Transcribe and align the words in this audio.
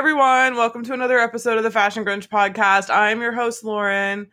everyone. 0.00 0.56
Welcome 0.56 0.82
to 0.84 0.94
another 0.94 1.18
episode 1.18 1.58
of 1.58 1.62
the 1.62 1.70
Fashion 1.70 2.06
Grunge 2.06 2.26
podcast. 2.26 2.88
I'm 2.88 3.20
your 3.20 3.32
host, 3.32 3.62
Lauren. 3.62 4.28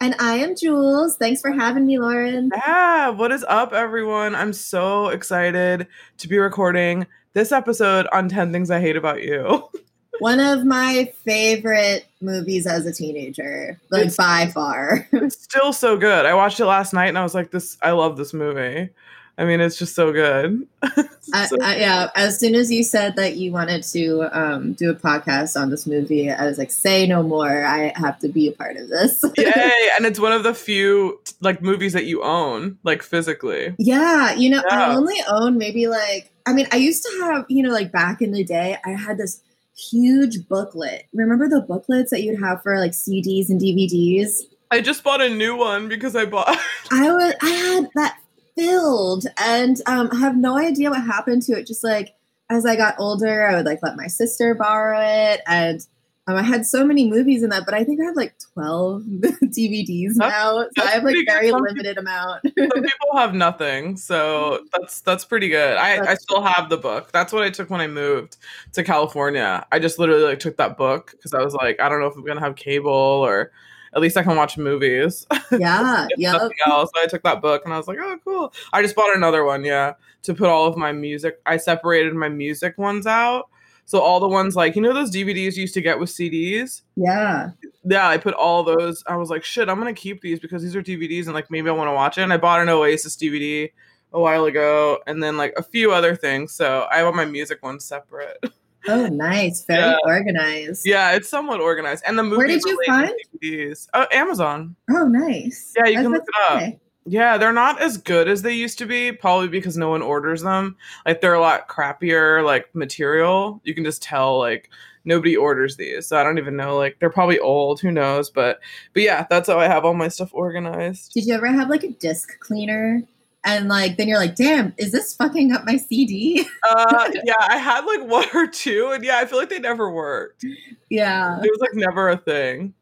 And 0.00 0.14
I 0.20 0.36
am 0.36 0.54
Jules. 0.54 1.16
Thanks 1.16 1.40
for 1.40 1.50
having 1.50 1.84
me, 1.84 1.98
Lauren. 1.98 2.48
Yeah, 2.54 3.08
what 3.08 3.32
is 3.32 3.44
up, 3.48 3.72
everyone? 3.72 4.36
I'm 4.36 4.52
so 4.52 5.08
excited 5.08 5.88
to 6.18 6.28
be 6.28 6.38
recording 6.38 7.08
this 7.32 7.50
episode 7.50 8.06
on 8.12 8.28
10 8.28 8.52
Things 8.52 8.70
I 8.70 8.78
Hate 8.80 8.94
About 8.96 9.24
You. 9.24 9.68
One 10.20 10.38
of 10.38 10.64
my 10.64 11.12
favorite 11.24 12.06
movies 12.20 12.64
as 12.64 12.86
a 12.86 12.92
teenager, 12.92 13.80
like 13.90 14.02
It's- 14.02 14.16
by 14.16 14.46
far. 14.54 15.08
It's 15.10 15.42
still 15.42 15.72
so 15.72 15.96
good. 15.96 16.24
I 16.24 16.34
watched 16.34 16.60
it 16.60 16.66
last 16.66 16.92
night 16.92 17.08
and 17.08 17.18
I 17.18 17.24
was 17.24 17.34
like, 17.34 17.50
this, 17.50 17.76
I 17.82 17.90
love 17.90 18.16
this 18.16 18.32
movie. 18.32 18.90
I 19.38 19.44
mean, 19.44 19.60
it's 19.60 19.78
just 19.78 19.94
so 19.94 20.12
good. 20.12 20.66
So- 21.22 21.56
I, 21.62 21.76
yeah, 21.76 22.10
as 22.14 22.38
soon 22.38 22.54
as 22.54 22.70
you 22.70 22.82
said 22.82 23.16
that 23.16 23.36
you 23.36 23.52
wanted 23.52 23.84
to 23.84 24.28
um, 24.32 24.72
do 24.74 24.90
a 24.90 24.94
podcast 24.94 25.58
on 25.58 25.70
this 25.70 25.86
movie, 25.86 26.30
I 26.30 26.44
was 26.44 26.58
like, 26.58 26.70
say 26.70 27.06
no 27.06 27.22
more. 27.22 27.64
I 27.64 27.92
have 27.94 28.18
to 28.18 28.28
be 28.28 28.48
a 28.48 28.52
part 28.52 28.76
of 28.76 28.88
this. 28.88 29.24
Yay! 29.38 29.72
And 29.96 30.04
it's 30.04 30.18
one 30.18 30.32
of 30.32 30.42
the 30.42 30.52
few 30.52 31.20
like 31.40 31.62
movies 31.62 31.92
that 31.94 32.04
you 32.04 32.22
own, 32.22 32.76
like 32.82 33.02
physically. 33.02 33.74
Yeah, 33.78 34.34
you 34.34 34.50
know, 34.50 34.62
I 34.68 34.94
only 34.94 35.16
own 35.28 35.56
maybe 35.56 35.86
like 35.86 36.32
I 36.44 36.52
mean, 36.52 36.66
I 36.72 36.76
used 36.76 37.02
to 37.04 37.18
have, 37.22 37.46
you 37.48 37.62
know, 37.62 37.70
like 37.70 37.92
back 37.92 38.20
in 38.20 38.32
the 38.32 38.44
day, 38.44 38.76
I 38.84 38.90
had 38.90 39.16
this 39.16 39.40
huge 39.76 40.48
booklet. 40.48 41.06
Remember 41.14 41.48
the 41.48 41.60
booklets 41.60 42.10
that 42.10 42.22
you'd 42.22 42.40
have 42.40 42.62
for 42.62 42.78
like 42.78 42.92
CDs 42.92 43.48
and 43.48 43.60
DVDs? 43.60 44.40
I 44.70 44.80
just 44.80 45.04
bought 45.04 45.20
a 45.20 45.28
new 45.28 45.56
one 45.56 45.88
because 45.88 46.16
I 46.16 46.24
bought. 46.24 46.48
I 46.90 47.12
was 47.12 47.34
I 47.42 47.48
had 47.50 47.88
that 47.94 48.18
filled 48.56 49.26
and 49.38 49.80
um 49.86 50.08
I 50.12 50.16
have 50.16 50.36
no 50.36 50.58
idea 50.58 50.90
what 50.90 51.02
happened 51.02 51.42
to 51.42 51.52
it. 51.52 51.66
Just 51.66 51.84
like 51.84 52.14
as 52.50 52.66
I 52.66 52.76
got 52.76 52.96
older, 52.98 53.46
I 53.46 53.54
would 53.56 53.66
like 53.66 53.82
let 53.82 53.96
my 53.96 54.06
sister 54.06 54.54
borrow 54.54 55.00
it 55.00 55.40
and 55.46 55.86
um, 56.28 56.36
I 56.36 56.42
had 56.42 56.64
so 56.64 56.84
many 56.84 57.10
movies 57.10 57.42
in 57.42 57.50
that, 57.50 57.64
but 57.64 57.74
I 57.74 57.82
think 57.82 58.00
I 58.00 58.04
have 58.04 58.14
like 58.14 58.34
12 58.54 59.02
DVDs 59.42 60.12
now. 60.14 60.62
So 60.62 60.68
that's 60.76 60.88
I 60.88 60.90
have 60.92 61.04
like 61.04 61.16
very 61.26 61.50
Some 61.50 61.62
limited 61.62 61.98
amount. 61.98 62.42
Some 62.44 62.82
people 62.82 63.16
have 63.16 63.34
nothing, 63.34 63.96
so 63.96 64.60
that's 64.72 65.00
that's 65.00 65.24
pretty 65.24 65.48
good. 65.48 65.76
I, 65.76 66.12
I 66.12 66.14
still 66.14 66.40
have 66.40 66.68
the 66.68 66.76
book. 66.76 67.10
That's 67.10 67.32
what 67.32 67.42
I 67.42 67.50
took 67.50 67.70
when 67.70 67.80
I 67.80 67.88
moved 67.88 68.36
to 68.74 68.84
California. 68.84 69.66
I 69.72 69.80
just 69.80 69.98
literally 69.98 70.22
like 70.22 70.38
took 70.38 70.56
that 70.58 70.76
book 70.76 71.10
because 71.10 71.34
I 71.34 71.42
was 71.42 71.54
like, 71.54 71.80
I 71.80 71.88
don't 71.88 72.00
know 72.00 72.06
if 72.06 72.14
I'm 72.14 72.24
gonna 72.24 72.38
have 72.38 72.54
cable 72.54 72.92
or 72.92 73.50
at 73.94 74.00
least 74.00 74.16
I 74.16 74.22
can 74.22 74.36
watch 74.36 74.56
movies. 74.56 75.26
yeah, 75.52 76.06
yeah. 76.16 76.32
Nothing 76.32 76.56
else. 76.66 76.90
So 76.94 77.02
I 77.02 77.06
took 77.06 77.22
that 77.22 77.42
book 77.42 77.62
and 77.64 77.74
I 77.74 77.76
was 77.76 77.88
like, 77.88 77.98
oh 78.00 78.18
cool. 78.24 78.52
I 78.72 78.82
just 78.82 78.96
bought 78.96 79.14
another 79.14 79.44
one, 79.44 79.64
yeah, 79.64 79.94
to 80.22 80.34
put 80.34 80.48
all 80.48 80.66
of 80.66 80.76
my 80.76 80.92
music. 80.92 81.40
I 81.46 81.56
separated 81.56 82.14
my 82.14 82.28
music 82.28 82.78
ones 82.78 83.06
out. 83.06 83.48
So 83.84 84.00
all 84.00 84.20
the 84.20 84.28
ones 84.28 84.56
like 84.56 84.76
you 84.76 84.82
know 84.82 84.94
those 84.94 85.10
DVDs 85.10 85.56
you 85.56 85.62
used 85.62 85.74
to 85.74 85.82
get 85.82 85.98
with 85.98 86.08
CDs. 86.08 86.82
Yeah. 86.96 87.50
yeah, 87.84 88.08
I 88.08 88.16
put 88.16 88.34
all 88.34 88.62
those. 88.62 89.02
I 89.06 89.16
was 89.16 89.28
like, 89.28 89.44
shit, 89.44 89.68
I'm 89.68 89.78
gonna 89.78 89.92
keep 89.92 90.22
these 90.22 90.40
because 90.40 90.62
these 90.62 90.76
are 90.76 90.82
DVDs 90.82 91.26
and 91.26 91.34
like 91.34 91.50
maybe 91.50 91.68
I 91.68 91.72
want 91.72 91.88
to 91.88 91.94
watch 91.94 92.16
it. 92.18 92.22
And 92.22 92.32
I 92.32 92.36
bought 92.36 92.60
an 92.60 92.68
Oasis 92.68 93.16
DVD 93.16 93.70
a 94.14 94.20
while 94.20 94.44
ago, 94.44 94.98
and 95.06 95.22
then 95.22 95.36
like 95.36 95.54
a 95.56 95.62
few 95.62 95.92
other 95.92 96.14
things. 96.14 96.54
So 96.54 96.86
I 96.90 96.98
have 96.98 97.14
my 97.14 97.24
music 97.24 97.62
ones 97.62 97.84
separate. 97.84 98.38
Oh, 98.88 99.06
nice. 99.06 99.64
Very 99.64 99.80
Yeah. 99.80 99.96
organized. 100.04 100.86
yeah, 100.86 101.12
it's 101.12 101.28
somewhat 101.28 101.60
organized. 101.60 102.02
And 102.06 102.18
the 102.18 102.22
movies 102.22 102.38
Where 102.38 102.46
did 102.48 102.62
you 102.64 102.78
find? 102.86 103.12
DVDs? 103.42 103.88
Oh, 103.94 104.06
Amazon. 104.12 104.74
Oh, 104.90 105.06
nice. 105.06 105.72
Yeah, 105.76 105.86
you 105.86 105.98
I 105.98 106.02
can 106.02 106.12
look 106.12 106.24
it 106.26 106.34
up. 106.50 106.74
Yeah, 107.04 107.36
they're 107.36 107.52
not 107.52 107.80
as 107.82 107.96
good 107.98 108.28
as 108.28 108.42
they 108.42 108.54
used 108.54 108.78
to 108.78 108.86
be, 108.86 109.10
probably 109.10 109.48
because 109.48 109.76
no 109.76 109.88
one 109.90 110.02
orders 110.02 110.42
them. 110.42 110.76
Like 111.04 111.20
they're 111.20 111.34
a 111.34 111.40
lot 111.40 111.68
crappier, 111.68 112.44
like 112.44 112.72
material. 112.74 113.60
You 113.64 113.74
can 113.74 113.82
just 113.84 114.02
tell 114.02 114.38
like 114.38 114.70
nobody 115.04 115.36
orders 115.36 115.76
these. 115.76 116.06
So 116.06 116.16
I 116.16 116.22
don't 116.22 116.38
even 116.38 116.54
know. 116.56 116.76
Like 116.76 116.98
they're 117.00 117.10
probably 117.10 117.40
old. 117.40 117.80
Who 117.80 117.90
knows? 117.90 118.30
But 118.30 118.60
but 118.94 119.02
yeah, 119.02 119.26
that's 119.28 119.48
how 119.48 119.58
I 119.58 119.66
have 119.66 119.84
all 119.84 119.94
my 119.94 120.06
stuff 120.06 120.30
organized. 120.32 121.12
Did 121.12 121.26
you 121.26 121.34
ever 121.34 121.48
have 121.48 121.68
like 121.68 121.82
a 121.82 121.90
disc 121.90 122.38
cleaner? 122.38 123.02
And 123.44 123.68
like, 123.68 123.96
then 123.96 124.06
you're 124.06 124.18
like, 124.18 124.36
damn, 124.36 124.72
is 124.78 124.92
this 124.92 125.14
fucking 125.16 125.52
up 125.52 125.64
my 125.64 125.76
CD? 125.76 126.46
Uh, 126.68 127.10
yeah, 127.24 127.34
I 127.40 127.56
had 127.58 127.84
like 127.84 128.04
one 128.08 128.26
or 128.34 128.46
two, 128.46 128.92
and 128.94 129.04
yeah, 129.04 129.18
I 129.18 129.26
feel 129.26 129.36
like 129.38 129.48
they 129.48 129.58
never 129.58 129.90
worked. 129.90 130.44
yeah. 130.90 131.38
It 131.42 131.50
was 131.50 131.58
like 131.60 131.74
never 131.74 132.08
a 132.10 132.16
thing. 132.16 132.72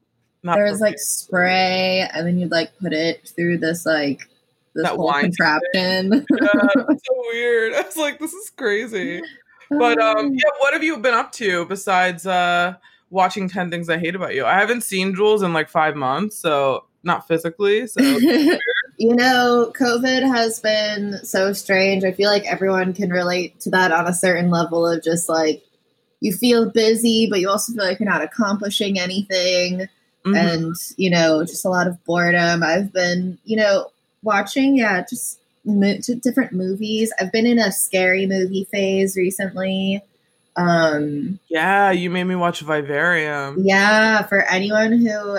Not 0.42 0.56
There 0.56 0.64
was 0.66 0.80
me. 0.80 0.88
like 0.88 0.98
spray, 0.98 2.06
and 2.12 2.26
then 2.26 2.38
you'd 2.38 2.50
like 2.50 2.76
put 2.78 2.92
it 2.92 3.26
through 3.34 3.56
this 3.58 3.86
like 3.86 4.20
this 4.74 4.84
That 4.84 4.96
whole 4.96 5.12
contraption. 5.12 6.26
yeah, 6.42 6.68
so 6.76 7.22
weird. 7.32 7.72
I 7.76 7.80
was 7.82 7.96
like, 7.96 8.18
this 8.18 8.32
is 8.34 8.50
crazy. 8.50 9.22
But 9.70 9.98
um, 10.00 10.34
yeah, 10.34 10.50
what 10.58 10.74
have 10.74 10.84
you 10.84 10.98
been 10.98 11.14
up 11.14 11.32
to 11.32 11.64
besides 11.64 12.26
uh 12.26 12.74
watching 13.08 13.48
Ten 13.48 13.70
Things 13.70 13.88
I 13.88 13.96
Hate 13.98 14.14
About 14.14 14.34
You? 14.34 14.44
I 14.44 14.54
haven't 14.58 14.82
seen 14.82 15.14
Jules 15.14 15.42
in 15.42 15.52
like 15.54 15.68
five 15.70 15.96
months, 15.96 16.36
so 16.36 16.84
not 17.02 17.26
physically. 17.26 17.86
So 17.86 18.00
you 19.00 19.16
know, 19.16 19.72
COVID 19.76 20.22
has 20.22 20.60
been 20.60 21.24
so 21.24 21.54
strange. 21.54 22.04
I 22.04 22.12
feel 22.12 22.30
like 22.30 22.44
everyone 22.44 22.92
can 22.92 23.08
relate 23.10 23.58
to 23.60 23.70
that 23.70 23.92
on 23.92 24.06
a 24.06 24.12
certain 24.12 24.50
level 24.50 24.86
of 24.86 25.02
just 25.02 25.26
like 25.26 25.64
you 26.20 26.34
feel 26.34 26.70
busy, 26.70 27.26
but 27.30 27.40
you 27.40 27.48
also 27.48 27.72
feel 27.72 27.82
like 27.84 27.98
you're 27.98 28.08
not 28.08 28.22
accomplishing 28.22 28.98
anything. 29.00 29.88
mhm. 30.24 30.36
and 30.36 30.76
you 30.98 31.08
know 31.08 31.42
just 31.44 31.64
a 31.64 31.68
lot 31.70 31.86
of 31.86 31.96
boredom 32.04 32.62
i've 32.62 32.92
been 32.92 33.38
you 33.46 33.56
know 33.56 33.86
watching 34.22 34.76
yeah 34.76 35.02
just 35.08 35.40
mo- 35.64 35.96
different 36.22 36.52
movies 36.52 37.10
i've 37.18 37.32
been 37.32 37.46
in 37.46 37.58
a 37.58 37.72
scary 37.72 38.26
movie 38.26 38.68
phase 38.70 39.16
recently 39.16 40.02
um 40.56 41.38
yeah, 41.48 41.90
you 41.90 42.10
made 42.10 42.24
me 42.24 42.34
watch 42.34 42.60
Vivarium. 42.60 43.64
yeah 43.64 44.20
for 44.24 44.42
anyone 44.42 44.92
who 44.92 45.38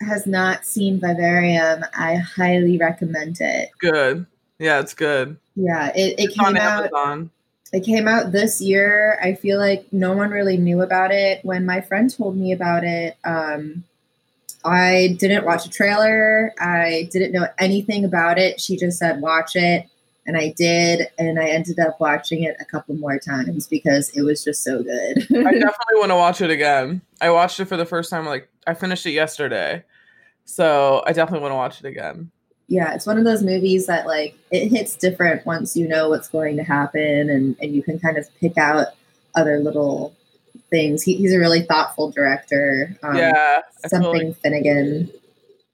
has 0.00 0.26
not 0.26 0.64
seen 0.64 1.00
vivarium 1.00 1.84
i 1.96 2.14
highly 2.16 2.78
recommend 2.78 3.36
it 3.40 3.70
Good. 3.78 4.26
Yeah, 4.58 4.80
it's 4.80 4.94
good. 4.94 5.36
yeah 5.56 5.88
it, 5.94 6.18
it 6.18 6.24
It's 6.24 6.34
came 6.36 6.56
out 6.56 6.84
Amazon. 6.92 7.30
it 7.72 7.84
came 7.84 8.06
out 8.08 8.32
this 8.32 8.60
year 8.60 9.18
i 9.22 9.34
feel 9.34 9.58
like 9.58 9.86
no 9.92 10.12
one 10.12 10.30
really 10.30 10.56
knew 10.56 10.82
about 10.82 11.10
it 11.10 11.44
when 11.44 11.64
my 11.66 11.80
friend 11.80 12.12
told 12.14 12.36
me 12.36 12.52
about 12.52 12.84
it 12.84 13.16
um 13.24 13.84
i 14.64 15.16
didn't 15.20 15.44
watch 15.44 15.66
a 15.66 15.70
trailer 15.70 16.52
i 16.60 17.08
didn't 17.12 17.32
know 17.32 17.46
anything 17.58 18.04
about 18.04 18.38
it 18.38 18.60
she 18.60 18.76
just 18.76 18.98
said 18.98 19.20
watch 19.20 19.54
it 19.54 19.86
and 20.28 20.36
i 20.36 20.54
did 20.56 21.08
and 21.18 21.40
i 21.40 21.48
ended 21.48 21.80
up 21.80 21.98
watching 21.98 22.44
it 22.44 22.56
a 22.60 22.64
couple 22.64 22.94
more 22.94 23.18
times 23.18 23.66
because 23.66 24.10
it 24.10 24.22
was 24.22 24.44
just 24.44 24.62
so 24.62 24.80
good 24.82 25.16
I 25.18 25.22
definitely 25.52 25.96
want 25.96 26.10
to 26.10 26.16
watch 26.16 26.40
it 26.40 26.50
again. 26.50 27.00
I 27.20 27.30
watched 27.30 27.58
it 27.58 27.64
for 27.64 27.76
the 27.76 27.86
first 27.86 28.10
time. 28.10 28.26
Like 28.26 28.48
I 28.66 28.74
finished 28.74 29.06
it 29.06 29.12
yesterday, 29.12 29.82
so 30.44 31.02
I 31.06 31.12
definitely 31.12 31.40
want 31.40 31.52
to 31.52 31.56
watch 31.56 31.80
it 31.80 31.86
again. 31.86 32.30
yeah 32.68 32.94
it's 32.94 33.06
one 33.06 33.18
of 33.18 33.24
those 33.24 33.42
movies 33.42 33.86
that 33.86 34.06
like 34.06 34.36
it 34.52 34.68
hits 34.68 34.94
different 34.94 35.44
once 35.46 35.76
you 35.76 35.88
know 35.88 36.10
what's 36.10 36.28
going 36.28 36.56
to 36.58 36.62
happen 36.62 37.30
and 37.30 37.56
and 37.60 37.74
you 37.74 37.82
can 37.82 37.98
kind 37.98 38.18
of 38.18 38.28
pick 38.38 38.56
out 38.56 38.88
other 39.34 39.58
little 39.58 40.14
things 40.70 41.02
he, 41.02 41.14
he's 41.14 41.32
a 41.32 41.38
really 41.38 41.62
thoughtful 41.62 42.10
director 42.10 42.94
um, 43.02 43.16
yeah, 43.16 43.62
something 43.86 44.28
like, 44.28 44.36
finnegan 44.40 45.10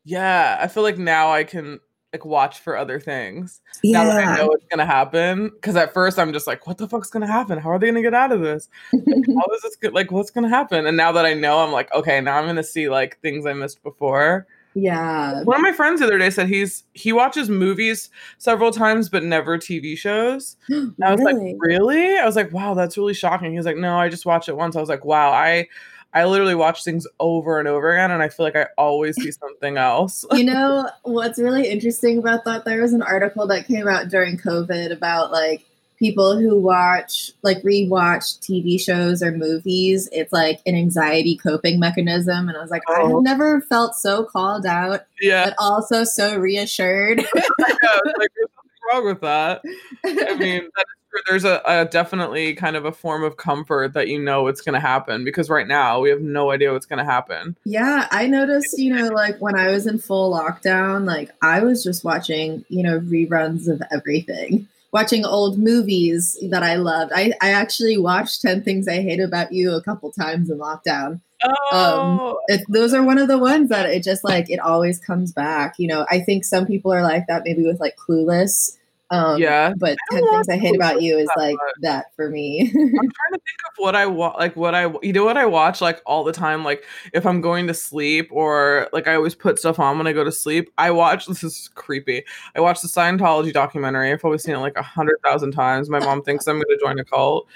yeah. 0.05 0.59
I 0.61 0.69
feel 0.69 0.83
like 0.83 0.99
now 0.99 1.33
I 1.33 1.45
can 1.45 1.81
like 2.15 2.25
watch 2.25 2.61
for 2.61 2.77
other 2.77 3.01
things 3.01 3.61
yeah. 3.83 4.05
now 4.05 4.05
that 4.05 4.25
I 4.25 4.37
know 4.37 4.47
what's 4.47 4.65
gonna 4.71 4.87
happen. 4.87 5.49
Because 5.49 5.75
at 5.75 5.93
first 5.93 6.17
I'm 6.17 6.33
just 6.33 6.47
like, 6.47 6.65
what 6.65 6.79
the 6.79 6.89
fuck's 6.89 7.11
gonna 7.11 7.27
happen? 7.27 7.59
How 7.59 7.73
are 7.73 7.79
they 7.79 7.89
gonna 7.89 8.03
get 8.03 8.15
out 8.15 8.31
of 8.31 8.41
this? 8.41 8.69
Like, 8.93 9.03
how 9.27 9.55
is 9.55 9.63
this 9.63 9.75
good? 9.75 9.93
Like, 9.95 10.13
what's 10.13 10.31
gonna 10.31 10.49
happen? 10.49 10.87
And 10.87 10.97
now 10.97 11.11
that 11.11 11.27
I 11.27 11.35
know, 11.35 11.59
I'm 11.59 11.73
like, 11.73 11.93
okay, 11.93 12.21
now 12.21 12.39
I'm 12.39 12.47
gonna 12.47 12.63
see 12.63 12.89
like 12.89 13.19
things 13.21 13.47
I 13.47 13.53
missed 13.53 13.83
before. 13.83 14.47
yeah 14.75 15.43
One 15.43 15.57
of 15.57 15.63
my 15.63 15.73
friends 15.73 15.99
the 15.99 16.07
other 16.07 16.19
day 16.19 16.31
said 16.31 16.49
he's 16.49 16.85
he 16.93 17.13
watches 17.13 17.51
movies 17.51 18.11
several 18.39 18.71
times 18.71 19.09
but 19.09 19.25
never 19.25 19.59
TV 19.59 19.99
shows. 19.99 20.57
And 20.69 20.95
I 21.05 21.11
was 21.11 21.21
like, 21.21 21.37
really? 21.59 22.17
I 22.17 22.25
was 22.25 22.37
like, 22.37 22.53
wow, 22.53 22.75
that's 22.75 22.97
really 22.97 23.15
shocking. 23.15 23.51
He 23.51 23.57
was 23.57 23.67
like, 23.67 23.77
no, 23.77 23.99
I 23.99 24.09
just 24.09 24.25
watched 24.25 24.49
it 24.49 24.57
once. 24.57 24.77
I 24.77 24.81
was 24.81 24.89
like, 24.89 25.05
wow, 25.05 25.33
I 25.33 25.67
I 26.15 26.25
literally 26.27 26.55
watch 26.55 26.85
things 26.85 27.07
over 27.19 27.59
and 27.59 27.67
over 27.69 27.93
again, 27.93 28.11
and 28.13 28.23
I 28.23 28.29
feel 28.29 28.47
like 28.47 28.57
I 28.57 28.69
always 28.79 29.17
see 29.17 29.31
something 29.33 29.77
else. 29.77 30.25
you 30.33 30.45
know 30.45 30.89
what's 31.03 31.39
really 31.39 31.69
interesting 31.69 32.19
about 32.19 32.45
that 32.45 32.65
there 32.65 32.81
was 32.81 32.93
an 32.93 33.03
article 33.03 33.47
that 33.49 33.67
came 33.67 33.89
out 33.89 34.09
during 34.09 34.39
covid 34.39 34.93
about 34.93 35.33
like 35.33 35.65
people 35.99 36.37
who 36.39 36.59
watch 36.59 37.31
like 37.43 37.63
rewatch 37.63 38.39
tv 38.41 38.81
shows 38.81 39.23
or 39.23 39.31
movies 39.31 40.09
it's 40.13 40.33
like 40.33 40.61
an 40.67 40.75
anxiety 40.75 41.37
coping 41.37 41.79
mechanism 41.79 42.49
and 42.49 42.57
i 42.59 42.61
was 42.61 42.71
like 42.71 42.83
i 42.89 43.01
Oh. 43.01 43.09
have 43.17 43.23
never 43.23 43.61
felt 43.63 43.95
so 43.95 44.25
called 44.25 44.67
out 44.67 45.03
yeah, 45.21 45.45
but 45.47 45.55
also 45.59 46.03
so 46.05 46.37
reassured 46.37 47.21
yeah, 47.35 47.99
like 48.19 48.31
wrong 48.93 49.05
with 49.05 49.21
that. 49.21 49.63
I 50.05 50.09
mean, 50.37 50.63
that 50.77 50.87
is 50.87 51.05
true. 51.11 51.21
there's 51.29 51.45
a, 51.45 51.63
a 51.67 51.85
definitely 51.87 52.55
kind 52.55 52.77
of 52.77 52.85
a 52.85 52.93
form 52.93 53.23
of 53.23 53.37
comfort 53.37 53.93
that 53.95 54.09
you 54.09 54.19
know 54.19 54.47
it's 54.49 54.61
going 54.61 54.75
to 54.75 54.81
happen 54.81 55.25
because 55.25 55.49
right 55.49 55.67
now 55.67 56.01
we 56.01 56.11
have 56.11 56.21
no 56.21 56.51
idea 56.51 56.73
what's 56.73 56.87
going 56.87 56.99
to 56.99 57.05
happen. 57.05 57.57
Yeah, 57.65 58.09
I 58.11 58.27
noticed, 58.27 58.79
you 58.79 58.95
know, 58.95 59.09
like 59.09 59.39
when 59.39 59.57
I 59.57 59.71
was 59.71 59.87
in 59.87 59.99
full 59.99 60.33
lockdown, 60.33 61.05
like 61.07 61.31
I 61.43 61.61
was 61.61 61.83
just 61.85 62.05
watching, 62.05 62.65
you 62.69 62.83
know, 62.83 63.01
reruns 63.01 63.69
of 63.69 63.83
everything. 63.91 64.69
watching 64.93 65.25
old 65.25 65.59
movies 65.59 66.39
that 66.51 66.63
I 66.63 66.77
loved. 66.77 67.11
I, 67.13 67.33
I 67.43 67.51
actually 67.51 67.99
watched 67.99 68.43
10 68.43 68.63
Things 68.63 68.87
I 68.87 69.03
Hate 69.03 69.19
About 69.19 69.53
You 69.53 69.73
a 69.73 69.83
couple 69.83 70.13
times 70.13 70.49
in 70.51 70.59
lockdown. 70.59 71.21
Oh. 71.45 71.77
Um, 71.77 72.37
it, 72.49 72.65
those 72.69 72.95
are 72.95 73.03
one 73.03 73.19
of 73.19 73.29
the 73.29 73.39
ones 73.39 73.69
that 73.69 73.91
it 73.91 74.03
just 74.03 74.25
like, 74.25 74.51
it 74.51 74.59
always 74.59 74.99
comes 74.99 75.33
back. 75.33 75.75
You 75.79 75.89
know, 75.89 76.07
I 76.11 76.21
think 76.21 76.45
some 76.45 76.67
people 76.67 76.93
are 76.93 77.03
like 77.03 77.27
that 77.29 77.43
maybe 77.45 77.65
with 77.65 77.81
like 77.81 77.97
Clueless 77.97 78.77
um, 79.11 79.39
yeah, 79.39 79.75
but 79.77 79.97
ten 80.11 80.27
things 80.31 80.49
I 80.49 80.57
hate 80.57 80.75
about 80.75 81.03
you 81.03 81.19
is 81.19 81.29
like 81.37 81.57
much. 81.57 81.75
that 81.83 82.07
for 82.17 82.31
me. 82.31 82.63
I'm 82.63 82.71
trying 82.73 83.01
to 83.01 83.33
think 83.33 83.61
of 83.69 83.75
what 83.77 83.95
I 83.95 84.07
watch, 84.07 84.37
like 84.39 84.57
what 84.57 84.75
I, 84.75 84.93
you 85.03 85.13
know, 85.13 85.25
what 85.25 85.37
I 85.37 85.45
watch 85.45 85.83
like 85.83 86.01
all 86.07 86.25
the 86.25 86.33
time. 86.33 86.65
Like 86.65 86.85
if 87.13 87.27
I'm 87.27 87.43
going 87.43 87.67
to 87.67 87.75
sleep 87.75 88.29
or 88.33 88.89
like 88.93 89.07
I 89.07 89.15
always 89.15 89.35
put 89.35 89.59
stuff 89.59 89.79
on 89.79 89.99
when 89.99 90.07
I 90.07 90.13
go 90.13 90.25
to 90.25 90.33
sleep. 90.33 90.73
I 90.79 90.91
watch. 90.91 91.29
This 91.35 91.43
is 91.43 91.69
creepy. 91.75 92.23
I 92.55 92.61
watch 92.61 92.81
the 92.81 92.87
Scientology 92.87 93.53
documentary. 93.53 94.13
I've 94.13 94.25
always 94.25 94.45
seen 94.45 94.55
it 94.55 94.59
like 94.59 94.77
a 94.77 94.83
hundred 94.83 95.17
thousand 95.25 95.51
times. 95.51 95.91
My 95.91 95.99
mom 95.99 96.23
thinks 96.23 96.47
I'm 96.47 96.57
going 96.57 96.65
to 96.69 96.79
join 96.81 96.99
a 97.01 97.05
cult. 97.05 97.49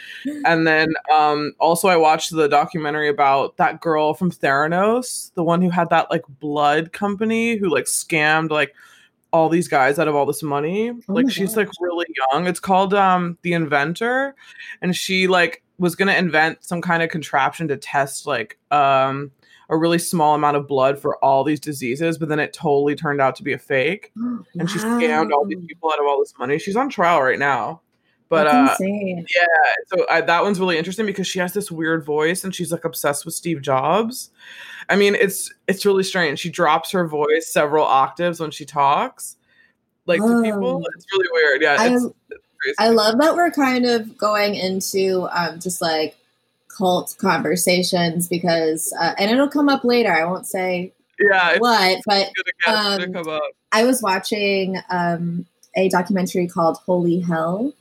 And 0.45 0.67
then 0.67 0.95
um 1.15 1.53
also 1.61 1.87
I 1.87 1.97
watched 1.97 2.33
the 2.33 2.49
documentary 2.49 3.09
about 3.09 3.57
that 3.57 3.81
girl 3.81 4.15
from 4.15 4.33
Theranos, 4.33 5.33
the 5.35 5.45
one 5.45 5.63
who 5.63 5.71
had 5.71 5.91
that 5.91 6.11
like 6.11 6.25
blood 6.41 6.93
company 6.93 7.57
who 7.57 7.69
like 7.69 7.85
scammed 7.85 8.51
like 8.51 8.75
all 9.33 9.49
these 9.49 9.69
guys 9.69 9.99
out 9.99 10.09
of 10.09 10.15
all 10.15 10.27
this 10.27 10.43
money. 10.43 10.91
Oh 10.91 11.13
like 11.13 11.31
she's 11.31 11.57
like 11.57 11.69
really 11.81 12.07
young. 12.33 12.47
It's 12.47 12.61
called 12.61 12.95
um 12.95 13.39
The 13.43 13.53
Inventor 13.53 14.35
and 14.83 14.97
she 14.97 15.27
like 15.27 15.63
was 15.79 15.95
going 15.95 16.09
to 16.09 16.17
invent 16.17 16.65
some 16.65 16.81
kind 16.83 17.03
of 17.03 17.09
contraption 17.11 17.69
to 17.69 17.77
test 17.77 18.27
like 18.27 18.59
um 18.71 19.31
a 19.71 19.77
really 19.77 19.99
small 19.99 20.35
amount 20.35 20.57
of 20.57 20.67
blood 20.67 20.99
for 20.99 21.23
all 21.23 21.45
these 21.45 21.61
diseases, 21.61 22.17
but 22.17 22.29
then 22.31 22.41
it 22.41 22.53
totally 22.55 22.95
turned 22.95 23.21
out 23.21 23.37
to 23.37 23.43
be 23.43 23.53
a 23.53 23.59
fake. 23.59 24.13
wow. 24.17 24.41
And 24.59 24.71
she 24.71 24.79
scammed 24.79 25.31
all 25.31 25.45
these 25.45 25.63
people 25.67 25.91
out 25.93 26.01
of 26.01 26.07
all 26.07 26.19
this 26.19 26.33
money. 26.39 26.59
She's 26.59 26.77
on 26.77 26.89
trial 26.89 27.23
right 27.23 27.39
now. 27.39 27.83
But 28.29 28.47
uh, 28.47 28.77
yeah, 28.81 29.25
so 29.87 30.07
I, 30.11 30.21
that 30.21 30.43
one's 30.43 30.61
really 30.61 30.77
interesting 30.77 31.07
because 31.07 31.27
she 31.27 31.39
has 31.39 31.55
this 31.55 31.71
weird 31.71 32.05
voice 32.05 32.45
and 32.45 32.55
she's 32.55 32.71
like 32.71 32.85
obsessed 32.85 33.25
with 33.25 33.35
Steve 33.35 33.63
Jobs. 33.63 34.31
I 34.89 34.97
mean, 34.97 35.15
it's 35.15 35.53
it's 35.67 35.85
really 35.85 36.03
strange. 36.03 36.39
She 36.39 36.51
drops 36.51 36.91
her 36.93 37.07
voice 37.07 37.47
several 37.47 37.85
octaves 37.85 38.41
when 38.41 38.51
she 38.51 38.65
talks, 38.65 39.37
like 40.07 40.21
oh. 40.23 40.43
to 40.43 40.43
people. 40.43 40.83
It's 40.95 41.07
really 41.13 41.29
weird. 41.33 41.63
Yeah, 41.63 41.77
I, 41.79 42.87
I 42.87 42.89
love 42.89 43.19
that 43.19 43.35
we're 43.35 43.51
kind 43.51 43.87
of 43.87 44.17
going 44.17 44.55
into 44.55 45.29
um, 45.31 45.61
just 45.61 45.83
like 45.83 46.17
cult 46.69 47.17
conversations 47.19 48.29
because, 48.29 48.93
uh, 49.01 49.15
and 49.19 49.31
it'll 49.31 49.49
come 49.49 49.69
up 49.69 49.85
later. 49.85 50.13
I 50.13 50.25
won't 50.25 50.47
say 50.47 50.93
yeah 51.21 51.59
what, 51.59 52.01
but 52.07 52.31
um, 52.67 53.15
I 53.73 53.85
was 53.85 54.03
watching 54.03 54.79
um, 54.89 55.47
a 55.77 55.89
documentary 55.89 56.47
called 56.47 56.79
Holy 56.79 57.21
Hell 57.21 57.75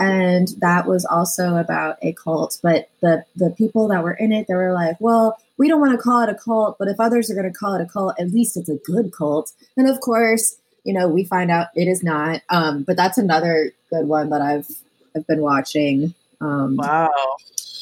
and 0.00 0.48
that 0.58 0.86
was 0.86 1.04
also 1.04 1.56
about 1.56 1.98
a 2.02 2.12
cult 2.12 2.58
but 2.62 2.88
the 3.00 3.24
the 3.36 3.50
people 3.50 3.88
that 3.88 4.02
were 4.02 4.14
in 4.14 4.32
it 4.32 4.46
they 4.48 4.54
were 4.54 4.72
like 4.72 4.96
well 5.00 5.38
we 5.56 5.68
don't 5.68 5.80
want 5.80 5.92
to 5.92 6.02
call 6.02 6.22
it 6.22 6.28
a 6.28 6.34
cult 6.34 6.76
but 6.78 6.88
if 6.88 6.98
others 6.98 7.30
are 7.30 7.34
going 7.34 7.50
to 7.50 7.58
call 7.58 7.74
it 7.74 7.82
a 7.82 7.86
cult 7.86 8.14
at 8.18 8.30
least 8.30 8.56
it's 8.56 8.68
a 8.68 8.76
good 8.84 9.12
cult 9.12 9.52
and 9.76 9.88
of 9.88 10.00
course 10.00 10.56
you 10.84 10.92
know 10.92 11.08
we 11.08 11.24
find 11.24 11.50
out 11.50 11.68
it 11.74 11.88
is 11.88 12.02
not 12.02 12.42
um 12.50 12.82
but 12.82 12.96
that's 12.96 13.18
another 13.18 13.72
good 13.90 14.06
one 14.06 14.30
that 14.30 14.40
i've 14.40 14.68
i've 15.16 15.26
been 15.26 15.40
watching 15.40 16.14
um 16.40 16.76
wow 16.76 17.10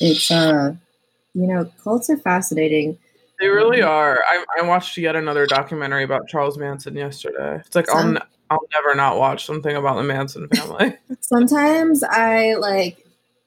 it's 0.00 0.30
uh 0.30 0.74
you 1.34 1.46
know 1.46 1.70
cults 1.82 2.08
are 2.10 2.18
fascinating 2.18 2.98
they 3.40 3.48
really 3.48 3.82
um, 3.82 3.90
are. 3.90 4.22
I, 4.28 4.44
I 4.60 4.62
watched 4.62 4.96
yet 4.96 5.16
another 5.16 5.46
documentary 5.46 6.04
about 6.04 6.28
Charles 6.28 6.56
Manson 6.56 6.94
yesterday. 6.94 7.60
It's 7.66 7.74
like 7.74 7.92
on 7.92 8.20
I'll 8.52 8.68
never 8.72 8.94
not 8.94 9.18
watch 9.18 9.46
something 9.46 9.74
about 9.74 9.96
the 9.96 10.04
Manson 10.04 10.46
family. 10.48 10.96
Sometimes 11.20 12.04
I 12.04 12.54
like 12.54 13.01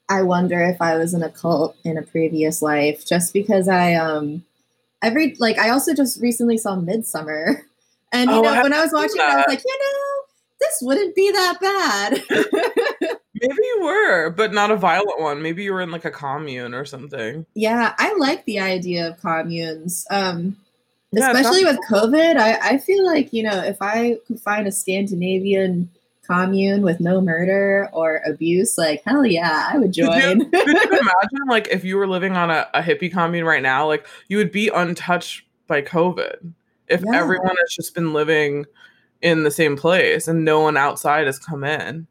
I 0.10 0.22
wonder 0.22 0.62
if 0.62 0.82
I 0.82 0.98
was 0.98 1.14
in 1.14 1.24
a 1.24 1.30
cult 1.30 1.76
in 1.84 1.98
a 1.98 2.04
previous 2.04 2.62
life 2.62 3.06
just 3.06 3.34
because 3.34 3.68
I 3.68 3.96
um 3.96 4.44
every 5.02 5.36
like 5.40 5.58
I 5.58 5.70
also 5.70 5.94
just 5.94 6.22
recently 6.22 6.58
saw 6.58 6.76
Midsummer, 6.76 7.66
And 8.16 8.30
you 8.30 8.38
oh, 8.38 8.42
know, 8.42 8.64
when 8.64 8.72
I 8.72 8.82
was 8.82 8.94
watching 8.94 9.18
it, 9.18 9.24
I 9.24 9.36
was 9.36 9.46
like, 9.48 9.64
you 9.66 9.80
know, 9.80 10.24
this 10.62 10.80
wouldn't 10.82 11.16
be 11.16 11.32
that 11.32 11.60
bad. 11.60 12.24
Maybe 13.42 13.56
you 13.62 13.80
were, 13.82 14.30
but 14.30 14.54
not 14.54 14.72
a 14.72 14.78
violent 14.78 15.20
one. 15.20 15.42
Maybe 15.42 15.64
you 15.64 15.74
were 15.74 15.82
in 15.82 15.92
like 15.92 16.06
a 16.06 16.12
commune 16.12 16.74
or 16.74 16.86
something. 16.86 17.46
Yeah, 17.56 17.94
I 17.98 18.16
like 18.18 18.46
the 18.46 18.60
idea 18.60 19.10
of 19.10 19.20
communes. 19.20 20.06
Um 20.10 20.56
yeah, 21.12 21.32
especially 21.32 21.66
with 21.66 21.78
COVID, 21.90 22.38
I, 22.38 22.58
I 22.62 22.78
feel 22.78 23.06
like, 23.06 23.32
you 23.32 23.44
know, 23.44 23.64
if 23.64 23.82
I 23.82 24.18
could 24.28 24.40
find 24.40 24.68
a 24.68 24.72
Scandinavian 24.72 25.90
commune 26.26 26.82
with 26.82 27.00
no 27.00 27.22
murder 27.22 27.90
or 27.94 28.22
abuse, 28.26 28.78
like 28.78 29.04
hell 29.06 29.26
yeah, 29.26 29.70
I 29.72 29.78
would 29.78 29.94
join. 29.94 30.12
Could 30.12 30.40
you, 30.40 30.50
could 30.50 30.68
you 30.92 31.00
imagine 31.00 31.48
like 31.48 31.68
if 31.70 31.84
you 31.84 31.98
were 31.98 32.08
living 32.08 32.36
on 32.36 32.50
a, 32.52 32.68
a, 32.74 32.82
hippie 32.82 33.12
commune 33.12 33.46
right 33.46 33.62
now, 33.62 33.88
like 33.88 34.08
you 34.28 34.38
would 34.38 34.52
be 34.52 34.70
untouched 34.70 35.44
by 35.68 35.82
COVID 35.82 36.54
if 36.88 37.02
yeah. 37.02 37.16
everyone 37.16 37.56
has 37.56 37.74
just 37.74 37.96
been 37.96 38.14
living 38.14 38.66
in 39.22 39.44
the 39.44 39.52
same 39.52 39.76
place 39.76 40.28
and 40.28 40.46
no 40.46 40.62
one 40.62 40.78
outside 40.78 41.26
has 41.26 41.40
come 41.40 41.64
in. 41.64 42.08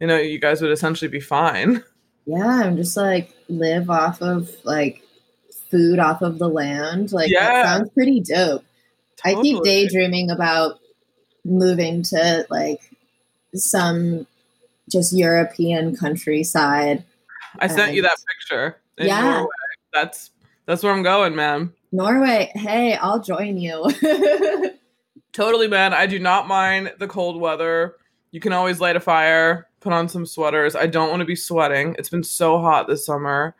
You 0.00 0.06
know, 0.06 0.18
you 0.18 0.38
guys 0.38 0.60
would 0.60 0.72
essentially 0.72 1.08
be 1.08 1.20
fine. 1.20 1.82
Yeah, 2.28 2.44
I'm 2.64 2.76
just 2.76 2.96
like 2.96 3.32
live 3.48 3.88
off 3.88 4.20
of 4.20 4.50
like 4.64 5.00
food 5.70 6.00
off 6.00 6.22
of 6.22 6.40
the 6.40 6.48
land. 6.48 7.12
Like 7.12 7.30
yeah. 7.30 7.52
that 7.52 7.64
sounds 7.64 7.90
pretty 7.90 8.18
dope. 8.18 8.64
Totally. 9.16 9.38
I 9.38 9.42
keep 9.42 9.62
daydreaming 9.62 10.32
about 10.32 10.80
moving 11.44 12.02
to 12.02 12.44
like 12.50 12.80
some 13.56 14.26
just 14.90 15.12
European 15.12 15.96
countryside. 15.96 17.04
I 17.58 17.66
sent 17.66 17.94
you 17.94 18.02
that 18.02 18.16
picture. 18.28 18.76
yeah. 18.98 19.20
Norway. 19.20 19.48
That's 19.92 20.30
that's 20.66 20.82
where 20.82 20.92
I'm 20.92 21.02
going, 21.02 21.34
man. 21.34 21.72
Norway. 21.92 22.50
Hey, 22.54 22.96
I'll 22.96 23.20
join 23.20 23.56
you. 23.56 23.90
totally, 25.32 25.68
man. 25.68 25.94
I 25.94 26.06
do 26.06 26.18
not 26.18 26.48
mind 26.48 26.92
the 26.98 27.06
cold 27.06 27.40
weather. 27.40 27.96
You 28.30 28.40
can 28.40 28.52
always 28.52 28.80
light 28.80 28.96
a 28.96 29.00
fire, 29.00 29.68
put 29.80 29.92
on 29.92 30.08
some 30.08 30.26
sweaters. 30.26 30.76
I 30.76 30.86
don't 30.86 31.08
want 31.08 31.20
to 31.20 31.26
be 31.26 31.36
sweating. 31.36 31.94
It's 31.98 32.10
been 32.10 32.24
so 32.24 32.58
hot 32.58 32.88
this 32.88 33.06
summer 33.06 33.54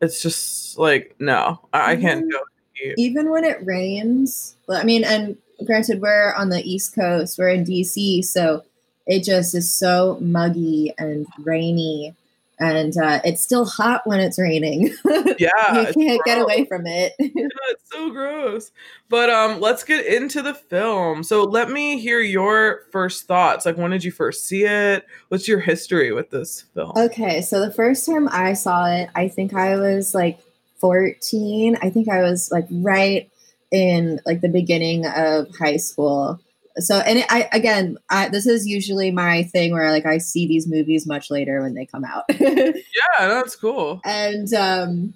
it's 0.00 0.22
just 0.22 0.78
like 0.78 1.14
no, 1.18 1.60
I, 1.72 1.92
I 1.92 1.96
can't 1.96 2.22
mm-hmm. 2.22 2.30
go. 2.30 2.94
Even 2.96 3.30
when 3.30 3.42
it 3.42 3.58
rains, 3.64 4.56
I 4.68 4.84
mean, 4.84 5.02
and 5.02 5.36
granted, 5.66 6.00
we're 6.00 6.32
on 6.34 6.48
the 6.48 6.62
East 6.62 6.94
Coast, 6.94 7.36
we're 7.36 7.48
in 7.48 7.64
DC, 7.64 8.24
so 8.24 8.62
it 9.08 9.24
just 9.24 9.54
is 9.54 9.74
so 9.74 10.18
muggy 10.20 10.94
and 10.98 11.26
rainy 11.40 12.14
and 12.60 12.96
uh, 12.96 13.20
it's 13.24 13.40
still 13.40 13.64
hot 13.64 14.02
when 14.04 14.20
it's 14.20 14.38
raining. 14.38 14.94
Yeah, 15.38 15.82
you 15.82 15.92
can't 15.92 16.24
get 16.24 16.40
away 16.40 16.64
from 16.64 16.86
it. 16.86 17.14
yeah, 17.18 17.28
it's 17.68 17.92
so 17.92 18.10
gross. 18.10 18.72
But 19.08 19.30
um, 19.30 19.60
let's 19.60 19.84
get 19.84 20.04
into 20.04 20.42
the 20.42 20.54
film. 20.54 21.22
So 21.22 21.44
let 21.44 21.70
me 21.70 21.98
hear 21.98 22.18
your 22.18 22.82
first 22.90 23.26
thoughts. 23.26 23.64
Like, 23.64 23.76
when 23.76 23.92
did 23.92 24.02
you 24.02 24.10
first 24.10 24.46
see 24.46 24.64
it? 24.64 25.06
What's 25.28 25.46
your 25.46 25.60
history 25.60 26.12
with 26.12 26.30
this 26.30 26.62
film? 26.74 26.92
Okay, 26.96 27.40
so 27.40 27.60
the 27.60 27.72
first 27.72 28.04
time 28.04 28.28
I 28.32 28.54
saw 28.54 28.86
it, 28.86 29.10
I 29.14 29.28
think 29.28 29.54
I 29.54 29.76
was 29.76 30.12
like 30.12 30.40
14. 30.78 31.76
I 31.80 31.90
think 31.90 32.08
I 32.08 32.22
was 32.22 32.50
like 32.50 32.66
right 32.70 33.30
in 33.70 34.20
like 34.26 34.40
the 34.40 34.48
beginning 34.48 35.06
of 35.06 35.54
high 35.56 35.76
school 35.76 36.40
so 36.78 36.98
and 36.98 37.20
it, 37.20 37.26
i 37.30 37.48
again 37.52 37.98
I, 38.10 38.28
this 38.28 38.46
is 38.46 38.66
usually 38.66 39.10
my 39.10 39.44
thing 39.44 39.72
where 39.72 39.90
like 39.90 40.06
i 40.06 40.18
see 40.18 40.46
these 40.46 40.66
movies 40.66 41.06
much 41.06 41.30
later 41.30 41.62
when 41.62 41.74
they 41.74 41.86
come 41.86 42.04
out. 42.04 42.24
Yeah 42.40 43.28
that's 43.28 43.56
cool. 43.56 44.00
And 44.04 44.52
um 44.54 45.14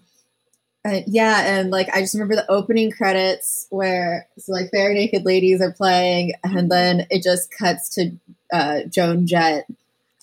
and 0.84 1.04
yeah 1.06 1.42
and 1.46 1.70
like 1.70 1.88
i 1.94 2.00
just 2.00 2.14
remember 2.14 2.34
the 2.34 2.50
opening 2.50 2.90
credits 2.90 3.66
where 3.70 4.26
so 4.38 4.52
like 4.52 4.70
Barenaked 4.72 5.24
Ladies 5.24 5.60
are 5.60 5.72
playing 5.72 6.32
and 6.42 6.70
then 6.70 7.06
it 7.10 7.22
just 7.22 7.50
cuts 7.56 7.88
to 7.94 8.12
uh 8.52 8.80
joan 8.88 9.26
jett. 9.26 9.66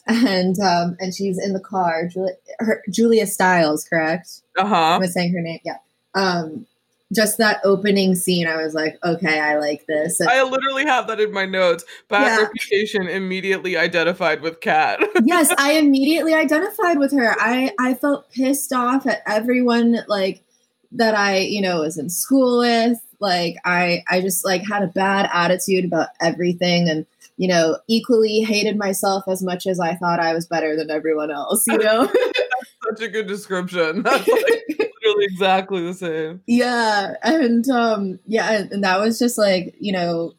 And 0.08 0.60
um 0.60 0.98
and 1.00 1.14
she's 1.14 1.38
in 1.38 1.54
the 1.54 1.60
car 1.60 2.08
julia, 2.08 2.34
her, 2.60 2.84
julia 2.90 3.28
stiles 3.28 3.86
correct? 3.88 4.42
Uh-huh. 4.58 4.76
I 4.76 4.98
was 4.98 5.14
saying 5.14 5.34
her 5.34 5.42
name 5.42 5.60
yeah. 5.64 5.78
Um 6.16 6.66
just 7.14 7.38
that 7.40 7.60
opening 7.64 8.16
scene, 8.16 8.48
I 8.48 8.58
was 8.58 8.74
like, 8.74 8.98
okay, 9.04 9.40
I 9.40 9.58
like 9.58 9.86
this. 9.88 10.20
And 10.20 10.30
I 10.30 10.44
literally 10.44 10.86
have 10.86 11.08
that 11.08 11.20
in 11.20 11.32
my 11.32 11.46
notes. 11.46 11.84
Bad 12.08 12.26
yeah. 12.26 12.44
reputation 12.44 13.08
immediately 13.08 13.78
identified 13.78 14.42
with 14.42 14.62
Kat. 14.62 15.00
yes, 15.24 15.52
I 15.58 15.74
immediately 15.74 16.34
identified 16.34 17.00
with 17.00 17.12
her. 17.14 17.36
I 17.40 17.74
I 17.80 17.96
felt 17.96 18.32
pissed 18.32 18.72
off 18.74 19.08
at 19.08 19.24
everyone 19.26 20.00
like 20.08 20.44
that 20.92 21.16
I, 21.16 21.38
you 21.38 21.62
know, 21.62 21.82
was 21.82 21.98
in 21.98 22.10
school 22.10 22.60
with. 22.60 23.00
Like 23.20 23.56
I 23.66 24.04
I 24.08 24.22
just 24.22 24.46
like 24.46 24.66
had 24.68 24.84
a 24.84 24.88
bad 24.88 25.30
attitude 25.34 25.86
about 25.86 26.10
everything 26.22 26.90
and 26.90 27.06
you 27.40 27.48
know, 27.48 27.78
equally 27.88 28.42
hated 28.42 28.78
myself 28.78 29.24
as 29.30 29.42
much 29.42 29.66
as 29.66 29.80
I 29.80 29.96
thought 29.96 30.20
I 30.20 30.34
was 30.34 30.46
better 30.46 30.76
than 30.76 30.92
everyone 30.92 31.32
else, 31.32 31.66
you 31.68 31.78
know? 31.78 32.06
That's 32.06 33.00
such 33.00 33.02
a 33.02 33.08
good 33.08 33.28
description. 33.28 34.04
That's 34.04 34.28
like 34.28 34.92
exactly 35.32 35.82
the 35.84 35.94
same. 35.94 36.42
Yeah. 36.48 37.14
And 37.24 37.68
um 37.70 38.20
yeah, 38.26 38.66
and, 38.72 38.84
that 38.84 39.00
was 39.00 39.20
just 39.20 39.38
like, 39.38 39.76
you 39.80 39.92
know, 39.92 40.34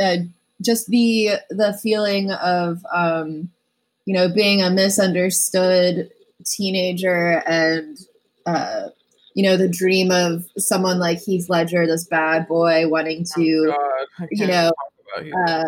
uh, 0.00 0.16
just 0.62 0.88
the 0.88 1.32
the 1.50 1.78
feeling 1.82 2.30
of 2.30 2.84
um 2.92 3.50
you 4.06 4.14
know, 4.14 4.28
being 4.28 4.62
a 4.62 4.70
misunderstood 4.70 6.10
teenager 6.44 7.42
and, 7.46 7.98
uh, 8.46 8.88
you 9.34 9.42
know, 9.42 9.56
the 9.56 9.68
dream 9.68 10.10
of 10.10 10.46
someone 10.56 10.98
like 10.98 11.20
Heath 11.20 11.50
Ledger, 11.50 11.86
this 11.86 12.04
bad 12.04 12.46
boy 12.46 12.88
wanting 12.88 13.26
to, 13.36 13.74
oh 13.76 14.04
you 14.30 14.46
know, 14.46 14.70
uh, 15.16 15.64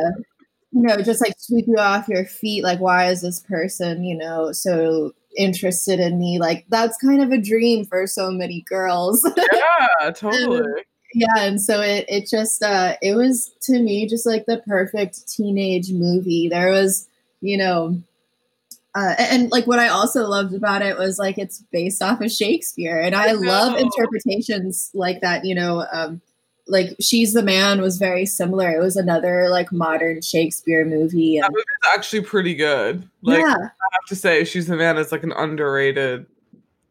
you 0.71 0.83
know, 0.83 0.97
just 0.99 1.21
like 1.21 1.35
sweep 1.37 1.67
you 1.67 1.77
off 1.77 2.09
your 2.09 2.25
feet. 2.25 2.63
Like, 2.63 2.81
why 2.81 3.11
is 3.11 3.21
this 3.23 3.41
person, 3.41 4.05
you 4.05 4.17
know, 4.17 4.53
so 4.53 5.13
interested 5.39 6.01
in 6.01 6.19
me? 6.19 6.39
Like, 6.39 6.67
that's 6.69 6.99
kind 6.99 7.23
of 7.23 7.31
a 7.31 7.41
dream 7.41 7.85
for 7.85 8.07
so 8.07 8.31
many 8.31 8.63
girls. 8.63 9.27
Yeah, 10.01 10.11
totally. 10.11 10.59
and, 10.59 10.85
yeah, 11.15 11.39
and 11.39 11.61
so 11.61 11.81
it 11.81 12.05
it 12.09 12.29
just 12.29 12.63
uh 12.63 12.97
it 13.01 13.15
was 13.15 13.51
to 13.63 13.81
me 13.81 14.07
just 14.07 14.27
like 14.27 14.47
the 14.47 14.63
perfect 14.67 15.29
teenage 15.29 15.91
movie. 15.91 16.49
There 16.49 16.71
was, 16.71 17.09
you 17.41 17.57
know, 17.57 18.03
uh, 18.95 19.15
and 19.19 19.51
like 19.51 19.67
what 19.67 19.79
I 19.79 19.89
also 19.89 20.27
loved 20.27 20.55
about 20.55 20.83
it 20.83 20.99
was 20.99 21.19
like 21.19 21.39
it's 21.39 21.63
based 21.71 22.03
off 22.03 22.21
of 22.21 22.33
Shakespeare, 22.33 23.01
and 23.01 23.15
I, 23.15 23.31
I 23.31 23.33
love 23.33 23.79
interpretations 23.79 24.91
like 24.93 25.21
that. 25.21 25.45
You 25.45 25.55
know, 25.55 25.87
um, 25.93 26.21
like 26.69 26.97
She's 27.01 27.33
the 27.33 27.43
Man 27.43 27.81
was 27.81 27.99
very 27.99 28.27
similar. 28.27 28.71
It 28.71 28.81
was 28.81 28.97
another 28.97 29.49
like 29.49 29.73
modern 29.73 30.23
Shakespeare 30.23 30.85
movie. 30.85 31.39
And, 31.39 31.45
that 31.45 31.51
movie's 31.51 31.95
actually 31.95 32.23
pretty 32.23 32.55
good. 32.55 33.09
Like, 33.23 33.41
yeah, 33.41 33.55
I 33.55 33.89
have 33.93 34.05
to 34.09 34.17
say, 34.17 34.45
She's 34.45 34.67
the 34.67 34.77
Man 34.77 34.97
is 34.99 35.13
like 35.13 35.23
an 35.23 35.33
underrated 35.33 36.27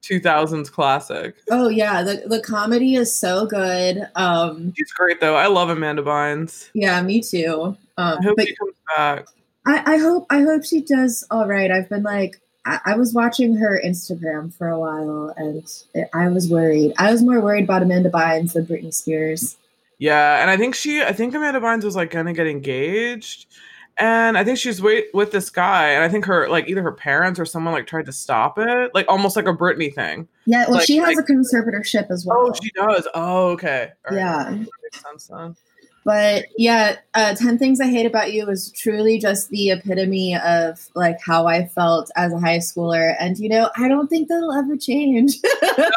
2000s 0.03 0.71
classic. 0.71 1.35
Oh 1.51 1.69
yeah, 1.69 2.03
the 2.03 2.23
the 2.27 2.41
comedy 2.41 2.95
is 2.95 3.13
so 3.13 3.45
good. 3.45 4.07
Um, 4.15 4.73
She's 4.75 4.91
great 4.91 5.19
though. 5.19 5.35
I 5.35 5.47
love 5.47 5.69
Amanda 5.69 6.01
Bynes. 6.01 6.69
Yeah, 6.73 7.01
me 7.01 7.21
too. 7.21 7.77
Um, 7.97 8.17
I 8.19 8.23
hope 8.23 8.39
she 8.39 8.55
comes 8.55 8.75
back. 8.95 9.27
I, 9.65 9.95
I 9.95 9.97
hope 9.97 10.25
I 10.29 10.41
hope 10.41 10.63
she 10.63 10.81
does 10.81 11.25
all 11.29 11.47
right. 11.47 11.71
I've 11.71 11.89
been 11.89 12.03
like 12.03 12.39
I, 12.85 12.95
was 12.97 13.13
watching 13.13 13.55
her 13.55 13.81
Instagram 13.83 14.53
for 14.53 14.67
a 14.67 14.79
while, 14.79 15.33
and 15.37 15.63
it, 15.93 16.09
I 16.13 16.27
was 16.27 16.49
worried. 16.49 16.93
I 16.97 17.11
was 17.11 17.23
more 17.23 17.39
worried 17.39 17.63
about 17.63 17.81
Amanda 17.81 18.09
Bynes 18.09 18.53
than 18.53 18.65
Britney 18.65 18.93
Spears. 18.93 19.57
Yeah, 19.99 20.41
and 20.41 20.49
I 20.49 20.57
think 20.57 20.75
she, 20.75 21.01
I 21.01 21.13
think 21.13 21.33
Amanda 21.33 21.59
Bynes 21.59 21.83
was 21.83 21.95
like 21.95 22.11
gonna 22.11 22.33
get 22.33 22.45
engaged, 22.47 23.47
and 23.97 24.37
I 24.37 24.43
think 24.43 24.59
she's 24.59 24.81
wait 24.81 25.07
with 25.13 25.31
this 25.31 25.49
guy, 25.49 25.89
and 25.89 26.03
I 26.03 26.09
think 26.09 26.25
her 26.25 26.47
like 26.49 26.69
either 26.69 26.83
her 26.83 26.91
parents 26.91 27.39
or 27.39 27.45
someone 27.45 27.73
like 27.73 27.87
tried 27.87 28.05
to 28.05 28.11
stop 28.11 28.59
it, 28.59 28.91
like 28.93 29.07
almost 29.07 29.35
like 29.35 29.47
a 29.47 29.53
Britney 29.53 29.93
thing. 29.93 30.27
Yeah, 30.45 30.65
well, 30.65 30.77
like, 30.77 30.85
she 30.85 30.97
has 30.97 31.15
like, 31.15 31.17
a 31.17 31.31
conservatorship 31.31 32.11
as 32.11 32.27
oh, 32.27 32.29
well. 32.29 32.49
Oh, 32.49 32.59
she 32.61 32.71
does. 32.71 33.07
Oh, 33.15 33.47
okay. 33.49 33.93
Yeah, 34.11 34.43
that 34.43 34.69
makes 34.83 35.01
sense 35.01 35.27
then. 35.27 35.55
But 36.07 36.45
yeah, 36.57 36.95
uh, 37.15 37.35
10 37.35 37.57
Things 37.57 37.81
I 37.81 37.87
Hate 37.87 38.05
About 38.05 38.31
You 38.31 38.45
was 38.45 38.71
truly 38.71 39.19
just 39.19 39.49
the 39.49 39.71
epitome 39.71 40.37
of 40.37 40.87
like 40.95 41.19
how 41.19 41.47
I 41.47 41.67
felt 41.67 42.09
as 42.15 42.31
a 42.31 42.39
high 42.39 42.59
schooler. 42.59 43.13
And, 43.19 43.37
you 43.37 43.49
know, 43.49 43.69
I 43.75 43.89
don't 43.89 44.07
think 44.07 44.29
that'll 44.29 44.53
ever 44.53 44.77
change. 44.77 45.33
no, 45.77 45.89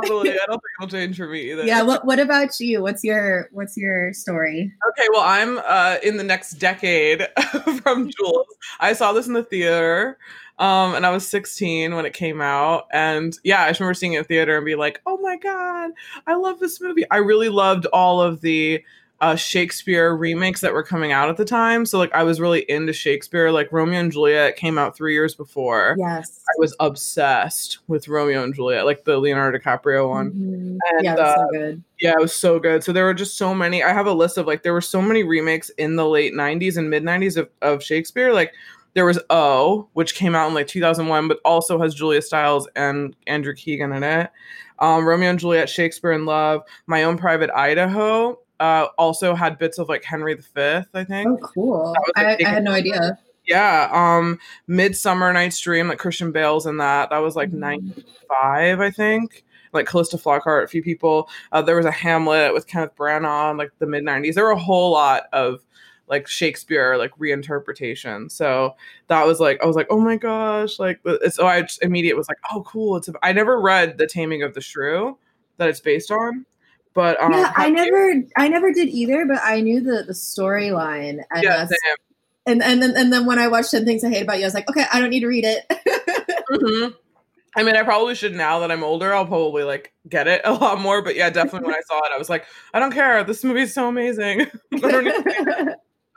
totally. 0.00 0.32
I 0.32 0.46
don't 0.48 0.60
think 0.60 0.62
it'll 0.80 0.88
change 0.88 1.16
for 1.16 1.28
me 1.28 1.52
either. 1.52 1.62
Yeah. 1.62 1.82
What, 1.82 2.04
what 2.04 2.18
about 2.18 2.58
you? 2.58 2.82
What's 2.82 3.04
your, 3.04 3.50
what's 3.52 3.76
your 3.76 4.12
story? 4.14 4.72
Okay. 4.88 5.06
Well, 5.12 5.22
I'm 5.22 5.58
uh, 5.58 5.98
in 6.02 6.16
the 6.16 6.24
next 6.24 6.54
decade 6.54 7.28
from 7.84 8.10
Jules. 8.10 8.48
I 8.80 8.94
saw 8.94 9.12
this 9.12 9.28
in 9.28 9.32
the 9.32 9.44
theater. 9.44 10.18
Um, 10.58 10.96
and 10.96 11.06
I 11.06 11.10
was 11.10 11.26
16 11.28 11.94
when 11.94 12.04
it 12.04 12.14
came 12.14 12.40
out. 12.40 12.88
And 12.92 13.38
yeah, 13.44 13.62
I 13.62 13.68
just 13.68 13.78
remember 13.78 13.94
seeing 13.94 14.14
it 14.14 14.18
in 14.18 14.24
theater 14.24 14.56
and 14.56 14.66
be 14.66 14.74
like, 14.74 15.00
oh 15.06 15.18
my 15.18 15.36
God, 15.36 15.92
I 16.26 16.34
love 16.34 16.58
this 16.58 16.80
movie. 16.80 17.08
I 17.12 17.18
really 17.18 17.48
loved 17.48 17.86
all 17.86 18.20
of 18.20 18.40
the 18.40 18.82
uh, 19.22 19.36
Shakespeare 19.36 20.16
remakes 20.16 20.60
that 20.62 20.72
were 20.72 20.82
coming 20.82 21.12
out 21.12 21.28
at 21.28 21.36
the 21.36 21.44
time. 21.44 21.86
So 21.86 21.96
like 21.96 22.12
I 22.12 22.24
was 22.24 22.40
really 22.40 22.68
into 22.68 22.92
Shakespeare. 22.92 23.52
Like 23.52 23.70
Romeo 23.70 24.00
and 24.00 24.10
Juliet 24.10 24.56
came 24.56 24.76
out 24.78 24.96
three 24.96 25.14
years 25.14 25.36
before. 25.36 25.94
Yes, 25.96 26.40
I 26.48 26.54
was 26.58 26.74
obsessed 26.80 27.78
with 27.86 28.08
Romeo 28.08 28.42
and 28.42 28.52
Juliet, 28.52 28.84
like 28.84 29.04
the 29.04 29.18
Leonardo 29.18 29.58
DiCaprio 29.58 30.10
one. 30.10 30.32
Mm-hmm. 30.32 30.78
And, 30.96 31.04
yeah, 31.04 31.14
uh, 31.14 31.36
so 31.36 31.48
good. 31.52 31.84
Yeah, 32.00 32.10
it 32.10 32.20
was 32.20 32.34
so 32.34 32.58
good. 32.58 32.82
So 32.82 32.92
there 32.92 33.04
were 33.04 33.14
just 33.14 33.38
so 33.38 33.54
many. 33.54 33.84
I 33.84 33.92
have 33.92 34.06
a 34.06 34.12
list 34.12 34.38
of 34.38 34.48
like 34.48 34.64
there 34.64 34.72
were 34.72 34.80
so 34.80 35.00
many 35.00 35.22
remakes 35.22 35.70
in 35.78 35.94
the 35.94 36.06
late 36.06 36.34
'90s 36.34 36.76
and 36.76 36.90
mid 36.90 37.04
'90s 37.04 37.36
of, 37.36 37.48
of 37.62 37.80
Shakespeare. 37.80 38.32
Like 38.32 38.52
there 38.94 39.04
was 39.04 39.20
O, 39.30 39.88
which 39.92 40.16
came 40.16 40.34
out 40.34 40.48
in 40.48 40.54
like 40.54 40.66
2001, 40.66 41.28
but 41.28 41.38
also 41.44 41.80
has 41.80 41.94
Julia 41.94 42.22
Stiles 42.22 42.68
and 42.74 43.14
Andrew 43.28 43.54
Keegan 43.54 43.92
in 43.92 44.02
it. 44.02 44.30
Um, 44.80 45.06
Romeo 45.06 45.30
and 45.30 45.38
Juliet, 45.38 45.70
Shakespeare 45.70 46.10
in 46.10 46.26
Love, 46.26 46.62
My 46.86 47.04
Own 47.04 47.16
Private 47.16 47.50
Idaho, 47.50 48.40
uh, 48.62 48.86
also 48.96 49.34
had 49.34 49.58
bits 49.58 49.78
of 49.78 49.88
like 49.88 50.04
Henry 50.04 50.34
V, 50.34 50.44
I 50.94 51.04
think. 51.04 51.28
Oh, 51.28 51.36
cool. 51.38 51.96
I, 52.14 52.36
I, 52.36 52.48
had 52.48 52.62
no 52.62 52.70
idea. 52.70 53.18
Yeah. 53.44 53.88
Um, 53.92 54.38
Midsummer 54.68 55.32
Night's 55.32 55.58
Dream, 55.58 55.88
like 55.88 55.98
Christian 55.98 56.30
Bale's 56.30 56.64
in 56.64 56.76
that. 56.76 57.10
That 57.10 57.18
was 57.18 57.34
like 57.34 57.48
mm-hmm. 57.48 57.58
95, 57.58 58.80
I 58.80 58.90
think. 58.92 59.44
Like 59.72 59.86
Calista 59.86 60.16
Flockhart, 60.16 60.62
a 60.62 60.68
few 60.68 60.80
people. 60.80 61.28
Uh, 61.50 61.60
there 61.60 61.74
was 61.74 61.86
a 61.86 61.90
Hamlet 61.90 62.54
with 62.54 62.68
Kenneth 62.68 62.94
Branagh, 62.94 63.58
like 63.58 63.72
the 63.80 63.86
mid 63.86 64.04
90s. 64.04 64.34
There 64.34 64.44
were 64.44 64.52
a 64.52 64.58
whole 64.58 64.92
lot 64.92 65.24
of 65.32 65.58
like 66.06 66.28
Shakespeare 66.28 66.96
like 66.96 67.10
reinterpretation. 67.18 68.30
So 68.30 68.76
that 69.08 69.26
was 69.26 69.40
like 69.40 69.60
I 69.60 69.66
was 69.66 69.74
like, 69.74 69.88
oh 69.90 69.98
my 69.98 70.16
gosh, 70.16 70.78
like 70.78 71.00
so 71.30 71.48
I 71.48 71.62
just 71.62 71.82
immediate 71.82 72.16
was 72.16 72.28
like, 72.28 72.38
oh 72.52 72.62
cool. 72.62 72.96
It's 72.96 73.08
I 73.24 73.32
never 73.32 73.60
read 73.60 73.98
The 73.98 74.06
Taming 74.06 74.44
of 74.44 74.54
the 74.54 74.60
Shrew 74.60 75.18
that 75.56 75.68
it's 75.68 75.80
based 75.80 76.12
on. 76.12 76.46
But 76.94 77.20
um, 77.20 77.32
yeah, 77.32 77.52
I 77.56 77.70
never? 77.70 78.22
I 78.36 78.48
never 78.48 78.72
did 78.72 78.88
either. 78.88 79.26
But 79.26 79.40
I 79.42 79.60
knew 79.60 79.80
the 79.80 80.04
the 80.06 80.12
storyline. 80.12 81.20
And 81.30 81.42
yeah, 81.42 81.66
and 82.46 82.62
and 82.62 82.82
then 82.82 82.96
and 82.96 83.12
then 83.12 83.26
when 83.26 83.38
I 83.38 83.48
watched 83.48 83.70
Ten 83.70 83.84
Things 83.84 84.04
I 84.04 84.10
Hate 84.10 84.22
About 84.22 84.38
You, 84.38 84.44
I 84.44 84.46
was 84.46 84.54
like, 84.54 84.68
okay, 84.68 84.84
I 84.92 85.00
don't 85.00 85.10
need 85.10 85.20
to 85.20 85.28
read 85.28 85.44
it. 85.44 85.64
mm-hmm. 86.50 86.94
I 87.54 87.62
mean, 87.62 87.76
I 87.76 87.82
probably 87.82 88.14
should 88.14 88.34
now 88.34 88.60
that 88.60 88.72
I'm 88.72 88.82
older. 88.82 89.12
I'll 89.12 89.26
probably 89.26 89.62
like 89.62 89.92
get 90.08 90.26
it 90.26 90.40
a 90.44 90.52
lot 90.52 90.80
more. 90.80 91.02
But 91.02 91.16
yeah, 91.16 91.30
definitely 91.30 91.66
when 91.66 91.76
I 91.76 91.82
saw 91.86 91.98
it, 91.98 92.12
I 92.14 92.18
was 92.18 92.30
like, 92.30 92.46
I 92.74 92.78
don't 92.78 92.92
care. 92.92 93.22
This 93.24 93.44
movie's 93.44 93.74
so 93.74 93.88
amazing. 93.88 94.46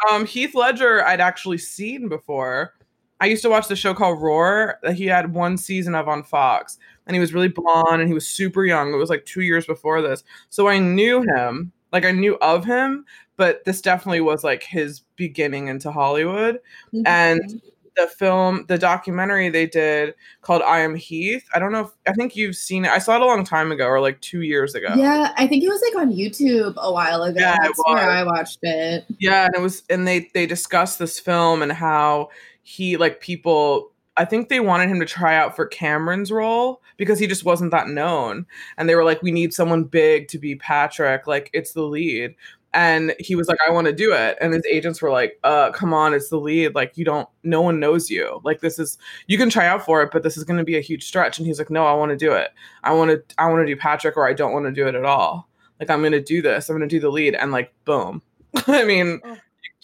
um, 0.09 0.25
Heath 0.25 0.55
Ledger, 0.55 1.03
I'd 1.03 1.21
actually 1.21 1.57
seen 1.57 2.09
before. 2.09 2.73
I 3.21 3.27
used 3.27 3.43
to 3.43 3.49
watch 3.49 3.67
the 3.69 3.77
show 3.77 3.93
called 3.93 4.21
Roar 4.21 4.77
that 4.83 4.95
he 4.95 5.05
had 5.05 5.33
one 5.33 5.57
season 5.57 5.95
of 5.95 6.09
on 6.09 6.23
Fox, 6.23 6.77
and 7.07 7.15
he 7.15 7.19
was 7.19 7.33
really 7.33 7.47
blonde 7.47 8.01
and 8.01 8.07
he 8.07 8.13
was 8.13 8.27
super 8.27 8.65
young. 8.65 8.93
It 8.93 8.97
was 8.97 9.09
like 9.09 9.25
two 9.25 9.41
years 9.41 9.65
before 9.65 10.01
this, 10.01 10.23
so 10.49 10.67
I 10.67 10.79
knew 10.79 11.21
him, 11.21 11.71
like 11.91 12.05
I 12.05 12.11
knew 12.11 12.37
of 12.41 12.65
him, 12.65 13.05
but 13.37 13.63
this 13.65 13.81
definitely 13.81 14.21
was 14.21 14.43
like 14.43 14.63
his 14.63 15.01
beginning 15.15 15.67
into 15.67 15.91
Hollywood. 15.91 16.59
Mm-hmm. 16.93 17.07
And 17.07 17.61
the 17.95 18.07
film, 18.07 18.65
the 18.67 18.77
documentary 18.77 19.49
they 19.49 19.65
did 19.65 20.15
called 20.41 20.61
I 20.61 20.79
Am 20.81 20.95
Heath. 20.95 21.47
I 21.53 21.59
don't 21.59 21.71
know 21.71 21.85
if 21.85 21.91
I 22.07 22.13
think 22.13 22.35
you've 22.35 22.55
seen 22.55 22.85
it. 22.85 22.91
I 22.91 22.99
saw 22.99 23.15
it 23.15 23.21
a 23.21 23.25
long 23.25 23.43
time 23.45 23.71
ago 23.71 23.87
or 23.87 24.01
like 24.01 24.19
two 24.21 24.41
years 24.41 24.75
ago. 24.75 24.93
Yeah, 24.95 25.33
I 25.37 25.47
think 25.47 25.63
it 25.63 25.69
was 25.69 25.81
like 25.81 26.01
on 26.01 26.13
YouTube 26.13 26.75
a 26.75 26.91
while 26.91 27.23
ago. 27.23 27.39
Yeah, 27.39 27.57
That's 27.61 27.81
where 27.85 28.09
I 28.09 28.23
watched 28.23 28.59
it. 28.61 29.05
Yeah, 29.19 29.45
and 29.45 29.55
it 29.55 29.61
was 29.61 29.83
and 29.89 30.07
they 30.07 30.29
they 30.33 30.45
discussed 30.45 30.99
this 30.99 31.19
film 31.19 31.61
and 31.61 31.71
how 31.71 32.29
he 32.63 32.97
like 32.97 33.21
people 33.21 33.91
I 34.17 34.25
think 34.25 34.49
they 34.49 34.59
wanted 34.59 34.89
him 34.89 34.99
to 34.99 35.05
try 35.05 35.35
out 35.35 35.55
for 35.55 35.65
Cameron's 35.65 36.31
role 36.31 36.81
because 36.97 37.19
he 37.19 37.27
just 37.27 37.43
wasn't 37.43 37.71
that 37.71 37.89
known. 37.89 38.45
And 38.77 38.87
they 38.87 38.95
were 38.95 39.03
like, 39.03 39.21
we 39.21 39.31
need 39.31 39.53
someone 39.53 39.83
big 39.83 40.27
to 40.29 40.39
be 40.39 40.55
Patrick. 40.55 41.27
Like, 41.27 41.49
it's 41.53 41.73
the 41.73 41.83
lead. 41.83 42.35
And 42.73 43.15
he 43.19 43.35
was 43.35 43.47
like, 43.47 43.59
I 43.65 43.71
want 43.71 43.87
to 43.87 43.93
do 43.93 44.13
it. 44.13 44.37
And 44.41 44.53
his 44.53 44.65
agents 44.65 45.01
were 45.01 45.09
like, 45.09 45.39
uh, 45.43 45.71
come 45.71 45.93
on, 45.93 46.13
it's 46.13 46.29
the 46.29 46.39
lead. 46.39 46.75
Like, 46.75 46.97
you 46.97 47.05
don't, 47.05 47.27
no 47.43 47.61
one 47.61 47.79
knows 47.79 48.09
you. 48.09 48.41
Like, 48.43 48.59
this 48.59 48.79
is, 48.79 48.97
you 49.27 49.37
can 49.37 49.49
try 49.49 49.65
out 49.65 49.85
for 49.85 50.01
it, 50.01 50.09
but 50.11 50.23
this 50.23 50.35
is 50.35 50.43
going 50.43 50.57
to 50.57 50.65
be 50.65 50.77
a 50.77 50.81
huge 50.81 51.05
stretch. 51.05 51.37
And 51.37 51.47
he's 51.47 51.57
like, 51.57 51.69
no, 51.69 51.85
I 51.85 51.93
want 51.93 52.11
to 52.11 52.17
do 52.17 52.33
it. 52.33 52.51
I 52.83 52.93
want 52.93 53.11
to, 53.11 53.35
I 53.37 53.47
want 53.47 53.61
to 53.61 53.65
do 53.65 53.79
Patrick 53.79 54.17
or 54.17 54.27
I 54.27 54.33
don't 54.33 54.51
want 54.51 54.65
to 54.65 54.71
do 54.71 54.87
it 54.87 54.95
at 54.95 55.05
all. 55.05 55.47
Like, 55.79 55.89
I'm 55.89 56.01
going 56.01 56.11
to 56.11 56.21
do 56.21 56.41
this. 56.41 56.69
I'm 56.69 56.77
going 56.77 56.87
to 56.87 56.93
do 56.93 56.99
the 56.99 57.09
lead. 57.09 57.35
And 57.35 57.51
like, 57.51 57.73
boom. 57.85 58.21
I 58.67 58.83
mean, 58.83 59.21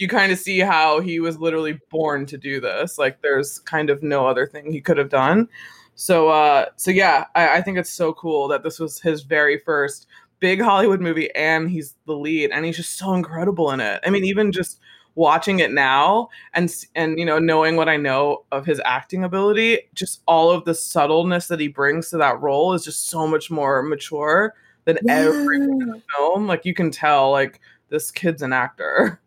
you 0.01 0.07
kind 0.07 0.31
of 0.31 0.39
see 0.39 0.59
how 0.59 0.99
he 0.99 1.19
was 1.19 1.37
literally 1.37 1.79
born 1.89 2.25
to 2.25 2.37
do 2.37 2.59
this. 2.59 2.97
Like 2.97 3.21
there's 3.21 3.59
kind 3.59 3.91
of 3.91 4.01
no 4.01 4.27
other 4.27 4.47
thing 4.47 4.71
he 4.71 4.81
could 4.81 4.97
have 4.97 5.09
done. 5.09 5.47
So 5.95 6.29
uh 6.29 6.65
so 6.75 6.89
yeah, 6.89 7.25
I, 7.35 7.57
I 7.57 7.61
think 7.61 7.77
it's 7.77 7.93
so 7.93 8.11
cool 8.13 8.47
that 8.47 8.63
this 8.63 8.79
was 8.79 8.99
his 8.99 9.21
very 9.21 9.59
first 9.59 10.07
big 10.39 10.59
Hollywood 10.59 11.01
movie 11.01 11.33
and 11.35 11.69
he's 11.69 11.95
the 12.07 12.15
lead 12.15 12.49
and 12.49 12.65
he's 12.65 12.77
just 12.77 12.97
so 12.97 13.13
incredible 13.13 13.71
in 13.71 13.79
it. 13.79 14.01
I 14.03 14.09
mean, 14.09 14.25
even 14.25 14.51
just 14.51 14.79
watching 15.13 15.59
it 15.59 15.71
now 15.71 16.29
and 16.53 16.73
and 16.95 17.19
you 17.19 17.25
know 17.25 17.37
knowing 17.37 17.75
what 17.75 17.89
I 17.89 17.97
know 17.97 18.43
of 18.51 18.65
his 18.65 18.81
acting 18.83 19.23
ability, 19.23 19.81
just 19.93 20.23
all 20.25 20.49
of 20.49 20.65
the 20.65 20.73
subtleness 20.73 21.47
that 21.47 21.59
he 21.59 21.67
brings 21.67 22.09
to 22.09 22.17
that 22.17 22.41
role 22.41 22.73
is 22.73 22.83
just 22.83 23.07
so 23.07 23.27
much 23.27 23.51
more 23.51 23.83
mature 23.83 24.55
than 24.85 24.97
yeah. 25.03 25.17
every 25.17 25.59
film. 26.17 26.47
Like 26.47 26.65
you 26.65 26.73
can 26.73 26.89
tell 26.89 27.29
like 27.29 27.61
this 27.89 28.09
kid's 28.09 28.41
an 28.41 28.51
actor. 28.51 29.21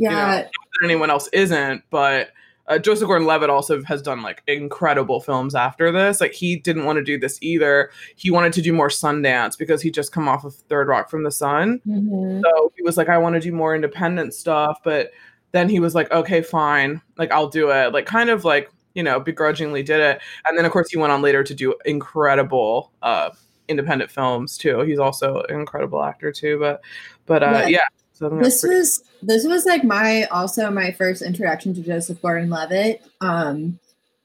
Yeah. 0.00 0.36
You 0.38 0.42
know, 0.42 0.48
anyone 0.84 1.10
else 1.10 1.28
isn't, 1.32 1.84
but 1.90 2.30
uh, 2.70 2.78
Joseph 2.78 3.08
Gordon-Levitt 3.08 3.50
also 3.50 3.82
has 3.82 4.00
done 4.00 4.22
like 4.22 4.42
incredible 4.46 5.20
films 5.20 5.56
after 5.56 5.90
this. 5.90 6.20
Like 6.20 6.32
he 6.32 6.56
didn't 6.56 6.84
want 6.84 6.98
to 6.98 7.04
do 7.04 7.18
this 7.18 7.36
either. 7.42 7.90
He 8.14 8.30
wanted 8.30 8.52
to 8.54 8.62
do 8.62 8.72
more 8.72 8.88
Sundance 8.88 9.58
because 9.58 9.82
he 9.82 9.90
just 9.90 10.12
come 10.12 10.28
off 10.28 10.44
of 10.44 10.54
Third 10.54 10.86
Rock 10.86 11.10
from 11.10 11.24
the 11.24 11.32
Sun. 11.32 11.80
Mm-hmm. 11.86 12.42
So 12.42 12.72
he 12.76 12.82
was 12.82 12.96
like, 12.96 13.08
I 13.08 13.18
want 13.18 13.34
to 13.34 13.40
do 13.40 13.52
more 13.52 13.74
independent 13.74 14.34
stuff. 14.34 14.78
But 14.84 15.10
then 15.50 15.68
he 15.68 15.80
was 15.80 15.96
like, 15.96 16.12
okay, 16.12 16.42
fine, 16.42 17.02
like 17.18 17.32
I'll 17.32 17.48
do 17.48 17.70
it. 17.70 17.92
Like 17.92 18.06
kind 18.06 18.30
of 18.30 18.44
like 18.44 18.70
you 18.94 19.02
know, 19.02 19.20
begrudgingly 19.20 19.82
did 19.82 20.00
it. 20.00 20.20
And 20.46 20.58
then 20.58 20.64
of 20.64 20.72
course 20.72 20.90
he 20.90 20.98
went 20.98 21.12
on 21.12 21.22
later 21.22 21.42
to 21.44 21.54
do 21.54 21.74
incredible 21.84 22.92
uh 23.02 23.30
independent 23.68 24.10
films 24.10 24.58
too. 24.58 24.80
He's 24.80 24.98
also 24.98 25.42
an 25.48 25.60
incredible 25.60 26.02
actor 26.02 26.32
too. 26.32 26.58
But 26.58 26.82
but 27.26 27.42
uh 27.42 27.62
yeah. 27.62 27.68
yeah 27.68 27.78
so 28.20 28.28
this 28.28 28.60
pretty- 28.60 28.76
was 28.76 29.02
this 29.22 29.46
was 29.46 29.66
like 29.66 29.84
my 29.84 30.24
also 30.24 30.70
my 30.70 30.92
first 30.92 31.22
introduction 31.22 31.74
to 31.74 31.82
Joseph 31.82 32.20
Gordon-Levitt. 32.22 33.02
Um 33.20 33.78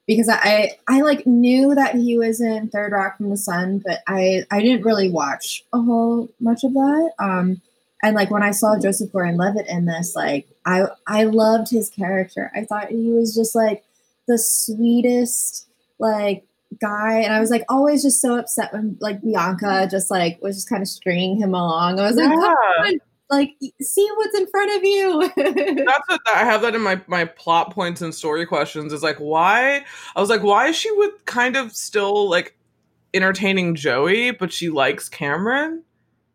because 0.06 0.28
I 0.30 0.76
I 0.86 1.00
like 1.00 1.26
knew 1.26 1.74
that 1.74 1.96
he 1.96 2.16
was 2.16 2.40
in 2.40 2.68
Third 2.68 2.92
Rock 2.92 3.16
from 3.16 3.30
the 3.30 3.36
Sun, 3.36 3.82
but 3.84 4.02
I 4.06 4.44
I 4.50 4.60
didn't 4.60 4.84
really 4.84 5.10
watch 5.10 5.64
a 5.72 5.80
whole 5.80 6.28
much 6.38 6.62
of 6.62 6.74
that. 6.74 7.12
Um 7.18 7.60
and 8.02 8.14
like 8.14 8.30
when 8.30 8.42
I 8.42 8.50
saw 8.50 8.78
Joseph 8.78 9.10
Gordon-Levitt 9.10 9.66
in 9.66 9.86
this, 9.86 10.14
like 10.14 10.46
I 10.64 10.84
I 11.06 11.24
loved 11.24 11.70
his 11.70 11.90
character. 11.90 12.52
I 12.54 12.64
thought 12.64 12.90
he 12.90 13.10
was 13.10 13.34
just 13.34 13.54
like 13.54 13.82
the 14.28 14.38
sweetest 14.38 15.68
like 15.98 16.44
guy 16.80 17.20
and 17.20 17.32
i 17.32 17.40
was 17.40 17.48
like 17.48 17.64
always 17.68 18.02
just 18.02 18.20
so 18.20 18.36
upset 18.36 18.72
when 18.72 18.98
like 19.00 19.22
bianca 19.22 19.86
just 19.90 20.10
like 20.10 20.36
was 20.42 20.56
just 20.56 20.68
kind 20.68 20.82
of 20.82 20.88
stringing 20.88 21.36
him 21.36 21.54
along 21.54 21.98
i 22.00 22.06
was 22.06 22.16
like 22.16 22.28
yeah. 22.28 22.98
Like 23.30 23.54
see 23.80 24.08
what's 24.16 24.36
in 24.36 24.46
front 24.48 24.76
of 24.76 24.84
you. 24.84 25.32
That's 25.84 26.08
what 26.08 26.20
i 26.34 26.44
have 26.44 26.62
that 26.62 26.74
in 26.74 26.80
my 26.80 27.00
my 27.06 27.24
plot 27.24 27.72
points 27.72 28.02
and 28.02 28.14
story 28.14 28.46
questions 28.46 28.92
is 28.92 29.02
like 29.02 29.16
why 29.18 29.84
i 30.14 30.20
was 30.20 30.30
like 30.30 30.42
why 30.42 30.68
is 30.68 30.76
she 30.76 30.90
with 30.92 31.24
kind 31.24 31.56
of 31.56 31.74
still 31.74 32.28
like 32.28 32.56
entertaining 33.14 33.74
joey 33.74 34.30
but 34.30 34.52
she 34.52 34.68
likes 34.68 35.08
cameron 35.08 35.82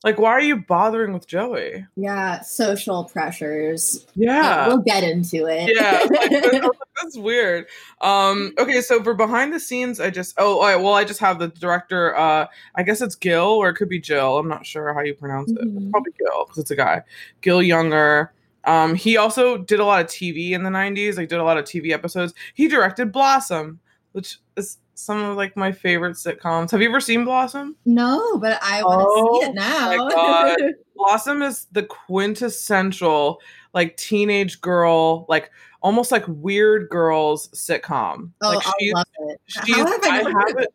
like, 0.04 0.18
why 0.18 0.32
are 0.32 0.42
you 0.42 0.58
bothering 0.58 1.14
with 1.14 1.28
Joey? 1.28 1.86
Yeah, 1.96 2.42
social 2.42 3.04
pressures. 3.04 4.08
Yeah. 4.16 4.68
We'll 4.68 4.80
get 4.80 5.04
into 5.04 5.46
it. 5.46 5.76
Yeah. 5.76 6.08
Like, 6.10 6.64
that's 7.02 7.18
weird. 7.18 7.68
Um, 8.02 8.54
okay, 8.58 8.82
so 8.82 9.04
for 9.04 9.14
behind 9.14 9.54
the 9.54 9.60
scenes, 9.60 10.00
I 10.00 10.10
just 10.10 10.34
oh 10.38 10.60
well, 10.60 10.94
I 10.94 11.04
just 11.04 11.20
have 11.20 11.38
the 11.38 11.50
director, 11.50 12.18
uh, 12.18 12.48
I 12.76 12.84
guess 12.84 13.02
it's 13.02 13.16
Gil 13.16 13.44
or 13.44 13.70
it 13.70 13.76
could 13.76 13.90
be 13.90 14.00
Jill. 14.00 14.40
I'm 14.40 14.48
not 14.48 14.66
sure 14.66 14.94
how 14.94 15.02
you 15.02 15.14
pronounce 15.14 15.52
it. 15.52 15.60
Mm-hmm. 15.60 15.92
Probably 15.92 16.14
Gil, 16.18 16.46
because 16.46 16.58
it's 16.58 16.72
a 16.72 16.76
guy. 16.76 17.04
Gil 17.42 17.60
Junger. 17.60 18.30
Um, 18.64 18.96
he 18.96 19.18
also 19.18 19.58
did 19.58 19.80
a 19.80 19.86
lot 19.86 20.02
of 20.02 20.08
TV 20.08 20.52
in 20.52 20.64
the 20.64 20.70
90s, 20.70 21.18
like 21.18 21.30
did 21.30 21.40
a 21.40 21.44
lot 21.44 21.58
of 21.58 21.66
TV 21.66 21.92
episodes. 21.92 22.34
He 22.54 22.68
directed 22.68 23.12
Blossom, 23.12 23.80
which 24.12 24.40
is 24.56 24.78
some 25.02 25.24
of 25.24 25.38
like 25.38 25.58
my 25.58 25.72
favorite 25.72 26.16
sitcoms. 26.16 26.72
Have 26.72 26.82
you 26.82 26.90
ever 26.90 27.00
seen 27.00 27.26
Blossom? 27.26 27.76
No, 27.86 28.38
but 28.38 28.60
I 28.62 28.84
want 28.84 29.02
to 29.02 29.06
oh, 29.08 29.42
see 29.42 29.48
it 29.48 29.56
now. 29.56 30.72
Blossom 30.96 31.42
is 31.42 31.68
the 31.72 31.84
quintessential 31.84 33.40
like 33.74 33.98
teenage 33.98 34.62
girl, 34.62 35.26
like 35.28 35.52
almost 35.82 36.12
like 36.12 36.24
weird 36.28 36.90
girls 36.90 37.50
sitcom. 37.50 38.32
Oh, 38.42 38.50
like 38.50 38.66
I 38.66 38.74
love 38.94 39.08
it. 39.30 39.42
She's, 39.48 39.76
How 39.76 39.86
have 39.86 40.04
I, 40.04 40.10
I 40.10 40.30
have 40.30 40.58
it. 40.58 40.70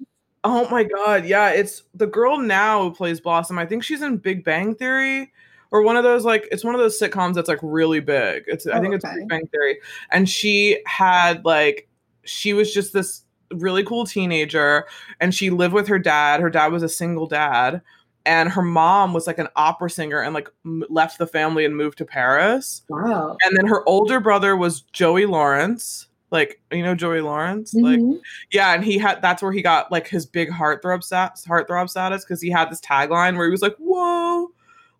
Oh 0.45 0.69
my 0.69 0.85
god, 0.85 1.27
yeah, 1.27 1.51
it's 1.51 1.83
the 1.95 2.07
girl 2.07 2.39
now 2.39 2.83
who 2.83 2.95
plays 2.95 3.21
Blossom. 3.21 3.59
I 3.59 3.67
think 3.67 3.83
she's 3.83 4.03
in 4.03 4.19
Big 4.19 4.45
Bang 4.45 4.75
Theory 4.75 5.33
or 5.71 5.83
one 5.83 5.97
of 5.97 6.05
those 6.05 6.25
like 6.25 6.49
it's 6.51 6.65
one 6.65 6.75
of 6.75 6.81
those 6.81 6.99
sitcoms 6.99 7.35
that's 7.35 7.49
like 7.49 7.59
really 7.63 8.01
big. 8.01 8.45
It's 8.47 8.67
I 8.67 8.79
oh, 8.79 8.81
think 8.81 8.95
okay. 8.95 9.09
it's 9.09 9.19
Big 9.19 9.29
Bang 9.29 9.47
Theory, 9.49 9.81
and 10.11 10.29
she 10.29 10.83
had 10.87 11.45
like 11.45 11.89
she 12.25 12.53
was 12.53 12.73
just 12.73 12.93
this 12.93 13.23
really 13.53 13.85
cool 13.85 14.07
teenager 14.07 14.87
and 15.21 15.35
she 15.35 15.51
lived 15.51 15.75
with 15.75 15.89
her 15.89 15.99
dad. 15.99 16.41
Her 16.41 16.51
dad 16.51 16.73
was 16.73 16.83
a 16.83 16.89
single 16.89 17.27
dad 17.27 17.83
and 18.27 18.51
her 18.51 18.63
mom 18.63 19.15
was 19.15 19.27
like 19.27 19.39
an 19.39 19.49
opera 19.57 19.89
singer 19.89 20.21
and 20.21 20.35
like 20.35 20.51
m- 20.67 20.85
left 20.91 21.19
the 21.19 21.27
family 21.27 21.65
and 21.65 21.77
moved 21.77 21.97
to 21.99 22.05
Paris. 22.05 22.83
Wow. 22.91 23.37
And 23.43 23.57
then 23.57 23.67
her 23.67 23.89
older 23.89 24.21
brother 24.21 24.57
was 24.57 24.83
Joey 24.93 25.25
Lawrence. 25.25 26.09
Like 26.33 26.61
you 26.73 26.83
know 26.83 26.97
Joey 26.97 27.21
Lawrence, 27.21 27.73
mm-hmm. 27.73 28.11
like 28.11 28.21
yeah, 28.51 28.75
and 28.75 28.85
he 28.85 28.99
had 28.99 29.23
that's 29.23 29.41
where 29.41 29.53
he 29.53 29.63
got 29.63 29.93
like 29.93 30.09
his 30.09 30.27
big 30.27 30.51
heartthrob 30.51 31.05
stat, 31.05 31.41
heartthrob 31.49 31.89
status 31.89 32.25
because 32.25 32.43
he 32.43 32.51
had 32.51 32.69
this 32.69 32.81
tagline 32.81 33.37
where 33.37 33.47
he 33.47 33.51
was 33.53 33.63
like, 33.63 33.77
"Whoa, 33.77 34.51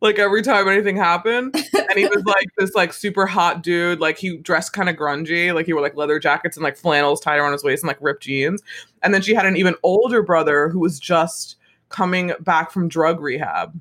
like 0.01 0.19
every 0.19 0.43
time 0.43 0.69
anything 0.69 0.97
happened. 0.97 1.55
And 1.55 1.99
he 1.99 2.07
was 2.07 2.25
like 2.27 2.49
this 2.59 2.75
like 2.75 2.93
super 2.93 3.27
hot 3.27 3.63
dude. 3.63 4.01
Like 4.01 4.19
he 4.19 4.37
dressed 4.37 4.73
kind 4.73 4.89
of 4.89 4.97
grungy. 4.97 5.55
Like 5.55 5.67
he 5.67 5.73
wore 5.73 5.83
like 5.83 5.97
leather 5.97 6.19
jackets 6.19 6.57
and 6.57 6.65
like 6.65 6.77
flannels 6.77 7.21
tied 7.21 7.39
around 7.39 7.53
his 7.53 7.65
waist 7.65 7.83
and 7.83 7.89
like 7.89 7.99
ripped 8.01 8.23
jeans. 8.23 8.63
And 9.03 9.15
then 9.15 9.23
she 9.23 9.35
had 9.35 9.47
an 9.47 9.57
even 9.57 9.75
older 9.83 10.23
brother 10.23 10.69
who 10.69 10.81
was 10.81 11.01
just 11.01 11.57
coming 11.89 12.33
back 12.41 12.71
from 12.71 12.89
drug 12.89 13.21
rehab. 13.21 13.79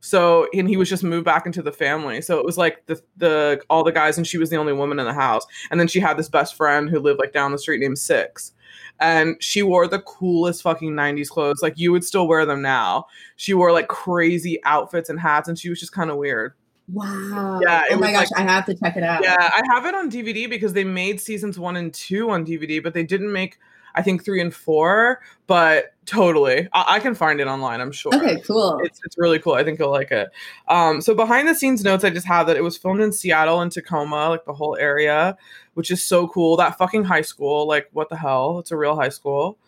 So 0.00 0.48
and 0.52 0.68
he 0.68 0.76
was 0.76 0.90
just 0.90 1.02
moved 1.02 1.24
back 1.24 1.46
into 1.46 1.62
the 1.62 1.72
family. 1.72 2.20
So 2.20 2.38
it 2.38 2.44
was 2.44 2.58
like 2.58 2.84
the 2.86 3.00
the 3.16 3.62
all 3.70 3.84
the 3.84 3.92
guys 3.92 4.18
and 4.18 4.26
she 4.26 4.38
was 4.38 4.50
the 4.50 4.56
only 4.56 4.72
woman 4.72 4.98
in 4.98 5.06
the 5.06 5.14
house. 5.14 5.46
And 5.70 5.80
then 5.80 5.88
she 5.88 6.00
had 6.00 6.18
this 6.18 6.28
best 6.28 6.56
friend 6.56 6.90
who 6.90 6.98
lived 7.00 7.20
like 7.20 7.32
down 7.32 7.52
the 7.52 7.58
street 7.58 7.80
named 7.80 7.98
Six 7.98 8.52
and 9.00 9.36
she 9.40 9.62
wore 9.62 9.86
the 9.88 10.00
coolest 10.00 10.62
fucking 10.62 10.92
90s 10.92 11.28
clothes. 11.28 11.62
Like 11.62 11.78
you 11.78 11.92
would 11.92 12.04
still 12.04 12.28
wear 12.28 12.46
them 12.46 12.62
now. 12.62 13.06
She 13.36 13.54
wore 13.54 13.72
like 13.72 13.88
crazy 13.88 14.60
outfits 14.64 15.08
and 15.08 15.18
hats 15.18 15.48
and 15.48 15.58
she 15.58 15.68
was 15.68 15.80
just 15.80 15.92
kind 15.92 16.10
of 16.10 16.16
weird. 16.16 16.54
Wow. 16.92 17.60
Yeah. 17.62 17.82
Oh 17.90 17.98
my 17.98 18.12
gosh, 18.12 18.28
like, 18.36 18.46
I 18.46 18.52
have 18.52 18.66
to 18.66 18.74
check 18.74 18.96
it 18.96 19.02
out. 19.02 19.22
Yeah, 19.22 19.36
I 19.38 19.62
have 19.72 19.86
it 19.86 19.94
on 19.94 20.10
DVD 20.10 20.48
because 20.48 20.74
they 20.74 20.84
made 20.84 21.20
seasons 21.20 21.58
one 21.58 21.76
and 21.76 21.92
two 21.92 22.30
on 22.30 22.44
DVD, 22.44 22.82
but 22.82 22.94
they 22.94 23.02
didn't 23.02 23.32
make 23.32 23.58
I 23.94 24.02
think 24.02 24.24
three 24.24 24.40
and 24.40 24.54
four, 24.54 25.20
but 25.46 25.94
totally. 26.06 26.68
I, 26.72 26.96
I, 26.96 27.00
can 27.00 27.14
find 27.14 27.40
it 27.40 27.46
online, 27.46 27.80
I'm 27.80 27.92
sure. 27.92 28.14
Okay, 28.14 28.40
cool. 28.40 28.80
It's, 28.82 29.00
it's 29.04 29.16
really 29.16 29.38
cool. 29.38 29.54
I 29.54 29.64
think 29.64 29.78
you'll 29.78 29.90
like 29.90 30.10
it. 30.10 30.28
Um, 30.68 31.00
so 31.00 31.14
behind 31.14 31.48
the 31.48 31.54
scenes 31.54 31.84
notes, 31.84 32.04
I 32.04 32.10
just 32.10 32.26
have 32.26 32.46
that 32.48 32.56
it 32.56 32.62
was 32.62 32.76
filmed 32.76 33.00
in 33.00 33.12
Seattle 33.12 33.60
and 33.60 33.70
Tacoma, 33.70 34.28
like 34.28 34.44
the 34.44 34.52
whole 34.54 34.76
area, 34.76 35.36
which 35.74 35.90
is 35.90 36.04
so 36.04 36.26
cool. 36.28 36.56
That 36.56 36.76
fucking 36.78 37.04
high 37.04 37.22
school, 37.22 37.66
like 37.66 37.88
what 37.92 38.08
the 38.08 38.16
hell? 38.16 38.58
It's 38.58 38.70
a 38.70 38.76
real 38.76 38.96
high 38.96 39.10
school. 39.10 39.58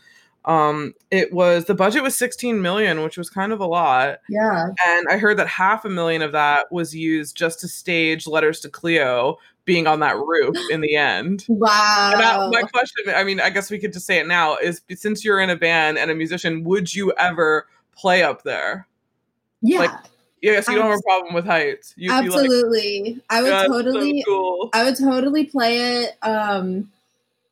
Um, 0.46 0.94
it 1.10 1.32
was 1.32 1.64
the 1.64 1.74
budget 1.74 2.04
was 2.04 2.16
16 2.16 2.62
million, 2.62 3.02
which 3.02 3.18
was 3.18 3.28
kind 3.28 3.52
of 3.52 3.60
a 3.60 3.66
lot. 3.66 4.20
Yeah. 4.28 4.68
And 4.86 5.06
I 5.10 5.18
heard 5.18 5.38
that 5.38 5.48
half 5.48 5.84
a 5.84 5.88
million 5.88 6.22
of 6.22 6.32
that 6.32 6.70
was 6.70 6.94
used 6.94 7.36
just 7.36 7.60
to 7.60 7.68
stage 7.68 8.28
letters 8.28 8.60
to 8.60 8.68
Cleo, 8.68 9.38
being 9.66 9.86
on 9.86 10.00
that 10.00 10.16
roof 10.16 10.56
in 10.70 10.80
the 10.80 10.96
end. 10.96 11.44
Wow. 11.48 12.48
my 12.50 12.62
question, 12.62 13.12
I 13.14 13.24
mean, 13.24 13.40
I 13.40 13.50
guess 13.50 13.70
we 13.70 13.78
could 13.78 13.92
just 13.92 14.06
say 14.06 14.18
it 14.18 14.26
now 14.26 14.56
is 14.56 14.80
since 14.94 15.24
you're 15.24 15.40
in 15.40 15.50
a 15.50 15.56
band 15.56 15.98
and 15.98 16.10
a 16.10 16.14
musician, 16.14 16.64
would 16.64 16.94
you 16.94 17.12
ever 17.18 17.66
play 17.94 18.22
up 18.22 18.44
there? 18.44 18.86
Yeah. 19.60 19.80
Like, 19.80 19.90
yeah, 20.40 20.60
so 20.60 20.72
you 20.72 20.78
don't 20.78 20.90
have 20.90 20.98
a 20.98 21.02
problem 21.02 21.34
with 21.34 21.44
heights. 21.44 21.92
You, 21.96 22.12
absolutely. 22.12 23.14
Like, 23.14 23.24
I 23.28 23.42
would 23.42 23.66
totally 23.66 24.22
so 24.22 24.30
cool. 24.30 24.70
I 24.72 24.84
would 24.84 24.96
totally 24.96 25.44
play 25.46 26.02
it. 26.02 26.16
Um, 26.22 26.92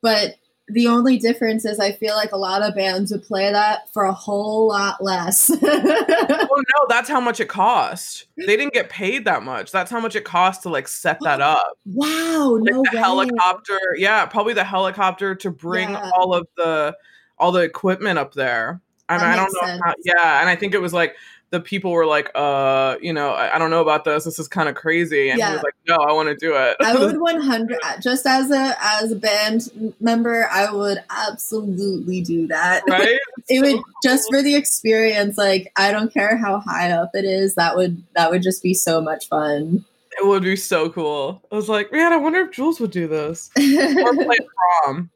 but 0.01 0.35
the 0.67 0.87
only 0.87 1.17
difference 1.17 1.63
is 1.63 1.79
I 1.79 1.91
feel 1.91 2.15
like 2.15 2.31
a 2.31 2.37
lot 2.37 2.63
of 2.63 2.73
bands 2.73 3.11
would 3.11 3.23
play 3.23 3.51
that 3.51 3.91
for 3.93 4.05
a 4.05 4.13
whole 4.13 4.67
lot 4.67 5.03
less. 5.03 5.51
oh 5.63 6.63
no, 6.75 6.85
that's 6.89 7.07
how 7.07 7.19
much 7.19 7.39
it 7.39 7.47
cost. 7.47 8.25
They 8.35 8.57
didn't 8.57 8.73
get 8.73 8.89
paid 8.89 9.25
that 9.25 9.43
much. 9.43 9.71
That's 9.71 9.91
how 9.91 9.99
much 9.99 10.15
it 10.15 10.25
cost 10.25 10.63
to 10.63 10.69
like 10.69 10.87
set 10.87 11.19
that 11.21 11.39
oh, 11.39 11.45
up. 11.45 11.77
Wow, 11.85 12.57
like 12.59 12.73
no 12.73 12.83
the 12.83 12.89
way. 12.93 12.99
helicopter. 12.99 13.79
Yeah, 13.95 14.25
probably 14.25 14.53
the 14.53 14.63
helicopter 14.63 15.35
to 15.35 15.51
bring 15.51 15.91
yeah. 15.91 16.09
all 16.15 16.33
of 16.33 16.47
the 16.57 16.97
all 17.37 17.51
the 17.51 17.61
equipment 17.61 18.17
up 18.17 18.33
there. 18.33 18.81
I 19.07 19.17
mean, 19.17 19.25
I 19.25 19.35
don't 19.35 19.53
know. 19.53 19.79
How, 19.85 19.93
yeah, 20.03 20.41
and 20.41 20.49
I 20.49 20.55
think 20.55 20.73
it 20.73 20.81
was 20.81 20.93
like 20.93 21.15
the 21.55 21.61
people 21.61 21.91
were 21.91 22.05
like, 22.05 22.29
uh, 22.35 22.97
you 23.01 23.13
know, 23.13 23.31
I, 23.31 23.55
I 23.55 23.59
don't 23.59 23.69
know 23.69 23.81
about 23.81 24.03
this. 24.03 24.25
This 24.25 24.39
is 24.39 24.47
kind 24.49 24.67
of 24.67 24.75
crazy. 24.75 25.29
And 25.29 25.39
yeah. 25.39 25.47
he 25.47 25.53
was 25.53 25.63
like, 25.63 25.75
no, 25.87 25.95
I 25.95 26.11
want 26.11 26.27
to 26.27 26.35
do 26.35 26.53
it. 26.53 26.75
I 26.81 26.93
would 26.93 27.17
100 27.19 27.79
just 28.01 28.25
as 28.25 28.51
a 28.51 28.75
as 28.81 29.13
a 29.13 29.15
band 29.15 29.95
member, 30.01 30.49
I 30.51 30.69
would 30.69 31.01
absolutely 31.09 32.21
do 32.21 32.47
that. 32.47 32.83
Right? 32.95 33.19
it 33.49 33.59
so 33.59 33.61
would 33.61 33.75
cool. 33.75 33.93
just 34.03 34.29
for 34.29 34.41
the 34.41 34.55
experience. 34.55 35.37
Like, 35.37 35.71
I 35.77 35.91
don't 35.91 36.13
care 36.13 36.37
how 36.37 36.59
high 36.59 36.91
up 36.91 37.11
it 37.13 37.25
is. 37.25 37.55
That 37.55 37.77
would 37.77 38.03
that 38.15 38.31
would 38.31 38.41
just 38.41 38.61
be 38.61 38.73
so 38.73 38.99
much 39.01 39.27
fun. 39.29 39.85
It 40.17 40.25
would 40.25 40.43
be 40.43 40.55
so 40.55 40.89
cool. 40.89 41.41
I 41.51 41.55
was 41.55 41.69
like, 41.69 41.91
man, 41.91 42.13
I 42.13 42.17
wonder 42.17 42.41
if 42.41 42.51
Jules 42.51 42.79
would 42.79 42.91
do 42.91 43.07
this 43.07 43.49
or 43.57 44.13
play 44.15 44.37
prom 44.83 45.09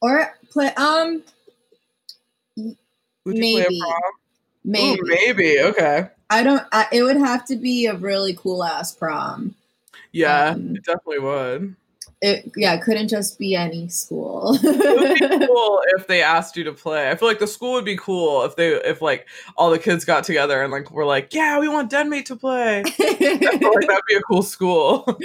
or 0.00 0.34
play 0.50 0.72
um. 0.74 1.22
Would 2.56 3.36
you 3.36 3.40
maybe. 3.40 3.54
play 3.66 3.78
a 3.78 3.80
prom? 3.80 4.12
Maybe. 4.68 5.00
Ooh, 5.00 5.04
maybe. 5.04 5.60
Okay. 5.60 6.08
I 6.28 6.42
don't. 6.42 6.62
I, 6.72 6.86
it 6.92 7.02
would 7.02 7.16
have 7.16 7.46
to 7.46 7.56
be 7.56 7.86
a 7.86 7.94
really 7.94 8.34
cool 8.34 8.62
ass 8.62 8.94
prom. 8.94 9.54
Yeah, 10.12 10.50
um, 10.50 10.76
it 10.76 10.84
definitely 10.84 11.20
would. 11.20 11.74
It 12.20 12.52
yeah, 12.54 12.74
it 12.74 12.82
couldn't 12.82 13.08
just 13.08 13.38
be 13.38 13.56
any 13.56 13.88
school. 13.88 14.58
it 14.62 15.20
would 15.20 15.40
be 15.40 15.46
cool 15.46 15.80
if 15.96 16.06
they 16.06 16.20
asked 16.20 16.54
you 16.54 16.64
to 16.64 16.72
play. 16.72 17.10
I 17.10 17.14
feel 17.14 17.28
like 17.28 17.38
the 17.38 17.46
school 17.46 17.72
would 17.72 17.86
be 17.86 17.96
cool 17.96 18.44
if 18.44 18.56
they 18.56 18.74
if 18.74 19.00
like 19.00 19.26
all 19.56 19.70
the 19.70 19.78
kids 19.78 20.04
got 20.04 20.24
together 20.24 20.62
and 20.62 20.70
like 20.70 20.90
we're 20.90 21.06
like, 21.06 21.32
yeah, 21.32 21.58
we 21.58 21.68
want 21.68 21.90
Denmate 21.90 22.26
to 22.26 22.36
play. 22.36 22.80
I 23.00 23.14
feel 23.14 23.72
like 23.72 23.88
that'd 23.88 24.02
be 24.06 24.16
a 24.16 24.22
cool 24.22 24.42
school. 24.42 25.18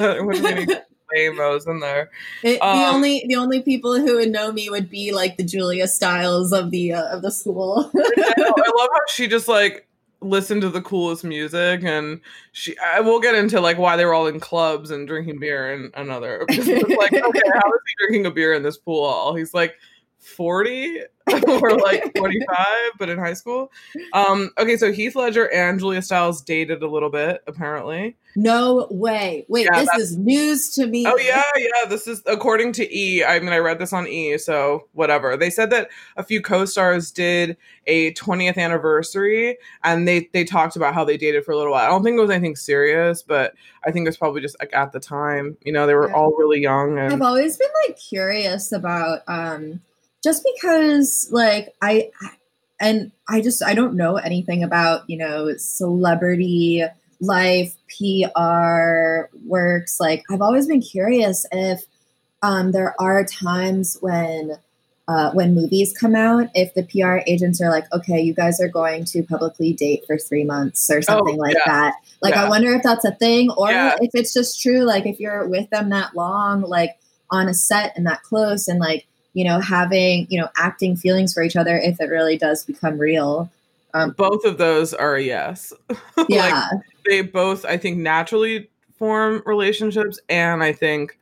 Amos 1.16 1.66
in 1.66 1.80
there. 1.80 2.10
It, 2.44 2.62
um, 2.62 2.78
the 2.78 2.86
only 2.86 3.26
the 3.28 3.36
only 3.36 3.62
people 3.62 3.98
who 4.00 4.16
would 4.16 4.30
know 4.30 4.52
me 4.52 4.70
would 4.70 4.90
be 4.90 5.12
like 5.12 5.38
the 5.38 5.44
Julia 5.44 5.88
Stiles 5.88 6.54
of 6.54 6.72
the 6.72 6.94
uh, 6.94 7.16
of 7.16 7.22
the 7.22 7.32
school. 7.32 7.92
I, 7.96 8.34
know, 8.38 8.54
I 8.58 8.72
love 8.78 8.90
how 8.94 9.02
she 9.10 9.28
just 9.28 9.48
like 9.48 9.88
listened 10.24 10.62
to 10.62 10.70
the 10.70 10.82
coolest 10.82 11.24
music 11.24 11.84
and 11.84 12.22
she 12.54 12.78
I 12.80 13.02
will 13.02 13.20
get 13.20 13.36
into 13.36 13.60
like 13.60 13.78
why 13.78 13.98
they 13.98 14.06
were 14.06 14.14
all 14.14 14.28
in 14.28 14.40
clubs 14.40 14.90
and 14.90 15.08
drinking 15.08 15.40
beer 15.40 15.74
and 15.74 15.92
another 15.96 16.46
like 16.50 16.60
okay 16.60 17.12
how 17.12 17.22
is 17.22 17.32
he 17.34 17.96
drinking 18.00 18.26
a 18.26 18.32
beer 18.32 18.54
in 18.54 18.64
this 18.64 18.78
pool 18.78 19.06
hall 19.06 19.36
he's 19.36 19.54
like 19.54 19.76
40 20.24 21.00
or 21.48 21.78
like 21.78 22.12
45 22.18 22.58
but 23.00 23.10
in 23.10 23.18
high 23.18 23.34
school. 23.34 23.72
Um 24.14 24.52
okay 24.58 24.76
so 24.78 24.92
heath 24.92 25.16
ledger 25.16 25.52
and 25.54 25.80
julia 25.80 26.02
stiles 26.02 26.42
dated 26.42 26.84
a 26.84 26.88
little 26.88 27.10
bit 27.10 27.42
apparently. 27.48 28.18
No 28.36 28.88
way. 28.90 29.46
Wait 29.48 29.68
yeah, 29.72 29.84
this 29.84 29.90
is 29.96 30.18
news 30.18 30.74
to 30.76 30.88
me. 30.88 31.06
Oh 31.08 31.18
yeah 31.18 31.44
yeah 31.56 31.88
this 31.88 32.08
is 32.08 32.22
according 32.26 32.74
to 32.74 32.98
e. 32.98 33.24
I 33.24 33.40
mean 33.40 33.54
i 33.54 33.58
read 33.58 33.80
this 33.80 33.94
on 33.94 34.08
e 34.08 34.38
so 34.38 34.88
whatever. 34.94 35.38
They 35.38 35.50
said 35.50 35.70
that 35.70 35.90
a 36.18 36.24
few 36.24 36.42
co-stars 36.42 37.12
did 37.12 37.56
a 37.88 38.14
20th 38.14 38.58
anniversary 38.58 39.58
and 39.84 40.08
they 40.08 40.30
they 40.34 40.44
talked 40.44 40.76
about 40.76 40.94
how 40.94 41.06
they 41.06 41.18
dated 41.18 41.46
for 41.46 41.52
a 41.52 41.58
little 41.58 41.72
while. 41.72 41.86
I 41.86 41.90
don't 41.90 42.04
think 42.04 42.18
it 42.18 42.22
was 42.22 42.32
anything 42.32 42.56
serious 42.56 43.22
but 43.22 43.54
i 43.86 43.92
think 43.92 44.06
it 44.06 44.10
was 44.10 44.18
probably 44.18 44.42
just 44.42 44.58
like 44.60 44.74
at 44.74 44.92
the 44.92 45.00
time. 45.00 45.58
You 45.64 45.72
know 45.72 45.88
they 45.88 45.96
were 45.96 46.10
yeah. 46.10 46.16
all 46.16 46.36
really 46.38 46.60
young 46.60 46.98
and 46.98 47.14
i've 47.14 47.22
always 47.22 47.58
been 47.58 47.70
like 47.88 47.98
curious 47.98 48.72
about 48.72 49.22
um 49.28 49.82
just 50.24 50.46
because 50.56 51.28
like 51.32 51.74
I 51.82 52.12
and 52.80 53.12
I 53.28 53.42
just 53.42 53.64
I 53.64 53.74
don't 53.74 53.96
know 53.96 54.16
anything 54.16 54.64
about, 54.64 55.10
you 55.10 55.18
know, 55.18 55.56
celebrity 55.58 56.84
life, 57.20 57.76
PR 57.90 59.30
works. 59.46 60.00
Like 60.00 60.24
I've 60.30 60.42
always 60.42 60.68
been 60.68 60.82
curious 60.82 61.46
if 61.52 61.84
um, 62.42 62.72
there 62.72 62.94
are 63.00 63.24
times 63.24 63.98
when 64.02 64.58
uh, 65.08 65.32
when 65.32 65.54
movies 65.54 65.94
come 65.98 66.16
out, 66.16 66.48
if 66.54 66.74
the 66.76 66.84
PR 66.84 67.20
agents 67.28 67.62
are 67.62 67.70
like, 67.70 67.86
okay, 67.92 68.22
you 68.22 68.34
guys 68.34 68.62
are 68.62 68.70
going 68.70 69.04
to 69.04 69.22
publicly 69.24 69.74
date 69.74 70.04
for 70.08 70.18
three 70.18 70.46
months 70.46 70.90
or 70.90 71.02
something 71.02 71.36
oh, 71.36 71.42
like 71.42 71.56
yeah. 71.56 71.62
that. 71.66 71.96
Like, 72.22 72.36
yeah. 72.36 72.46
I 72.46 72.50
wonder 72.50 72.74
if 72.74 72.84
that's 72.84 73.04
a 73.04 73.12
thing 73.12 73.52
or 73.52 73.70
yeah. 73.70 73.96
if 74.00 74.12
it's 74.14 74.34
just 74.34 74.62
true. 74.62 74.84
Like, 74.84 75.06
if 75.06 75.20
you're 75.20 75.46
with 75.48 75.70
them 75.72 75.90
that 75.90 76.16
long, 76.16 76.62
like 76.62 76.98
on 77.30 77.50
a 77.50 77.54
set 77.54 77.92
and 77.98 78.06
that 78.08 78.24
close, 78.24 78.70
and 78.70 78.80
like 78.80 79.06
you 79.34 79.44
know, 79.44 79.60
having, 79.60 80.28
you 80.30 80.40
know, 80.40 80.50
acting 80.58 80.96
feelings 80.96 81.34
for 81.34 81.44
each 81.44 81.56
other 81.56 81.78
if 81.78 82.00
it 82.00 82.06
really 82.06 82.38
does 82.38 82.66
become 82.66 82.98
real. 82.98 83.50
Um, 83.94 84.12
both 84.12 84.46
of 84.46 84.58
those 84.58 84.94
are 84.94 85.16
a 85.16 85.22
yes. 85.22 85.74
Yeah. 86.30 86.68
like, 86.72 86.82
they 87.06 87.22
both, 87.22 87.66
I 87.66 87.78
think, 87.78 87.98
naturally 87.98 88.70
form 88.98 89.44
relationships. 89.46 90.20
And 90.30 90.64
I 90.64 90.72
think 90.74 91.18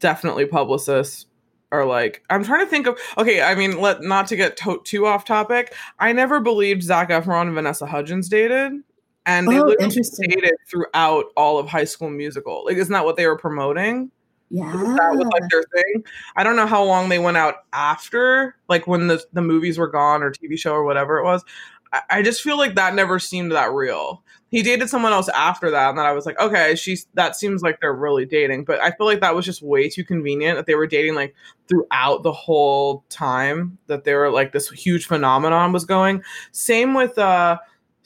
definitely 0.00 0.46
publicists 0.46 1.26
are 1.70 1.86
like, 1.86 2.22
I'm 2.28 2.44
trying 2.44 2.64
to 2.64 2.70
think 2.70 2.86
of, 2.86 2.98
okay, 3.16 3.40
I 3.40 3.54
mean, 3.54 3.80
let 3.80 4.02
not 4.02 4.26
to 4.28 4.36
get 4.36 4.56
to- 4.58 4.82
too 4.84 5.06
off 5.06 5.24
topic. 5.24 5.74
I 5.98 6.12
never 6.12 6.40
believed 6.40 6.82
Zac 6.82 7.08
Efron 7.08 7.42
and 7.42 7.54
Vanessa 7.54 7.86
Hudgens 7.86 8.28
dated. 8.28 8.82
And 9.24 9.48
they 9.48 9.58
oh, 9.58 9.64
literally 9.64 10.02
dated 10.26 10.54
throughout 10.68 11.26
all 11.36 11.58
of 11.58 11.68
High 11.68 11.84
School 11.84 12.10
Musical. 12.10 12.64
Like, 12.66 12.76
isn't 12.76 12.92
that 12.92 13.04
what 13.04 13.16
they 13.16 13.26
were 13.26 13.38
promoting? 13.38 14.10
Yeah. 14.52 14.70
That 14.70 15.14
was 15.14 15.26
like 15.32 15.50
their 15.50 15.64
thing. 15.74 16.04
I 16.36 16.44
don't 16.44 16.56
know 16.56 16.66
how 16.66 16.84
long 16.84 17.08
they 17.08 17.18
went 17.18 17.38
out 17.38 17.54
after, 17.72 18.54
like 18.68 18.86
when 18.86 19.06
the, 19.06 19.24
the 19.32 19.40
movies 19.40 19.78
were 19.78 19.88
gone 19.88 20.22
or 20.22 20.30
TV 20.30 20.58
show 20.58 20.74
or 20.74 20.84
whatever 20.84 21.18
it 21.18 21.24
was. 21.24 21.42
I, 21.90 22.02
I 22.10 22.22
just 22.22 22.42
feel 22.42 22.58
like 22.58 22.74
that 22.74 22.94
never 22.94 23.18
seemed 23.18 23.52
that 23.52 23.72
real. 23.72 24.22
He 24.50 24.62
dated 24.62 24.90
someone 24.90 25.12
else 25.12 25.30
after 25.30 25.70
that, 25.70 25.88
and 25.88 25.96
then 25.98 26.04
I 26.04 26.12
was 26.12 26.26
like, 26.26 26.38
okay, 26.38 26.74
she's 26.74 27.06
that 27.14 27.34
seems 27.34 27.62
like 27.62 27.80
they're 27.80 27.94
really 27.94 28.26
dating. 28.26 28.64
But 28.64 28.82
I 28.82 28.90
feel 28.90 29.06
like 29.06 29.20
that 29.20 29.34
was 29.34 29.46
just 29.46 29.62
way 29.62 29.88
too 29.88 30.04
convenient 30.04 30.58
that 30.58 30.66
they 30.66 30.74
were 30.74 30.86
dating 30.86 31.14
like 31.14 31.34
throughout 31.68 32.22
the 32.22 32.32
whole 32.32 33.04
time 33.08 33.78
that 33.86 34.04
they 34.04 34.12
were 34.12 34.30
like 34.30 34.52
this 34.52 34.68
huge 34.68 35.06
phenomenon 35.06 35.72
was 35.72 35.86
going. 35.86 36.22
Same 36.50 36.92
with 36.92 37.16
uh 37.16 37.56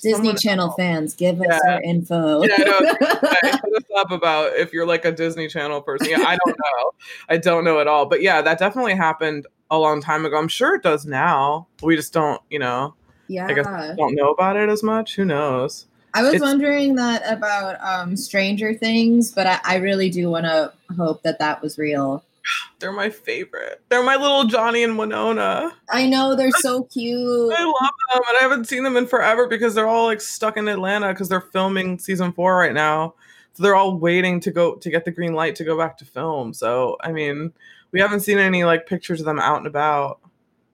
Disney 0.03 0.35
Channel 0.35 0.73
fans, 0.73 1.15
give 1.15 1.41
us 1.41 1.47
yeah. 1.65 1.75
our 1.75 1.83
info. 1.83 2.43
Yeah, 2.43 2.57
no, 2.59 2.79
hit 3.43 3.55
us 3.55 3.85
up 3.97 4.11
about 4.11 4.53
if 4.55 4.73
you're 4.73 4.87
like 4.87 5.05
a 5.05 5.13
Disney 5.13 5.49
Channel 5.49 5.81
person. 5.81 6.09
Yeah, 6.11 6.21
I 6.21 6.37
don't 6.45 6.59
know. 6.59 6.91
I 7.29 7.37
don't 7.39 7.65
know 7.65 7.81
at 7.81 7.89
all. 7.89 8.07
But 8.07 8.23
yeah, 8.23 8.43
that 8.43 8.59
definitely 8.59 8.95
happened 8.95 9.47
a 9.71 9.79
long 9.79 10.01
time 10.01 10.25
ago. 10.25 10.37
I'm 10.37 10.49
sure 10.49 10.75
it 10.75 10.83
does 10.83 11.07
now. 11.07 11.67
We 11.83 11.97
just 11.97 12.13
don't, 12.13 12.41
you 12.51 12.59
know. 12.59 12.95
Yeah. 13.29 13.47
I 13.47 13.55
guess 13.55 13.67
don't 13.97 14.15
know 14.15 14.31
about 14.31 14.57
it 14.57 14.69
as 14.69 14.83
much. 14.83 15.17
Who 15.17 15.25
knows? 15.25 15.87
I 16.15 16.23
was 16.23 16.35
it's, 16.35 16.43
wondering 16.43 16.95
that 16.95 17.23
about 17.31 17.77
um, 17.83 18.17
Stranger 18.17 18.73
Things, 18.73 19.33
but 19.33 19.47
I, 19.47 19.61
I 19.65 19.77
really 19.77 20.09
do 20.09 20.31
want 20.31 20.45
to 20.45 20.73
hope 20.97 21.23
that 21.25 21.39
that 21.41 21.61
was 21.61 21.77
real. 21.77 22.25
They're 22.79 22.93
my 22.93 23.11
favorite. 23.11 23.83
They're 23.89 24.03
my 24.03 24.17
little 24.17 24.45
Johnny 24.45 24.83
and 24.83 24.99
Winona. 24.99 25.73
I 25.91 26.07
know 26.07 26.35
they're 26.35 26.51
so 26.59 26.85
cute. 26.85 27.53
I 27.53 27.65
love 27.65 27.93
them, 28.13 28.23
and 28.29 28.39
I 28.39 28.41
haven't 28.41 28.67
seen 28.67 28.83
them 28.83 28.97
in 28.97 29.07
forever 29.07 29.47
because 29.47 29.75
they're 29.75 29.89
all 29.89 30.07
like 30.07 30.21
stuck 30.21 30.57
in 30.57 30.69
Atlanta 30.69 31.09
because 31.09 31.29
they're 31.29 31.41
filming 31.41 31.99
season 31.99 32.33
four 32.33 32.57
right 32.57 32.75
now. 32.75 33.15
So 33.55 33.63
they're 33.63 33.75
all 33.75 33.97
waiting 33.97 34.41
to 34.41 34.51
go 34.51 34.75
to 34.77 34.91
get 34.91 35.05
the 35.05 35.11
green 35.11 35.33
light 35.33 35.57
to 35.57 35.65
go 35.65 35.79
back 35.79 35.97
to 35.99 36.05
film. 36.05 36.53
So 36.53 36.97
I 37.01 37.13
mean, 37.13 37.53
we 37.93 38.01
haven't 38.01 38.21
seen 38.21 38.39
any 38.39 38.65
like 38.65 38.87
pictures 38.87 39.21
of 39.21 39.27
them 39.27 39.39
out 39.39 39.59
and 39.59 39.67
about. 39.67 40.21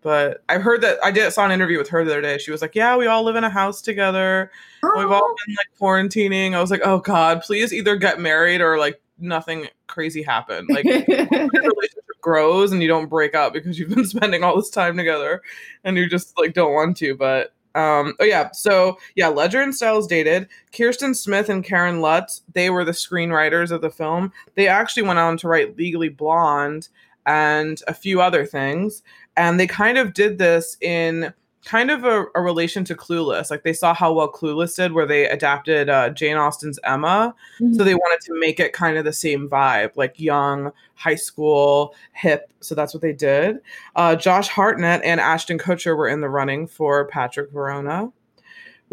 But 0.02 0.42
I 0.48 0.58
heard 0.58 0.80
that 0.80 0.98
I 1.04 1.12
did 1.12 1.32
saw 1.32 1.44
an 1.44 1.52
interview 1.52 1.78
with 1.78 1.88
her 1.90 2.04
the 2.04 2.11
other 2.11 2.20
day. 2.20 2.38
She 2.38 2.50
was 2.50 2.61
like, 2.61 2.74
"Yeah, 2.74 2.96
we 2.96 3.06
all 3.06 3.22
live 3.22 3.37
in 3.37 3.44
a 3.44 3.50
house 3.50 3.80
together. 3.80 4.50
Oh. 4.82 4.92
We've 4.96 5.11
all 5.12 5.22
oh. 5.22 5.37
been 5.46 5.54
like 5.54 5.68
quarantining." 5.80 6.54
I 6.54 6.61
was 6.61 6.72
like, 6.72 6.80
"Oh 6.85 6.98
God, 6.98 7.42
please 7.42 7.72
either 7.72 7.94
get 7.94 8.18
married 8.18 8.61
or 8.61 8.78
like 8.78 9.00
nothing 9.22 9.68
crazy 9.87 10.22
happened. 10.22 10.68
Like 10.70 10.85
relationship 10.87 12.04
grows 12.20 12.72
and 12.72 12.82
you 12.82 12.88
don't 12.88 13.08
break 13.08 13.35
up 13.35 13.52
because 13.52 13.78
you've 13.78 13.94
been 13.94 14.06
spending 14.06 14.44
all 14.44 14.56
this 14.56 14.70
time 14.70 14.96
together 14.96 15.42
and 15.85 15.96
you 15.96 16.08
just 16.08 16.37
like 16.38 16.54
don't 16.54 16.72
want 16.72 16.96
to. 16.98 17.14
But 17.14 17.52
um 17.74 18.14
oh 18.20 18.24
yeah, 18.24 18.50
so 18.52 18.98
yeah, 19.16 19.28
Ledger 19.28 19.61
and 19.61 19.74
Stiles 19.74 20.06
dated. 20.06 20.48
Kirsten 20.76 21.14
Smith 21.14 21.48
and 21.48 21.64
Karen 21.64 22.00
Lutz, 22.00 22.42
they 22.52 22.70
were 22.70 22.85
the 22.85 22.92
screenwriters 22.92 23.70
of 23.70 23.80
the 23.80 23.90
film. 23.90 24.32
They 24.54 24.68
actually 24.68 25.04
went 25.04 25.18
on 25.18 25.37
to 25.38 25.48
write 25.48 25.76
Legally 25.76 26.08
Blonde 26.08 26.88
and 27.26 27.80
a 27.88 27.94
few 27.94 28.20
other 28.20 28.44
things. 28.44 29.02
And 29.37 29.58
they 29.58 29.66
kind 29.66 29.96
of 29.96 30.12
did 30.12 30.38
this 30.38 30.76
in 30.80 31.32
kind 31.64 31.90
of 31.90 32.05
a, 32.05 32.27
a, 32.35 32.40
relation 32.40 32.85
to 32.85 32.94
Clueless. 32.94 33.51
Like 33.51 33.62
they 33.62 33.72
saw 33.72 33.94
how 33.94 34.12
well 34.12 34.31
Clueless 34.31 34.77
did, 34.77 34.92
where 34.92 35.07
they 35.07 35.27
adapted 35.29 35.88
uh, 35.88 36.11
Jane 36.11 36.37
Austen's 36.37 36.79
Emma. 36.85 37.35
Mm-hmm. 37.61 37.75
So 37.75 37.85
they 37.85 37.94
wanted 37.94 38.20
to 38.27 38.38
make 38.38 38.59
it 38.59 38.72
kind 38.72 38.96
of 38.96 39.05
the 39.05 39.12
same 39.12 39.48
vibe, 39.48 39.92
like 39.96 40.18
young, 40.18 40.72
high 40.94 41.14
school, 41.14 41.94
hip. 42.12 42.53
So 42.61 42.75
that's 42.75 42.92
what 42.94 43.03
they 43.03 43.12
did. 43.12 43.61
Uh, 43.94 44.16
Josh 44.16 44.48
Hartnett 44.48 45.03
and 45.05 45.20
Ashton 45.20 45.59
Kutcher 45.59 45.96
were 45.96 46.09
in 46.09 46.20
the 46.20 46.29
running 46.29 46.66
for 46.66 47.07
Patrick 47.07 47.51
Verona 47.51 48.12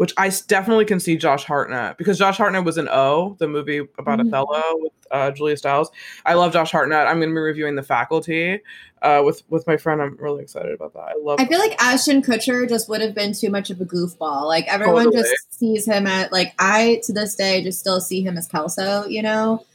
which 0.00 0.14
I 0.16 0.32
definitely 0.46 0.86
can 0.86 0.98
see 0.98 1.18
Josh 1.18 1.44
Hartnett 1.44 1.98
because 1.98 2.16
Josh 2.16 2.38
Hartnett 2.38 2.64
was 2.64 2.78
in 2.78 2.88
O, 2.88 3.36
the 3.38 3.46
movie 3.46 3.80
about 3.98 4.18
mm-hmm. 4.18 4.32
Othello 4.32 4.62
with 4.78 4.92
uh, 5.10 5.30
Julia 5.30 5.58
Stiles. 5.58 5.90
I 6.24 6.32
love 6.32 6.54
Josh 6.54 6.72
Hartnett. 6.72 7.06
I'm 7.06 7.18
going 7.18 7.28
to 7.28 7.34
be 7.34 7.40
reviewing 7.40 7.74
The 7.74 7.82
Faculty 7.82 8.60
uh, 9.02 9.20
with 9.22 9.42
with 9.50 9.66
my 9.66 9.76
friend. 9.76 10.00
I'm 10.00 10.16
really 10.16 10.42
excited 10.42 10.72
about 10.72 10.94
that. 10.94 11.00
I 11.00 11.12
love. 11.20 11.38
I 11.38 11.44
feel 11.44 11.58
like 11.58 11.76
Ashton 11.82 12.22
Kutcher 12.22 12.66
just 12.66 12.88
would 12.88 13.02
have 13.02 13.14
been 13.14 13.34
too 13.34 13.50
much 13.50 13.68
of 13.68 13.78
a 13.78 13.84
goofball. 13.84 14.46
Like 14.46 14.64
everyone 14.68 15.04
totally. 15.04 15.22
just 15.22 15.58
sees 15.58 15.84
him 15.84 16.06
at 16.06 16.32
like 16.32 16.54
I 16.58 17.02
to 17.04 17.12
this 17.12 17.34
day 17.34 17.62
just 17.62 17.78
still 17.78 18.00
see 18.00 18.22
him 18.22 18.38
as 18.38 18.48
Kelso. 18.48 19.04
You 19.04 19.20
know. 19.20 19.66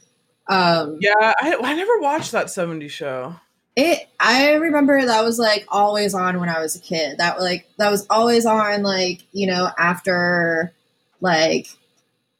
Um, 0.48 0.98
yeah, 1.00 1.34
I, 1.40 1.56
I 1.62 1.74
never 1.74 2.00
watched 2.00 2.32
that 2.32 2.46
70s 2.46 2.90
show. 2.90 3.36
It 3.76 4.08
I 4.18 4.54
remember 4.54 5.04
that 5.04 5.22
was 5.22 5.38
like 5.38 5.66
always 5.68 6.14
on 6.14 6.40
when 6.40 6.48
I 6.48 6.60
was 6.60 6.76
a 6.76 6.80
kid. 6.80 7.18
That 7.18 7.40
like 7.40 7.68
that 7.78 7.90
was 7.90 8.06
always 8.08 8.46
on 8.46 8.82
like, 8.82 9.22
you 9.32 9.46
know, 9.46 9.70
after 9.78 10.72
like 11.20 11.68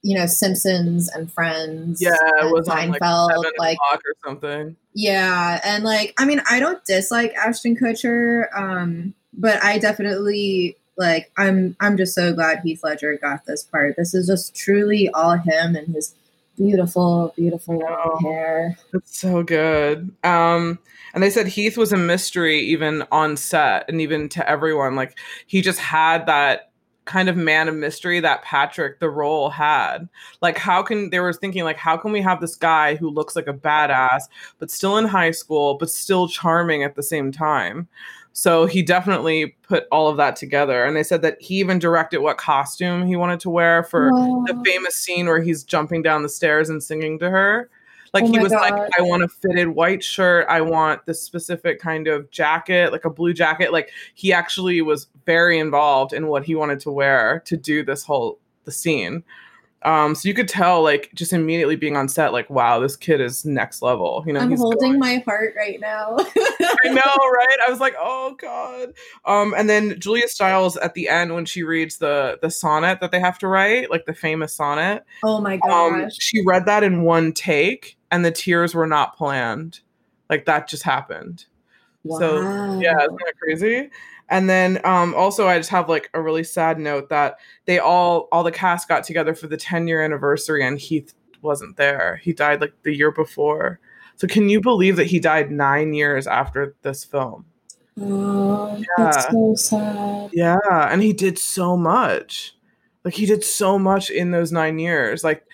you 0.02 0.16
know, 0.16 0.26
Simpsons 0.26 1.08
and 1.08 1.32
Friends. 1.32 2.00
Yeah, 2.00 2.14
it 2.40 2.52
was 2.52 2.68
Seinfeld, 2.68 3.30
on 3.30 3.42
like, 3.58 3.58
like 3.58 3.78
or 3.80 4.14
something. 4.24 4.76
Yeah, 4.94 5.60
and 5.64 5.82
like 5.82 6.14
I 6.16 6.24
mean, 6.24 6.40
I 6.48 6.60
don't 6.60 6.82
dislike 6.84 7.34
Ashton 7.34 7.76
Kutcher, 7.76 8.46
um, 8.56 9.14
but 9.32 9.62
I 9.64 9.78
definitely 9.78 10.76
like 10.96 11.32
I'm 11.36 11.76
I'm 11.80 11.96
just 11.96 12.14
so 12.14 12.32
glad 12.32 12.60
Heath 12.60 12.80
Ledger 12.84 13.18
got 13.18 13.46
this 13.46 13.64
part. 13.64 13.96
This 13.96 14.14
is 14.14 14.28
just 14.28 14.54
truly 14.54 15.08
all 15.10 15.36
him 15.36 15.74
and 15.74 15.88
his 15.94 16.14
beautiful, 16.56 17.34
beautiful 17.36 17.82
oh, 17.84 18.18
hair. 18.22 18.78
It's 18.94 19.18
so 19.18 19.42
good. 19.42 20.14
Um, 20.22 20.78
and 21.14 21.22
they 21.22 21.30
said 21.30 21.46
Heath 21.46 21.76
was 21.76 21.92
a 21.92 21.96
mystery 21.96 22.60
even 22.60 23.04
on 23.10 23.36
set 23.36 23.88
and 23.88 24.00
even 24.00 24.28
to 24.30 24.48
everyone. 24.48 24.96
Like 24.96 25.18
he 25.46 25.62
just 25.62 25.78
had 25.78 26.26
that 26.26 26.72
kind 27.06 27.28
of 27.28 27.36
man 27.36 27.68
of 27.68 27.74
mystery 27.74 28.20
that 28.20 28.42
Patrick 28.42 28.98
the 28.98 29.08
role 29.08 29.48
had. 29.48 30.08
Like 30.42 30.58
how 30.58 30.82
can 30.82 31.10
they 31.10 31.20
were 31.20 31.32
thinking 31.32 31.64
like 31.64 31.76
how 31.76 31.96
can 31.96 32.12
we 32.12 32.20
have 32.20 32.40
this 32.40 32.56
guy 32.56 32.96
who 32.96 33.08
looks 33.08 33.36
like 33.36 33.46
a 33.46 33.54
badass 33.54 34.22
but 34.58 34.70
still 34.70 34.98
in 34.98 35.04
high 35.06 35.30
school 35.30 35.74
but 35.74 35.88
still 35.88 36.28
charming 36.28 36.82
at 36.82 36.96
the 36.96 37.02
same 37.02 37.32
time. 37.32 37.88
So 38.32 38.66
he 38.66 38.82
definitely 38.82 39.56
put 39.62 39.86
all 39.90 40.08
of 40.08 40.18
that 40.18 40.36
together. 40.36 40.84
And 40.84 40.94
they 40.94 41.02
said 41.02 41.22
that 41.22 41.40
he 41.40 41.54
even 41.54 41.78
directed 41.78 42.18
what 42.18 42.36
costume 42.36 43.06
he 43.06 43.16
wanted 43.16 43.40
to 43.40 43.50
wear 43.50 43.82
for 43.82 44.10
the 44.10 44.62
famous 44.62 44.94
scene 44.94 45.24
where 45.24 45.40
he's 45.40 45.64
jumping 45.64 46.02
down 46.02 46.22
the 46.22 46.28
stairs 46.28 46.68
and 46.68 46.82
singing 46.82 47.18
to 47.20 47.30
her. 47.30 47.70
Like 48.22 48.24
oh 48.24 48.32
he 48.32 48.38
was 48.38 48.52
God. 48.52 48.60
like, 48.70 48.90
I 48.98 49.02
want 49.02 49.22
a 49.22 49.28
fitted 49.28 49.68
white 49.68 50.02
shirt. 50.02 50.46
I 50.48 50.60
want 50.60 51.06
this 51.06 51.22
specific 51.22 51.78
kind 51.80 52.08
of 52.08 52.30
jacket, 52.30 52.92
like 52.92 53.04
a 53.04 53.10
blue 53.10 53.32
jacket. 53.32 53.72
Like 53.72 53.90
he 54.14 54.32
actually 54.32 54.80
was 54.82 55.06
very 55.24 55.58
involved 55.58 56.12
in 56.12 56.26
what 56.26 56.44
he 56.44 56.54
wanted 56.54 56.80
to 56.80 56.90
wear 56.90 57.42
to 57.46 57.56
do 57.56 57.84
this 57.84 58.04
whole 58.04 58.38
the 58.64 58.72
scene. 58.72 59.22
Um, 59.82 60.16
so 60.16 60.26
you 60.26 60.34
could 60.34 60.48
tell, 60.48 60.82
like, 60.82 61.10
just 61.14 61.32
immediately 61.32 61.76
being 61.76 61.96
on 61.96 62.08
set, 62.08 62.32
like, 62.32 62.50
wow, 62.50 62.80
this 62.80 62.96
kid 62.96 63.20
is 63.20 63.44
next 63.44 63.82
level. 63.82 64.24
You 64.26 64.32
know, 64.32 64.40
I'm 64.40 64.50
he's 64.50 64.58
holding 64.58 64.80
going- 64.92 64.98
my 64.98 65.22
heart 65.24 65.54
right 65.56 65.78
now. 65.78 66.16
I 66.18 66.24
know, 66.86 66.94
right? 67.30 67.58
I 67.64 67.70
was 67.70 67.78
like, 67.78 67.94
oh 68.00 68.34
god. 68.40 68.94
Um, 69.26 69.54
and 69.56 69.70
then 69.70 70.00
Julia 70.00 70.26
Stiles 70.26 70.76
at 70.78 70.94
the 70.94 71.08
end 71.08 71.34
when 71.34 71.44
she 71.44 71.62
reads 71.62 71.98
the 71.98 72.36
the 72.42 72.50
sonnet 72.50 72.98
that 73.00 73.12
they 73.12 73.20
have 73.20 73.38
to 73.40 73.46
write, 73.48 73.88
like 73.90 74.06
the 74.06 74.14
famous 74.14 74.52
sonnet. 74.54 75.04
Oh 75.22 75.40
my 75.40 75.54
Um, 75.62 76.00
gosh. 76.00 76.16
she 76.18 76.42
read 76.44 76.66
that 76.66 76.82
in 76.82 77.02
one 77.02 77.32
take, 77.32 77.95
and 78.10 78.24
the 78.24 78.30
tears 78.30 78.74
were 78.74 78.86
not 78.86 79.16
planned. 79.16 79.80
Like 80.30 80.44
that 80.46 80.68
just 80.68 80.82
happened. 80.82 81.46
So 82.08 82.40
yeah, 82.80 82.96
isn't 83.02 83.16
that 83.18 83.34
crazy? 83.40 83.90
And 84.28 84.48
then 84.48 84.80
um, 84.84 85.14
also, 85.14 85.46
I 85.48 85.56
just 85.58 85.70
have 85.70 85.88
like 85.88 86.10
a 86.14 86.20
really 86.20 86.44
sad 86.44 86.78
note 86.78 87.08
that 87.10 87.36
they 87.64 87.78
all 87.78 88.28
all 88.32 88.42
the 88.44 88.52
cast 88.52 88.88
got 88.88 89.04
together 89.04 89.34
for 89.34 89.46
the 89.48 89.56
10 89.56 89.86
year 89.88 90.02
anniversary, 90.02 90.64
and 90.64 90.78
Heath 90.78 91.14
wasn't 91.42 91.76
there. 91.76 92.16
He 92.22 92.32
died 92.32 92.60
like 92.60 92.74
the 92.82 92.94
year 92.94 93.10
before. 93.10 93.80
So 94.16 94.26
can 94.26 94.48
you 94.48 94.60
believe 94.60 94.96
that 94.96 95.06
he 95.06 95.20
died 95.20 95.50
nine 95.50 95.94
years 95.94 96.26
after 96.26 96.74
this 96.82 97.04
film? 97.04 97.44
Oh, 98.00 98.82
that's 98.96 99.26
Yeah. 99.26 99.30
so 99.30 99.54
sad. 99.56 100.30
Yeah, 100.32 100.58
and 100.90 101.02
he 101.02 101.12
did 101.12 101.38
so 101.38 101.76
much. 101.76 102.56
Like 103.04 103.14
he 103.14 103.26
did 103.26 103.44
so 103.44 103.78
much 103.78 104.10
in 104.10 104.30
those 104.32 104.50
nine 104.52 104.78
years. 104.78 105.22
Like 105.22 105.44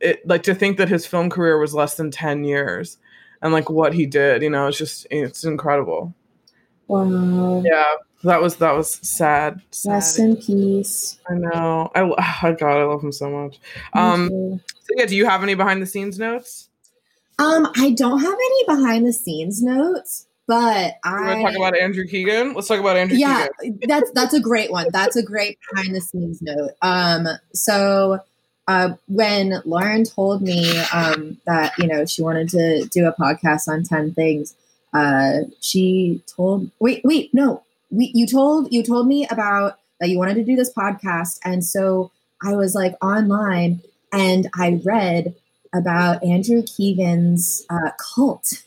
it 0.00 0.26
like 0.26 0.42
to 0.44 0.54
think 0.54 0.78
that 0.78 0.88
his 0.88 1.06
film 1.06 1.30
career 1.30 1.58
was 1.58 1.74
less 1.74 1.96
than 1.96 2.10
10 2.10 2.44
years 2.44 2.98
and 3.42 3.52
like 3.52 3.70
what 3.70 3.94
he 3.94 4.06
did, 4.06 4.42
you 4.42 4.50
know, 4.50 4.66
it's 4.66 4.78
just 4.78 5.06
it's 5.10 5.44
incredible. 5.44 6.14
Wow. 6.88 7.62
Yeah. 7.64 7.84
That 8.24 8.42
was 8.42 8.56
that 8.56 8.72
was 8.72 8.94
sad. 9.06 9.62
sad. 9.70 9.92
Rest 9.92 10.18
in 10.18 10.36
peace. 10.36 11.18
I 11.28 11.34
know. 11.34 11.90
I 11.94 12.00
oh 12.44 12.54
God, 12.54 12.80
I 12.80 12.84
love 12.84 13.02
him 13.02 13.12
so 13.12 13.30
much. 13.30 13.58
Me 13.94 14.00
Um 14.00 14.28
too. 14.28 14.60
so 14.80 14.94
yeah, 14.96 15.06
do 15.06 15.16
you 15.16 15.26
have 15.26 15.42
any 15.42 15.54
behind 15.54 15.80
the 15.80 15.86
scenes 15.86 16.18
notes? 16.18 16.68
Um, 17.38 17.70
I 17.76 17.92
don't 17.92 18.20
have 18.20 18.34
any 18.34 18.64
behind 18.66 19.06
the 19.06 19.14
scenes 19.14 19.62
notes, 19.62 20.26
but 20.46 20.96
I 21.04 21.12
want 21.12 21.38
to 21.38 21.42
talk 21.44 21.56
about 21.56 21.80
Andrew 21.80 22.06
Keegan? 22.06 22.52
Let's 22.52 22.68
talk 22.68 22.78
about 22.78 22.98
Andrew 22.98 23.16
yeah, 23.16 23.48
Keegan. 23.62 23.80
that's 23.88 24.10
that's 24.10 24.34
a 24.34 24.40
great 24.40 24.70
one. 24.70 24.88
That's 24.92 25.16
a 25.16 25.22
great 25.22 25.56
behind 25.72 25.94
the 25.94 26.02
scenes 26.02 26.42
note. 26.42 26.72
Um, 26.82 27.26
so 27.54 28.18
uh, 28.70 28.94
when 29.08 29.60
Lauren 29.64 30.04
told 30.04 30.42
me 30.42 30.78
um, 30.92 31.38
that 31.44 31.76
you 31.76 31.88
know 31.88 32.06
she 32.06 32.22
wanted 32.22 32.48
to 32.50 32.84
do 32.84 33.04
a 33.06 33.12
podcast 33.12 33.66
on 33.66 33.82
ten 33.82 34.14
things, 34.14 34.54
uh, 34.94 35.40
she 35.60 36.22
told 36.26 36.70
wait 36.78 37.00
wait 37.02 37.34
no 37.34 37.64
we 37.90 38.12
you 38.14 38.28
told 38.28 38.72
you 38.72 38.84
told 38.84 39.08
me 39.08 39.26
about 39.28 39.78
that 39.98 40.08
you 40.08 40.18
wanted 40.18 40.34
to 40.34 40.44
do 40.44 40.54
this 40.54 40.72
podcast, 40.72 41.40
and 41.44 41.64
so 41.64 42.12
I 42.44 42.54
was 42.54 42.76
like 42.76 42.94
online 43.02 43.80
and 44.12 44.48
I 44.54 44.80
read 44.84 45.34
about 45.74 46.22
Andrew 46.22 46.62
Keegan's 46.62 47.66
uh, 47.70 47.90
cult. 47.98 48.62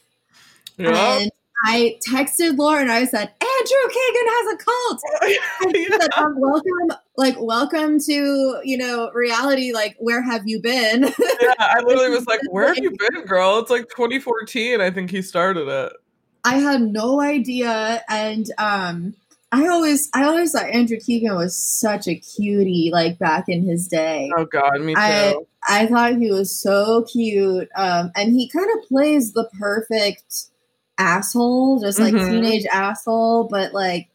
Yeah. 0.78 1.20
And 1.20 1.32
I 1.66 1.98
texted 2.06 2.58
Lauren. 2.58 2.90
I 2.90 3.06
said, 3.06 3.32
Andrew 3.64 3.90
Keegan 3.90 4.28
has 4.28 4.54
a 4.54 4.58
cult. 4.58 6.02
Said, 6.02 6.14
um, 6.18 6.36
welcome, 6.38 6.98
like, 7.18 7.36
welcome 7.40 8.00
to, 8.00 8.60
you 8.64 8.78
know, 8.78 9.10
reality. 9.14 9.72
Like, 9.74 9.96
where 10.00 10.22
have 10.22 10.42
you 10.46 10.60
been? 10.62 11.04
yeah, 11.42 11.54
I 11.60 11.82
literally 11.86 12.10
was 12.10 12.26
like, 12.28 12.42
"Where 12.50 12.68
have 12.68 12.78
you 12.78 12.92
been, 13.12 13.26
girl?" 13.26 13.60
It's 13.60 13.70
like 13.70 13.88
2014. 13.90 14.82
I 14.82 14.92
think 14.92 15.12
he 15.12 15.22
started 15.22 15.68
it. 15.68 15.94
I 16.44 16.58
had 16.58 16.82
no 16.82 17.22
idea. 17.22 18.04
And 18.10 18.48
um, 18.58 19.16
I 19.54 19.68
always, 19.68 20.10
I 20.14 20.26
always 20.26 20.52
thought 20.52 20.66
Andrew 20.66 20.98
Keegan 21.00 21.36
was 21.36 21.56
such 21.56 22.08
a 22.08 22.16
cutie, 22.16 22.90
like 22.92 23.18
back 23.18 23.46
in 23.48 23.64
his 23.64 23.88
day. 23.88 24.30
Oh 24.36 24.46
God, 24.46 24.82
me 24.82 24.94
too. 24.96 25.00
I- 25.02 25.36
I 25.66 25.86
thought 25.88 26.18
he 26.18 26.30
was 26.30 26.54
so 26.54 27.04
cute. 27.04 27.70
Um, 27.78 28.12
and 28.18 28.34
he 28.34 28.50
kind 28.50 28.70
of 28.76 28.86
plays 28.90 29.32
the 29.32 29.50
perfect 29.58 30.48
asshole, 30.98 31.80
just 31.80 32.00
like 32.00 32.16
Mhm. 32.16 32.28
teenage 32.28 32.66
asshole, 32.68 33.46
but 33.46 33.74
like 33.74 34.10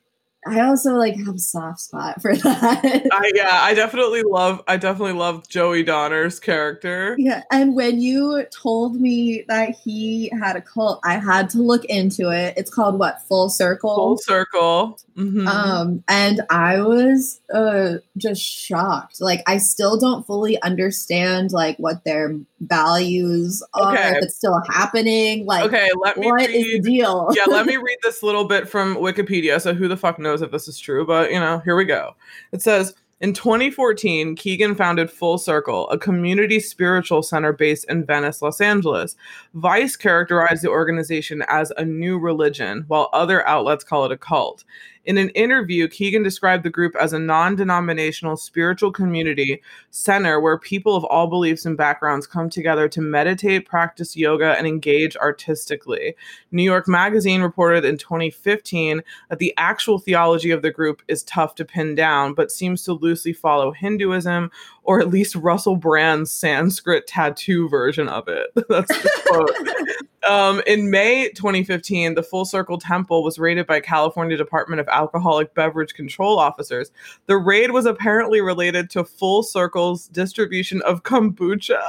I 0.47 0.61
also 0.61 0.93
like 0.95 1.17
have 1.17 1.35
a 1.35 1.39
soft 1.39 1.81
spot 1.81 2.23
for 2.23 2.35
that. 2.37 2.85
I, 3.13 3.33
yeah, 3.35 3.59
I 3.63 3.75
definitely 3.75 4.23
love. 4.23 4.63
I 4.69 4.77
definitely 4.77 5.15
love 5.15 5.49
Joey 5.49 5.83
Donner's 5.83 6.39
character. 6.41 7.17
yeah. 7.19 7.43
And 7.51 7.75
when 7.75 8.01
you 8.01 8.45
told 8.51 9.01
me 9.01 9.45
that 9.49 9.71
he 9.71 10.31
had 10.41 10.57
a 10.57 10.61
cult, 10.63 11.01
I 11.05 11.19
had 11.19 11.51
to 11.51 11.59
look 11.59 11.85
into 11.87 12.31
it. 12.31 12.55
It's 12.57 12.73
called 12.73 12.99
what? 12.99 13.21
Full 13.23 13.49
Circle. 13.51 13.95
Full 13.97 14.19
circle. 14.19 14.99
Mhm. 15.17 15.47
Um, 15.49 16.05
and 16.09 16.43
I 16.49 16.81
was 16.81 17.41
uh 17.53 17.95
just 18.17 18.41
shocked. 18.41 19.21
Like 19.21 19.43
I 19.49 19.59
still 19.59 19.99
don't 19.99 20.25
fully 20.25 20.63
understand 20.63 21.51
like 21.51 21.77
what 21.79 22.05
their 22.05 22.37
values 22.61 23.63
are, 23.75 23.93
Okay. 23.95 24.17
if 24.19 24.25
it's 24.25 24.37
still 24.37 24.63
happening. 24.69 25.45
Like 25.47 25.65
okay, 25.65 25.89
let 26.01 26.17
me 26.17 26.27
what 26.31 26.43
is 26.49 26.65
the 26.65 26.73
read. 26.75 26.83
deal? 26.85 27.29
yeah, 27.35 27.45
let 27.49 27.67
me 27.67 27.77
read 27.83 27.99
this 28.03 28.23
little 28.23 28.45
bit 28.45 28.69
from 28.69 28.95
Wikipedia. 28.97 29.61
So 29.61 29.75
who 29.75 29.89
the 29.89 29.97
fuck 29.97 30.19
knows 30.21 30.28
if 30.35 30.51
this 30.51 30.69
is 30.69 30.79
true? 30.79 31.07
But 31.07 31.33
you 31.33 31.41
know, 31.41 31.61
here 31.65 31.77
we 31.77 31.85
go. 31.85 32.15
It 32.53 32.63
says. 32.63 32.95
In 33.21 33.33
2014, 33.33 34.37
Keegan 34.37 34.77
founded 34.77 35.11
Full 35.11 35.39
Circle, 35.39 35.91
a 35.91 35.99
community 35.99 36.61
spiritual 36.61 37.25
center 37.25 37.53
based 37.53 37.85
in 37.89 38.07
Venice, 38.07 38.41
Los 38.43 38.61
Angeles. 38.61 39.17
Vice 39.55 39.97
characterized 39.97 40.63
the 40.63 40.71
organization 40.71 41.43
as 41.49 41.73
a 41.77 41.85
new 41.85 42.17
religion, 42.17 42.85
while 42.87 43.11
other 43.13 43.45
outlets 43.45 43.83
call 43.83 44.05
it 44.05 44.13
a 44.13 44.17
cult. 44.17 44.63
In 45.05 45.17
an 45.19 45.31
interview, 45.31 45.89
Keegan 45.89 46.23
described 46.23 46.65
the 46.65 46.71
group 46.71 46.95
as 46.97 47.13
a 47.13 47.19
non 47.19 47.57
denominational 47.57 48.37
spiritual 48.37 48.93
community 48.93 49.63
center 49.91 50.41
where 50.41 50.59
people 50.59 50.97
of 50.97 51.05
all 51.05 51.27
beliefs 51.27 51.65
and 51.65 51.77
backgrounds 51.77 52.27
come 52.27 52.51
together 52.51 52.89
to 52.89 53.01
meditate, 53.01 53.67
practice 53.67 54.17
yoga, 54.17 54.57
and 54.59 54.67
engage 54.67 55.17
artistically. 55.17 56.15
New 56.53 56.63
York 56.63 56.89
Magazine 56.89 57.43
reported 57.43 57.85
in 57.85 57.97
2015 57.97 59.03
that 59.29 59.39
the 59.39 59.55
actual 59.57 59.99
theology 59.99 60.51
of 60.51 60.63
the 60.63 60.71
group 60.71 61.03
is 61.09 61.23
tough 61.23 61.55
to 61.55 61.65
pin 61.65 61.95
down, 61.95 62.35
but 62.35 62.53
seems 62.53 62.83
to 62.85 62.93
loosely 62.93 63.33
follow 63.33 63.73
Hinduism 63.73 64.51
or 64.89 65.01
at 65.01 65.09
least 65.11 65.37
Russell 65.37 65.77
Brand's 65.77 66.31
Sanskrit 66.31 67.07
tattoo 67.07 67.69
version 67.69 68.09
of 68.09 68.27
it. 68.27 68.47
That's 68.71 68.89
the 68.89 69.23
quote. 69.27 69.51
Um, 70.29 70.61
in 70.67 70.91
May 70.91 71.31
2015, 71.31 72.15
the 72.15 72.23
Full 72.23 72.45
Circle 72.45 72.79
Temple 72.79 73.23
was 73.23 73.39
raided 73.39 73.67
by 73.67 73.81
California 73.81 74.37
Department 74.37 74.79
of 74.79 74.89
Alcoholic 74.89 75.55
Beverage 75.55 75.95
Control 75.95 76.39
officers. 76.39 76.91
The 77.27 77.39
raid 77.39 77.71
was 77.71 77.87
apparently 77.87 78.43
related 78.43 78.91
to 78.91 79.05
Full 79.05 79.43
Circle's 79.43 80.09
distribution 80.09 80.83
of 80.83 81.03
kombucha. 81.05 81.81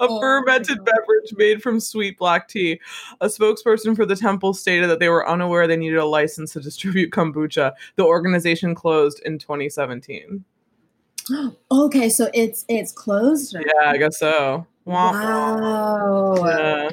A 0.00 0.06
Oh 0.08 0.20
fermented 0.20 0.78
beverage 0.86 1.34
made 1.36 1.62
from 1.62 1.80
sweet 1.80 2.18
black 2.18 2.48
tea. 2.48 2.80
A 3.20 3.26
spokesperson 3.26 3.94
for 3.94 4.06
the 4.06 4.16
temple 4.16 4.54
stated 4.54 4.88
that 4.88 5.00
they 5.00 5.10
were 5.10 5.28
unaware 5.28 5.66
they 5.66 5.76
needed 5.76 5.98
a 5.98 6.06
license 6.06 6.54
to 6.54 6.60
distribute 6.60 7.10
kombucha. 7.10 7.72
The 7.96 8.04
organization 8.04 8.74
closed 8.74 9.20
in 9.26 9.38
2017. 9.38 10.44
Okay, 11.70 12.08
so 12.08 12.28
it's 12.34 12.64
it's 12.68 12.92
closed. 12.92 13.54
now. 13.54 13.60
Yeah, 13.66 13.90
I 13.90 13.96
guess 13.96 14.18
so. 14.18 14.66
Wow. 14.84 16.34
Yeah. 16.46 16.90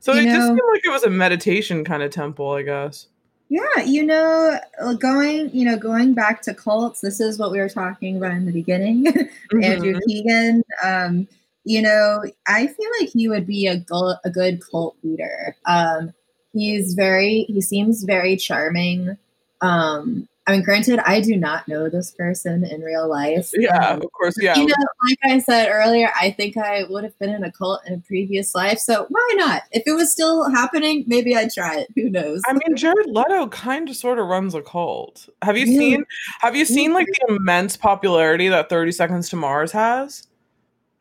So 0.00 0.14
You 0.14 0.20
it 0.22 0.24
just 0.26 0.38
know- 0.38 0.46
seemed 0.48 0.60
like 0.72 0.84
it 0.84 0.90
was 0.90 1.02
a 1.04 1.10
meditation 1.10 1.84
kind 1.84 2.02
of 2.02 2.10
temple, 2.10 2.50
I 2.52 2.62
guess. 2.62 3.06
Yeah, 3.48 3.82
you 3.84 4.06
know, 4.06 4.58
uh, 4.80 4.92
going, 4.94 5.50
you 5.52 5.64
know, 5.64 5.76
going 5.76 6.14
back 6.14 6.40
to 6.42 6.54
cults, 6.54 7.00
this 7.00 7.18
is 7.20 7.36
what 7.38 7.50
we 7.50 7.58
were 7.58 7.68
talking 7.68 8.16
about 8.16 8.32
in 8.32 8.46
the 8.46 8.52
beginning. 8.52 9.06
Andrew 9.62 9.94
Mhm. 9.94 10.00
Keegan. 10.06 10.62
Um, 10.84 11.26
you 11.64 11.82
know, 11.82 12.22
I 12.46 12.68
feel 12.68 12.88
like 13.00 13.10
he 13.10 13.28
would 13.28 13.46
be 13.48 13.66
a, 13.66 13.76
gu- 13.78 14.14
a 14.24 14.30
good 14.30 14.60
cult 14.70 14.96
leader. 15.02 15.56
Um, 15.66 16.14
he's 16.52 16.94
very, 16.94 17.44
he 17.48 17.60
seems 17.60 18.04
very 18.04 18.36
charming. 18.36 19.16
Um, 19.60 20.28
I 20.46 20.52
mean, 20.52 20.62
granted, 20.62 20.98
I 21.04 21.20
do 21.20 21.36
not 21.36 21.68
know 21.68 21.88
this 21.88 22.10
person 22.12 22.64
in 22.64 22.80
real 22.80 23.08
life. 23.08 23.50
Yeah, 23.54 23.90
Um, 23.90 24.02
of 24.02 24.10
course. 24.12 24.34
Yeah. 24.40 24.56
You 24.56 24.66
know, 24.66 24.74
like 25.08 25.18
I 25.22 25.38
said 25.38 25.68
earlier, 25.70 26.10
I 26.18 26.30
think 26.32 26.56
I 26.56 26.84
would 26.88 27.04
have 27.04 27.16
been 27.18 27.30
in 27.30 27.44
a 27.44 27.52
cult 27.52 27.82
in 27.86 27.94
a 27.94 27.98
previous 27.98 28.54
life. 28.54 28.78
So 28.78 29.06
why 29.10 29.32
not? 29.36 29.62
If 29.70 29.84
it 29.86 29.92
was 29.92 30.10
still 30.10 30.50
happening, 30.50 31.04
maybe 31.06 31.36
I'd 31.36 31.52
try 31.52 31.76
it. 31.80 31.88
Who 31.94 32.08
knows? 32.10 32.40
I 32.48 32.54
mean, 32.54 32.74
Jared 32.74 33.06
Leto 33.06 33.48
kind 33.48 33.88
of 33.88 33.94
sort 33.96 34.18
of 34.18 34.26
runs 34.26 34.54
a 34.54 34.62
cult. 34.62 35.28
Have 35.42 35.56
you 35.56 35.66
Really? 35.66 35.78
seen? 35.78 36.04
Have 36.40 36.56
you 36.56 36.64
seen 36.64 36.94
like 36.94 37.06
the 37.06 37.34
immense 37.34 37.76
popularity 37.76 38.48
that 38.48 38.68
Thirty 38.70 38.92
Seconds 38.92 39.28
to 39.28 39.36
Mars 39.36 39.70
has? 39.72 40.26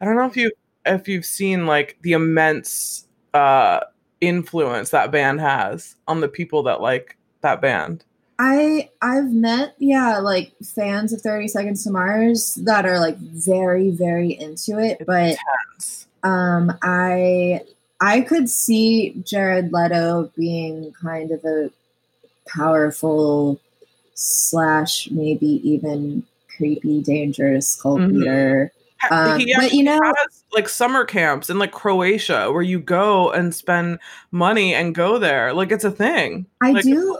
I 0.02 0.06
don't 0.06 0.15
know 0.15 0.25
if 0.25 0.38
you 0.38 0.52
if 0.86 1.08
you've 1.08 1.25
seen 1.25 1.65
like 1.65 1.97
the 2.02 2.12
immense 2.12 3.08
uh 3.34 3.80
influence 4.21 4.89
that 4.89 5.12
band 5.12 5.39
has 5.39 5.95
on 6.08 6.19
the 6.19 6.28
people 6.28 6.62
that 6.63 6.82
like 6.82 7.17
that 7.41 7.62
band. 7.62 8.04
I 8.39 8.89
I've 9.02 9.32
met 9.32 9.75
yeah 9.80 10.19
like 10.19 10.54
fans 10.63 11.12
of 11.12 11.21
Thirty 11.21 11.47
Seconds 11.49 11.84
to 11.84 11.91
Mars 11.91 12.56
that 12.63 12.86
are 12.86 12.99
like 12.99 13.17
very 13.17 13.91
very 13.91 14.32
into 14.32 14.80
it, 14.80 15.04
but 15.06 15.36
um 16.23 16.71
I 16.82 17.62
I 18.02 18.21
could 18.21 18.49
see 18.49 19.21
Jared 19.25 19.73
Leto 19.73 20.32
being 20.38 20.93
kind 20.93 21.32
of 21.32 21.43
a 21.43 21.69
powerful 22.47 23.60
slash 24.13 25.10
maybe 25.12 25.62
even 25.69 26.23
creepy, 26.56 27.02
dangerous 27.02 27.80
cult 27.82 27.99
mm-hmm. 27.99 28.19
leader. 28.19 28.71
Um, 29.12 29.41
but 29.56 29.73
you 29.73 29.84
know, 29.84 29.99
has, 30.04 30.43
like 30.52 30.67
summer 30.67 31.06
camps 31.06 31.49
in 31.49 31.58
like 31.58 31.71
Croatia 31.71 32.52
where 32.52 32.62
you 32.62 32.80
go 32.80 33.32
and 33.32 33.56
spend 33.56 33.99
money 34.32 34.73
and 34.73 34.93
go 34.93 35.17
there. 35.17 35.54
Like 35.54 35.71
it's 35.71 35.86
a 35.86 35.91
thing. 35.91 36.45
I 36.62 36.71
like, 36.71 36.84
do. 36.84 37.17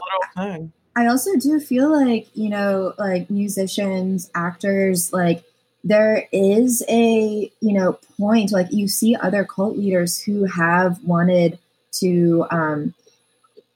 I 0.96 1.06
also 1.06 1.36
do 1.36 1.60
feel 1.60 1.90
like 1.90 2.28
you 2.34 2.48
know, 2.48 2.94
like 2.98 3.30
musicians, 3.30 4.30
actors, 4.34 5.12
like 5.12 5.44
there 5.84 6.28
is 6.32 6.82
a 6.88 7.50
you 7.60 7.72
know 7.72 7.98
point. 8.18 8.52
Like 8.52 8.72
you 8.72 8.88
see 8.88 9.16
other 9.16 9.44
cult 9.44 9.76
leaders 9.76 10.20
who 10.20 10.44
have 10.44 11.02
wanted 11.04 11.58
to 11.92 12.46
um 12.50 12.94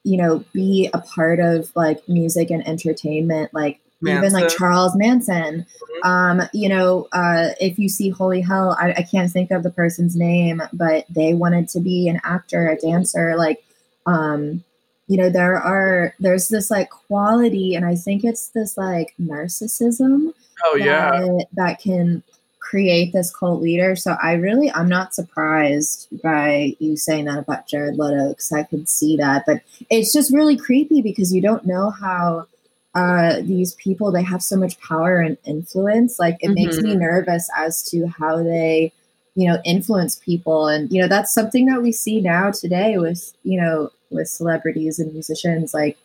you 0.03 0.17
know 0.17 0.45
be 0.53 0.91
a 0.93 0.99
part 0.99 1.41
of 1.41 1.71
like 1.75 2.09
music 2.09 2.51
and 2.51 2.67
entertainment 2.67 3.53
like 3.53 3.81
Manson. 4.05 4.25
even 4.25 4.41
like 4.41 4.57
Charles 4.57 4.97
Manson. 4.97 5.67
Mm-hmm. 5.67 6.09
Um, 6.09 6.49
you 6.53 6.69
know, 6.69 7.09
uh, 7.13 7.51
if 7.61 7.79
you 7.79 7.89
see 7.89 8.11
Holy 8.11 8.41
Hell, 8.41 8.77
I, 8.79 8.93
I, 8.93 9.03
can't 9.03 9.31
think 9.31 9.51
of 9.51 9.63
the 9.63 9.71
person's 9.71 10.15
name, 10.15 10.63
but 10.73 11.07
they 11.09 11.33
wanted 11.35 11.69
to 11.71 11.81
be 11.81 12.09
an 12.09 12.21
actor, 12.23 12.69
a 12.69 12.77
dancer. 12.77 13.37
Like, 13.37 13.65
um, 14.07 14.63
you 15.07 15.17
know, 15.17 15.29
there 15.29 15.57
are 15.57 16.15
there's 16.19 16.49
this 16.49 16.71
like 16.71 16.91
quality, 16.91 17.75
and 17.75 17.85
I 17.85 17.95
think 17.95 18.25
it's 18.25 18.49
this 18.49 18.77
like 18.77 19.15
narcissism. 19.21 20.33
Oh 20.65 20.79
that, 20.79 20.85
yeah, 20.85 21.39
that 21.53 21.81
can 21.81 22.23
create 22.65 23.13
this 23.13 23.35
cult 23.35 23.61
leader. 23.61 23.95
So 23.95 24.17
I 24.23 24.33
really, 24.33 24.71
I'm 24.73 24.89
not 24.89 25.15
surprised 25.15 26.09
by 26.23 26.75
you 26.79 26.97
saying 26.97 27.27
that 27.27 27.39
about 27.39 27.69
Jared 27.69 27.99
Leto 27.99 28.31
because 28.31 28.51
I 28.53 28.63
could 28.63 28.89
see 28.89 29.17
that. 29.19 29.45
But 29.47 29.61
it's 29.91 30.13
just 30.13 30.33
really 30.33 30.57
creepy 30.57 31.03
because 31.03 31.35
you 31.35 31.43
don't 31.43 31.67
know 31.67 31.91
how 31.91 32.47
uh, 32.95 33.41
these 33.43 33.75
people 33.75 34.11
they 34.11 34.23
have 34.23 34.43
so 34.43 34.57
much 34.57 34.81
power 34.81 35.21
and 35.21 35.37
influence. 35.45 36.19
Like 36.19 36.37
it 36.41 36.47
mm-hmm. 36.47 36.55
makes 36.55 36.79
me 36.79 36.91
mm-hmm. 36.91 37.01
nervous 37.01 37.51
as 37.57 37.83
to 37.91 38.07
how 38.07 38.43
they, 38.43 38.93
you 39.35 39.49
know, 39.49 39.59
influence 39.65 40.17
people. 40.17 40.69
And 40.69 40.91
you 40.91 41.03
know, 41.03 41.09
that's 41.09 41.35
something 41.35 41.67
that 41.67 41.83
we 41.83 41.93
see 41.93 42.21
now 42.21 42.51
today 42.51 42.97
with 42.97 43.35
you 43.43 43.61
know 43.61 43.91
with 44.15 44.29
celebrities 44.29 44.99
and 44.99 45.13
musicians. 45.13 45.75
Like 45.75 45.99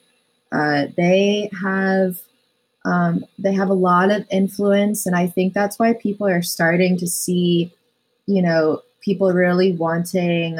uh, 0.52 0.88
they 0.98 1.50
have 1.62 2.20
um, 2.86 3.26
they 3.38 3.54
have 3.54 3.70
a 3.70 3.74
lot 3.74 4.12
of 4.12 4.26
influence, 4.32 5.06
and 5.06 5.16
I 5.16 5.28
think 5.28 5.54
that's 5.54 5.78
why 5.78 5.94
people 5.94 6.28
are 6.28 6.42
starting 6.42 6.98
to 6.98 7.08
see, 7.08 7.72
you 8.26 8.42
know, 8.42 8.82
people 9.02 9.32
really 9.32 9.74
wanting 9.74 10.60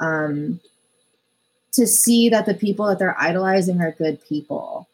um, 0.00 0.60
to 1.72 1.86
see 1.86 2.28
that 2.30 2.46
the 2.46 2.54
people 2.54 2.86
that 2.86 2.98
they're 2.98 3.20
idolizing 3.20 3.80
are 3.80 3.92
good 3.92 4.24
people. 4.26 4.88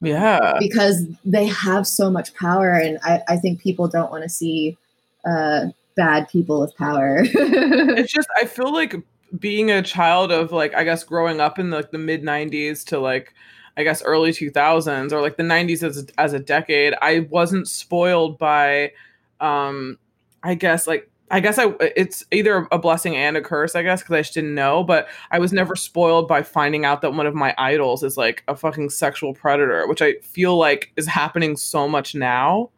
Yeah. 0.00 0.54
Because 0.58 1.06
they 1.24 1.46
have 1.46 1.86
so 1.86 2.10
much 2.10 2.34
power, 2.34 2.72
and 2.72 2.98
I, 3.02 3.22
I 3.28 3.36
think 3.36 3.60
people 3.60 3.88
don't 3.88 4.10
want 4.10 4.24
to 4.24 4.28
see 4.28 4.76
uh, 5.24 5.66
bad 5.94 6.28
people 6.28 6.60
with 6.60 6.76
power. 6.76 7.18
it's 7.22 8.12
just, 8.12 8.28
I 8.40 8.46
feel 8.46 8.72
like 8.72 8.96
being 9.38 9.70
a 9.70 9.82
child 9.82 10.30
of 10.30 10.52
like, 10.52 10.74
I 10.74 10.84
guess 10.84 11.04
growing 11.04 11.40
up 11.40 11.58
in 11.58 11.70
the, 11.70 11.76
like 11.76 11.90
the 11.90 11.98
mid 11.98 12.22
90s 12.22 12.84
to 12.86 12.98
like, 12.98 13.34
I 13.76 13.82
guess 13.82 14.02
early 14.02 14.30
2000s 14.30 15.12
or 15.12 15.20
like 15.20 15.36
the 15.36 15.42
90s 15.42 15.82
as 15.82 16.04
a, 16.04 16.20
as 16.20 16.32
a 16.32 16.38
decade, 16.38 16.94
I 17.02 17.20
wasn't 17.30 17.68
spoiled 17.68 18.38
by, 18.38 18.92
um, 19.40 19.98
I 20.42 20.54
guess 20.54 20.86
like 20.86 21.10
I 21.30 21.40
guess 21.40 21.58
I 21.58 21.74
it's 21.80 22.24
either 22.30 22.68
a 22.70 22.78
blessing 22.78 23.16
and 23.16 23.36
a 23.36 23.40
curse, 23.40 23.74
I 23.74 23.82
guess, 23.82 24.02
because 24.02 24.14
I 24.14 24.20
just 24.20 24.34
didn't 24.34 24.54
know. 24.54 24.84
But 24.84 25.08
I 25.30 25.38
was 25.38 25.52
never 25.52 25.74
spoiled 25.74 26.28
by 26.28 26.42
finding 26.42 26.84
out 26.84 27.00
that 27.00 27.14
one 27.14 27.26
of 27.26 27.34
my 27.34 27.54
idols 27.56 28.02
is 28.02 28.16
like 28.16 28.44
a 28.46 28.54
fucking 28.54 28.90
sexual 28.90 29.32
predator, 29.34 29.88
which 29.88 30.02
I 30.02 30.14
feel 30.22 30.56
like 30.56 30.92
is 30.96 31.06
happening 31.06 31.56
so 31.56 31.88
much 31.88 32.14
now. 32.14 32.70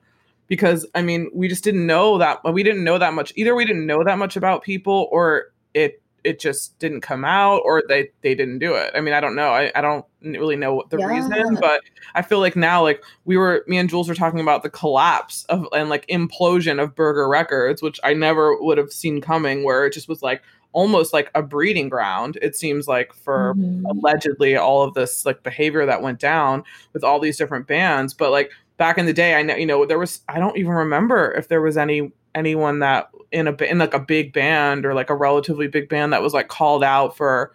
Because 0.47 0.87
I 0.95 1.03
mean, 1.03 1.29
we 1.35 1.49
just 1.49 1.65
didn't 1.65 1.87
know 1.87 2.19
that 2.19 2.41
we 2.51 2.63
didn't 2.63 2.85
know 2.85 2.99
that 2.99 3.15
much. 3.15 3.33
Either 3.37 3.55
we 3.55 3.65
didn't 3.65 3.87
know 3.87 4.05
that 4.05 4.17
much 4.17 4.37
about 4.37 4.63
people, 4.63 5.09
or 5.11 5.53
it 5.75 6.01
it 6.27 6.41
just 6.41 6.77
didn't 6.81 7.03
come 7.03 7.25
out 7.25 7.63
or 7.65 7.85
they 7.89 8.11
they 8.23 8.35
didn't 8.35 8.59
do 8.59 8.75
it. 8.75 8.91
I 8.95 9.01
mean, 9.01 9.15
I 9.15 9.21
don't 9.21 9.37
know. 9.37 9.51
I, 9.51 9.71
I 9.77 9.81
don't 9.81 10.05
really 10.21 10.57
know 10.57 10.75
what 10.75 10.91
the 10.91 10.99
yeah. 10.99 11.07
reason, 11.07 11.57
but 11.61 11.83
I 12.17 12.23
feel 12.23 12.41
like 12.41 12.57
now 12.57 12.83
like 12.83 13.03
we 13.25 13.37
were 13.37 13.65
me 13.69 13.79
and 13.79 13.89
Jules 13.89 14.09
were 14.09 14.15
talking 14.15 14.41
about 14.41 14.65
the 14.65 14.71
collapse 14.71 15.45
of 15.45 15.69
and 15.73 15.89
like 15.89 16.05
implosion 16.09 16.83
of 16.83 16.97
Burger 16.97 17.29
Records, 17.29 17.81
which 17.81 18.01
I 18.03 18.13
never 18.13 18.61
would 18.61 18.77
have 18.77 18.93
seen 18.93 19.21
coming 19.21 19.63
where 19.63 19.87
it 19.87 19.93
just 19.93 20.09
was 20.09 20.21
like 20.21 20.43
almost 20.73 21.15
like 21.15 21.31
a 21.35 21.43
breeding 21.43 21.89
ground 21.89 22.37
it 22.43 22.55
seems 22.55 22.87
like 22.87 23.15
for 23.15 23.55
mm-hmm. 23.55 23.87
allegedly 23.87 24.57
all 24.57 24.83
of 24.83 24.93
this 24.93 25.25
like 25.25 25.43
behavior 25.43 25.87
that 25.87 26.03
went 26.03 26.19
down 26.19 26.63
with 26.93 27.03
all 27.03 27.19
these 27.19 27.39
different 27.39 27.67
bands 27.67 28.13
but 28.13 28.31
like 28.31 28.51
back 28.77 28.99
in 28.99 29.07
the 29.07 29.13
day 29.15 29.37
i 29.37 29.43
know 29.43 29.55
you 29.55 29.65
know 29.65 29.87
there 29.87 29.99
was 29.99 30.21
i 30.29 30.39
don't 30.39 30.59
even 30.59 30.73
remember 30.73 31.33
if 31.33 31.49
there 31.49 31.63
was 31.63 31.79
any 31.79 32.13
anyone 32.35 32.81
that 32.81 33.09
in 33.33 33.49
a 33.49 33.53
in 33.65 33.79
like 33.79 33.95
a 33.95 34.01
big 34.01 34.33
band 34.33 34.87
or 34.87 34.95
like 34.95 35.11
a 35.11 35.15
relatively 35.15 35.69
big 35.69 35.89
band 35.89 36.13
that 36.13 36.23
was 36.23 36.33
like 36.33 36.49
called 36.49 36.85
out 36.85 37.17
for 37.17 37.53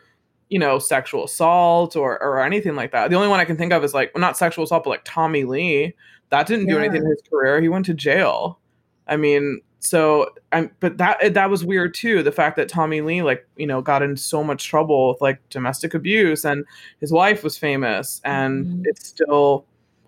you 0.50 0.60
know 0.60 0.80
sexual 0.80 1.24
assault 1.24 1.96
or 1.96 2.22
or 2.22 2.42
anything 2.42 2.76
like 2.76 2.92
that. 2.92 3.10
The 3.10 3.16
only 3.16 3.30
one 3.30 3.40
I 3.40 3.46
can 3.46 3.58
think 3.58 3.74
of 3.74 3.84
is 3.84 3.94
like 3.94 4.12
well, 4.14 4.22
not 4.22 4.38
sexual 4.38 4.66
assault, 4.66 4.84
but 4.84 4.90
like 4.92 5.04
Tommy 5.06 5.44
Lee. 5.44 5.96
That 6.30 6.48
didn't 6.48 6.68
yeah. 6.68 6.76
do 6.76 6.80
anything 6.80 7.04
in 7.04 7.10
his 7.10 7.22
career. 7.30 7.62
He 7.62 7.70
went 7.70 7.86
to 7.88 7.94
jail. 7.94 8.60
I 9.08 9.18
mean, 9.18 9.62
so 9.80 10.30
I'm 10.52 10.72
but 10.80 10.98
that 10.98 11.34
that 11.34 11.50
was 11.50 11.66
weird 11.66 11.94
too. 11.94 12.22
The 12.22 12.32
fact 12.32 12.56
that 12.58 12.70
Tommy 12.70 13.02
Lee 13.02 13.22
like 13.22 13.48
you 13.56 13.66
know 13.66 13.82
got 13.82 14.04
in 14.04 14.16
so 14.18 14.44
much 14.44 14.68
trouble 14.68 15.10
with 15.10 15.22
like 15.22 15.40
domestic 15.50 15.94
abuse 15.94 16.46
and 16.46 16.66
his 17.00 17.12
wife 17.12 17.44
was 17.44 17.58
famous 17.58 18.22
and 18.24 18.66
mm-hmm. 18.66 18.82
it's 18.86 19.08
still. 19.08 19.66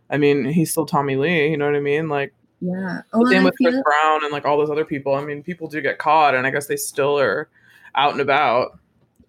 I 0.09 0.17
mean, 0.17 0.45
he's 0.45 0.69
still 0.69 0.85
Tommy 0.85 1.15
Lee. 1.15 1.49
You 1.49 1.57
know 1.57 1.65
what 1.65 1.75
I 1.75 1.79
mean? 1.79 2.07
Like 2.07 2.33
yeah. 2.63 3.01
Oh, 3.11 3.29
Same 3.29 3.43
with 3.43 3.57
Chris 3.57 3.75
Brown 3.83 4.23
and 4.23 4.31
like 4.31 4.45
all 4.45 4.57
those 4.57 4.69
other 4.69 4.85
people. 4.85 5.15
I 5.15 5.25
mean, 5.25 5.43
people 5.43 5.67
do 5.67 5.81
get 5.81 5.97
caught, 5.97 6.33
and 6.33 6.47
I 6.47 6.49
guess 6.49 6.67
they 6.67 6.77
still 6.77 7.19
are 7.19 7.49
out 7.93 8.13
and 8.13 8.21
about. 8.21 8.79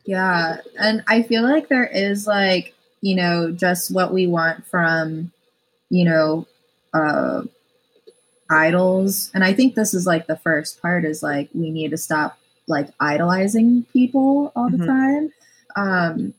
Yeah, 0.05 0.59
and 0.79 1.03
I 1.09 1.23
feel 1.23 1.43
like 1.43 1.69
there 1.69 1.87
is 1.87 2.29
like 2.29 2.75
you 3.01 3.17
know 3.17 3.51
just 3.51 3.93
what 3.93 4.13
we 4.13 4.29
want 4.29 4.65
from 4.67 5.33
you 5.91 6.05
know 6.05 6.47
uh 6.93 7.43
idols, 8.49 9.33
and 9.35 9.43
I 9.43 9.53
think 9.53 9.75
this 9.75 9.95
is 9.95 10.07
like 10.07 10.29
the 10.29 10.37
first 10.37 10.81
part 10.81 11.05
is 11.05 11.21
like 11.21 11.49
we 11.55 11.73
need 11.73 11.91
to 11.91 11.99
stop 11.99 12.39
like 12.69 12.89
idolizing 13.01 13.85
people 13.93 14.53
all 14.55 14.71
the 14.71 14.77
mm-hmm. 14.77 14.87
time. 14.87 15.33
Um, 15.75 16.35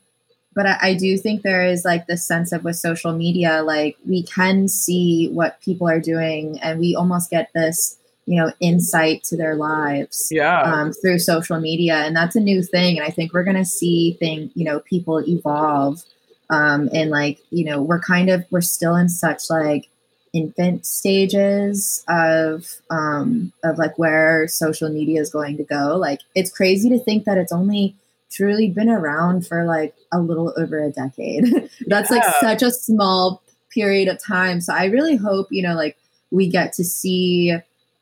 but 0.56 0.66
I, 0.66 0.78
I, 0.80 0.94
do 0.94 1.18
think 1.18 1.42
there 1.42 1.66
is 1.66 1.84
like 1.84 2.06
this 2.06 2.26
sense 2.26 2.50
of 2.50 2.64
with 2.64 2.76
social 2.76 3.12
media, 3.12 3.62
like 3.62 3.98
we 4.08 4.22
can 4.22 4.68
see 4.68 5.28
what 5.28 5.60
people 5.60 5.86
are 5.86 6.00
doing, 6.00 6.58
and 6.60 6.80
we 6.80 6.96
almost 6.96 7.30
get 7.30 7.50
this, 7.54 7.98
you 8.24 8.40
know, 8.40 8.50
insight 8.58 9.22
to 9.24 9.36
their 9.36 9.54
lives, 9.54 10.28
yeah, 10.32 10.62
um, 10.62 10.94
through 10.94 11.18
social 11.18 11.60
media, 11.60 11.96
and 11.96 12.16
that's 12.16 12.36
a 12.36 12.40
new 12.40 12.62
thing. 12.62 12.96
And 12.96 13.06
I 13.06 13.10
think 13.10 13.34
we're 13.34 13.44
gonna 13.44 13.66
see 13.66 14.14
thing, 14.14 14.50
you 14.54 14.64
know, 14.64 14.80
people 14.80 15.20
evolve, 15.28 16.02
um, 16.48 16.88
and 16.94 17.10
like 17.10 17.38
you 17.50 17.66
know, 17.66 17.82
we're 17.82 18.00
kind 18.00 18.30
of 18.30 18.46
we're 18.50 18.62
still 18.62 18.96
in 18.96 19.10
such 19.10 19.50
like 19.50 19.88
infant 20.32 20.84
stages 20.84 22.04
of 22.08 22.76
um 22.90 23.52
of 23.62 23.78
like 23.78 23.98
where 23.98 24.48
social 24.48 24.88
media 24.88 25.20
is 25.20 25.28
going 25.28 25.58
to 25.58 25.64
go. 25.64 25.98
Like 25.98 26.20
it's 26.34 26.50
crazy 26.50 26.88
to 26.88 26.98
think 26.98 27.26
that 27.26 27.36
it's 27.36 27.52
only 27.52 27.94
truly 28.30 28.68
been 28.70 28.88
around 28.88 29.46
for 29.46 29.64
like 29.64 29.94
a 30.12 30.20
little 30.20 30.52
over 30.56 30.82
a 30.82 30.90
decade. 30.90 31.44
That's 31.86 32.10
yeah. 32.10 32.16
like 32.16 32.24
such 32.40 32.62
a 32.62 32.70
small 32.70 33.42
period 33.72 34.08
of 34.08 34.22
time. 34.22 34.60
So 34.60 34.74
I 34.74 34.86
really 34.86 35.16
hope, 35.16 35.48
you 35.50 35.62
know, 35.62 35.74
like 35.74 35.96
we 36.30 36.48
get 36.48 36.72
to 36.74 36.84
see 36.84 37.54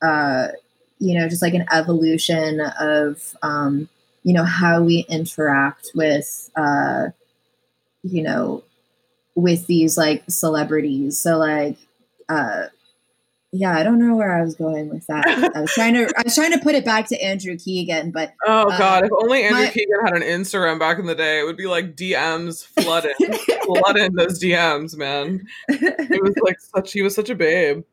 uh 0.02 0.48
you 0.98 1.18
know, 1.18 1.28
just 1.28 1.42
like 1.42 1.54
an 1.54 1.66
evolution 1.72 2.60
of 2.80 3.36
um, 3.42 3.88
you 4.22 4.32
know, 4.32 4.44
how 4.44 4.82
we 4.82 5.04
interact 5.08 5.90
with 5.94 6.50
uh 6.56 7.08
you 8.02 8.22
know, 8.22 8.62
with 9.34 9.66
these 9.66 9.96
like 9.96 10.22
celebrities. 10.28 11.18
So 11.18 11.38
like 11.38 11.76
uh 12.28 12.66
yeah, 13.54 13.76
I 13.76 13.84
don't 13.84 14.00
know 14.00 14.16
where 14.16 14.36
I 14.36 14.42
was 14.42 14.56
going 14.56 14.88
with 14.88 15.06
that. 15.06 15.26
I 15.54 15.60
was 15.60 15.72
trying 15.72 15.94
to 15.94 16.12
I 16.16 16.22
was 16.24 16.34
trying 16.34 16.50
to 16.52 16.58
put 16.58 16.74
it 16.74 16.84
back 16.84 17.06
to 17.08 17.22
Andrew 17.22 17.56
Keegan, 17.56 18.10
but 18.10 18.34
oh 18.46 18.68
uh, 18.68 18.78
god, 18.78 19.04
if 19.04 19.10
only 19.12 19.44
Andrew 19.44 19.62
my, 19.62 19.70
Keegan 19.70 20.00
had 20.04 20.16
an 20.16 20.22
Instagram 20.22 20.80
back 20.80 20.98
in 20.98 21.06
the 21.06 21.14
day, 21.14 21.38
it 21.38 21.44
would 21.44 21.56
be 21.56 21.66
like 21.66 21.94
DMs 21.94 22.64
flooding, 22.64 23.14
flooding 23.64 24.12
those 24.14 24.42
DMs, 24.42 24.96
man. 24.96 25.46
It 25.68 26.22
was 26.22 26.34
like 26.42 26.56
such 26.60 26.92
he 26.92 27.02
was 27.02 27.14
such 27.14 27.30
a 27.30 27.34
babe. 27.36 27.84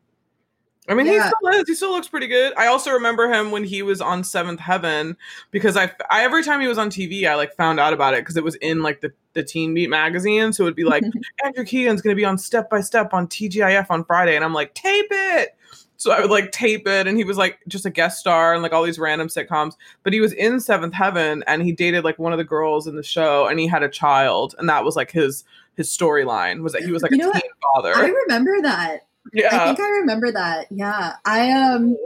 I 0.88 0.94
mean, 0.94 1.06
yeah. 1.06 1.12
he 1.12 1.18
still 1.20 1.60
is. 1.60 1.68
He 1.68 1.74
still 1.74 1.92
looks 1.92 2.08
pretty 2.08 2.26
good. 2.26 2.52
I 2.56 2.66
also 2.66 2.90
remember 2.90 3.32
him 3.32 3.52
when 3.52 3.62
he 3.62 3.82
was 3.82 4.00
on 4.00 4.24
Seventh 4.24 4.58
Heaven 4.58 5.16
because 5.52 5.76
I, 5.76 5.92
I 6.10 6.24
every 6.24 6.42
time 6.42 6.60
he 6.60 6.66
was 6.66 6.78
on 6.78 6.90
TV, 6.90 7.24
I 7.24 7.36
like 7.36 7.54
found 7.54 7.78
out 7.78 7.92
about 7.92 8.14
it 8.14 8.22
because 8.22 8.36
it 8.36 8.42
was 8.42 8.56
in 8.56 8.82
like 8.82 9.00
the 9.00 9.12
the 9.34 9.44
Teen 9.44 9.74
Beat 9.74 9.90
magazine. 9.90 10.52
So 10.52 10.64
it 10.64 10.66
would 10.66 10.76
be 10.76 10.84
like 10.84 11.04
Andrew 11.44 11.64
Keegan's 11.64 12.02
going 12.02 12.14
to 12.14 12.20
be 12.20 12.24
on 12.24 12.36
Step 12.36 12.68
by 12.68 12.80
Step 12.80 13.14
on 13.14 13.28
TGIF 13.28 13.86
on 13.90 14.04
Friday, 14.04 14.34
and 14.34 14.44
I'm 14.44 14.52
like, 14.52 14.74
tape 14.74 15.06
it. 15.10 15.56
So 15.98 16.10
I 16.10 16.20
would 16.20 16.30
like 16.30 16.50
tape 16.50 16.88
it, 16.88 17.06
and 17.06 17.16
he 17.16 17.22
was 17.22 17.36
like 17.36 17.60
just 17.68 17.86
a 17.86 17.90
guest 17.90 18.18
star 18.18 18.52
and 18.52 18.60
like 18.60 18.72
all 18.72 18.82
these 18.82 18.98
random 18.98 19.28
sitcoms. 19.28 19.74
But 20.02 20.12
he 20.12 20.20
was 20.20 20.32
in 20.32 20.58
Seventh 20.58 20.94
Heaven, 20.94 21.44
and 21.46 21.62
he 21.62 21.70
dated 21.70 22.02
like 22.02 22.18
one 22.18 22.32
of 22.32 22.38
the 22.38 22.44
girls 22.44 22.88
in 22.88 22.96
the 22.96 23.04
show, 23.04 23.46
and 23.46 23.60
he 23.60 23.68
had 23.68 23.84
a 23.84 23.88
child, 23.88 24.56
and 24.58 24.68
that 24.68 24.84
was 24.84 24.96
like 24.96 25.12
his 25.12 25.44
his 25.76 25.88
storyline 25.88 26.60
was 26.60 26.72
that 26.72 26.82
he 26.82 26.90
was 26.90 27.02
like 27.02 27.12
you 27.12 27.30
a 27.30 27.32
teen 27.32 27.42
father. 27.74 27.94
I 27.94 28.08
remember 28.08 28.60
that. 28.62 29.06
Yeah. 29.32 29.62
I 29.62 29.66
think 29.66 29.80
I 29.80 29.90
remember 30.00 30.32
that. 30.32 30.66
Yeah. 30.70 31.14
I 31.24 31.50
um 31.50 31.96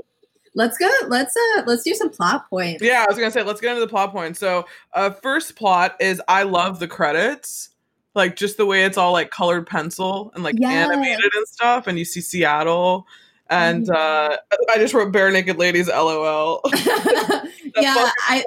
let's 0.54 0.78
go 0.78 0.90
let's 1.06 1.36
uh 1.36 1.62
let's 1.66 1.82
do 1.82 1.94
some 1.94 2.10
plot 2.10 2.48
points. 2.50 2.82
Yeah, 2.82 3.04
I 3.06 3.10
was 3.10 3.18
gonna 3.18 3.30
say 3.30 3.42
let's 3.42 3.60
get 3.60 3.70
into 3.70 3.80
the 3.80 3.88
plot 3.88 4.12
points. 4.12 4.38
So 4.38 4.66
uh 4.92 5.10
first 5.10 5.56
plot 5.56 5.96
is 6.00 6.20
I 6.28 6.42
love 6.42 6.80
the 6.80 6.88
credits. 6.88 7.70
Like 8.14 8.36
just 8.36 8.56
the 8.56 8.66
way 8.66 8.84
it's 8.84 8.96
all 8.96 9.12
like 9.12 9.30
colored 9.30 9.66
pencil 9.66 10.32
and 10.34 10.42
like 10.42 10.56
yes. 10.58 10.90
animated 10.90 11.30
and 11.34 11.46
stuff, 11.46 11.86
and 11.86 11.98
you 11.98 12.04
see 12.04 12.22
Seattle. 12.22 13.06
And 13.48 13.86
mm-hmm. 13.86 13.94
uh 13.94 14.36
I 14.72 14.78
just 14.78 14.94
wrote 14.94 15.12
Barenaked 15.12 15.58
Ladies 15.58 15.88
LOL. 15.88 16.62
yeah, 16.74 18.10
I 18.28 18.42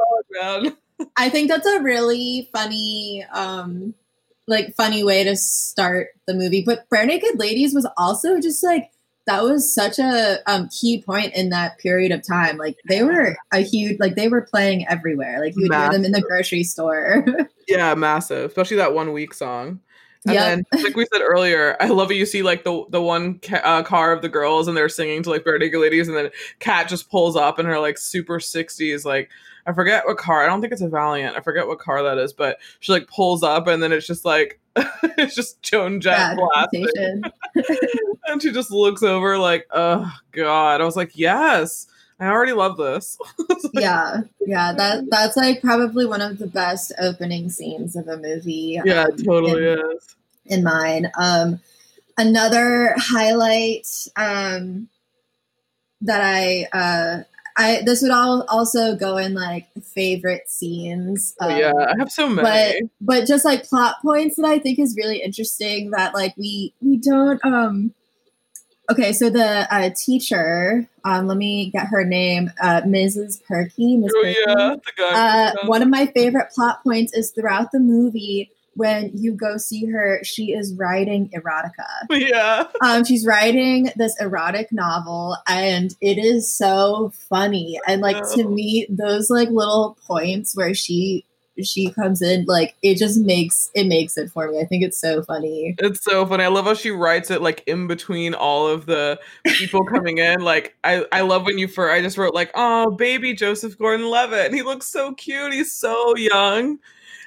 I 1.15 1.29
think 1.29 1.49
that's 1.49 1.67
a 1.67 1.81
really 1.81 2.49
funny 2.51 3.25
um 3.31 3.93
like 4.49 4.75
funny 4.75 5.03
way 5.03 5.23
to 5.23 5.35
start 5.35 6.09
the 6.27 6.33
movie. 6.33 6.63
But 6.65 6.89
Barenaked 6.89 7.37
Ladies 7.37 7.73
was 7.73 7.87
also 7.97 8.39
just 8.39 8.63
like 8.63 8.91
that 9.29 9.43
was 9.43 9.73
such 9.73 9.99
a 9.99 10.39
um, 10.47 10.69
key 10.69 11.03
point 11.03 11.33
in 11.35 11.49
that 11.49 11.77
period 11.77 12.11
of 12.11 12.25
time. 12.25 12.57
Like 12.57 12.77
they 12.87 13.03
were 13.03 13.37
a 13.53 13.59
huge, 13.59 13.99
like 13.99 14.15
they 14.15 14.27
were 14.27 14.41
playing 14.41 14.87
everywhere. 14.87 15.39
Like 15.39 15.53
you 15.55 15.63
would 15.63 15.75
hear 15.75 15.91
them 15.91 16.03
in 16.03 16.11
the 16.11 16.21
grocery 16.21 16.63
store. 16.63 17.23
yeah, 17.67 17.93
massive, 17.93 18.45
especially 18.49 18.77
that 18.77 18.95
one 18.95 19.13
week 19.13 19.35
song. 19.35 19.81
And 20.25 20.35
yep. 20.35 20.65
then, 20.71 20.83
like 20.83 20.95
we 20.97 21.05
said 21.11 21.21
earlier, 21.21 21.77
I 21.79 21.87
love 21.87 22.11
it. 22.11 22.15
You 22.15 22.25
see 22.25 22.43
like 22.43 22.63
the 22.65 22.83
the 22.89 23.01
one 23.01 23.39
ca- 23.39 23.61
uh, 23.63 23.83
car 23.83 24.11
of 24.11 24.21
the 24.21 24.27
girls, 24.27 24.67
and 24.67 24.75
they're 24.75 24.89
singing 24.89 25.23
to 25.23 25.29
like 25.29 25.43
Barenaked 25.43 25.79
Ladies, 25.79 26.09
and 26.09 26.17
then 26.17 26.29
Kat 26.59 26.89
just 26.89 27.09
pulls 27.09 27.37
up 27.37 27.57
in 27.57 27.65
her 27.65 27.79
like 27.79 27.97
super 27.97 28.39
sixties, 28.41 29.05
like 29.05 29.29
I 29.65 29.73
forget 29.73 30.05
what 30.05 30.17
car. 30.17 30.43
I 30.43 30.47
don't 30.47 30.61
think 30.61 30.73
it's 30.73 30.81
a 30.81 30.89
Valiant. 30.89 31.37
I 31.37 31.41
forget 31.41 31.67
what 31.67 31.79
car 31.79 32.01
that 32.01 32.17
is, 32.17 32.33
but 32.33 32.57
she 32.79 32.91
like 32.91 33.07
pulls 33.07 33.43
up 33.43 33.67
and 33.67 33.83
then 33.83 33.91
it's 33.91 34.07
just 34.07 34.25
like 34.25 34.59
it's 35.03 35.35
just 35.35 35.61
Joan 35.61 36.01
Jett 36.01 36.37
blasting. 36.37 37.21
and 38.27 38.41
she 38.41 38.51
just 38.51 38.71
looks 38.71 39.03
over 39.03 39.37
like, 39.37 39.67
oh 39.71 40.11
god. 40.31 40.81
I 40.81 40.85
was 40.85 40.95
like, 40.95 41.11
yes. 41.13 41.87
I 42.19 42.27
already 42.27 42.51
love 42.51 42.77
this. 42.77 43.17
like, 43.37 43.57
yeah, 43.73 44.21
yeah, 44.45 44.73
that 44.73 45.09
that's 45.09 45.37
like 45.37 45.61
probably 45.61 46.05
one 46.05 46.21
of 46.21 46.37
the 46.37 46.47
best 46.47 46.91
opening 46.99 47.49
scenes 47.49 47.95
of 47.95 48.07
a 48.07 48.17
movie. 48.17 48.79
Yeah, 48.83 49.03
um, 49.03 49.17
totally 49.17 49.65
in, 49.65 49.79
is. 49.79 50.15
In 50.47 50.63
mine, 50.63 51.11
um, 51.17 51.61
another 52.17 52.93
highlight 52.97 53.87
um, 54.17 54.89
that 56.01 56.21
I 56.21 56.67
uh, 56.73 57.23
I 57.55 57.83
this 57.85 58.01
would 58.01 58.11
all 58.11 58.45
also 58.49 58.95
go 58.95 59.17
in 59.17 59.33
like 59.33 59.67
favorite 59.81 60.49
scenes. 60.49 61.35
Um, 61.39 61.57
yeah, 61.57 61.71
I 61.73 61.95
have 61.99 62.11
so 62.11 62.27
many. 62.27 62.41
But 62.41 62.75
but 62.99 63.27
just 63.27 63.45
like 63.45 63.63
plot 63.63 63.95
points 64.01 64.35
that 64.35 64.45
I 64.45 64.59
think 64.59 64.79
is 64.79 64.97
really 64.97 65.21
interesting 65.21 65.91
that 65.91 66.13
like 66.13 66.35
we 66.37 66.73
we 66.81 66.97
don't 66.97 67.43
um 67.45 67.93
okay 68.89 69.13
so 69.13 69.29
the 69.29 69.67
uh, 69.73 69.89
teacher 69.95 70.87
um 71.03 71.27
let 71.27 71.37
me 71.37 71.69
get 71.71 71.87
her 71.87 72.03
name 72.03 72.51
uh 72.61 72.81
Mrs. 72.81 73.43
Perky. 73.43 73.97
Ms. 73.97 74.11
Oh 74.15 74.21
Perky. 74.21 74.39
yeah, 74.45 74.75
the 74.75 74.91
guy. 74.97 75.53
Uh, 75.63 75.67
one 75.67 75.81
of 75.81 75.89
my 75.89 76.05
favorite 76.07 76.51
plot 76.51 76.83
points 76.83 77.13
is 77.13 77.31
throughout 77.31 77.71
the 77.71 77.79
movie 77.79 78.51
when 78.79 79.11
you 79.13 79.33
go 79.33 79.57
see 79.57 79.85
her, 79.87 80.21
she 80.23 80.53
is 80.53 80.73
writing 80.73 81.29
erotica. 81.29 81.87
Yeah. 82.09 82.65
Um, 82.81 83.03
she's 83.03 83.25
writing 83.25 83.89
this 83.95 84.15
erotic 84.21 84.71
novel, 84.71 85.35
and 85.47 85.95
it 85.99 86.17
is 86.17 86.51
so 86.51 87.11
funny. 87.29 87.79
And 87.87 88.01
like 88.01 88.21
to 88.35 88.47
me, 88.47 88.85
those 88.89 89.29
like 89.29 89.49
little 89.49 89.97
points 90.05 90.55
where 90.55 90.73
she 90.73 91.25
she 91.65 91.91
comes 91.91 92.21
in, 92.21 92.45
like 92.45 92.75
it 92.81 92.97
just 92.97 93.19
makes 93.19 93.69
it 93.73 93.87
makes 93.87 94.17
it 94.17 94.31
for 94.31 94.51
me. 94.51 94.59
I 94.59 94.65
think 94.65 94.83
it's 94.83 94.99
so 94.99 95.23
funny. 95.23 95.75
It's 95.79 96.03
so 96.03 96.25
funny. 96.25 96.43
I 96.43 96.47
love 96.47 96.65
how 96.65 96.73
she 96.73 96.91
writes 96.91 97.31
it 97.31 97.41
like 97.41 97.63
in 97.67 97.87
between 97.87 98.33
all 98.33 98.67
of 98.67 98.85
the 98.85 99.19
people 99.45 99.83
coming 99.83 100.17
in. 100.17 100.39
Like 100.49 100.75
I, 100.83 101.05
I 101.11 101.21
love 101.21 101.45
when 101.45 101.59
you 101.59 101.67
for 101.67 101.91
I 101.91 102.01
just 102.01 102.17
wrote 102.17 102.33
like, 102.33 102.49
oh 102.55 102.91
baby 102.91 103.33
Joseph 103.33 103.77
Gordon 103.77 104.09
Levitt. 104.09 104.47
And 104.47 104.55
he 104.55 104.63
looks 104.63 104.87
so 104.87 105.13
cute. 105.13 105.53
He's 105.53 105.71
so 105.71 106.15
young 106.15 106.79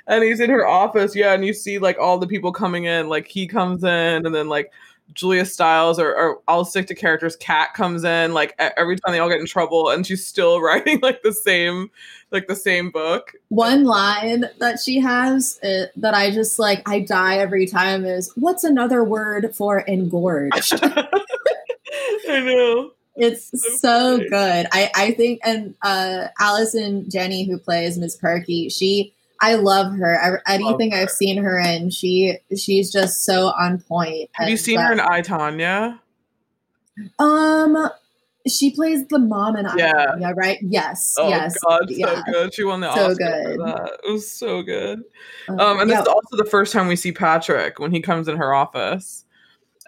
and 0.06 0.24
he's 0.24 0.40
in 0.40 0.50
her 0.50 0.66
office, 0.66 1.14
yeah, 1.14 1.32
and 1.32 1.44
you 1.44 1.52
see 1.52 1.78
like 1.78 1.98
all 1.98 2.18
the 2.18 2.26
people 2.26 2.52
coming 2.52 2.84
in, 2.84 3.08
like 3.08 3.28
he 3.28 3.46
comes 3.46 3.84
in, 3.84 4.26
and 4.26 4.34
then 4.34 4.48
like 4.48 4.72
Julia 5.14 5.44
Stiles, 5.44 5.98
or, 5.98 6.14
or 6.14 6.40
I'll 6.48 6.64
stick 6.64 6.86
to 6.88 6.94
characters. 6.94 7.36
Kat 7.36 7.74
comes 7.74 8.04
in, 8.04 8.32
like 8.32 8.54
every 8.58 8.96
time 8.96 9.12
they 9.12 9.18
all 9.18 9.28
get 9.28 9.40
in 9.40 9.46
trouble, 9.46 9.90
and 9.90 10.06
she's 10.06 10.26
still 10.26 10.60
writing 10.62 11.00
like 11.02 11.22
the 11.22 11.32
same, 11.32 11.90
like 12.30 12.46
the 12.46 12.56
same 12.56 12.90
book. 12.90 13.32
One 13.48 13.84
line 13.84 14.44
that 14.58 14.80
she 14.80 15.00
has 15.00 15.58
uh, 15.62 15.86
that 15.96 16.14
I 16.14 16.30
just 16.30 16.58
like, 16.58 16.88
I 16.88 17.00
die 17.00 17.38
every 17.38 17.66
time 17.66 18.04
is, 18.04 18.32
"What's 18.36 18.64
another 18.64 19.04
word 19.04 19.54
for 19.54 19.80
engorged?" 19.80 20.72
I 20.82 22.40
know. 22.40 22.92
It's 23.14 23.50
so, 23.50 24.18
so 24.18 24.28
good. 24.28 24.66
I 24.72 24.90
I 24.94 25.10
think, 25.12 25.40
and 25.44 25.74
uh, 25.82 26.28
Allison 26.40 27.10
Janney 27.10 27.44
who 27.44 27.58
plays 27.58 27.98
Miss 27.98 28.16
Perky, 28.16 28.70
she 28.70 29.14
I 29.42 29.56
love 29.56 29.92
her. 29.94 30.40
anything 30.46 30.90
love 30.90 30.98
her. 30.98 31.02
I've 31.02 31.10
seen 31.10 31.36
her 31.42 31.58
in, 31.58 31.90
she 31.90 32.38
she's 32.56 32.90
just 32.92 33.24
so 33.24 33.48
on 33.58 33.80
point. 33.80 34.30
Have 34.34 34.48
you 34.48 34.56
seen 34.56 34.78
her 34.78 34.92
in 34.92 35.00
I 35.00 35.20
Tonya? 35.20 35.98
Um, 37.18 37.90
she 38.48 38.72
plays 38.72 39.06
the 39.08 39.18
mom 39.18 39.56
in 39.56 39.66
yeah. 39.76 39.92
I 39.96 40.06
Tonya, 40.06 40.36
right? 40.36 40.58
Yes. 40.62 41.14
Oh 41.18 41.28
yes. 41.28 41.56
God, 41.66 41.82
yeah. 41.88 42.22
so 42.24 42.32
good. 42.32 42.54
She 42.54 42.64
won 42.64 42.80
the 42.80 42.94
so 42.94 43.10
Oscar 43.10 43.24
good. 43.24 43.56
for 43.56 43.66
that. 43.66 43.98
It 44.04 44.12
was 44.12 44.30
so 44.30 44.62
good. 44.62 45.02
Um, 45.48 45.60
um 45.60 45.80
and 45.80 45.90
this 45.90 45.96
yeah. 45.96 46.02
is 46.02 46.08
also 46.08 46.36
the 46.36 46.48
first 46.48 46.72
time 46.72 46.86
we 46.86 46.96
see 46.96 47.12
Patrick 47.12 47.80
when 47.80 47.90
he 47.90 48.00
comes 48.00 48.28
in 48.28 48.36
her 48.36 48.54
office 48.54 49.24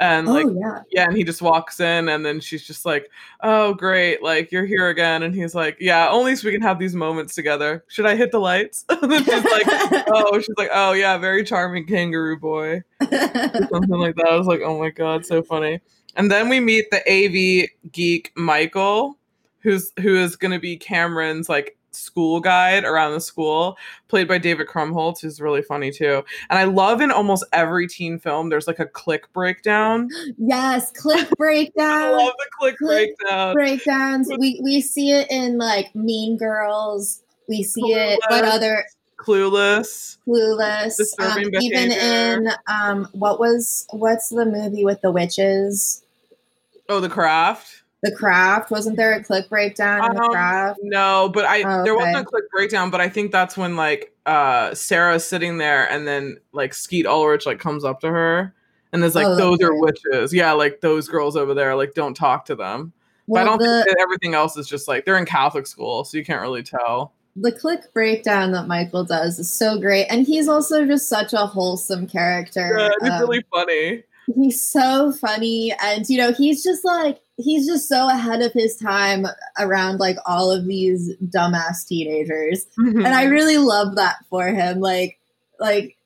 and 0.00 0.28
oh, 0.28 0.32
like 0.32 0.46
oh, 0.46 0.56
yeah. 0.58 0.80
yeah 0.90 1.04
and 1.04 1.16
he 1.16 1.24
just 1.24 1.42
walks 1.42 1.80
in 1.80 2.08
and 2.08 2.24
then 2.24 2.40
she's 2.40 2.66
just 2.66 2.84
like 2.84 3.10
oh 3.42 3.74
great 3.74 4.22
like 4.22 4.50
you're 4.50 4.64
here 4.64 4.88
again 4.88 5.22
and 5.22 5.34
he's 5.34 5.54
like 5.54 5.76
yeah 5.80 6.08
only 6.10 6.34
so 6.34 6.46
we 6.46 6.52
can 6.52 6.62
have 6.62 6.78
these 6.78 6.94
moments 6.94 7.34
together. 7.34 7.84
Should 7.88 8.06
i 8.06 8.16
hit 8.16 8.32
the 8.32 8.40
lights? 8.40 8.84
And 9.02 9.12
then 9.12 9.24
she's 9.24 9.44
like 9.44 9.66
oh 10.08 10.38
she's 10.38 10.56
like 10.56 10.70
oh 10.72 10.92
yeah 10.92 11.18
very 11.18 11.44
charming 11.44 11.86
kangaroo 11.86 12.38
boy. 12.38 12.82
Something 13.00 13.98
like 13.98 14.16
that. 14.16 14.28
I 14.30 14.36
was 14.36 14.46
like 14.46 14.60
oh 14.64 14.78
my 14.78 14.90
god 14.90 15.26
so 15.26 15.42
funny. 15.42 15.80
And 16.16 16.30
then 16.30 16.48
we 16.48 16.60
meet 16.60 16.90
the 16.90 17.00
av 17.00 17.92
geek 17.92 18.32
michael 18.36 19.18
who's 19.60 19.92
who 20.00 20.16
is 20.16 20.36
going 20.36 20.52
to 20.52 20.60
be 20.60 20.76
cameron's 20.76 21.48
like 21.48 21.76
school 21.94 22.40
guide 22.40 22.84
around 22.84 23.12
the 23.12 23.20
school, 23.20 23.76
played 24.08 24.28
by 24.28 24.38
David 24.38 24.66
Krumholtz, 24.66 25.20
who's 25.20 25.40
really 25.40 25.62
funny 25.62 25.90
too. 25.90 26.22
And 26.50 26.58
I 26.58 26.64
love 26.64 27.00
in 27.00 27.10
almost 27.10 27.44
every 27.52 27.86
teen 27.88 28.18
film, 28.18 28.48
there's 28.48 28.66
like 28.66 28.78
a 28.78 28.86
click 28.86 29.32
breakdown. 29.32 30.08
Yes, 30.36 30.90
click 30.90 31.28
breakdown. 31.38 31.90
I 31.90 32.10
love 32.10 32.32
the 32.38 32.46
click, 32.58 32.76
click 32.78 33.16
breakdown. 33.18 33.54
Breakdowns. 33.54 34.28
We 34.38 34.60
we 34.62 34.80
see 34.80 35.12
it 35.12 35.30
in 35.30 35.58
like 35.58 35.94
Mean 35.94 36.36
Girls. 36.36 37.22
We 37.48 37.62
see 37.62 37.82
Clueless. 37.82 38.14
it, 38.14 38.20
but 38.28 38.44
other 38.44 38.84
Clueless. 39.16 40.18
Clueless. 40.26 40.98
Um, 41.18 41.38
even 41.60 41.92
in 41.92 42.48
um, 42.66 43.08
what 43.12 43.38
was 43.38 43.86
what's 43.90 44.28
the 44.28 44.44
movie 44.44 44.84
with 44.84 45.00
the 45.02 45.10
witches? 45.10 46.02
Oh, 46.88 47.00
The 47.00 47.08
Craft. 47.08 47.83
The 48.04 48.12
Craft 48.12 48.70
wasn't 48.70 48.98
there 48.98 49.14
a 49.14 49.24
click 49.24 49.48
breakdown 49.48 50.10
in 50.10 50.16
The 50.16 50.22
um, 50.22 50.30
Craft? 50.30 50.80
No, 50.82 51.30
but 51.32 51.46
I 51.46 51.62
oh, 51.62 51.80
okay. 51.80 51.84
there 51.84 51.96
wasn't 51.96 52.18
a 52.18 52.24
click 52.24 52.44
breakdown, 52.50 52.90
but 52.90 53.00
I 53.00 53.08
think 53.08 53.32
that's 53.32 53.56
when 53.56 53.76
like 53.76 54.12
uh 54.26 54.74
Sarah's 54.74 55.26
sitting 55.26 55.56
there 55.56 55.90
and 55.90 56.06
then 56.06 56.36
like 56.52 56.74
Skeet 56.74 57.06
Ulrich 57.06 57.46
like 57.46 57.58
comes 57.58 57.82
up 57.82 58.00
to 58.00 58.08
her 58.08 58.54
and 58.92 59.02
is 59.02 59.14
like, 59.14 59.26
oh, 59.26 59.36
"Those 59.36 59.54
okay. 59.54 59.64
are 59.64 59.80
witches." 59.80 60.34
Yeah, 60.34 60.52
like 60.52 60.82
those 60.82 61.08
girls 61.08 61.34
over 61.34 61.54
there, 61.54 61.74
like 61.74 61.94
don't 61.94 62.14
talk 62.14 62.44
to 62.46 62.54
them. 62.54 62.92
Well, 63.26 63.42
but 63.42 63.46
I 63.46 63.50
don't 63.50 63.58
the, 63.58 63.84
think 63.86 63.96
everything 63.98 64.34
else 64.34 64.58
is 64.58 64.68
just 64.68 64.86
like 64.86 65.06
they're 65.06 65.16
in 65.16 65.24
Catholic 65.24 65.66
school, 65.66 66.04
so 66.04 66.18
you 66.18 66.26
can't 66.26 66.42
really 66.42 66.62
tell. 66.62 67.14
The 67.36 67.52
click 67.52 67.90
breakdown 67.94 68.52
that 68.52 68.66
Michael 68.66 69.04
does 69.04 69.38
is 69.38 69.50
so 69.50 69.80
great, 69.80 70.08
and 70.08 70.26
he's 70.26 70.46
also 70.46 70.84
just 70.84 71.08
such 71.08 71.32
a 71.32 71.46
wholesome 71.46 72.06
character. 72.06 72.76
Yeah, 72.78 72.90
he's 73.00 73.10
um, 73.12 73.20
really 73.20 73.42
funny. 73.50 74.02
He's 74.34 74.62
so 74.62 75.10
funny, 75.12 75.72
and 75.82 76.06
you 76.06 76.18
know, 76.18 76.32
he's 76.32 76.62
just 76.62 76.84
like 76.84 77.20
he's 77.36 77.66
just 77.66 77.88
so 77.88 78.08
ahead 78.08 78.42
of 78.42 78.52
his 78.52 78.76
time 78.76 79.26
around 79.58 79.98
like 79.98 80.16
all 80.26 80.50
of 80.50 80.66
these 80.66 81.12
dumbass 81.24 81.86
teenagers. 81.86 82.66
Mm-hmm. 82.78 83.04
and 83.04 83.14
i 83.14 83.24
really 83.24 83.58
love 83.58 83.96
that 83.96 84.16
for 84.30 84.46
him. 84.46 84.80
Like 84.80 85.18
like 85.60 85.96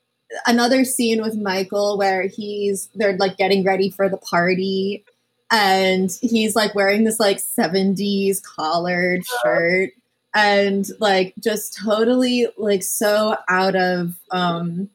another 0.47 0.85
scene 0.85 1.23
with 1.23 1.35
michael 1.37 1.97
where 1.97 2.23
he's 2.23 2.91
they're 2.95 3.17
like 3.17 3.39
getting 3.39 3.65
ready 3.65 3.89
for 3.89 4.11
the 4.11 4.19
party 4.19 5.03
and 5.51 6.11
he's 6.21 6.55
like 6.55 6.75
wearing 6.75 7.05
this 7.05 7.19
like 7.19 7.39
70s 7.39 8.43
collared 8.43 9.25
shirt 9.43 9.91
and 10.35 10.89
like 11.01 11.35
just 11.43 11.79
totally 11.83 12.47
like 12.59 12.83
so 12.83 13.37
out 13.49 13.75
of 13.75 14.15
um 14.31 14.91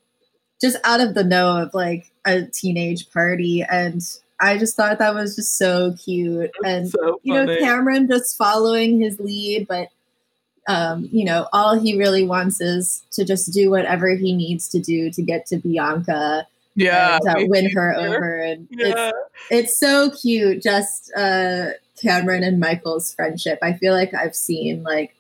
just 0.62 0.78
out 0.84 1.02
of 1.02 1.16
the 1.16 1.24
know 1.24 1.58
of 1.58 1.74
like 1.74 2.12
a 2.26 2.44
teenage 2.44 3.12
party 3.12 3.64
and 3.64 4.02
I 4.44 4.58
just 4.58 4.76
thought 4.76 5.00
that 5.00 5.16
was 5.16 5.38
just 5.38 5.58
so 5.58 5.96
cute. 6.04 6.52
And, 6.66 6.90
so 6.90 7.20
you 7.24 7.34
know, 7.34 7.58
Cameron 7.60 8.10
just 8.10 8.38
following 8.38 9.00
his 9.00 9.18
lead, 9.20 9.68
but, 9.70 9.88
um, 10.68 11.08
you 11.12 11.24
know, 11.24 11.48
all 11.54 11.80
he 11.80 11.98
really 11.98 12.26
wants 12.26 12.60
is 12.60 13.04
to 13.12 13.24
just 13.24 13.54
do 13.54 13.70
whatever 13.70 14.16
he 14.16 14.34
needs 14.34 14.68
to 14.70 14.80
do 14.80 15.10
to 15.12 15.22
get 15.22 15.46
to 15.48 15.58
Bianca. 15.58 16.46
Yeah, 16.76 17.20
and, 17.24 17.30
uh, 17.30 17.48
win 17.48 17.70
her 17.70 17.96
over, 17.96 18.40
and 18.40 18.68
yeah. 18.72 19.12
it's 19.12 19.18
it's 19.52 19.80
so 19.80 20.10
cute. 20.10 20.64
Just 20.64 21.12
uh, 21.16 21.68
Cameron 22.02 22.44
and 22.44 22.60
Michael's 22.60 23.14
friendship. 23.14 23.60
I 23.62 23.74
feel 23.74 23.94
like 23.94 24.14
I've 24.16 24.36
seen 24.36 24.82
like 24.82 25.14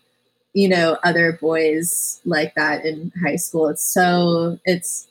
you 0.54 0.68
know 0.68 0.98
other 1.04 1.34
boys 1.34 2.20
like 2.26 2.56
that 2.56 2.86
in 2.86 3.12
high 3.24 3.36
school. 3.36 3.68
It's 3.68 3.84
so 3.84 4.58
it's 4.66 5.08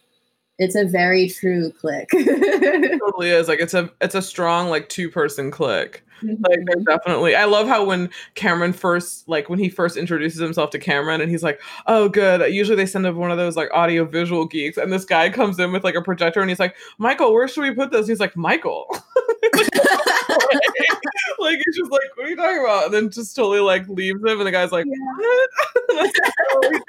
it's 0.63 0.77
a 0.77 0.85
very 0.85 1.29
true 1.29 1.73
click. 1.73 2.09
it 2.13 2.99
totally 3.01 3.31
is. 3.31 3.49
Like 3.49 3.61
it's 3.61 3.75
a 3.75 3.91
it's 4.01 4.15
a 4.15 4.23
strong 4.23 4.69
like 4.69 4.89
two 4.89 5.11
person 5.11 5.51
click. 5.51 6.05
Mm-hmm. 6.23 6.45
Like 6.45 6.85
definitely 6.85 7.35
I 7.35 7.45
love 7.45 7.69
how 7.69 7.85
when 7.85 8.11
Cameron 8.35 8.73
first 8.73 9.29
like 9.29 9.49
when 9.49 9.59
he 9.59 9.69
first 9.69 9.97
introduces 9.97 10.41
himself 10.41 10.71
to 10.71 10.79
Cameron 10.79 11.21
and 11.21 11.31
he's 11.31 11.43
like, 11.43 11.61
Oh 11.87 12.09
good. 12.09 12.53
Usually 12.53 12.77
they 12.77 12.87
send 12.87 13.07
up 13.07 13.15
one 13.15 13.31
of 13.31 13.39
those 13.39 13.57
like 13.57 13.71
audio 13.73 14.05
visual 14.05 14.47
geeks 14.47 14.77
and 14.77 14.93
this 14.93 15.05
guy 15.05 15.31
comes 15.31 15.59
in 15.59 15.73
with 15.73 15.85
like 15.85 15.95
a 15.95 16.03
projector 16.03 16.41
and 16.41 16.51
he's 16.51 16.61
like, 16.61 16.77
Michael, 16.99 17.33
where 17.33 17.49
should 17.49 17.63
we 17.63 17.75
put 17.75 17.91
this? 17.91 18.07
he's 18.07 18.21
like, 18.21 18.37
Michael. 18.37 18.87
like 21.39 21.59
he's 21.65 21.77
just 21.77 21.91
like, 21.91 22.17
what 22.17 22.27
are 22.27 22.29
you 22.29 22.37
talking 22.37 22.61
about? 22.61 22.87
And 22.87 22.95
then 22.95 23.11
just 23.11 23.35
totally 23.37 23.61
like 23.61 23.89
leaves 23.89 24.21
him, 24.23 24.39
and 24.39 24.47
the 24.47 24.51
guy's 24.51 24.73
like, 24.73 24.87
yeah. 24.87 25.47
what? 25.89 26.13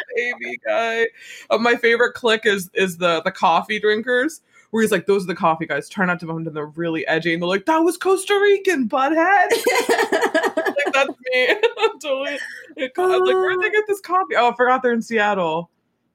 baby 0.16 0.60
guy. 0.66 1.08
Uh, 1.50 1.58
my 1.58 1.76
favorite 1.76 2.14
click 2.14 2.46
is 2.46 2.70
is 2.74 2.98
the 2.98 3.22
the 3.24 3.32
coffee 3.32 3.80
drinkers. 3.80 4.42
Where 4.74 4.82
he's 4.82 4.92
like, 4.92 5.06
those 5.06 5.26
are 5.26 5.28
the 5.28 5.36
coffee 5.36 5.68
guys. 5.68 5.88
Try 5.88 6.04
not 6.08 6.20
to 6.22 6.26
bump 6.26 6.46
them. 6.46 6.54
They're 6.56 6.66
really 6.66 7.06
edgy. 7.06 7.32
And 7.32 7.44
they're 7.44 7.48
like, 7.48 7.68
that 7.68 7.78
was 7.78 7.96
Costa 7.96 8.34
Rican, 8.34 8.90
butthead. 8.90 9.52
like, 9.52 10.94
that's 10.94 11.12
me. 11.32 11.50
I'm 11.78 12.00
totally. 12.00 12.40
I'm 12.80 13.22
like, 13.22 13.36
where'd 13.36 13.62
they 13.62 13.70
get 13.70 13.84
this 13.88 14.00
coffee? 14.00 14.36
Oh, 14.36 14.50
I 14.50 14.56
forgot 14.56 14.82
they're 14.82 14.94
in 14.94 15.04
Seattle. 15.04 15.70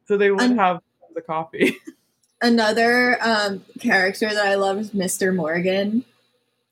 So 0.06 0.16
they 0.16 0.32
would 0.32 0.40
um, 0.40 0.58
have 0.58 0.80
the 1.14 1.20
coffee. 1.20 1.76
Another 2.42 3.18
um, 3.22 3.64
character 3.78 4.28
that 4.28 4.44
I 4.44 4.56
love 4.56 4.78
is 4.78 4.90
Mr. 4.90 5.32
Morgan. 5.32 6.04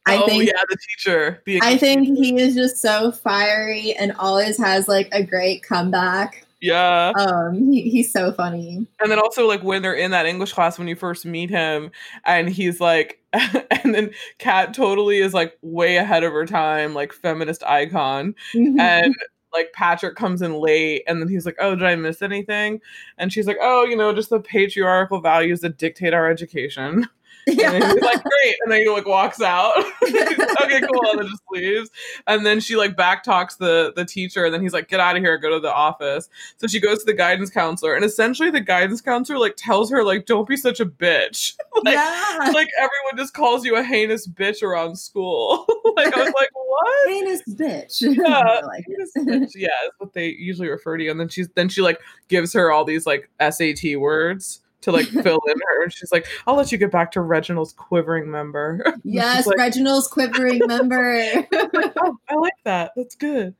I 0.07 0.17
oh 0.17 0.27
think, 0.27 0.43
yeah, 0.49 0.61
the 0.69 0.77
teacher. 0.89 1.41
The 1.47 1.61
I 1.63 1.77
think 1.77 2.19
he 2.19 2.37
is 2.37 2.57
just 2.57 2.79
so 2.79 3.13
fiery 3.13 3.93
and 3.93 4.11
always 4.19 4.59
has 4.59 4.89
like 4.89 5.09
a 5.13 5.23
great 5.23 5.63
comeback. 5.63 6.46
Yeah. 6.61 7.13
Um, 7.19 7.71
he, 7.71 7.83
he's 7.91 8.13
so 8.13 8.33
funny. 8.33 8.87
And 9.01 9.11
then 9.11 9.19
also 9.19 9.47
like 9.47 9.63
when 9.63 9.83
they're 9.83 9.95
in 9.95 10.11
that 10.13 10.27
English 10.27 10.53
class 10.53 10.79
when 10.79 10.89
you 10.89 10.97
first 10.97 11.27
meet 11.27 11.51
him, 11.51 11.91
and 12.25 12.49
he's 12.49 12.81
like, 12.81 13.21
and 13.33 13.95
then 13.95 14.11
Kat 14.39 14.73
totally 14.75 15.19
is 15.19 15.35
like 15.35 15.59
way 15.63 15.97
ahead 15.97 16.25
of 16.25 16.33
her 16.33 16.47
time, 16.47 16.95
like 16.95 17.13
feminist 17.13 17.63
icon, 17.65 18.35
mm-hmm. 18.55 18.81
and 18.81 19.15
like 19.53 19.73
Patrick 19.73 20.17
comes 20.17 20.43
in 20.43 20.55
late 20.55 21.03
and 21.07 21.21
then 21.21 21.29
he's 21.29 21.47
like, 21.47 21.57
Oh, 21.61 21.75
did 21.75 21.85
I 21.85 21.97
miss 21.97 22.23
anything? 22.23 22.81
And 23.19 23.33
she's 23.33 23.47
like, 23.47 23.57
Oh, 23.61 23.85
you 23.85 23.97
know, 23.97 24.15
just 24.15 24.31
the 24.31 24.41
patriarchal 24.41 25.21
values 25.21 25.61
that 25.61 25.79
dictate 25.79 26.15
our 26.15 26.31
education. 26.31 27.07
Yeah. 27.57 27.71
And 27.73 27.85
he's 27.85 28.03
like, 28.03 28.25
great. 28.25 28.57
And 28.65 28.73
then 28.73 28.81
he 28.81 28.89
like 28.89 29.07
walks 29.07 29.41
out. 29.41 29.79
okay, 30.03 30.81
cool. 30.81 31.11
And 31.11 31.21
then 31.21 31.29
just 31.29 31.43
leaves. 31.51 31.91
And 32.27 32.45
then 32.45 32.59
she 32.59 32.75
like 32.75 32.97
back 32.97 33.23
talks 33.23 33.55
the 33.55 33.93
the 33.95 34.05
teacher, 34.05 34.45
and 34.45 34.53
then 34.53 34.63
he's 34.63 34.73
like, 34.73 34.89
get 34.89 34.99
out 34.99 35.17
of 35.17 35.23
here, 35.23 35.39
go 35.39 35.51
to 35.51 35.61
the 35.61 35.73
office. 35.73 36.29
So 36.57 36.67
she 36.67 36.81
goes 36.81 36.99
to 37.01 37.05
the 37.05 37.13
guidance 37.13 37.51
counselor, 37.51 37.95
and 37.95 38.05
essentially 38.05 38.51
the 38.51 38.61
guidance 38.61 39.01
counselor 39.01 39.39
like 39.39 39.55
tells 39.57 39.91
her, 39.93 40.03
like, 40.03 40.27
don't 40.27 40.49
be 40.49 40.57
such 40.57 40.81
a 40.81 40.87
bitch. 40.87 41.55
like, 41.85 41.95
yeah. 41.95 42.51
like 42.53 42.69
everyone 42.77 43.17
just 43.17 43.33
calls 43.33 43.65
you 43.65 43.77
a 43.77 43.83
heinous 43.83 44.27
bitch 44.27 44.65
around 44.65 44.97
school. 44.97 45.67
like 45.97 46.17
I 46.17 46.25
was 46.25 46.35
like, 46.39 46.51
what? 46.53 47.09
Heinous 47.09 47.43
bitch. 47.49 48.17
Yeah. 48.17 48.61
like 48.67 48.85
heinous 48.89 49.13
bitch. 49.17 49.53
Yeah, 49.55 49.69
is 49.87 49.93
what 49.99 50.15
they 50.15 50.31
usually 50.31 50.69
refer 50.69 50.97
to 50.97 51.05
you. 51.05 51.13
And 51.13 51.21
then 51.21 51.29
she's 51.29 51.49
then 51.55 51.69
she 51.69 51.81
like 51.81 52.01
gives 52.27 52.53
her 52.55 52.73
all 52.73 52.85
these 52.85 53.07
like 53.07 53.31
SAT 53.41 53.99
words 53.99 54.63
to 54.87 54.93
like 54.93 55.07
fill 55.23 55.41
in 55.49 55.55
her. 55.69 55.83
And 55.83 55.93
she's 55.93 56.11
like, 56.11 56.27
I'll 56.47 56.55
let 56.55 56.73
you 56.73 56.79
get 56.79 56.91
back 56.91 57.13
to 57.13 57.21
Reginald's 57.21 57.75
quivering 57.75 58.31
member. 58.31 58.83
Yes, 59.05 59.47
like, 59.47 59.59
Reginald's 59.59 60.09
quivering 60.09 60.61
member. 60.67 61.21
oh, 61.53 62.19
I 62.29 62.35
like 62.35 62.55
that. 62.65 62.93
That's 62.97 63.15
good. 63.15 63.55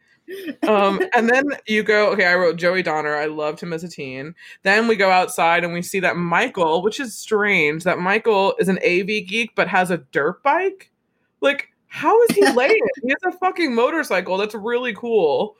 um, 0.67 1.01
and 1.15 1.29
then 1.29 1.45
you 1.67 1.83
go, 1.83 2.11
okay, 2.13 2.27
I 2.27 2.35
wrote 2.35 2.57
Joey 2.57 2.83
Donner. 2.83 3.15
I 3.15 3.27
loved 3.27 3.61
him 3.61 3.73
as 3.73 3.85
a 3.85 3.89
teen. 3.89 4.35
Then 4.65 4.89
we 4.89 4.97
go 4.97 5.11
outside 5.11 5.63
and 5.63 5.73
we 5.73 5.83
see 5.83 6.01
that 6.01 6.17
Michael, 6.17 6.83
which 6.83 6.99
is 7.01 7.17
strange, 7.17 7.85
that 7.85 7.99
Michael 7.99 8.55
is 8.59 8.69
an 8.69 8.79
AV 8.79 9.07
geek 9.07 9.53
but 9.55 9.69
has 9.69 9.91
a 9.91 9.99
dirt 9.99 10.43
bike. 10.43 10.91
Like, 11.41 11.69
how 11.87 12.21
is 12.25 12.37
he 12.37 12.51
late? 12.51 12.83
he 13.03 13.11
has 13.11 13.35
a 13.35 13.39
fucking 13.39 13.75
motorcycle. 13.75 14.37
That's 14.37 14.55
really 14.55 14.95
cool 14.95 15.57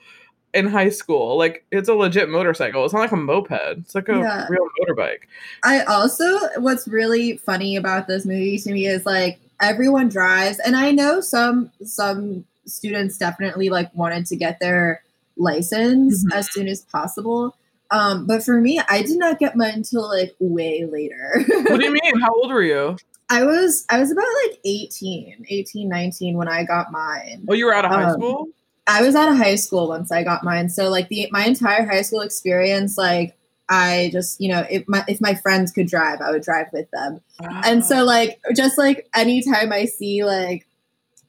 in 0.53 0.67
high 0.67 0.89
school. 0.89 1.37
Like 1.37 1.65
it's 1.71 1.89
a 1.89 1.93
legit 1.93 2.29
motorcycle. 2.29 2.83
It's 2.85 2.93
not 2.93 3.01
like 3.01 3.11
a 3.11 3.17
moped. 3.17 3.51
It's 3.51 3.95
like 3.95 4.09
a 4.09 4.17
yeah. 4.17 4.47
real 4.49 4.67
motorbike. 4.81 5.21
I 5.63 5.81
also 5.83 6.39
what's 6.59 6.87
really 6.87 7.37
funny 7.37 7.75
about 7.75 8.07
this 8.07 8.25
movie 8.25 8.57
to 8.59 8.71
me 8.71 8.87
is 8.87 9.05
like 9.05 9.39
everyone 9.61 10.09
drives 10.09 10.59
and 10.59 10.75
I 10.75 10.91
know 10.91 11.21
some 11.21 11.71
some 11.83 12.45
students 12.65 13.17
definitely 13.17 13.69
like 13.69 13.93
wanted 13.95 14.25
to 14.27 14.35
get 14.35 14.59
their 14.59 15.01
license 15.37 16.25
mm-hmm. 16.25 16.37
as 16.37 16.51
soon 16.51 16.67
as 16.67 16.81
possible. 16.81 17.55
Um, 17.89 18.25
but 18.25 18.43
for 18.43 18.59
me, 18.59 18.81
I 18.89 19.01
did 19.01 19.17
not 19.17 19.39
get 19.39 19.55
mine 19.55 19.75
until 19.75 20.09
like 20.09 20.35
way 20.39 20.85
later. 20.85 21.43
what 21.47 21.79
do 21.79 21.85
you 21.85 21.91
mean? 22.03 22.19
How 22.19 22.33
old 22.33 22.51
were 22.51 22.63
you? 22.63 22.97
I 23.29 23.43
was 23.43 23.85
I 23.89 23.99
was 23.99 24.11
about 24.11 24.25
like 24.45 24.59
18, 24.63 25.45
18, 25.49 25.89
19 25.89 26.37
when 26.37 26.47
I 26.47 26.63
got 26.63 26.91
mine. 26.91 27.45
Oh, 27.47 27.53
you 27.53 27.65
were 27.65 27.73
out 27.73 27.85
of 27.85 27.91
high 27.91 28.03
um, 28.03 28.13
school? 28.13 28.47
I 28.87 29.01
was 29.01 29.15
out 29.15 29.29
of 29.29 29.37
high 29.37 29.55
school 29.55 29.89
once 29.89 30.11
I 30.11 30.23
got 30.23 30.43
mine. 30.43 30.69
So 30.69 30.89
like 30.89 31.09
the 31.09 31.27
my 31.31 31.45
entire 31.45 31.85
high 31.85 32.01
school 32.01 32.21
experience, 32.21 32.97
like 32.97 33.35
I 33.69 34.09
just, 34.13 34.39
you 34.39 34.49
know, 34.49 34.65
if 34.69 34.87
my 34.87 35.03
if 35.07 35.19
my 35.19 35.35
friends 35.35 35.71
could 35.71 35.87
drive, 35.87 36.21
I 36.21 36.31
would 36.31 36.41
drive 36.41 36.67
with 36.71 36.89
them. 36.91 37.21
Wow. 37.39 37.61
And 37.65 37.85
so 37.85 38.03
like 38.03 38.39
just 38.55 38.77
like 38.77 39.09
anytime 39.13 39.73
I 39.73 39.85
see 39.85 40.23
like 40.23 40.65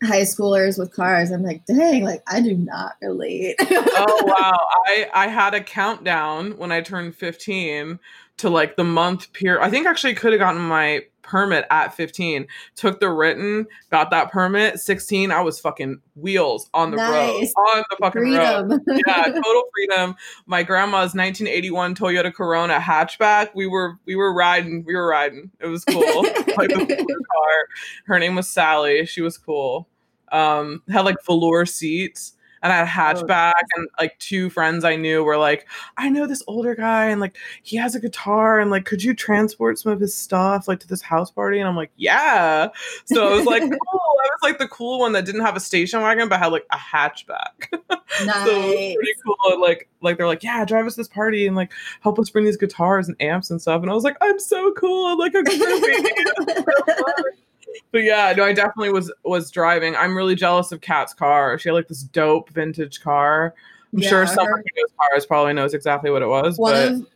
high 0.05 0.23
schoolers 0.23 0.79
with 0.79 0.93
cars, 0.93 1.33
I'm 1.33 1.43
like, 1.43 1.67
dang, 1.67 2.05
like 2.05 2.23
I 2.29 2.41
do 2.41 2.57
not 2.57 2.93
relate. 3.03 3.57
oh 3.61 4.25
wow. 4.25 4.59
I 4.87 5.11
I 5.13 5.27
had 5.27 5.55
a 5.55 5.61
countdown 5.61 6.57
when 6.59 6.71
I 6.71 6.81
turned 6.81 7.17
15 7.17 7.99
to 8.39 8.49
like 8.49 8.77
the 8.77 8.85
month 8.85 9.33
period. 9.33 9.63
I 9.63 9.71
think 9.71 9.87
actually 9.87 10.15
could 10.15 10.33
have 10.33 10.41
gotten 10.41 10.63
my 10.63 11.03
permit 11.29 11.67
at 11.71 11.95
15. 11.95 12.47
Took 12.75 13.01
the 13.01 13.11
written, 13.11 13.67
got 13.91 14.11
that 14.11 14.33
permit. 14.33 14.81
16, 14.81 15.31
I 15.31 15.41
was 15.41 15.61
fucking 15.61 16.01
wheels 16.17 16.69
on 16.75 16.91
the 16.91 16.97
nice. 16.97 17.55
road. 17.57 17.77
On 17.77 17.85
the 17.91 17.97
fucking 18.01 18.23
freedom. 18.23 18.71
road. 18.71 18.81
Yeah, 19.07 19.25
total 19.25 19.63
freedom. 19.75 20.17
My 20.47 20.63
grandma's 20.63 21.15
1981 21.15 21.95
Toyota 21.95 22.33
Corona 22.33 22.79
hatchback. 22.79 23.51
We 23.55 23.67
were 23.67 23.99
we 24.07 24.17
were 24.17 24.33
riding, 24.33 24.85
we 24.85 24.95
were 24.97 25.07
riding. 25.07 25.51
It 25.61 25.67
was 25.67 25.85
cool. 25.85 26.03
like 26.57 26.71
the 26.71 27.17
car. 27.33 27.69
Her 28.07 28.19
name 28.19 28.35
was 28.35 28.49
Sally. 28.49 29.07
She 29.07 29.21
was 29.21 29.39
cool. 29.39 29.89
Um, 30.33 30.83
had 30.89 31.05
like 31.05 31.25
velour 31.25 31.65
seats 31.67 32.35
and 32.63 32.73
I 32.73 32.85
had 32.85 32.87
a 32.87 33.21
oh, 33.21 33.25
hatchback, 33.25 33.53
oh, 33.57 33.77
and 33.77 33.89
like 34.01 34.19
two 34.19 34.51
friends 34.51 34.85
I 34.85 34.97
knew 34.97 35.25
were 35.25 35.37
like, 35.37 35.67
I 35.97 36.09
know 36.09 36.27
this 36.27 36.43
older 36.47 36.75
guy, 36.75 37.07
and 37.07 37.21
like 37.21 37.37
he 37.63 37.77
has 37.77 37.95
a 37.95 38.01
guitar, 38.01 38.61
and 38.61 38.71
like, 38.71 38.85
could 38.85 39.03
you 39.03 39.15
transport 39.15 39.79
some 39.79 39.93
of 39.93 40.01
his 40.01 40.15
stuff 40.15 40.69
like 40.69 40.81
to 40.81 40.89
this 40.89 41.03
house 41.03 41.31
party? 41.31 41.59
And 41.59 41.69
I'm 41.69 41.77
like, 41.77 41.91
yeah. 41.97 42.69
So 43.05 43.29
I 43.29 43.37
was 43.37 43.47
like, 43.47 43.63
cool. 43.63 43.71
I 43.71 44.29
was 44.31 44.41
like 44.43 44.59
the 44.59 44.69
cool 44.69 45.01
one 45.01 45.13
that 45.13 45.25
didn't 45.25 45.43
have 45.43 45.57
a 45.57 45.61
station 45.61 46.01
wagon, 46.03 46.29
but 46.29 46.39
had 46.39 46.53
like 46.53 46.67
a 46.71 46.77
hatchback. 46.77 47.69
Nice. 48.25 48.47
so 48.47 48.63
pretty 48.63 49.13
cool. 49.25 49.53
And, 49.53 49.61
like, 49.61 49.89
like 50.01 50.17
they're 50.17 50.27
like, 50.27 50.43
yeah, 50.43 50.65
drive 50.65 50.87
us 50.87 50.97
this 50.97 51.09
party 51.09 51.47
and 51.47 51.55
like 51.55 51.73
help 52.01 52.19
us 52.19 52.31
bring 52.31 52.47
these 52.47 52.57
guitars 52.57 53.07
and 53.07 53.21
amps 53.21 53.51
and 53.51 53.61
stuff. 53.61 53.83
And 53.83 53.91
I 53.91 53.95
was 53.95 54.03
like, 54.03 54.17
I'm 54.21 54.39
so 54.39 54.73
cool. 54.73 55.07
I'm 55.07 55.19
like 55.19 55.35
a 55.35 55.43
groupie 55.43 57.33
but 57.93 58.03
yeah, 58.03 58.33
no, 58.37 58.45
I 58.45 58.53
definitely 58.53 58.93
was 58.93 59.13
was 59.25 59.51
driving. 59.51 59.97
I'm 59.97 60.17
really 60.17 60.35
jealous 60.35 60.73
of 60.73 60.81
Kat's 60.81 61.15
car. 61.15 61.59
She 61.59 61.69
had 61.69 61.75
like 61.75 61.89
this 61.89 62.03
dope 62.03 62.51
vintage 62.51 63.01
car. 63.01 63.55
I'm 63.93 64.01
yeah, 64.01 64.09
sure 64.09 64.27
someone 64.27 64.61
who 64.61 64.81
knows 64.81 64.91
cars 65.11 65.27
probably 65.27 65.53
knows 65.55 65.75
exactly 65.75 66.11
what 66.11 66.23
it 66.23 66.29
was. 66.29 66.59
One 66.59 66.73
but... 66.73 66.93
of 66.93 67.07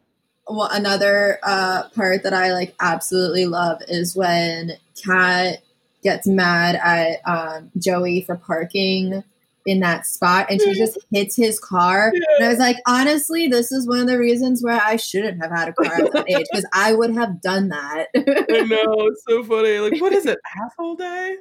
well, 0.49 0.69
another 0.73 1.39
uh, 1.43 1.89
part 1.91 2.23
that 2.25 2.35
I 2.35 2.53
like 2.53 2.75
absolutely 2.81 3.47
love 3.47 3.81
is 3.89 4.17
when 4.17 4.73
Kat 5.03 5.63
gets 6.03 6.27
mad 6.27 6.77
at 6.83 7.21
um, 7.27 7.71
Joey 7.79 8.23
for 8.23 8.37
parking 8.37 9.23
in 9.67 9.81
that 9.81 10.07
spot 10.07 10.47
and 10.51 10.61
she 10.61 10.71
mm. 10.71 10.77
just 10.77 10.99
hits 11.13 11.37
his 11.37 11.59
car. 11.59 12.13
And 12.15 12.45
I 12.45 12.49
was 12.49 12.59
like, 12.59 12.77
honestly, 12.87 13.49
this 13.49 13.73
is 13.73 13.87
one 13.87 14.01
of 14.01 14.07
the 14.07 14.19
reasons 14.19 14.63
why 14.63 14.81
I 14.85 14.97
shouldn't 14.97 15.43
have 15.43 15.51
had 15.51 15.69
a 15.69 15.73
car 15.73 15.95
at 15.95 16.13
that 16.13 16.31
age 16.31 16.47
because 16.51 16.67
I 16.73 16.95
would 16.95 17.15
have 17.15 17.41
done 17.41 17.69
that. 17.69 18.09
I 18.15 18.21
know, 18.67 19.07
it's 19.07 19.25
so 19.27 19.45
funny. 19.45 19.79
Like, 19.79 20.01
what 20.01 20.13
is 20.13 20.27
it, 20.27 20.39
asshole 20.65 20.97
day? 20.97 21.37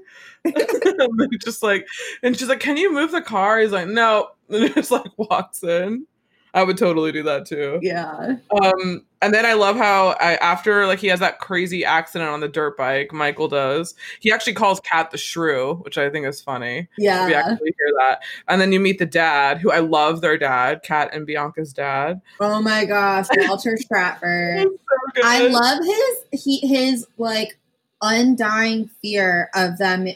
just 1.44 1.64
like, 1.64 1.88
and 2.24 2.38
she's 2.38 2.50
like, 2.50 2.60
can 2.60 2.78
you 2.78 2.94
move 2.94 3.12
the 3.12 3.22
car? 3.22 3.60
He's 3.60 3.72
like, 3.72 3.88
no. 3.88 4.30
And 4.52 4.74
just 4.76 4.92
like 4.92 5.10
walks 5.16 5.64
in. 5.64 6.06
I 6.54 6.64
would 6.64 6.78
totally 6.78 7.12
do 7.12 7.24
that 7.24 7.46
too. 7.46 7.80
Yeah. 7.82 8.36
Um, 8.52 9.06
and 9.22 9.34
then 9.34 9.46
I 9.46 9.54
love 9.54 9.78
how 9.78 10.18
I, 10.20 10.36
after 10.36 10.86
like 10.86 11.00
he 11.00 11.08
has 11.08 11.22
that 11.22 11.40
crazy 11.40 11.86
accident 11.86 12.30
on 12.30 12.42
the 12.42 12.50
dirt 12.50 12.76
bike, 12.76 13.14
Michael 13.14 13.48
does. 13.48 13.96
He 14.20 14.32
actually 14.32 14.54
calls 14.54 14.82
Kat 14.82 15.12
the 15.12 15.18
shrew, 15.18 15.76
which 15.76 15.98
I 15.98 16.10
think 16.10 16.26
is 16.26 16.42
funny. 16.42 16.90
Yeah. 16.98 17.26
We 17.26 17.34
actually 17.34 17.74
hear 17.78 17.94
that. 18.00 18.24
And 18.50 18.60
then 18.60 18.74
you 18.74 18.82
meet 18.82 19.00
the 19.00 19.06
dad, 19.06 19.60
who 19.60 19.72
I 19.72 19.80
love 19.80 20.20
their 20.20 20.38
dad, 20.38 20.84
Kat 20.84 21.12
and 21.14 21.26
Bianca's 21.26 21.72
dad. 21.72 22.22
Oh 22.42 22.62
my 22.62 22.84
gosh, 22.84 23.28
Walter 23.38 23.78
Stratford. 23.78 24.64
so 24.64 25.22
I 25.24 25.48
love 25.48 25.80
his 25.86 26.44
he 26.44 26.68
his 26.68 27.08
like 27.18 27.58
undying 28.02 28.90
fear 29.02 29.50
of 29.56 29.78
them 29.78 30.08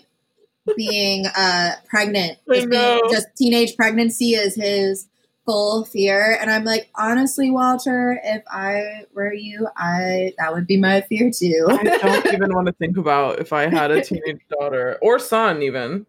being 0.75 1.27
uh 1.27 1.75
pregnant. 1.87 2.39
Just, 2.51 2.69
being, 2.69 2.99
just 3.09 3.27
teenage 3.37 3.77
pregnancy 3.77 4.33
is 4.33 4.55
his 4.55 5.07
full 5.45 5.85
fear. 5.85 6.37
And 6.41 6.51
i'm 6.51 6.63
like 6.63 6.89
honestly 6.95 7.51
walter 7.51 8.19
if 8.23 8.43
i 8.49 9.05
were 9.13 9.33
you 9.33 9.67
i 9.77 10.33
that 10.37 10.53
would 10.53 10.67
be 10.67 10.77
my 10.77 11.01
fear 11.01 11.31
too. 11.31 11.67
I 11.69 11.83
don't 11.83 12.33
even 12.33 12.53
want 12.53 12.67
to 12.67 12.73
think 12.73 12.97
about 12.97 13.39
if 13.39 13.53
i 13.53 13.67
had 13.67 13.91
a 13.91 14.03
teenage 14.03 14.41
daughter 14.49 14.97
or 15.01 15.19
son 15.19 15.61
even. 15.61 16.05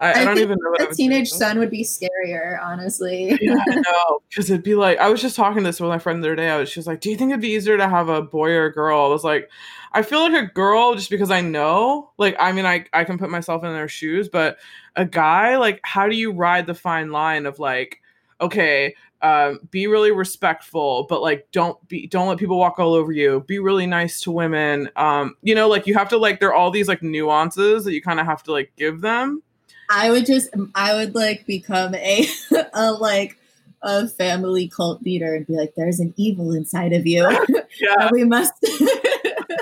I, 0.00 0.12
I, 0.12 0.20
I 0.20 0.24
don't 0.26 0.38
even 0.38 0.58
know 0.62 0.70
what 0.70 0.92
a 0.92 0.94
teenage 0.94 1.28
son 1.28 1.58
would 1.58 1.70
be 1.70 1.82
scarier 1.82 2.58
honestly. 2.62 3.36
Yeah 3.40 3.62
no 3.66 4.20
because 4.28 4.48
it'd 4.50 4.62
be 4.62 4.74
like 4.74 4.98
i 4.98 5.08
was 5.08 5.20
just 5.20 5.36
talking 5.36 5.62
to 5.62 5.68
this 5.68 5.80
with 5.80 5.90
my 5.90 5.98
friend 5.98 6.22
the 6.22 6.28
other 6.28 6.36
day. 6.36 6.50
I 6.50 6.58
was 6.58 6.72
just 6.72 6.86
like 6.86 7.00
do 7.00 7.10
you 7.10 7.16
think 7.16 7.30
it'd 7.30 7.40
be 7.40 7.48
easier 7.48 7.76
to 7.76 7.88
have 7.88 8.08
a 8.08 8.22
boy 8.22 8.50
or 8.50 8.66
a 8.66 8.72
girl? 8.72 9.00
I 9.04 9.08
was 9.08 9.24
like 9.24 9.50
i 9.92 10.02
feel 10.02 10.20
like 10.20 10.44
a 10.44 10.52
girl 10.52 10.94
just 10.94 11.10
because 11.10 11.30
i 11.30 11.40
know. 11.40 12.10
Like 12.16 12.36
i 12.38 12.52
mean 12.52 12.64
i 12.64 12.84
i 12.92 13.04
can 13.04 13.18
put 13.18 13.28
myself 13.28 13.64
in 13.64 13.72
their 13.72 13.88
shoes 13.88 14.28
but 14.28 14.58
a 14.96 15.04
guy 15.04 15.56
like 15.56 15.80
how 15.82 16.08
do 16.08 16.16
you 16.16 16.32
ride 16.32 16.66
the 16.66 16.74
fine 16.74 17.10
line 17.10 17.44
of 17.44 17.58
like 17.58 18.00
okay, 18.40 18.94
um, 19.20 19.60
be 19.70 19.86
really 19.86 20.12
respectful, 20.12 21.06
but 21.08 21.22
like 21.22 21.48
don't 21.52 21.86
be 21.88 22.06
don't 22.06 22.28
let 22.28 22.38
people 22.38 22.58
walk 22.58 22.78
all 22.78 22.94
over 22.94 23.10
you. 23.12 23.44
Be 23.46 23.58
really 23.58 23.86
nice 23.86 24.20
to 24.22 24.30
women. 24.30 24.88
Um, 24.96 25.36
you 25.42 25.54
know, 25.54 25.68
like 25.68 25.86
you 25.86 25.94
have 25.94 26.08
to 26.10 26.18
like 26.18 26.40
there 26.40 26.50
are 26.50 26.54
all 26.54 26.70
these 26.70 26.88
like 26.88 27.02
nuances 27.02 27.84
that 27.84 27.92
you 27.92 28.02
kind 28.02 28.20
of 28.20 28.26
have 28.26 28.42
to 28.44 28.52
like 28.52 28.72
give 28.76 29.00
them. 29.00 29.42
I 29.90 30.10
would 30.10 30.26
just 30.26 30.50
I 30.74 30.94
would 30.94 31.14
like 31.14 31.46
become 31.46 31.94
a 31.94 32.28
a 32.74 32.92
like 32.92 33.38
a 33.82 34.08
family 34.08 34.68
cult 34.68 35.02
leader 35.02 35.34
and 35.34 35.46
be 35.46 35.54
like, 35.54 35.74
there's 35.76 36.00
an 36.00 36.12
evil 36.16 36.52
inside 36.52 36.92
of 36.92 37.06
you. 37.06 37.28
Yeah. 37.80 38.08
we 38.12 38.24
must 38.24 38.54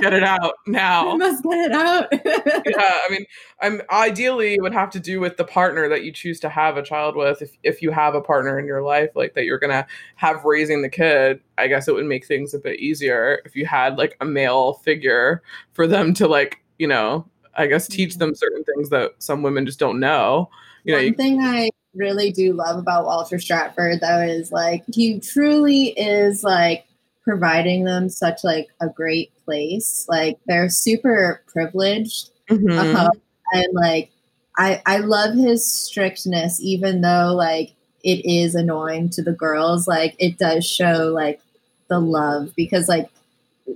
get 0.01 0.12
it 0.12 0.22
out 0.22 0.55
now. 0.66 1.12
We 1.16 1.18
must 1.18 1.42
get 1.42 1.70
it 1.70 1.72
out. 1.72 2.09
yeah, 2.66 2.99
I 3.05 3.09
mean, 3.11 3.24
I'm 3.61 3.80
ideally 3.90 4.55
it 4.55 4.62
would 4.62 4.72
have 4.72 4.90
to 4.90 5.01
do 5.01 5.20
with 5.20 5.36
the 5.36 5.44
partner 5.44 5.88
that 5.88 6.05
you 6.05 6.12
choose 6.12 6.40
to 6.40 6.49
have 6.49 6.76
a 6.76 6.82
child 6.82 7.16
with. 7.16 7.42
If 7.42 7.57
if 7.62 7.82
you 7.82 7.90
have 7.90 8.14
a 8.14 8.20
partner 8.20 8.59
in 8.59 8.66
your 8.66 8.82
life 8.82 9.11
like 9.14 9.34
that 9.34 9.44
you're 9.44 9.59
gonna 9.59 9.86
have 10.16 10.44
raising 10.44 10.82
the 10.82 10.88
kid, 10.88 11.40
I 11.59 11.68
guess 11.68 11.88
it 11.88 11.94
would 11.94 12.07
make 12.07 12.26
things 12.26 12.55
a 12.55 12.59
bit 12.59 12.80
easier 12.80 13.40
if 13.44 13.57
you 13.57 13.66
had 13.66 13.99
like 13.99 14.16
a 14.20 14.24
male 14.24 14.74
figure 14.74 15.42
for 15.72 15.86
them 15.86 16.14
to 16.14 16.28
like, 16.28 16.62
you 16.78 16.86
know, 16.86 17.26
I 17.55 17.66
guess 17.66 17.88
teach 17.88 18.11
mm-hmm. 18.11 18.18
them 18.20 18.34
certain 18.34 18.64
things 18.64 18.90
that 18.90 19.12
some 19.18 19.42
women 19.42 19.66
just 19.66 19.78
don't 19.78 20.01
know. 20.01 20.51
You 20.84 20.92
know, 20.92 20.99
one 20.99 21.07
you, 21.07 21.14
thing 21.14 21.40
I 21.40 21.70
really 21.94 22.30
do 22.30 22.53
love 22.53 22.78
about 22.78 23.07
Walter 23.07 23.38
Stratford 23.38 24.01
though 24.01 24.20
is 24.20 24.53
like 24.53 24.84
he 24.92 25.18
truly 25.20 25.88
is 25.88 26.44
like 26.44 26.86
providing 27.27 27.85
them 27.85 28.09
such 28.09 28.45
like 28.45 28.68
a 28.81 28.89
great 28.89 29.33
place. 29.45 30.07
Like 30.09 30.39
they're 30.47 30.68
super 30.68 31.43
privileged, 31.49 32.31
mm-hmm. 32.49 32.97
uh, 32.97 33.11
and 33.53 33.74
like 33.74 34.11
I 34.57 34.81
I 34.87 34.99
love 34.99 35.35
his 35.35 35.70
strictness, 35.70 36.61
even 36.62 37.01
though 37.01 37.35
like 37.37 37.74
it 38.05 38.24
is 38.24 38.55
annoying 38.55 39.11
to 39.11 39.22
the 39.22 39.33
girls. 39.33 39.89
Like 39.89 40.14
it 40.18 40.39
does 40.39 40.64
show 40.64 41.11
like 41.12 41.41
the 41.89 41.99
love 41.99 42.53
because 42.57 42.89
like 42.89 43.11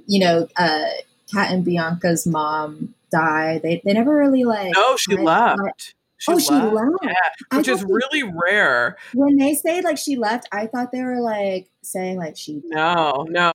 you 0.06 0.20
know, 0.20 0.48
uh, 0.56 0.84
Kat 1.32 1.52
and 1.52 1.64
Bianca's 1.64 2.26
mom 2.26 2.94
died. 3.10 3.62
They 3.62 3.82
they 3.84 3.92
never 3.92 4.16
really 4.16 4.44
like. 4.44 4.72
Oh, 4.76 4.96
she 4.98 5.16
left. 5.16 5.94
She 6.20 6.32
oh, 6.32 6.34
left. 6.34 6.46
she 6.46 6.54
left. 6.54 6.90
Yeah, 7.02 7.56
which 7.56 7.68
is 7.68 7.82
really 7.82 8.22
rare. 8.22 8.98
When 9.14 9.36
they 9.36 9.54
say 9.54 9.80
like 9.80 9.96
she 9.96 10.16
left, 10.16 10.46
I 10.52 10.66
thought 10.66 10.92
they 10.92 11.02
were 11.02 11.20
like 11.20 11.70
saying 11.82 12.18
like 12.18 12.36
she. 12.36 12.60
No, 12.66 13.26
no. 13.30 13.52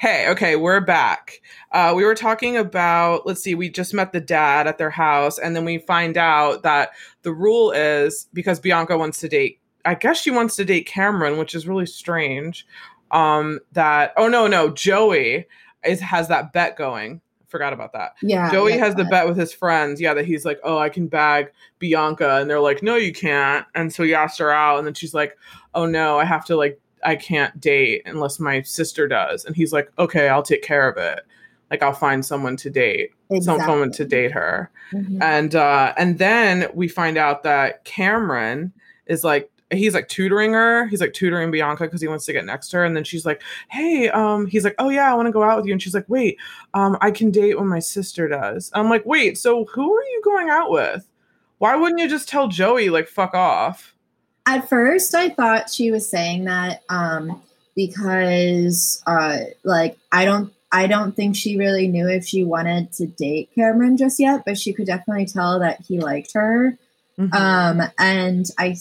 Hey, 0.00 0.28
okay, 0.30 0.56
we're 0.56 0.80
back. 0.80 1.40
Uh, 1.70 1.92
we 1.94 2.04
were 2.04 2.16
talking 2.16 2.56
about, 2.56 3.26
let's 3.26 3.40
see, 3.40 3.54
we 3.54 3.70
just 3.70 3.94
met 3.94 4.12
the 4.12 4.20
dad 4.20 4.66
at 4.66 4.76
their 4.76 4.90
house, 4.90 5.38
and 5.38 5.54
then 5.54 5.64
we 5.64 5.78
find 5.78 6.16
out 6.16 6.64
that 6.64 6.90
the 7.22 7.32
rule 7.32 7.70
is 7.70 8.28
because 8.32 8.58
Bianca 8.58 8.98
wants 8.98 9.20
to 9.20 9.28
date, 9.28 9.60
I 9.84 9.94
guess 9.94 10.20
she 10.20 10.32
wants 10.32 10.56
to 10.56 10.64
date 10.64 10.88
Cameron, 10.88 11.38
which 11.38 11.54
is 11.54 11.68
really 11.68 11.86
strange. 11.86 12.66
Um, 13.12 13.60
that, 13.70 14.14
oh 14.16 14.26
no, 14.26 14.48
no, 14.48 14.70
Joey 14.70 15.46
is 15.84 16.00
has 16.00 16.26
that 16.26 16.52
bet 16.52 16.76
going 16.76 17.20
forgot 17.54 17.72
about 17.72 17.92
that. 17.92 18.16
Yeah. 18.20 18.50
Joey 18.50 18.72
yeah, 18.72 18.78
has 18.78 18.96
the 18.96 19.04
bet 19.04 19.28
with 19.28 19.36
his 19.36 19.52
friends. 19.52 20.00
Yeah, 20.00 20.12
that 20.14 20.24
he's 20.24 20.44
like, 20.44 20.58
oh, 20.64 20.76
I 20.76 20.88
can 20.88 21.06
bag 21.06 21.52
Bianca. 21.78 22.38
And 22.38 22.50
they're 22.50 22.58
like, 22.58 22.82
no, 22.82 22.96
you 22.96 23.12
can't. 23.12 23.64
And 23.76 23.92
so 23.92 24.02
he 24.02 24.12
asked 24.12 24.40
her 24.40 24.50
out. 24.50 24.78
And 24.78 24.86
then 24.88 24.94
she's 24.94 25.14
like, 25.14 25.38
oh, 25.72 25.86
no, 25.86 26.18
I 26.18 26.24
have 26.24 26.44
to, 26.46 26.56
like, 26.56 26.80
I 27.04 27.14
can't 27.14 27.60
date 27.60 28.02
unless 28.06 28.40
my 28.40 28.62
sister 28.62 29.06
does. 29.06 29.44
And 29.44 29.54
he's 29.54 29.72
like, 29.72 29.88
okay, 30.00 30.28
I'll 30.28 30.42
take 30.42 30.62
care 30.64 30.88
of 30.88 30.96
it. 30.96 31.20
Like, 31.70 31.80
I'll 31.80 31.92
find 31.92 32.26
someone 32.26 32.56
to 32.56 32.70
date, 32.70 33.10
exactly. 33.30 33.64
someone 33.64 33.92
to 33.92 34.04
date 34.04 34.32
her. 34.32 34.72
Mm-hmm. 34.92 35.22
And, 35.22 35.54
uh, 35.54 35.94
and 35.96 36.18
then 36.18 36.66
we 36.74 36.88
find 36.88 37.16
out 37.16 37.44
that 37.44 37.84
Cameron 37.84 38.72
is 39.06 39.22
like 39.22 39.48
he's 39.74 39.94
like 39.94 40.08
tutoring 40.08 40.52
her. 40.52 40.86
He's 40.86 41.00
like 41.00 41.12
tutoring 41.12 41.50
Bianca 41.50 41.84
because 41.84 42.00
he 42.00 42.08
wants 42.08 42.26
to 42.26 42.32
get 42.32 42.44
next 42.44 42.68
to 42.68 42.78
her. 42.78 42.84
And 42.84 42.96
then 42.96 43.04
she's 43.04 43.24
like, 43.24 43.42
"Hey," 43.70 44.08
um, 44.08 44.46
he's 44.46 44.64
like, 44.64 44.74
"Oh 44.78 44.88
yeah, 44.88 45.10
I 45.10 45.14
want 45.14 45.26
to 45.26 45.32
go 45.32 45.42
out 45.42 45.56
with 45.56 45.66
you." 45.66 45.72
And 45.72 45.82
she's 45.82 45.94
like, 45.94 46.08
"Wait, 46.08 46.38
um, 46.74 46.96
I 47.00 47.10
can 47.10 47.30
date 47.30 47.58
when 47.58 47.68
my 47.68 47.78
sister 47.78 48.28
does." 48.28 48.70
I'm 48.74 48.88
like, 48.88 49.04
"Wait, 49.06 49.38
so 49.38 49.64
who 49.66 49.94
are 49.94 50.02
you 50.02 50.22
going 50.24 50.50
out 50.50 50.70
with? 50.70 51.08
Why 51.58 51.76
wouldn't 51.76 52.00
you 52.00 52.08
just 52.08 52.28
tell 52.28 52.48
Joey 52.48 52.90
like 52.90 53.08
fuck 53.08 53.34
off?" 53.34 53.94
At 54.46 54.68
first, 54.68 55.14
I 55.14 55.30
thought 55.30 55.70
she 55.70 55.90
was 55.90 56.08
saying 56.08 56.44
that 56.44 56.82
um, 56.88 57.42
because 57.74 59.02
uh, 59.06 59.38
like 59.62 59.96
I 60.12 60.24
don't 60.24 60.52
I 60.74 60.88
don't 60.88 61.14
think 61.14 61.36
she 61.36 61.56
really 61.56 61.86
knew 61.86 62.08
if 62.08 62.26
she 62.26 62.42
wanted 62.42 62.92
to 62.94 63.06
date 63.06 63.50
Cameron 63.54 63.96
just 63.96 64.18
yet, 64.18 64.42
but 64.44 64.58
she 64.58 64.72
could 64.72 64.86
definitely 64.86 65.26
tell 65.26 65.60
that 65.60 65.80
he 65.86 66.00
liked 66.00 66.32
her. 66.34 66.76
Mm-hmm. 67.16 67.32
Um, 67.32 67.88
and 67.96 68.46
I 68.58 68.76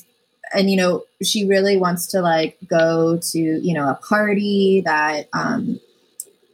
and 0.53 0.69
you 0.69 0.77
know 0.77 1.03
she 1.23 1.45
really 1.45 1.77
wants 1.77 2.07
to 2.07 2.21
like 2.21 2.57
go 2.67 3.17
to 3.17 3.39
you 3.39 3.73
know 3.73 3.89
a 3.89 3.95
party 3.95 4.81
that 4.85 5.27
um 5.33 5.79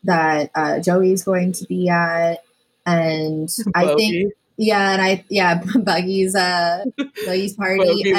that 0.03 0.49
uh 0.55 0.79
joey's 0.79 1.23
going 1.23 1.51
to 1.51 1.65
be 1.65 1.89
at. 1.89 2.43
And 2.85 3.49
i 3.75 3.93
think 3.95 4.33
yeah 4.57 4.93
and 4.93 5.01
i 5.01 5.23
yeah 5.29 5.61
Bogey's 5.75 6.35
uh 6.35 6.85
Bogey's 7.25 7.53
party. 7.53 8.13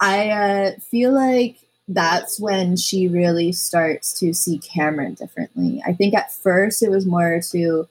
I 0.00 0.30
uh 0.30 0.70
feel 0.80 1.12
like 1.12 1.58
that's 1.88 2.38
when 2.38 2.76
she 2.76 3.08
really 3.08 3.50
starts 3.50 4.18
to 4.20 4.32
see 4.32 4.58
cameron 4.58 5.14
differently. 5.14 5.82
I 5.84 5.92
think 5.92 6.14
at 6.14 6.32
first 6.32 6.82
it 6.82 6.90
was 6.90 7.04
more 7.04 7.40
to 7.50 7.88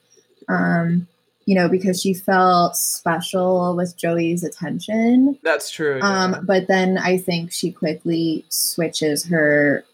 um 0.48 1.06
you 1.50 1.56
know, 1.56 1.68
because 1.68 2.00
she 2.00 2.14
felt 2.14 2.76
special 2.76 3.74
with 3.74 3.96
Joey's 3.96 4.44
attention. 4.44 5.36
That's 5.42 5.68
true. 5.68 5.98
Yeah. 5.98 6.08
Um, 6.08 6.46
but 6.46 6.68
then 6.68 6.96
I 6.96 7.18
think 7.18 7.50
she 7.50 7.72
quickly 7.72 8.44
switches 8.50 9.24
her, 9.26 9.84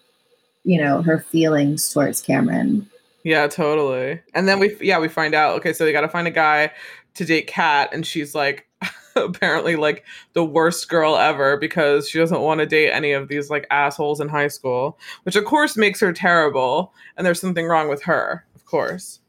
you 0.64 0.78
know, 0.78 1.00
her 1.00 1.18
feelings 1.18 1.90
towards 1.90 2.20
Cameron. 2.20 2.90
Yeah, 3.24 3.46
totally. 3.46 4.20
And 4.34 4.46
then 4.46 4.59
we, 4.59 4.76
yeah, 4.82 4.98
we 4.98 5.09
find 5.09 5.34
out. 5.34 5.57
Okay, 5.57 5.72
so 5.72 5.86
they 5.86 5.92
got 5.92 6.02
to 6.02 6.11
find 6.11 6.28
a 6.28 6.30
guy 6.30 6.72
to 7.14 7.24
date 7.24 7.46
Kat, 7.46 7.88
and 7.90 8.07
she's 8.07 8.34
like, 8.34 8.68
apparently 9.16 9.76
like 9.76 10.04
the 10.34 10.44
worst 10.44 10.90
girl 10.90 11.16
ever 11.16 11.57
because 11.57 12.07
she 12.07 12.18
doesn't 12.18 12.42
want 12.42 12.61
to 12.61 12.66
date 12.66 12.90
any 12.90 13.12
of 13.12 13.28
these 13.28 13.48
like 13.48 13.66
assholes 13.70 14.20
in 14.20 14.28
high 14.28 14.48
school, 14.48 14.98
which 15.22 15.36
of 15.36 15.46
course 15.46 15.74
makes 15.74 16.00
her 16.00 16.12
terrible. 16.12 16.92
And 17.16 17.26
there's 17.26 17.40
something 17.40 17.66
wrong 17.66 17.88
with 17.88 18.02
her, 18.02 18.44
of 18.54 18.66
course. 18.66 19.20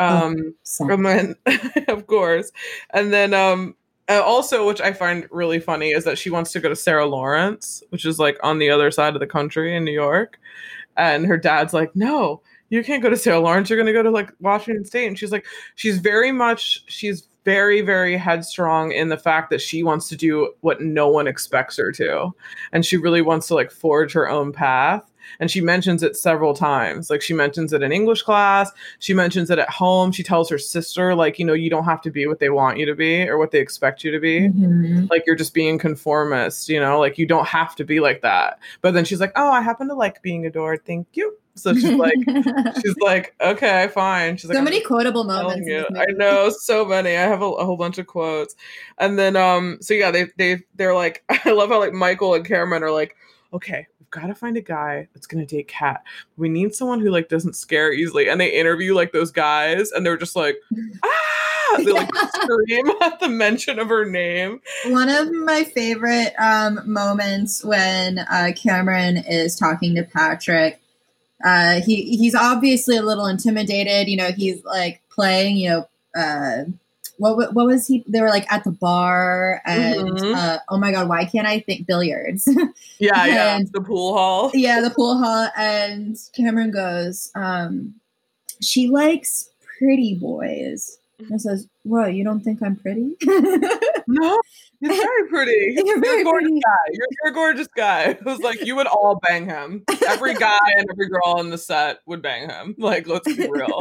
Oh, 0.00 0.06
um, 0.06 0.54
oh, 0.80 0.88
and 0.88 1.04
then, 1.04 1.36
of 1.88 2.06
course, 2.06 2.50
and 2.94 3.12
then 3.12 3.34
um, 3.34 3.74
also, 4.08 4.66
which 4.66 4.80
I 4.80 4.92
find 4.94 5.28
really 5.30 5.60
funny, 5.60 5.90
is 5.90 6.04
that 6.04 6.16
she 6.16 6.30
wants 6.30 6.52
to 6.52 6.60
go 6.60 6.70
to 6.70 6.76
Sarah 6.76 7.06
Lawrence, 7.06 7.82
which 7.90 8.06
is 8.06 8.18
like 8.18 8.38
on 8.42 8.58
the 8.58 8.70
other 8.70 8.90
side 8.90 9.14
of 9.14 9.20
the 9.20 9.26
country 9.26 9.76
in 9.76 9.84
New 9.84 9.92
York, 9.92 10.40
and 10.96 11.26
her 11.26 11.36
dad's 11.36 11.74
like, 11.74 11.94
"No, 11.94 12.40
you 12.70 12.82
can't 12.82 13.02
go 13.02 13.10
to 13.10 13.16
Sarah 13.16 13.40
Lawrence. 13.40 13.68
You're 13.68 13.76
going 13.76 13.86
to 13.86 13.92
go 13.92 14.02
to 14.02 14.10
like 14.10 14.32
Washington 14.40 14.86
State." 14.86 15.06
And 15.06 15.18
she's 15.18 15.32
like, 15.32 15.44
she's 15.74 15.98
very 15.98 16.32
much, 16.32 16.82
she's 16.90 17.28
very, 17.44 17.82
very 17.82 18.16
headstrong 18.16 18.92
in 18.92 19.10
the 19.10 19.18
fact 19.18 19.50
that 19.50 19.60
she 19.60 19.82
wants 19.82 20.08
to 20.08 20.16
do 20.16 20.52
what 20.60 20.80
no 20.80 21.08
one 21.08 21.26
expects 21.26 21.76
her 21.76 21.92
to, 21.92 22.30
and 22.72 22.86
she 22.86 22.96
really 22.96 23.22
wants 23.22 23.48
to 23.48 23.54
like 23.54 23.70
forge 23.70 24.12
her 24.14 24.30
own 24.30 24.50
path 24.52 25.09
and 25.38 25.50
she 25.50 25.60
mentions 25.60 26.02
it 26.02 26.16
several 26.16 26.54
times. 26.54 27.10
Like 27.10 27.22
she 27.22 27.34
mentions 27.34 27.72
it 27.72 27.82
in 27.82 27.92
English 27.92 28.22
class, 28.22 28.70
she 28.98 29.14
mentions 29.14 29.50
it 29.50 29.58
at 29.58 29.70
home. 29.70 30.12
She 30.12 30.22
tells 30.22 30.48
her 30.50 30.58
sister, 30.58 31.14
like, 31.14 31.38
you 31.38 31.44
know, 31.44 31.54
you 31.54 31.70
don't 31.70 31.84
have 31.84 32.02
to 32.02 32.10
be 32.10 32.26
what 32.26 32.40
they 32.40 32.50
want 32.50 32.78
you 32.78 32.86
to 32.86 32.94
be 32.94 33.28
or 33.28 33.38
what 33.38 33.50
they 33.50 33.60
expect 33.60 34.04
you 34.04 34.10
to 34.10 34.20
be. 34.20 34.48
Mm-hmm. 34.48 35.06
Like 35.10 35.24
you're 35.26 35.36
just 35.36 35.54
being 35.54 35.78
conformist, 35.78 36.68
you 36.68 36.80
know, 36.80 36.98
like 36.98 37.18
you 37.18 37.26
don't 37.26 37.46
have 37.46 37.76
to 37.76 37.84
be 37.84 38.00
like 38.00 38.22
that. 38.22 38.58
But 38.80 38.94
then 38.94 39.04
she's 39.04 39.20
like, 39.20 39.32
oh, 39.36 39.50
I 39.50 39.60
happen 39.60 39.88
to 39.88 39.94
like 39.94 40.22
being 40.22 40.46
adored. 40.46 40.84
Thank 40.84 41.08
you. 41.12 41.36
So 41.60 41.74
she's 41.74 41.92
like, 41.92 42.14
she's 42.82 42.96
like, 43.00 43.34
okay, 43.40 43.88
fine. 43.92 44.36
She's 44.36 44.42
so 44.42 44.48
like, 44.48 44.56
so 44.56 44.62
many 44.62 44.80
quotable 44.80 45.24
moments. 45.24 45.68
I 45.96 46.06
know 46.12 46.50
so 46.50 46.84
many. 46.84 47.10
I 47.10 47.22
have 47.22 47.42
a, 47.42 47.46
a, 47.46 47.64
whole 47.64 47.76
bunch 47.76 47.98
of 47.98 48.06
quotes, 48.06 48.54
and 48.98 49.18
then 49.18 49.36
um, 49.36 49.78
so 49.80 49.94
yeah, 49.94 50.10
they 50.10 50.26
they 50.36 50.62
they're 50.76 50.94
like, 50.94 51.24
I 51.44 51.50
love 51.50 51.70
how 51.70 51.78
like 51.78 51.92
Michael 51.92 52.34
and 52.34 52.44
Cameron 52.44 52.82
are 52.82 52.92
like, 52.92 53.16
okay, 53.52 53.86
we've 53.98 54.10
got 54.10 54.26
to 54.26 54.34
find 54.34 54.56
a 54.56 54.60
guy 54.60 55.08
that's 55.14 55.26
gonna 55.26 55.46
date 55.46 55.68
Kat. 55.68 56.02
We 56.36 56.48
need 56.48 56.74
someone 56.74 57.00
who 57.00 57.10
like 57.10 57.28
doesn't 57.28 57.54
scare 57.54 57.92
easily, 57.92 58.28
and 58.28 58.40
they 58.40 58.50
interview 58.50 58.94
like 58.94 59.12
those 59.12 59.30
guys, 59.30 59.90
and 59.92 60.04
they're 60.04 60.16
just 60.16 60.36
like, 60.36 60.56
ah, 61.04 61.76
they 61.78 61.92
like 61.92 62.10
scream 62.34 62.90
at 63.02 63.20
the 63.20 63.28
mention 63.28 63.78
of 63.78 63.88
her 63.88 64.04
name. 64.04 64.60
One 64.86 65.08
of 65.08 65.32
my 65.32 65.64
favorite 65.64 66.34
um 66.38 66.80
moments 66.84 67.64
when 67.64 68.18
uh, 68.18 68.52
Cameron 68.56 69.18
is 69.18 69.56
talking 69.56 69.94
to 69.96 70.02
Patrick 70.04 70.80
uh, 71.44 71.80
he 71.80 72.16
he's 72.16 72.34
obviously 72.34 72.96
a 72.96 73.02
little 73.02 73.26
intimidated. 73.26 74.08
You 74.08 74.16
know, 74.16 74.30
he's 74.32 74.62
like 74.64 75.02
playing. 75.10 75.56
You 75.56 75.70
know, 75.70 75.88
uh, 76.20 76.64
what 77.20 77.54
what 77.54 77.66
was 77.66 77.86
he? 77.86 78.02
They 78.08 78.20
were 78.22 78.30
like 78.30 78.50
at 78.50 78.64
the 78.64 78.70
bar, 78.70 79.60
and 79.66 80.08
mm-hmm. 80.08 80.34
uh, 80.34 80.58
oh 80.70 80.78
my 80.78 80.90
god, 80.90 81.08
why 81.08 81.26
can't 81.26 81.46
I 81.46 81.60
think 81.60 81.86
billiards? 81.86 82.48
Yeah, 82.98 83.22
and, 83.24 83.32
yeah, 83.32 83.70
the 83.72 83.80
pool 83.80 84.12
hall. 84.12 84.50
Yeah, 84.52 84.82
the 84.82 84.90
pool 84.90 85.16
hall. 85.16 85.48
And 85.56 86.18
Cameron 86.36 86.70
goes, 86.70 87.30
um, 87.34 87.94
she 88.60 88.90
likes 88.90 89.48
pretty 89.78 90.16
boys. 90.16 90.98
And 91.30 91.40
says, 91.40 91.66
"What? 91.84 92.12
You 92.12 92.24
don't 92.24 92.40
think 92.40 92.62
I'm 92.62 92.76
pretty?" 92.76 93.16
no, 94.06 94.40
you're 94.80 94.94
very 94.94 95.28
pretty. 95.28 95.74
You're, 95.76 95.86
you're 95.86 96.00
very 96.00 96.20
a 96.22 96.24
gorgeous 96.24 96.48
pretty. 96.48 96.60
guy. 96.60 96.92
You're, 96.92 97.06
you're, 97.10 97.32
a 97.32 97.34
gorgeous 97.34 97.68
guy. 97.76 98.02
It 98.10 98.24
was 98.24 98.40
like 98.40 98.64
you 98.64 98.76
would 98.76 98.86
all 98.86 99.18
bang 99.22 99.46
him. 99.46 99.84
Every 100.06 100.34
guy 100.34 100.58
and 100.76 100.86
every 100.90 101.08
girl 101.08 101.38
on 101.38 101.50
the 101.50 101.58
set 101.58 102.00
would 102.06 102.22
bang 102.22 102.48
him. 102.48 102.74
Like, 102.78 103.06
let's 103.06 103.34
be 103.34 103.48
real. 103.48 103.80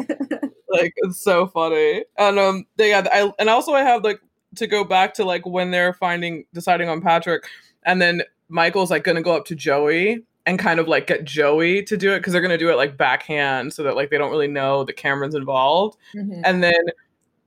Like, 0.72 0.94
it's 0.98 1.22
so 1.22 1.48
funny. 1.48 2.06
And 2.18 2.40
um, 2.40 2.66
they 2.78 2.90
yeah, 2.90 3.08
I 3.12 3.32
and 3.40 3.50
also 3.50 3.74
I 3.74 3.82
have 3.82 4.04
like 4.04 4.22
to 4.56 4.68
go 4.68 4.84
back 4.84 5.14
to 5.16 5.26
like 5.26 5.46
when 5.46 5.72
they're 5.72 5.94
finding 5.94 6.46
deciding 6.54 6.90
on 6.90 7.02
Patrick, 7.02 7.44
and 7.86 8.02
then 8.02 8.24
Michael's 8.50 8.92
like 8.92 9.04
gonna 9.04 9.22
go 9.22 9.36
up 9.36 9.46
to 9.46 9.56
Joey 9.56 10.24
and 10.46 10.58
kind 10.58 10.80
of 10.80 10.88
like 10.88 11.08
get 11.08 11.26
Joey 11.26 11.84
to 11.84 11.98
do 11.98 12.14
it 12.14 12.20
because 12.20 12.34
they're 12.34 12.42
gonna 12.42 12.58
do 12.58 12.70
it 12.70 12.76
like 12.76 12.98
backhand 12.98 13.74
so 13.74 13.84
that 13.84 13.96
like 13.96 14.10
they 14.10 14.18
don't 14.18 14.32
really 14.32 14.48
know 14.48 14.84
that 14.84 14.94
Cameron's 14.94 15.36
involved, 15.36 15.98
mm-hmm. 16.16 16.42
and 16.44 16.64
then 16.64 16.74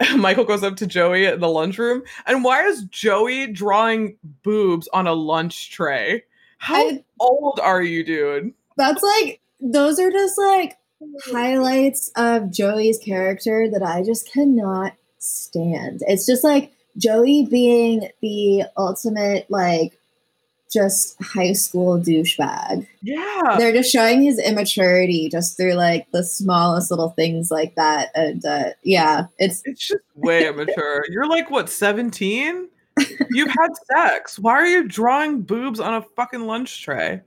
Michael 0.16 0.45
goes 0.45 0.62
up 0.62 0.77
to 0.77 0.87
Joey 0.87 1.27
in 1.27 1.41
the 1.41 1.49
lunchroom. 1.49 2.03
And 2.27 2.45
why 2.45 2.64
is 2.64 2.85
Joey 2.85 3.47
drawing 3.49 4.16
boobs 4.43 4.89
on 4.93 5.07
a 5.07 5.12
lunch 5.12 5.70
tray? 5.70 6.25
How 6.59 6.77
I, 6.77 7.05
old 7.20 7.61
are 7.61 7.83
you, 7.83 8.05
dude? 8.05 8.53
That's 8.77 9.03
like, 9.03 9.41
those 9.61 9.99
are 9.99 10.11
just 10.11 10.39
like 10.39 10.77
highlights 11.31 12.11
of 12.17 12.51
Joey's 12.51 12.99
character 12.99 13.69
that 13.71 13.83
I 13.83 14.03
just 14.03 14.31
cannot 14.33 14.95
stand. 15.19 16.03
It's 16.07 16.27
just 16.27 16.45
like 16.45 16.73
Joey 16.97 17.47
being 17.47 18.09
the 18.21 18.65
ultimate, 18.77 19.51
like, 19.51 19.99
just 20.73 21.23
high 21.23 21.53
school 21.53 21.99
douchebag. 21.99 22.87
Yeah. 23.03 23.57
They're 23.59 23.73
just 23.73 23.93
showing 23.93 24.23
his 24.23 24.39
immaturity 24.39 25.29
just 25.29 25.57
through 25.57 25.75
like 25.75 26.11
the 26.13 26.25
smallest 26.25 26.91
little 26.91 27.11
things 27.11 27.51
like 27.51 27.75
that. 27.75 28.09
And 28.15 28.45
uh, 28.45 28.71
yeah, 28.83 29.27
it's 29.39 29.63
it's 29.65 29.87
just 29.89 30.03
way 30.17 30.47
immature. 30.49 31.05
You're 31.11 31.29
like 31.29 31.51
what, 31.51 31.69
17? 31.69 32.69
You've 33.31 33.49
had 33.49 33.71
sex. 33.95 34.39
Why 34.39 34.53
are 34.53 34.67
you 34.67 34.89
drawing 34.89 35.43
boobs 35.43 35.81
on 35.81 35.95
a 35.95 36.03
fucking 36.03 36.47
lunch 36.47 36.83
tray? 36.83 37.21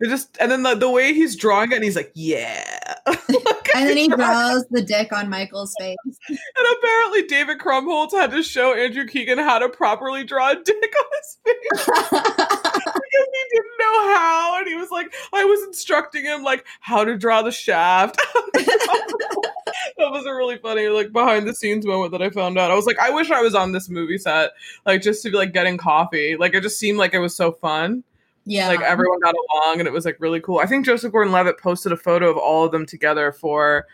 It 0.00 0.08
just 0.08 0.36
and 0.40 0.50
then 0.50 0.62
the, 0.62 0.74
the 0.74 0.90
way 0.90 1.14
he's 1.14 1.36
drawing 1.36 1.72
it, 1.72 1.76
and 1.76 1.84
he's 1.84 1.96
like, 1.96 2.10
yeah. 2.14 2.94
and 3.06 3.88
then 3.88 3.96
he 3.96 4.08
draws 4.16 4.64
the 4.70 4.82
dick 4.82 5.12
on 5.12 5.28
Michael's 5.28 5.74
face. 5.78 5.96
And 6.28 6.66
apparently, 6.78 7.22
David 7.26 7.58
Krumholtz 7.58 8.12
had 8.12 8.30
to 8.32 8.42
show 8.42 8.74
Andrew 8.74 9.06
Keegan 9.06 9.38
how 9.38 9.58
to 9.58 9.68
properly 9.68 10.24
draw 10.24 10.50
a 10.50 10.54
dick 10.56 10.94
on 10.98 11.06
his 11.20 11.38
face 11.44 11.86
because 11.86 13.04
he 13.12 13.44
didn't 13.52 13.78
know 13.78 14.14
how, 14.14 14.56
and 14.58 14.66
he 14.66 14.74
was 14.74 14.90
like, 14.90 15.12
I 15.32 15.44
was 15.44 15.62
instructing 15.64 16.24
him 16.24 16.42
like 16.42 16.66
how 16.80 17.04
to 17.04 17.16
draw 17.16 17.42
the 17.42 17.52
shaft. 17.52 18.16
that 18.54 20.10
was 20.10 20.26
a 20.26 20.34
really 20.34 20.58
funny 20.58 20.88
like 20.88 21.12
behind 21.12 21.46
the 21.46 21.54
scenes 21.54 21.86
moment 21.86 22.12
that 22.12 22.22
I 22.22 22.30
found 22.30 22.58
out. 22.58 22.70
I 22.70 22.74
was 22.74 22.86
like, 22.86 22.98
I 22.98 23.10
wish 23.10 23.30
I 23.30 23.42
was 23.42 23.54
on 23.54 23.72
this 23.72 23.88
movie 23.88 24.18
set, 24.18 24.50
like 24.86 25.02
just 25.02 25.22
to 25.22 25.30
be 25.30 25.36
like 25.36 25.52
getting 25.52 25.76
coffee. 25.76 26.36
Like 26.36 26.54
it 26.54 26.62
just 26.62 26.78
seemed 26.78 26.98
like 26.98 27.14
it 27.14 27.20
was 27.20 27.36
so 27.36 27.52
fun. 27.52 28.02
Yeah. 28.46 28.68
Like 28.68 28.80
everyone 28.82 29.20
got 29.20 29.34
along 29.34 29.80
and 29.80 29.86
it 29.88 29.92
was 29.92 30.04
like 30.04 30.16
really 30.20 30.40
cool. 30.40 30.58
I 30.58 30.66
think 30.66 30.84
Joseph 30.84 31.12
Gordon 31.12 31.32
Levitt 31.32 31.58
posted 31.58 31.92
a 31.92 31.96
photo 31.96 32.30
of 32.30 32.36
all 32.36 32.64
of 32.64 32.72
them 32.72 32.84
together 32.86 33.32
for 33.32 33.86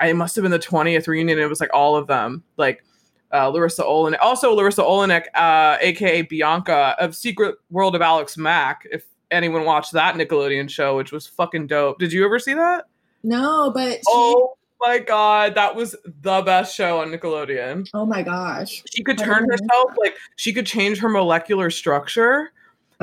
it 0.00 0.14
must 0.14 0.36
have 0.36 0.42
been 0.42 0.52
the 0.52 0.58
20th 0.58 1.06
reunion. 1.06 1.38
It 1.38 1.48
was 1.48 1.60
like 1.60 1.70
all 1.72 1.96
of 1.96 2.06
them. 2.06 2.42
Like 2.56 2.84
uh, 3.32 3.50
Larisa 3.50 3.84
Oleynik. 3.84 4.18
Also 4.20 4.54
Larisa 4.56 4.84
Oleynik, 4.84 5.24
uh, 5.34 5.78
aka 5.80 6.22
Bianca 6.22 6.94
of 6.98 7.16
Secret 7.16 7.56
World 7.70 7.94
of 7.94 8.02
Alex 8.02 8.36
Mack, 8.36 8.86
if 8.92 9.04
anyone 9.30 9.64
watched 9.64 9.92
that 9.92 10.14
Nickelodeon 10.14 10.68
show, 10.68 10.96
which 10.96 11.10
was 11.10 11.26
fucking 11.26 11.66
dope. 11.66 11.98
Did 11.98 12.12
you 12.12 12.24
ever 12.24 12.38
see 12.38 12.54
that? 12.54 12.84
No, 13.22 13.70
but 13.74 13.92
she- 13.98 14.02
Oh 14.08 14.56
my 14.80 14.98
god, 14.98 15.54
that 15.54 15.74
was 15.74 15.96
the 16.04 16.42
best 16.42 16.74
show 16.76 17.00
on 17.00 17.08
Nickelodeon. 17.08 17.88
Oh 17.94 18.04
my 18.04 18.22
gosh. 18.22 18.82
She 18.94 19.02
could 19.02 19.16
turn 19.16 19.48
herself 19.48 19.92
like 19.98 20.16
she 20.36 20.52
could 20.52 20.66
change 20.66 20.98
her 20.98 21.08
molecular 21.08 21.70
structure 21.70 22.52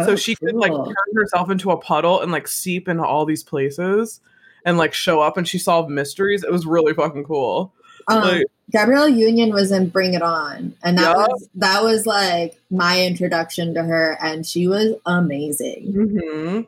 so 0.06 0.12
oh, 0.14 0.16
she 0.16 0.36
cool. 0.36 0.50
could 0.50 0.56
like 0.56 0.72
turn 0.72 1.16
herself 1.16 1.50
into 1.50 1.72
a 1.72 1.78
puddle 1.78 2.22
and 2.22 2.32
like 2.32 2.48
seep 2.48 2.88
into 2.88 3.04
all 3.04 3.26
these 3.26 3.44
places 3.44 4.22
and 4.66 4.78
like 4.78 4.94
show 4.94 5.22
up 5.22 5.38
and 5.38 5.48
she 5.48 5.58
solved 5.58 5.90
mysteries. 5.90 6.44
It 6.44 6.52
was 6.52 6.66
really 6.66 6.94
fucking 6.94 7.24
cool. 7.24 7.74
Um, 8.08 8.22
like, 8.22 8.46
Gabrielle 8.72 9.10
Union 9.10 9.54
was 9.54 9.72
in 9.72 9.90
Bring 9.90 10.14
It 10.14 10.22
On, 10.22 10.74
and 10.84 10.98
that 10.98 11.16
yeah. 11.16 11.16
was 11.16 11.50
that 11.56 11.84
was 11.84 12.06
like 12.06 12.60
my 12.70 13.06
introduction 13.06 13.74
to 13.74 13.84
her, 13.84 14.18
and 14.22 14.46
she 14.46 14.68
was 14.68 14.96
amazing. 15.06 15.94
Mm-hmm. 15.94 16.62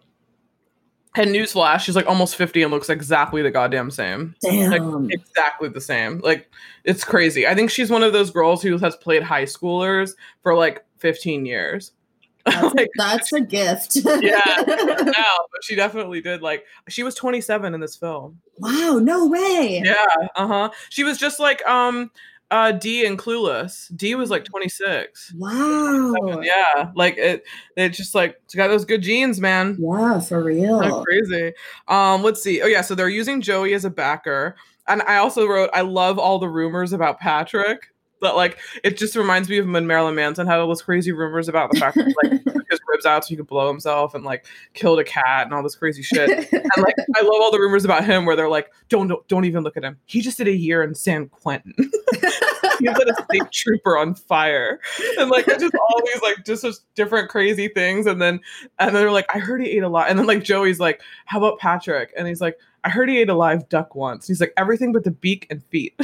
And 1.15 1.29
newsflash, 1.29 1.81
she's 1.81 1.95
like 1.95 2.07
almost 2.07 2.35
50 2.35 2.63
and 2.63 2.71
looks 2.71 2.89
exactly 2.89 3.43
the 3.43 3.51
goddamn 3.51 3.91
same. 3.91 4.33
Damn. 4.41 4.71
Like, 5.03 5.13
exactly 5.13 5.69
the 5.69 5.79
same. 5.79 6.19
Like, 6.19 6.51
it's 6.83 7.03
crazy. 7.03 7.45
I 7.45 7.53
think 7.53 7.69
she's 7.69 7.91
one 7.91 8.01
of 8.01 8.13
those 8.13 8.31
girls 8.31 8.63
who 8.63 8.79
has 8.79 8.95
played 8.95 9.21
high 9.21 9.43
schoolers 9.43 10.13
for 10.41 10.55
like 10.55 10.83
15 10.97 11.45
years. 11.45 11.91
That's, 12.45 12.75
like, 12.75 12.87
a, 12.87 12.89
that's 12.97 13.31
a 13.31 13.39
gift. 13.39 13.95
yeah, 14.21 14.41
no, 14.67 15.03
but 15.05 15.63
she 15.63 15.75
definitely 15.75 16.19
did. 16.19 16.41
Like, 16.41 16.65
she 16.89 17.01
was 17.01 17.15
27 17.15 17.73
in 17.73 17.79
this 17.79 17.95
film. 17.95 18.41
Wow, 18.57 18.99
no 19.01 19.27
way. 19.27 19.81
Yeah, 19.83 20.27
uh 20.35 20.47
huh. 20.47 20.69
She 20.89 21.05
was 21.05 21.17
just 21.17 21.39
like 21.39 21.65
um 21.65 22.11
uh 22.51 22.73
D 22.73 23.05
and 23.05 23.17
Clueless. 23.17 23.95
D 23.95 24.15
was 24.15 24.29
like 24.29 24.43
26. 24.43 25.35
Wow. 25.37 26.41
Yeah, 26.41 26.91
like 26.95 27.17
it. 27.17 27.45
It 27.77 27.89
just 27.89 28.13
like 28.13 28.35
she 28.51 28.57
got 28.57 28.67
those 28.67 28.83
good 28.83 29.01
genes, 29.01 29.39
man. 29.39 29.77
Yeah, 29.79 30.19
for 30.19 30.43
real. 30.43 31.01
Crazy. 31.05 31.53
Um, 31.87 32.23
let's 32.23 32.43
see. 32.43 32.61
Oh 32.61 32.67
yeah, 32.67 32.81
so 32.81 32.93
they're 32.93 33.07
using 33.07 33.39
Joey 33.39 33.73
as 33.73 33.85
a 33.85 33.89
backer. 33.89 34.57
And 34.87 35.01
I 35.03 35.15
also 35.15 35.47
wrote, 35.47 35.69
I 35.73 35.79
love 35.79 36.19
all 36.19 36.39
the 36.39 36.49
rumors 36.49 36.91
about 36.91 37.21
Patrick 37.21 37.92
but 38.23 38.37
like 38.37 38.57
it 38.85 38.97
just 38.97 39.17
reminds 39.17 39.49
me 39.49 39.57
of 39.57 39.67
when 39.67 39.85
Marilyn 39.85 40.15
Manson 40.15 40.47
had 40.47 40.57
all 40.57 40.67
those 40.67 40.81
crazy 40.81 41.11
rumors 41.11 41.49
about 41.49 41.69
the 41.69 41.77
fact 41.77 41.97
that 41.97 42.15
like 42.23 42.41
took 42.45 42.71
his 42.71 42.79
ribs 42.87 43.05
out 43.05 43.25
so 43.25 43.27
he 43.27 43.35
could 43.35 43.47
blow 43.47 43.67
himself 43.67 44.15
and 44.15 44.23
like 44.23 44.45
killed 44.73 44.97
a 44.97 45.03
cat 45.03 45.43
and 45.43 45.53
all 45.53 45.61
this 45.61 45.75
crazy 45.75 46.01
shit. 46.01 46.29
and 46.29 46.63
like 46.77 46.95
I 47.17 47.21
love 47.21 47.41
all 47.41 47.51
the 47.51 47.59
rumors 47.59 47.83
about 47.83 48.05
him 48.05 48.25
where 48.25 48.37
they're 48.37 48.47
like, 48.47 48.71
don't 48.87 49.09
don't, 49.09 49.27
don't 49.27 49.43
even 49.43 49.61
look 49.61 49.75
at 49.75 49.83
him. 49.83 49.97
He 50.05 50.21
just 50.21 50.37
did 50.37 50.47
a 50.47 50.55
year 50.55 50.83
in 50.83 50.95
San 50.95 51.27
Quentin. 51.27 51.73
he 52.79 52.87
lit 52.87 53.09
a 53.09 53.23
state 53.25 53.51
trooper 53.51 53.97
on 53.97 54.15
fire. 54.15 54.79
And 55.19 55.29
like 55.29 55.45
just 55.45 55.75
all 55.75 56.01
these 56.05 56.21
like 56.21 56.45
just, 56.45 56.63
just 56.63 56.85
different 56.95 57.29
crazy 57.29 57.67
things. 57.67 58.07
And 58.07 58.21
then 58.21 58.39
and 58.79 58.95
then 58.95 59.01
they're 59.01 59.11
like, 59.11 59.27
I 59.35 59.39
heard 59.39 59.61
he 59.61 59.69
ate 59.69 59.83
a 59.83 59.89
lot. 59.89 60.09
And 60.09 60.17
then 60.17 60.27
like 60.27 60.45
Joey's 60.45 60.79
like, 60.79 61.01
How 61.25 61.39
about 61.39 61.59
Patrick? 61.59 62.13
And 62.17 62.25
he's 62.25 62.39
like, 62.39 62.57
I 62.85 62.89
heard 62.89 63.09
he 63.09 63.17
ate 63.17 63.29
a 63.29 63.33
live 63.33 63.67
duck 63.69 63.95
once. 63.95 64.27
He's 64.27 64.41
like, 64.41 64.53
everything 64.57 64.91
but 64.91 65.03
the 65.03 65.11
beak 65.11 65.47
and 65.49 65.63
feet. 65.65 65.93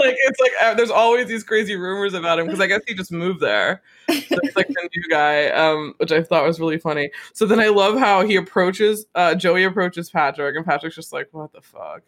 like 0.04 0.16
it's 0.26 0.40
like 0.40 0.52
uh, 0.62 0.74
there's 0.74 0.90
always 0.90 1.26
these 1.26 1.44
crazy 1.44 1.76
rumors 1.76 2.14
about 2.14 2.38
him 2.38 2.46
because 2.46 2.60
I 2.60 2.66
guess 2.66 2.82
he 2.86 2.94
just 2.94 3.12
moved 3.12 3.40
there. 3.40 3.82
So 4.10 4.38
it's 4.42 4.56
like 4.56 4.68
the 4.68 4.88
new 4.94 5.08
guy, 5.08 5.48
um, 5.50 5.94
which 5.98 6.12
I 6.12 6.22
thought 6.22 6.44
was 6.44 6.60
really 6.60 6.78
funny. 6.78 7.10
So 7.32 7.46
then 7.46 7.60
I 7.60 7.68
love 7.68 7.98
how 7.98 8.24
he 8.24 8.36
approaches 8.36 9.06
uh, 9.14 9.34
Joey 9.34 9.64
approaches 9.64 10.10
Patrick, 10.10 10.56
and 10.56 10.64
Patrick's 10.64 10.96
just 10.96 11.12
like, 11.12 11.28
"What 11.32 11.52
the 11.52 11.60
fuck." 11.60 12.02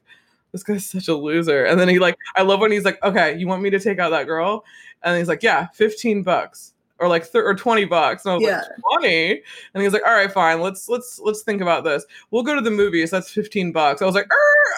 This 0.53 0.63
guy's 0.63 0.87
such 0.87 1.09
a 1.09 1.15
loser. 1.15 1.65
And 1.65 1.81
then 1.81 1.89
he 1.89 1.99
like, 1.99 2.17
I 2.37 2.43
love 2.43 2.61
when 2.61 2.71
he's 2.71 2.85
like, 2.85 3.03
okay, 3.03 3.39
you 3.39 3.49
want 3.49 3.63
me 3.63 3.71
to 3.71 3.81
take 3.81 3.99
out 3.99 4.11
that 4.11 4.27
girl? 4.27 4.65
And 5.03 5.17
he's 5.17 5.29
like, 5.29 5.43
yeah, 5.43 5.69
15 5.73 6.23
bucks 6.23 6.75
or 7.03 7.09
like 7.09 7.31
th- 7.31 7.45
or 7.45 7.55
20 7.55 7.85
bucks. 7.87 8.25
And 8.25 8.33
I 8.33 8.35
was 8.37 8.45
yeah. 8.45 8.59
like, 8.59 9.01
20? 9.01 9.43
And 9.75 9.83
he's 9.83 9.93
like, 9.93 10.03
all 10.07 10.15
right, 10.15 10.31
fine. 10.31 10.61
Let's 10.61 10.89
let's 10.89 11.19
let's 11.19 11.43
think 11.43 11.61
about 11.61 11.83
this. 11.83 12.07
We'll 12.31 12.45
go 12.45 12.55
to 12.55 12.61
the 12.61 12.71
movies. 12.71 13.11
That's 13.11 13.29
15 13.31 13.73
bucks. 13.73 14.01
I 14.01 14.07
was 14.07 14.15
like, 14.15 14.31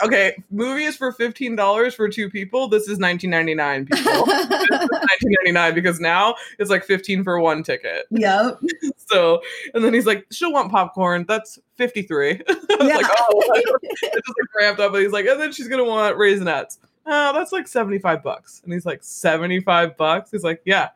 okay, 0.03 0.43
movies 0.51 0.97
for 0.97 1.13
$15 1.13 1.95
for 1.95 2.09
two 2.09 2.31
people. 2.31 2.67
This 2.69 2.85
is 2.85 2.99
1999 2.99 3.87
people. 3.93 4.23
1999 4.23 5.75
because 5.75 6.01
now 6.01 6.35
it's 6.59 6.71
like 6.71 6.85
15 6.85 7.23
for 7.23 7.39
one 7.39 7.63
ticket. 7.63 8.07
Yep. 8.11 8.59
so 8.97 9.43
and 9.75 9.85
then 9.85 9.93
he's 9.93 10.07
like, 10.07 10.27
she'll 10.31 10.53
want 10.53 10.71
popcorn. 10.71 11.27
That's 11.29 11.59
53. 11.75 12.31
I 12.33 12.41
was 12.49 12.89
yeah. 12.89 12.97
like, 12.97 13.07
oh, 13.21 13.43
it 13.55 14.15
just 14.15 14.29
like 14.29 14.55
ramped 14.59 14.81
up. 14.81 14.93
But 14.93 15.03
he's 15.03 15.13
like, 15.13 15.27
and 15.27 15.39
then 15.39 15.53
she's 15.53 15.69
gonna 15.69 15.85
want 15.85 16.17
raisinets. 16.17 16.79
Oh, 17.07 17.13
uh, 17.13 17.33
that's 17.33 17.53
like 17.53 17.69
75 17.69 18.23
bucks. 18.23 18.63
And 18.65 18.73
he's 18.73 18.87
like, 18.87 19.05
75 19.05 19.99
bucks? 19.99 20.31
He's 20.31 20.43
like, 20.43 20.63
yeah. 20.65 20.89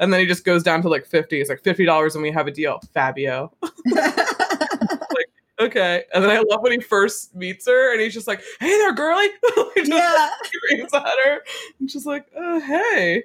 And 0.00 0.12
then 0.12 0.18
he 0.18 0.26
just 0.26 0.44
goes 0.44 0.62
down 0.62 0.82
to 0.82 0.88
like 0.88 1.06
50. 1.06 1.40
It's 1.40 1.50
like 1.50 1.62
$50 1.62 2.14
and 2.14 2.22
we 2.22 2.32
have 2.32 2.46
a 2.46 2.50
deal. 2.50 2.80
Fabio. 2.92 3.52
like, 3.86 5.30
okay. 5.60 6.04
And 6.12 6.24
then 6.24 6.30
I 6.30 6.42
love 6.50 6.62
when 6.62 6.72
he 6.72 6.80
first 6.80 7.36
meets 7.36 7.66
her 7.68 7.92
and 7.92 8.00
he's 8.00 8.14
just 8.14 8.26
like, 8.26 8.42
hey 8.58 8.70
there, 8.78 8.92
girly. 8.94 9.28
he 9.74 9.82
just 9.82 9.92
yeah. 9.92 10.30
screams 10.42 10.94
at 10.94 11.04
her. 11.24 11.40
And 11.78 11.90
she's 11.90 12.06
like, 12.06 12.26
oh, 12.34 12.58
hey. 12.60 13.24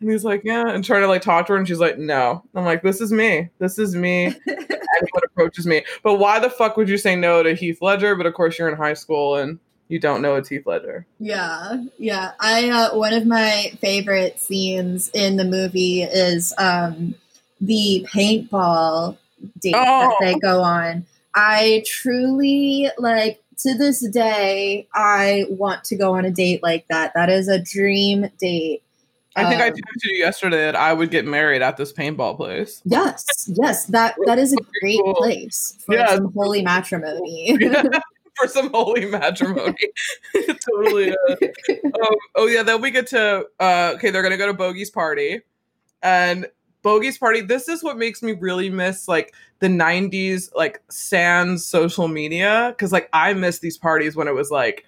And 0.00 0.10
he's 0.10 0.24
like, 0.24 0.42
yeah, 0.44 0.68
and 0.68 0.84
trying 0.84 1.02
to 1.02 1.06
like 1.06 1.22
talk 1.22 1.46
to 1.46 1.52
her, 1.52 1.58
and 1.58 1.68
she's 1.68 1.78
like, 1.78 1.96
no. 1.96 2.42
I'm 2.56 2.64
like, 2.64 2.82
this 2.82 3.00
is 3.00 3.12
me. 3.12 3.48
This 3.60 3.78
is 3.78 3.94
me. 3.94 4.24
Anyone 4.48 5.22
approaches 5.24 5.64
me. 5.64 5.84
But 6.02 6.16
why 6.16 6.40
the 6.40 6.50
fuck 6.50 6.76
would 6.76 6.88
you 6.88 6.98
say 6.98 7.14
no 7.14 7.44
to 7.44 7.54
Heath 7.54 7.80
Ledger? 7.80 8.16
But 8.16 8.26
of 8.26 8.34
course, 8.34 8.58
you're 8.58 8.68
in 8.68 8.76
high 8.76 8.94
school 8.94 9.36
and 9.36 9.60
you 9.92 9.98
don't 9.98 10.22
know 10.22 10.36
it's 10.36 10.48
Heath 10.48 10.66
Ledger. 10.66 11.04
Yeah, 11.18 11.84
yeah. 11.98 12.32
I 12.40 12.70
uh, 12.70 12.96
one 12.96 13.12
of 13.12 13.26
my 13.26 13.72
favorite 13.78 14.40
scenes 14.40 15.10
in 15.12 15.36
the 15.36 15.44
movie 15.44 16.02
is 16.02 16.54
um, 16.56 17.14
the 17.60 18.08
paintball 18.10 19.18
date 19.60 19.74
oh. 19.76 20.08
that 20.08 20.16
they 20.18 20.34
go 20.36 20.62
on. 20.62 21.04
I 21.34 21.84
truly 21.86 22.88
like 22.96 23.42
to 23.58 23.76
this 23.76 24.00
day. 24.08 24.88
I 24.94 25.44
want 25.50 25.84
to 25.84 25.96
go 25.96 26.14
on 26.14 26.24
a 26.24 26.30
date 26.30 26.62
like 26.62 26.88
that. 26.88 27.12
That 27.12 27.28
is 27.28 27.48
a 27.48 27.58
dream 27.58 28.30
date. 28.38 28.82
I 29.36 29.44
think 29.44 29.60
um, 29.60 29.66
I 29.66 29.70
texted 29.72 30.04
you 30.04 30.16
yesterday 30.16 30.64
that 30.64 30.76
I 30.76 30.94
would 30.94 31.10
get 31.10 31.26
married 31.26 31.60
at 31.60 31.76
this 31.76 31.92
paintball 31.92 32.38
place. 32.38 32.80
Yes, 32.86 33.26
yes, 33.46 33.84
that 33.86 34.14
that 34.24 34.38
is 34.38 34.54
a 34.54 34.80
great 34.80 35.00
cool. 35.04 35.14
place 35.16 35.76
for 35.84 35.96
yeah. 35.96 36.14
some 36.14 36.32
holy 36.32 36.62
matrimony. 36.62 37.58
Yeah 37.60 37.82
for 38.34 38.48
some 38.48 38.70
holy 38.70 39.06
matrimony. 39.06 39.76
totally. 40.68 41.12
Uh, 41.12 41.36
um, 41.84 42.16
oh 42.36 42.46
yeah, 42.46 42.62
then 42.62 42.80
we 42.80 42.90
get 42.90 43.06
to 43.08 43.46
uh, 43.60 43.92
okay. 43.94 44.10
They're 44.10 44.22
gonna 44.22 44.36
go 44.36 44.46
to 44.46 44.54
Bogey's 44.54 44.90
party, 44.90 45.40
and 46.02 46.46
Bogey's 46.82 47.18
party. 47.18 47.40
This 47.40 47.68
is 47.68 47.82
what 47.82 47.98
makes 47.98 48.22
me 48.22 48.32
really 48.32 48.70
miss 48.70 49.08
like 49.08 49.34
the 49.60 49.68
'90s 49.68 50.50
like 50.54 50.82
sans 50.90 51.64
social 51.64 52.08
media 52.08 52.74
because 52.76 52.92
like 52.92 53.08
I 53.12 53.34
miss 53.34 53.58
these 53.60 53.78
parties 53.78 54.16
when 54.16 54.28
it 54.28 54.34
was 54.34 54.50
like 54.50 54.84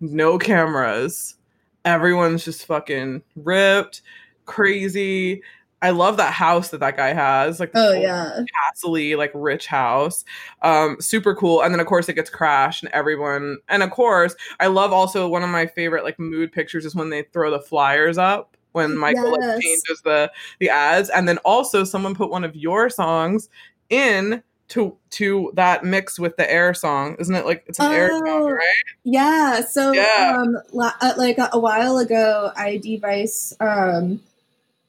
no 0.00 0.38
cameras, 0.38 1.36
everyone's 1.84 2.44
just 2.44 2.66
fucking 2.66 3.22
ripped, 3.36 4.02
crazy. 4.44 5.42
I 5.80 5.90
love 5.90 6.16
that 6.16 6.32
house 6.32 6.70
that 6.70 6.80
that 6.80 6.96
guy 6.96 7.12
has, 7.12 7.60
like 7.60 7.70
oh 7.74 7.92
yeah, 7.92 8.40
castle 8.64 9.16
like 9.16 9.30
rich 9.34 9.66
house, 9.66 10.24
um, 10.62 10.96
super 11.00 11.34
cool. 11.34 11.62
And 11.62 11.72
then 11.72 11.80
of 11.80 11.86
course 11.86 12.08
it 12.08 12.14
gets 12.14 12.30
crashed, 12.30 12.82
and 12.82 12.92
everyone, 12.92 13.58
and 13.68 13.82
of 13.82 13.90
course 13.90 14.34
I 14.60 14.66
love 14.66 14.92
also 14.92 15.28
one 15.28 15.42
of 15.42 15.50
my 15.50 15.66
favorite 15.66 16.04
like 16.04 16.18
mood 16.18 16.52
pictures 16.52 16.84
is 16.84 16.94
when 16.94 17.10
they 17.10 17.22
throw 17.22 17.50
the 17.50 17.60
flyers 17.60 18.18
up 18.18 18.56
when 18.72 18.96
Michael 18.96 19.30
yes. 19.30 19.54
like 19.54 19.62
changes 19.62 20.02
the 20.04 20.32
the 20.58 20.70
ads, 20.70 21.10
and 21.10 21.28
then 21.28 21.38
also 21.38 21.84
someone 21.84 22.14
put 22.14 22.30
one 22.30 22.44
of 22.44 22.56
your 22.56 22.90
songs 22.90 23.48
in 23.90 24.42
to 24.68 24.96
to 25.10 25.50
that 25.54 25.84
mix 25.84 26.18
with 26.18 26.36
the 26.36 26.50
air 26.50 26.74
song 26.74 27.16
isn't 27.18 27.34
it 27.34 27.46
like 27.46 27.64
it's 27.66 27.78
an 27.78 27.86
oh, 27.86 27.90
air 27.90 28.10
song 28.10 28.24
oh, 28.26 28.50
right 28.50 28.74
yeah 29.02 29.62
so 29.62 29.92
yeah. 29.92 30.36
um 30.38 30.58
la- 30.72 30.92
uh, 31.00 31.14
like 31.16 31.38
a, 31.38 31.48
a, 31.54 31.58
while 31.58 31.96
ago 31.96 32.52
id 32.54 32.98
vice 32.98 33.54
um 33.60 34.20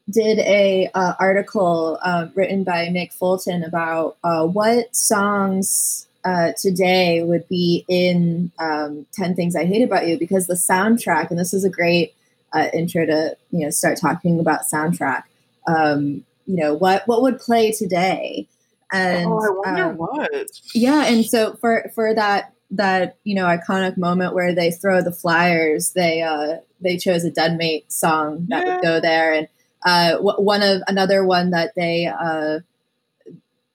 did 0.09 0.39
a 0.39 0.89
uh, 0.93 1.13
article 1.19 1.99
uh, 2.01 2.27
written 2.35 2.63
by 2.63 2.89
Nick 2.89 3.11
Fulton 3.11 3.63
about 3.63 4.17
uh, 4.23 4.45
what 4.45 4.95
songs 4.95 6.07
uh, 6.25 6.51
today 6.57 7.23
would 7.23 7.47
be 7.47 7.85
in 7.87 8.51
um, 8.59 9.05
10 9.13 9.35
Things 9.35 9.55
I 9.55 9.65
Hate 9.65 9.83
About 9.83 10.07
You 10.07 10.17
because 10.17 10.47
the 10.47 10.55
soundtrack, 10.55 11.29
and 11.29 11.39
this 11.39 11.53
is 11.53 11.63
a 11.63 11.69
great 11.69 12.13
uh, 12.53 12.67
intro 12.73 13.05
to 13.05 13.37
you 13.51 13.59
know 13.59 13.69
start 13.69 13.99
talking 13.99 14.39
about 14.39 14.61
soundtrack. 14.61 15.23
Um, 15.67 16.25
you 16.45 16.55
know 16.55 16.73
what 16.73 17.07
what 17.07 17.21
would 17.21 17.39
play 17.39 17.71
today, 17.71 18.47
and 18.91 19.27
oh, 19.27 19.39
I 19.39 19.69
wonder 19.69 19.83
um, 19.83 19.97
what. 19.97 20.49
Yeah, 20.73 21.05
and 21.05 21.25
so 21.25 21.53
for 21.61 21.91
for 21.93 22.13
that 22.15 22.53
that 22.71 23.17
you 23.23 23.35
know 23.35 23.45
iconic 23.45 23.97
moment 23.97 24.33
where 24.33 24.53
they 24.53 24.71
throw 24.71 25.01
the 25.01 25.11
flyers, 25.11 25.91
they 25.91 26.21
uh, 26.21 26.57
they 26.81 26.97
chose 26.97 27.23
a 27.23 27.31
Deadmau5 27.31 27.91
song 27.91 28.45
that 28.49 28.65
yeah. 28.65 28.75
would 28.75 28.83
go 28.83 28.99
there 28.99 29.33
and 29.33 29.47
uh, 29.83 30.17
one 30.17 30.61
of 30.61 30.81
another 30.87 31.25
one 31.25 31.51
that 31.51 31.73
they 31.75 32.07
uh, 32.07 32.59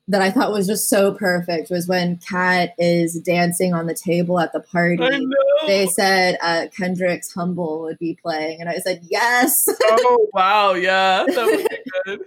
that 0.06 0.20
I 0.20 0.30
thought 0.30 0.52
was 0.52 0.66
just 0.66 0.88
so 0.88 1.14
perfect 1.14 1.70
was 1.70 1.88
when 1.88 2.18
Kat 2.18 2.74
is 2.78 3.14
dancing 3.20 3.72
on 3.72 3.86
the 3.86 3.94
table 3.94 4.38
at 4.38 4.52
the 4.52 4.60
party. 4.60 5.26
They 5.66 5.86
said 5.86 6.36
uh, 6.42 6.66
Kendrick's 6.76 7.32
"Humble" 7.32 7.80
would 7.82 7.98
be 7.98 8.18
playing, 8.20 8.60
and 8.60 8.68
I 8.68 8.78
said 8.78 9.00
yes. 9.08 9.66
oh 9.82 10.28
wow, 10.34 10.74
yeah, 10.74 11.24
that 11.26 11.46
would 11.46 11.68
be 11.68 11.76
good. 12.04 12.26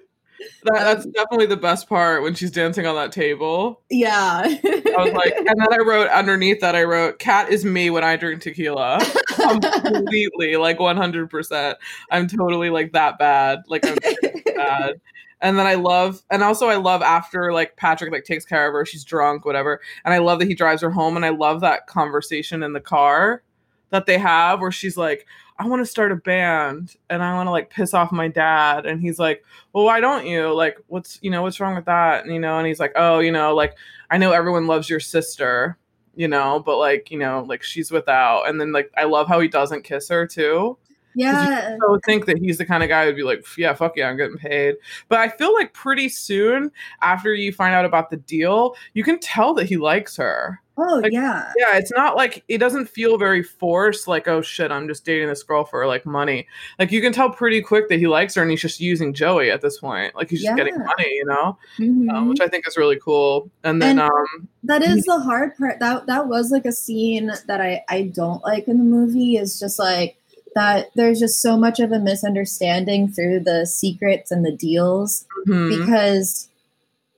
That, 0.63 0.83
that's 0.83 1.05
um, 1.05 1.11
definitely 1.11 1.45
the 1.47 1.57
best 1.57 1.87
part 1.87 2.23
when 2.23 2.33
she's 2.35 2.51
dancing 2.51 2.85
on 2.85 2.95
that 2.95 3.11
table. 3.11 3.81
Yeah. 3.89 4.41
I 4.45 4.95
was 4.97 5.13
like, 5.13 5.35
and 5.35 5.47
then 5.47 5.73
I 5.73 5.77
wrote 5.85 6.09
underneath 6.09 6.61
that, 6.61 6.75
I 6.75 6.83
wrote, 6.83 7.19
"Kat 7.19 7.49
is 7.49 7.65
me 7.65 7.89
when 7.89 8.03
I 8.03 8.15
drink 8.15 8.41
tequila. 8.41 8.99
Completely, 9.35 10.55
like 10.57 10.79
100%. 10.79 11.75
I'm 12.11 12.27
totally 12.27 12.69
like 12.69 12.93
that 12.93 13.17
bad. 13.17 13.59
Like, 13.67 13.85
I'm 13.85 13.97
bad. 14.55 15.01
And 15.39 15.57
then 15.59 15.67
I 15.67 15.75
love, 15.75 16.23
and 16.31 16.43
also 16.43 16.67
I 16.67 16.77
love 16.77 17.01
after 17.01 17.53
like 17.53 17.75
Patrick 17.75 18.11
like 18.11 18.23
takes 18.23 18.43
care 18.43 18.67
of 18.67 18.73
her, 18.73 18.85
she's 18.85 19.03
drunk, 19.03 19.45
whatever. 19.45 19.81
And 20.03 20.13
I 20.13 20.17
love 20.17 20.39
that 20.39 20.47
he 20.47 20.55
drives 20.55 20.81
her 20.81 20.89
home, 20.89 21.15
and 21.15 21.25
I 21.25 21.29
love 21.29 21.61
that 21.61 21.87
conversation 21.87 22.63
in 22.63 22.73
the 22.73 22.81
car 22.81 23.43
that 23.89 24.05
they 24.05 24.17
have 24.17 24.59
where 24.59 24.71
she's 24.71 24.97
like, 24.97 25.25
I 25.59 25.67
want 25.67 25.81
to 25.81 25.85
start 25.85 26.11
a 26.11 26.15
band 26.15 26.95
and 27.09 27.23
I 27.23 27.33
want 27.33 27.47
to 27.47 27.51
like 27.51 27.69
piss 27.69 27.93
off 27.93 28.11
my 28.11 28.27
dad. 28.27 28.85
And 28.85 29.01
he's 29.01 29.17
like, 29.17 29.43
Well, 29.73 29.85
why 29.85 29.99
don't 29.99 30.25
you? 30.25 30.53
Like, 30.53 30.77
what's, 30.87 31.19
you 31.21 31.31
know, 31.31 31.41
what's 31.41 31.59
wrong 31.59 31.75
with 31.75 31.85
that? 31.85 32.23
And, 32.23 32.33
you 32.33 32.39
know, 32.39 32.57
and 32.57 32.67
he's 32.67 32.79
like, 32.79 32.93
Oh, 32.95 33.19
you 33.19 33.31
know, 33.31 33.55
like, 33.55 33.75
I 34.11 34.17
know 34.17 34.31
everyone 34.31 34.67
loves 34.67 34.89
your 34.89 34.99
sister, 34.99 35.77
you 36.15 36.27
know, 36.27 36.59
but 36.59 36.77
like, 36.77 37.09
you 37.11 37.17
know, 37.17 37.43
like 37.47 37.63
she's 37.63 37.91
without. 37.91 38.43
And 38.43 38.61
then, 38.61 38.71
like, 38.71 38.91
I 38.95 39.05
love 39.05 39.27
how 39.27 39.39
he 39.39 39.47
doesn't 39.47 39.83
kiss 39.83 40.09
her 40.09 40.27
too. 40.27 40.77
Yeah. 41.17 41.75
So 41.81 41.99
think 42.05 42.27
that 42.27 42.37
he's 42.37 42.59
the 42.59 42.65
kind 42.65 42.83
of 42.83 42.89
guy 42.89 43.05
who'd 43.05 43.15
be 43.15 43.23
like, 43.23 43.43
yeah, 43.57 43.73
fuck 43.73 43.97
yeah, 43.97 44.07
I'm 44.07 44.17
getting 44.17 44.37
paid. 44.37 44.75
But 45.09 45.19
I 45.19 45.29
feel 45.29 45.51
like 45.53 45.73
pretty 45.73 46.09
soon 46.09 46.71
after 47.01 47.33
you 47.33 47.51
find 47.51 47.73
out 47.73 47.85
about 47.85 48.11
the 48.11 48.17
deal, 48.17 48.75
you 48.93 49.03
can 49.03 49.17
tell 49.19 49.55
that 49.55 49.65
he 49.65 49.77
likes 49.77 50.15
her. 50.17 50.61
Oh 50.79 50.99
like, 51.01 51.11
yeah. 51.11 51.51
Yeah, 51.57 51.77
it's 51.77 51.91
not 51.91 52.15
like 52.15 52.43
it 52.47 52.59
doesn't 52.59 52.87
feel 52.87 53.17
very 53.17 53.41
forced, 53.41 54.07
like, 54.07 54.27
oh 54.27 54.41
shit, 54.41 54.71
I'm 54.71 54.87
just 54.87 55.05
dating 55.05 55.27
this 55.27 55.41
girl 55.41 55.63
for 55.63 55.87
like 55.87 56.05
money. 56.05 56.47
Like 56.77 56.91
you 56.91 57.01
can 57.01 57.11
tell 57.11 57.31
pretty 57.31 57.61
quick 57.61 57.89
that 57.89 57.97
he 57.97 58.05
likes 58.07 58.35
her 58.35 58.43
and 58.43 58.51
he's 58.51 58.61
just 58.61 58.79
using 58.79 59.13
Joey 59.13 59.49
at 59.49 59.61
this 59.61 59.79
point. 59.79 60.15
Like 60.15 60.29
he's 60.29 60.41
just 60.41 60.51
yeah. 60.51 60.55
getting 60.55 60.77
money, 60.77 61.09
you 61.09 61.25
know? 61.25 61.57
Mm-hmm. 61.79 62.09
Um, 62.09 62.29
which 62.29 62.41
I 62.41 62.47
think 62.47 62.67
is 62.67 62.77
really 62.77 62.99
cool. 62.99 63.49
And 63.63 63.81
then 63.81 63.99
and 63.99 64.01
um 64.01 64.47
that 64.63 64.83
is 64.83 65.03
the 65.05 65.19
hard 65.19 65.57
part. 65.57 65.79
That 65.79 66.05
that 66.05 66.27
was 66.27 66.51
like 66.51 66.65
a 66.65 66.71
scene 66.71 67.31
that 67.47 67.59
I, 67.59 67.83
I 67.89 68.03
don't 68.03 68.43
like 68.43 68.67
in 68.67 68.77
the 68.77 68.83
movie 68.83 69.37
is 69.37 69.59
just 69.59 69.79
like 69.79 70.17
that 70.53 70.89
there's 70.95 71.19
just 71.19 71.41
so 71.41 71.57
much 71.57 71.79
of 71.79 71.91
a 71.91 71.99
misunderstanding 71.99 73.07
through 73.07 73.39
the 73.39 73.65
secrets 73.65 74.31
and 74.31 74.45
the 74.45 74.51
deals 74.51 75.25
mm-hmm. 75.47 75.69
because 75.69 76.49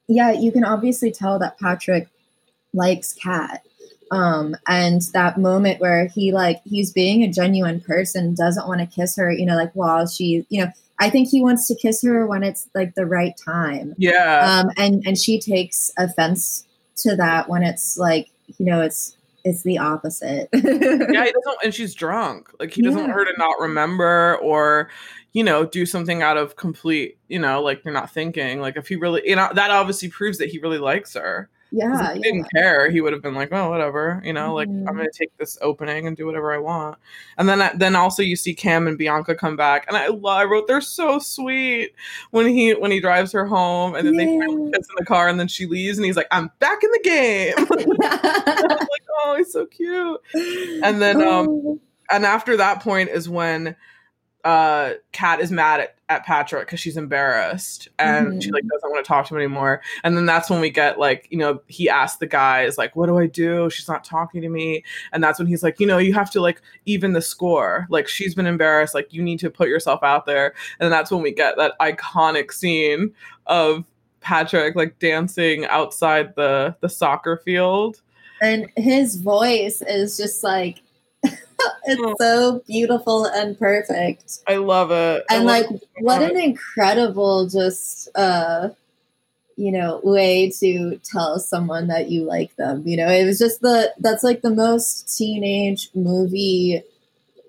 yeah, 0.08 0.32
you 0.32 0.52
can 0.52 0.64
obviously 0.64 1.12
tell 1.12 1.38
that 1.40 1.60
Patrick 1.60 2.08
likes 2.74 3.14
Kat. 3.14 3.66
Um, 4.12 4.56
and 4.68 5.02
that 5.14 5.38
moment 5.38 5.80
where 5.80 6.08
he 6.08 6.32
like 6.32 6.62
he's 6.66 6.92
being 6.92 7.24
a 7.24 7.32
genuine 7.32 7.80
person, 7.80 8.34
doesn't 8.34 8.68
want 8.68 8.82
to 8.82 8.88
kiss 8.88 9.16
her, 9.18 9.32
you 9.32 9.46
know, 9.46 9.56
like 9.56 9.72
while 9.74 10.08
she, 10.08 10.46
you 10.50 10.64
know, 10.64 10.72
I 11.00 11.10
think 11.10 11.30
he 11.30 11.42
wants 11.42 11.68
to 11.68 11.76
kiss 11.76 12.02
her 12.04 12.26
when 12.26 12.44
it's 12.44 12.68
like 12.74 12.96
the 12.96 13.06
right 13.06 13.34
time. 13.44 13.94
Yeah. 13.98 14.62
Um, 14.64 14.72
and 14.78 15.04
and 15.06 15.18
she 15.18 15.40
takes 15.40 15.92
offense 15.98 16.66
to 16.98 17.16
that 17.18 17.50
when 17.50 17.64
it's 17.64 17.98
like, 17.98 18.30
you 18.58 18.66
know, 18.66 18.82
it's 18.82 19.16
it's 19.46 19.62
the 19.62 19.78
opposite. 19.78 20.50
yeah, 20.54 20.62
he 20.62 21.32
doesn't 21.32 21.58
and 21.64 21.74
she's 21.74 21.94
drunk. 21.94 22.50
Like 22.60 22.74
he 22.74 22.82
doesn't 22.82 22.98
yeah. 22.98 23.06
want 23.06 23.14
her 23.14 23.26
to 23.26 23.34
not 23.38 23.60
remember 23.60 24.38
or 24.38 24.90
you 25.34 25.44
know, 25.44 25.64
do 25.64 25.86
something 25.86 26.24
out 26.24 26.38
of 26.38 26.56
complete, 26.56 27.18
you 27.28 27.38
know, 27.38 27.62
like 27.62 27.86
you're 27.86 27.94
not 27.94 28.12
thinking. 28.12 28.60
Like 28.60 28.78
if 28.78 28.88
he 28.88 28.96
really, 28.96 29.22
you 29.26 29.36
know, 29.36 29.50
that 29.54 29.70
obviously 29.70 30.10
proves 30.10 30.40
that 30.40 30.50
he 30.50 30.60
really 30.60 30.80
likes 30.80 31.14
her. 31.14 31.50
Yeah, 31.72 32.14
he 32.14 32.20
yeah. 32.20 32.22
didn't 32.22 32.48
care, 32.56 32.90
he 32.90 33.02
would 33.02 33.14
have 33.14 33.22
been 33.22 33.36
like, 33.36 33.50
"Oh, 33.52 33.70
whatever," 33.70 34.22
you 34.26 34.34
know, 34.34 34.54
like 34.56 34.70
I'm 34.88 34.96
Mhm. 34.96 34.98
gonna 34.98 35.10
take 35.14 35.36
this 35.38 35.58
opening 35.62 36.08
and 36.08 36.18
do 36.18 36.26
whatever 36.26 36.52
I 36.52 36.58
want. 36.58 36.98
And 37.38 37.48
then, 37.48 37.72
then 37.78 37.96
also 37.96 38.24
you 38.24 38.36
see 38.36 38.54
Cam 38.56 38.88
and 38.88 38.98
Bianca 38.98 39.36
come 39.36 39.56
back, 39.56 39.86
and 39.88 39.96
I 39.96 40.08
love. 40.08 40.38
I 40.40 40.44
wrote 40.46 40.68
they're 40.68 40.82
so 40.82 41.20
sweet 41.20 41.94
when 42.32 42.48
he 42.48 42.74
when 42.74 42.92
he 42.92 43.00
drives 43.00 43.32
her 43.34 43.46
home, 43.46 43.96
and 43.96 44.08
then 44.08 44.16
they 44.18 44.28
finally 44.28 44.62
kiss 44.74 44.88
in 44.90 44.96
the 44.98 45.06
car, 45.06 45.28
and 45.28 45.40
then 45.40 45.48
she 45.48 45.68
leaves, 45.68 45.98
and 46.00 46.06
he's 46.06 46.18
like, 46.18 46.28
"I'm 46.32 46.50
back 46.60 46.84
in 46.84 46.92
the 46.92 47.02
game." 47.04 47.54
I'm 47.58 47.68
like, 48.70 49.04
"Oh, 49.24 49.36
he's 49.38 49.52
so 49.54 49.66
cute." 49.68 50.20
And 50.82 51.02
then, 51.02 51.22
um, 51.22 51.48
Oh. 51.50 51.80
and 52.12 52.26
after 52.26 52.58
that 52.58 52.82
point 52.84 53.10
is 53.10 53.30
when 53.30 53.76
uh 54.46 54.94
Kat 55.12 55.42
is 55.42 55.52
mad 55.52 55.82
at, 55.82 55.96
at 56.08 56.26
Patrick 56.26 56.66
because 56.66 56.80
she's 56.80 56.96
embarrassed 56.96 57.90
and 58.00 58.42
she 58.42 58.52
like 58.52 58.64
doesn't 58.68 58.90
want 58.90 59.04
to 59.04 59.08
talk 59.08 59.28
to 59.28 59.36
him 59.36 59.42
anymore. 59.42 59.82
And 60.04 60.16
then 60.16 60.26
that's 60.26 60.50
when 60.50 60.62
we 60.62 60.70
get 60.70 60.98
like, 60.98 61.28
you 61.30 61.38
know, 61.38 61.62
he 61.68 61.90
asks 61.90 62.20
the 62.20 62.26
guys, 62.26 62.78
like, 62.78 62.96
what 62.96 63.08
do 63.08 63.18
I 63.18 63.28
do? 63.28 63.70
She's 63.70 63.88
not 63.88 64.04
talking 64.06 64.42
to 64.42 64.50
me. 64.50 64.84
And 65.12 65.22
that's 65.24 65.40
when 65.40 65.48
he's 65.48 65.62
like, 65.62 65.80
you 65.80 65.86
know, 65.86 65.98
you 65.98 66.14
have 66.14 66.32
to 66.32 66.42
like 66.42 66.62
even 66.86 67.14
the 67.14 67.22
score. 67.22 67.86
Like 67.90 68.08
she's 68.08 68.34
been 68.34 68.48
embarrassed. 68.48 68.96
Like 68.96 69.14
you 69.14 69.22
need 69.22 69.40
to 69.40 69.50
put 69.50 69.68
yourself 69.68 70.02
out 70.04 70.26
there. 70.26 70.54
And 70.80 70.92
that's 70.92 71.12
when 71.12 71.22
we 71.22 71.34
get 71.34 71.58
that 71.58 71.78
iconic 71.80 72.54
scene 72.54 73.14
of 73.46 73.84
Patrick 74.22 74.76
like 74.76 75.00
dancing 75.00 75.66
outside 75.66 76.36
the 76.36 76.76
the 76.82 76.90
soccer 76.90 77.38
field. 77.44 78.02
and 78.42 78.70
his 78.78 79.16
voice 79.18 79.82
is 79.82 80.18
just 80.18 80.44
like 80.44 80.82
it's 81.86 82.22
so 82.22 82.64
beautiful 82.68 83.26
and 83.26 83.58
perfect. 83.58 84.40
I 84.48 84.58
love 84.58 84.92
it. 84.92 85.26
I 85.30 85.36
and 85.36 85.46
love 85.46 85.72
like 85.72 85.72
it 85.72 85.88
what 86.00 86.22
an 86.22 86.38
incredible 86.38 87.48
just 87.48 88.10
uh 88.16 88.70
you 89.56 89.72
know 89.72 90.00
way 90.04 90.50
to 90.60 91.00
tell 91.04 91.38
someone 91.38 91.88
that 91.88 92.10
you 92.10 92.24
like 92.24 92.56
them 92.56 92.82
you 92.88 92.96
know 92.96 93.10
it 93.10 93.26
was 93.26 93.38
just 93.38 93.60
the 93.60 93.94
that's 94.00 94.24
like 94.24 94.42
the 94.42 94.50
most 94.50 95.18
teenage 95.18 95.90
movie 95.94 96.82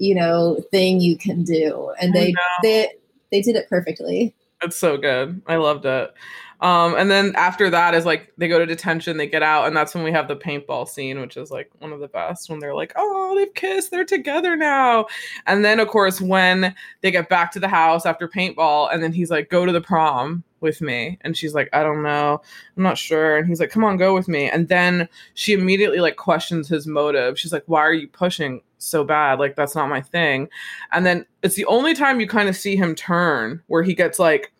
you 0.01 0.15
know 0.15 0.61
thing 0.73 1.01
you 1.01 1.17
can 1.17 1.45
do 1.45 1.93
and 2.03 2.13
they 2.13 2.35
they 2.65 2.89
they 3.31 3.41
did 3.41 3.55
it 3.55 3.69
perfectly 3.69 4.35
It's 4.63 4.77
so 4.77 4.99
good. 4.99 5.41
I 5.47 5.57
loved 5.57 5.87
it. 5.87 6.13
Um, 6.61 6.95
and 6.95 7.11
then 7.11 7.33
after 7.37 7.71
that 7.71 7.95
is 7.95 8.05
like 8.05 8.33
they 8.37 8.47
go 8.47 8.59
to 8.59 8.67
detention, 8.67 9.17
they 9.17 9.27
get 9.27 9.43
out, 9.43 9.67
and 9.67 9.77
that's 9.77 9.95
when 9.95 10.05
we 10.05 10.13
have 10.13 10.29
the 10.29 10.37
paintball 10.37 10.89
scene, 10.89 11.21
which 11.21 11.37
is 11.37 11.51
like 11.51 11.71
one 11.79 11.93
of 11.93 12.01
the 12.01 12.09
best 12.09 12.51
when 12.51 12.59
they're 12.59 12.75
like, 12.75 12.93
oh, 12.97 13.35
they've 13.37 13.55
kissed, 13.55 13.91
they're 13.91 14.05
together 14.05 14.57
now. 14.57 15.07
And 15.47 15.65
then, 15.65 15.81
of 15.81 15.89
course, 15.89 16.21
when 16.21 16.75
they 17.01 17.11
get 17.11 17.29
back 17.29 17.51
to 17.53 17.61
the 17.61 17.69
house 17.69 18.05
after 18.05 18.29
paintball, 18.29 18.93
and 18.93 19.03
then 19.03 19.13
he's 19.13 19.31
like, 19.31 19.49
go 19.49 19.65
to 19.65 19.73
the 19.73 19.81
prom 19.81 20.45
with 20.61 20.83
me. 20.83 21.19
And 21.23 21.37
she's 21.37 21.55
like, 21.55 21.71
I 21.73 21.83
don't 21.83 22.03
know, 22.03 22.43
I'm 22.77 22.83
not 22.83 22.99
sure. 22.99 23.39
And 23.39 23.49
he's 23.49 23.61
like, 23.61 23.71
come 23.71 23.85
on, 23.85 23.97
go 23.97 24.15
with 24.15 24.29
me. 24.29 24.51
And 24.51 24.69
then 24.69 25.09
she 25.35 25.55
immediately 25.55 26.01
like 26.01 26.17
questions 26.17 26.69
his 26.69 26.87
motive. 26.87 27.39
She's 27.39 27.53
like, 27.53 27.65
why 27.67 27.81
are 27.81 27.95
you 27.95 28.09
pushing 28.09 28.61
so 28.77 29.03
bad? 29.03 29.39
Like, 29.39 29.57
that's 29.57 29.75
not 29.75 29.89
my 29.89 30.03
thing. 30.03 30.49
And 30.93 31.07
then 31.07 31.25
it's 31.43 31.55
the 31.55 31.65
only 31.67 31.95
time 31.95 32.21
you 32.21 32.27
kind 32.27 32.49
of 32.49 32.57
see 32.57 32.77
him 32.77 32.95
turn 32.95 33.63
where 33.69 33.83
he 33.83 33.95
gets 33.95 34.19
like, 34.19 34.53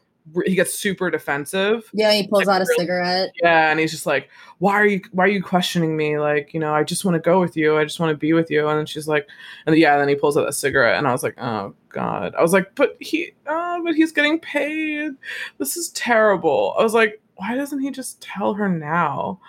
he 0.47 0.55
gets 0.55 0.73
super 0.75 1.11
defensive. 1.11 1.91
yeah 1.93 2.13
he 2.13 2.27
pulls 2.27 2.45
Like, 2.47 2.57
out 2.57 2.63
a 2.63 2.65
really- 2.69 2.77
cigarette 2.79 3.31
Yeah, 3.43 3.71
and 3.71 3.81
he's 3.81 3.91
just 3.91 4.07
like, 4.07 4.29
"Why 4.59 4.75
are 4.75 4.87
you? 4.87 5.01
Why 5.13 5.25
are 5.25 5.29
you 5.29 5.43
questioning 5.43 5.97
me? 5.97 6.19
Like, 6.19 6.55
you 6.55 6.61
know, 6.61 6.73
I 6.75 6.85
just 6.85 7.05
want 7.05 7.15
to 7.17 7.21
go 7.21 7.41
with 7.41 7.57
you. 7.57 7.77
I 7.79 7.85
just 7.85 7.99
want 8.01 8.11
to 8.13 8.17
be 8.17 8.33
with 8.33 8.51
you." 8.51 8.69
And 8.69 8.79
then 8.79 8.87
she's 8.87 9.09
like, 9.09 9.27
"And 9.67 9.77
yeah." 9.77 9.99
Then 9.99 10.09
he 10.09 10.15
pulls 10.15 10.37
out 10.37 10.49
a 10.49 10.53
cigarette, 10.53 10.99
and 10.99 11.07
I 11.09 11.13
was 11.13 11.23
like, 11.23 11.35
"Oh 11.41 11.75
God!" 11.89 12.35
I 12.39 12.43
was 12.43 12.53
like, 12.53 12.75
"But 12.75 12.97
he, 13.01 13.33
oh, 13.47 13.81
but 13.85 13.95
he's 13.95 14.13
getting 14.13 14.39
paid. 14.39 15.13
This 15.59 15.77
is 15.77 15.89
terrible." 15.91 16.75
I 16.79 16.83
was 16.83 16.95
like, 16.95 17.21
"Why 17.37 17.55
doesn't 17.57 17.81
he 17.81 17.91
just 17.91 18.21
tell 18.23 18.55
her 18.55 18.69
now?" 18.69 19.41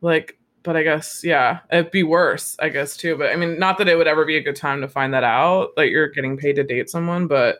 Like, 0.00 0.38
but 0.64 0.76
I 0.76 0.82
guess 0.82 1.22
yeah, 1.22 1.60
it'd 1.70 1.90
be 1.90 2.02
worse, 2.02 2.56
I 2.58 2.70
guess 2.70 2.96
too. 2.96 3.16
But 3.16 3.30
I 3.30 3.36
mean, 3.36 3.58
not 3.58 3.76
that 3.78 3.88
it 3.88 3.96
would 3.96 4.06
ever 4.08 4.24
be 4.24 4.36
a 4.38 4.42
good 4.42 4.56
time 4.56 4.80
to 4.80 4.88
find 4.88 5.12
that 5.14 5.22
out. 5.24 5.70
Like, 5.76 5.90
you're 5.90 6.08
getting 6.08 6.36
paid 6.38 6.56
to 6.56 6.64
date 6.64 6.88
someone, 6.90 7.26
but 7.26 7.58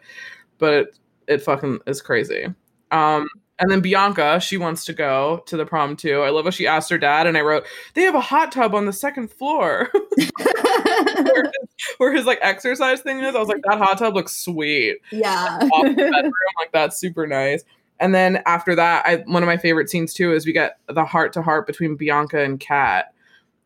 but 0.59 0.89
it, 1.29 1.43
fucking 1.43 1.81
is 1.87 2.03
crazy. 2.03 2.47
Um, 2.91 3.29
and 3.59 3.71
then 3.71 3.81
Bianca, 3.81 4.41
she 4.41 4.57
wants 4.57 4.85
to 4.87 4.93
go 4.93 5.43
to 5.47 5.57
the 5.57 5.65
prom 5.65 5.97
too. 5.97 6.23
I 6.23 6.31
love 6.31 6.45
how 6.45 6.51
she 6.51 6.67
asked 6.67 6.91
her 6.91 6.99
dad, 6.99 7.27
and 7.27 7.39
I 7.39 7.41
wrote, 7.43 7.67
"They 7.95 8.03
have 8.03 8.17
a 8.17 8.21
hot 8.21 8.51
tub 8.51 8.75
on 8.75 8.87
the 8.87 8.93
second 8.93 9.31
floor 9.31 9.91
where, 9.93 11.45
his, 11.45 11.53
where 11.99 12.13
his 12.13 12.27
like 12.27 12.39
exercise 12.43 13.01
thing 13.01 13.21
is." 13.21 13.35
I 13.35 13.39
was 13.39 13.49
like, 13.49 13.63
"That 13.63 13.79
hot 13.79 13.99
tub 13.99 14.15
looks 14.15 14.35
sweet." 14.35 14.97
yeah 15.13 15.59
the 15.61 15.95
bedroom, 15.95 16.33
like 16.59 16.73
that's 16.73 16.99
super 16.99 17.27
nice. 17.27 17.65
And 18.01 18.13
then 18.13 18.43
after 18.45 18.75
that, 18.75 19.07
I 19.07 19.17
one 19.27 19.45
of 19.45 19.47
my 19.47 19.57
favorite 19.57 19.89
scenes 19.89 20.13
too 20.13 20.33
is 20.33 20.47
we 20.47 20.53
get 20.53 20.79
the 20.89 21.05
heart 21.05 21.33
to 21.35 21.43
heart 21.43 21.67
between 21.67 21.97
Bianca 21.97 22.43
and 22.43 22.59
Kat. 22.59 23.13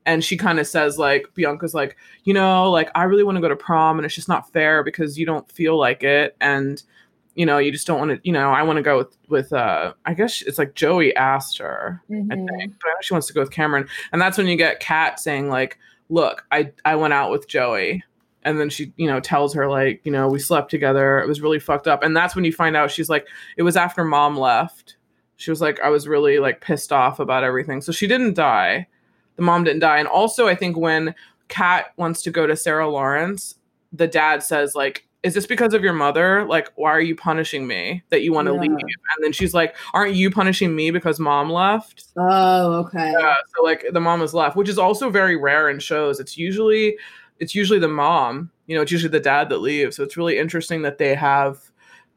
And 0.05 0.25
she 0.25 0.39
kind 0.39 0.59
of 0.59 0.67
says, 0.67 0.97
like, 0.97 1.27
Bianca's 1.35 1.75
like, 1.75 1.95
you 2.25 2.33
know, 2.33 2.71
like, 2.71 2.91
I 2.95 3.03
really 3.03 3.25
want 3.25 3.37
to 3.37 3.43
go 3.43 3.49
to 3.49 3.57
prom, 3.57 3.99
and 3.99 4.07
it's 4.07 4.15
just 4.15 4.29
not 4.29 4.51
fair 4.53 4.83
because 4.83 5.19
you 5.19 5.27
don't 5.27 5.51
feel 5.53 5.77
like 5.77 6.03
it. 6.03 6.35
And, 6.41 6.83
you 7.39 7.47
know, 7.47 7.59
you 7.59 7.71
just 7.71 7.87
don't 7.87 8.01
want 8.01 8.11
to, 8.11 8.21
you 8.25 8.33
know, 8.33 8.51
I 8.51 8.65
want 8.65 8.79
to 8.79 8.83
go 8.83 8.99
with, 8.99 9.17
with, 9.29 9.53
uh, 9.53 9.93
I 10.05 10.13
guess 10.13 10.43
it's 10.43 10.59
like 10.59 10.75
Joey 10.75 11.15
asked 11.15 11.59
her, 11.59 12.03
I 12.11 12.13
Mhm. 12.13 12.49
think, 12.49 12.75
but 12.81 12.89
I 12.89 12.91
know 12.91 12.99
she 13.01 13.15
wants 13.15 13.29
to 13.29 13.33
go 13.33 13.41
with 13.41 13.53
Cameron. 13.53 13.87
And 14.11 14.21
that's 14.21 14.37
when 14.37 14.49
you 14.49 14.57
get 14.57 14.81
Kat 14.81 15.21
saying, 15.21 15.49
like, 15.49 15.79
look, 16.09 16.45
I, 16.51 16.73
I 16.85 16.97
went 16.97 17.15
out 17.15 17.31
with 17.31 17.47
Joey. 17.47 18.03
And 18.43 18.59
then 18.59 18.71
she, 18.71 18.93
you 18.97 19.07
know, 19.07 19.21
tells 19.21 19.55
her, 19.55 19.69
like, 19.69 20.01
you 20.05 20.11
know, 20.11 20.27
we 20.27 20.41
slept 20.41 20.69
together. 20.71 21.21
It 21.21 21.29
was 21.29 21.41
really 21.41 21.61
fucked 21.61 21.87
up. 21.87 22.03
And 22.03 22.17
that's 22.17 22.35
when 22.35 22.45
you 22.45 22.53
find 22.53 22.77
out 22.77 22.91
she's 22.91 23.09
like, 23.09 23.29
it 23.57 23.63
was 23.63 23.77
after 23.77 24.05
mom 24.05 24.37
left. 24.37 24.97
She 25.37 25.51
was 25.51 25.61
like, 25.61 25.79
I 25.81 25.91
was 25.91 26.09
really 26.09 26.41
like 26.41 26.61
pissed 26.61 26.93
off 26.93 27.21
about 27.21 27.45
everything. 27.45 27.81
So 27.83 27.93
she 27.93 28.09
didn't 28.09 28.35
die. 28.35 28.89
The 29.37 29.43
mom 29.43 29.63
didn't 29.63 29.81
die. 29.81 29.99
And 29.99 30.09
also, 30.09 30.49
I 30.49 30.57
think 30.57 30.77
when 30.77 31.15
Kat 31.47 31.93
wants 31.97 32.23
to 32.23 32.33
go 32.33 32.49
to 32.49 32.57
Sarah 32.57 32.89
Lawrence, 32.89 33.55
the 33.93 34.09
dad 34.09 34.43
says, 34.43 34.75
like, 34.75 35.07
is 35.29 35.35
this 35.35 35.47
because 35.47 35.75
of 35.75 35.85
your 35.85 35.93
mother? 35.93 36.45
Like, 36.47 36.73
why 36.75 36.91
are 36.91 37.01
you 37.01 37.15
punishing 37.15 37.67
me 37.67 38.03
that 38.09 38.23
you 38.23 38.33
want 38.33 38.47
to 38.47 38.55
Yeah. 38.55 38.61
leave? 38.61 38.71
And 38.71 39.23
then 39.25 39.33
she's 39.33 39.55
like, 39.55 39.77
aren't 39.95 40.15
you 40.15 40.31
punishing 40.31 40.75
me 40.75 40.91
because 40.91 41.21
mom 41.21 41.51
left? 41.51 42.05
oh 42.17 42.73
okay 42.85 43.13
Yeah, 43.19 43.35
so 43.55 43.63
like 43.63 43.85
the 43.93 44.01
mom 44.01 44.23
is 44.23 44.35
left, 44.35 44.57
which 44.57 44.69
is 44.69 44.79
also 44.79 45.11
very 45.11 45.37
rare 45.37 45.69
in 45.69 45.79
shows. 45.79 46.19
It's 46.19 46.37
usually 46.37 46.97
it's 47.39 47.55
usually 47.55 47.79
the 47.79 47.89
mom, 47.89 48.51
you 48.67 48.75
know, 48.75 48.83
it's 48.83 48.91
usually 48.91 49.11
the 49.13 49.21
dad 49.21 49.49
that 49.51 49.59
leaves. 49.59 49.95
So 49.97 50.03
it's 50.03 50.17
really 50.17 50.39
interesting 50.39 50.83
that 50.83 50.99
they 50.99 51.15
have 51.15 51.59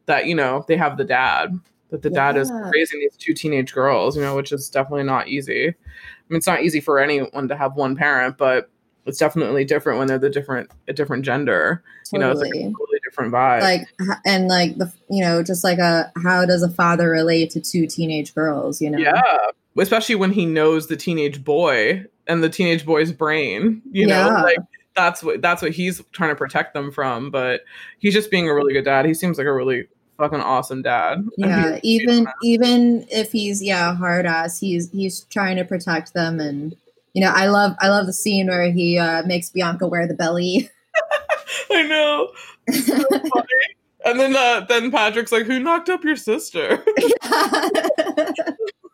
that, 0.07 0.25
you 0.25 0.33
know, 0.33 0.65
they 0.67 0.77
have 0.77 0.97
the 0.97 1.03
dad. 1.03 1.59
That 1.89 2.01
the 2.03 2.09
dad 2.09 2.37
is 2.37 2.49
raising 2.73 3.01
these 3.01 3.17
two 3.17 3.33
teenage 3.33 3.73
girls, 3.73 4.15
you 4.15 4.21
know, 4.21 4.35
which 4.35 4.53
is 4.53 4.69
definitely 4.69 5.03
not 5.03 5.27
easy. 5.27 5.67
I 5.67 5.73
mean, 6.29 6.37
it's 6.37 6.47
not 6.47 6.63
easy 6.63 6.79
for 6.79 6.99
anyone 6.99 7.49
to 7.49 7.57
have 7.57 7.75
one 7.75 7.95
parent, 7.97 8.37
but 8.37 8.69
it's 9.05 9.17
definitely 9.17 9.65
different 9.65 9.99
when 9.99 10.07
they're 10.07 10.17
the 10.17 10.29
different 10.29 10.69
a 10.87 10.93
different 10.93 11.25
gender. 11.25 11.83
You 12.13 12.19
know, 12.19 12.31
it's 12.31 12.41
like 12.41 12.49
Totally. 12.51 12.73
totally 12.77 12.90
different 13.11 13.33
vibe. 13.33 13.61
like 13.61 13.87
and 14.25 14.47
like 14.47 14.77
the 14.77 14.91
you 15.09 15.21
know 15.21 15.43
just 15.43 15.63
like 15.63 15.79
a 15.79 16.11
how 16.23 16.45
does 16.45 16.63
a 16.63 16.69
father 16.69 17.09
relate 17.09 17.49
to 17.51 17.59
two 17.59 17.85
teenage 17.85 18.33
girls 18.33 18.81
you 18.81 18.89
know 18.89 18.97
Yeah. 18.97 19.21
Especially 19.77 20.15
when 20.15 20.31
he 20.31 20.45
knows 20.45 20.87
the 20.87 20.97
teenage 20.97 21.43
boy 21.45 22.03
and 22.27 22.43
the 22.43 22.49
teenage 22.49 22.85
boy's 22.85 23.13
brain. 23.13 23.81
You 23.89 24.05
know, 24.05 24.41
like 24.43 24.57
that's 24.97 25.23
what 25.23 25.41
that's 25.41 25.61
what 25.61 25.71
he's 25.71 26.01
trying 26.11 26.29
to 26.29 26.35
protect 26.35 26.73
them 26.73 26.91
from. 26.91 27.31
But 27.31 27.61
he's 27.99 28.13
just 28.13 28.29
being 28.29 28.49
a 28.49 28.53
really 28.53 28.73
good 28.73 28.83
dad. 28.83 29.05
He 29.05 29.13
seems 29.13 29.37
like 29.37 29.47
a 29.47 29.53
really 29.53 29.87
fucking 30.17 30.41
awesome 30.41 30.81
dad. 30.81 31.25
Yeah 31.37 31.79
even 31.83 32.27
even 32.43 33.05
if 33.09 33.31
he's 33.31 33.63
yeah 33.63 33.95
hard 33.95 34.25
ass 34.25 34.59
he's 34.59 34.91
he's 34.91 35.21
trying 35.25 35.55
to 35.55 35.63
protect 35.63 36.13
them 36.13 36.39
and 36.41 36.75
you 37.13 37.23
know 37.23 37.31
i 37.33 37.47
love 37.47 37.75
i 37.79 37.87
love 37.87 38.05
the 38.05 38.13
scene 38.13 38.47
where 38.47 38.71
he 38.71 38.99
uh 38.99 39.23
makes 39.23 39.49
bianca 39.49 39.87
wear 39.87 40.05
the 40.07 40.13
belly 40.13 40.69
I 41.71 41.83
know. 41.83 42.31
So. 42.71 43.03
And 44.03 44.19
then 44.19 44.35
uh, 44.35 44.65
then 44.67 44.89
Patrick's 44.91 45.31
like, 45.31 45.45
"Who 45.45 45.59
knocked 45.59 45.89
up 45.89 46.03
your 46.03 46.15
sister?" 46.15 46.77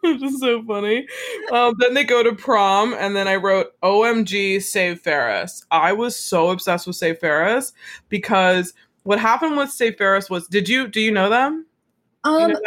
Which 0.01 0.21
is 0.21 0.39
so 0.39 0.63
funny. 0.63 1.07
Um, 1.51 1.75
then 1.79 1.93
they 1.93 2.03
go 2.03 2.23
to 2.23 2.33
prom, 2.33 2.93
and 2.93 3.15
then 3.15 3.27
I 3.27 3.35
wrote 3.35 3.67
OMG 3.81 4.61
Save 4.61 4.99
Ferris. 5.01 5.65
I 5.71 5.93
was 5.93 6.15
so 6.15 6.49
obsessed 6.49 6.87
with 6.87 6.95
Save 6.95 7.19
Ferris 7.19 7.73
because 8.09 8.73
what 9.03 9.19
happened 9.19 9.57
with 9.57 9.71
Save 9.71 9.97
Ferris 9.97 10.29
was 10.29 10.47
did 10.47 10.67
you 10.67 10.87
do 10.87 10.99
you 10.99 11.11
know 11.11 11.29
them? 11.29 11.65
Do 12.23 12.31
you 12.31 12.37
um 12.39 12.51
know 12.51 12.59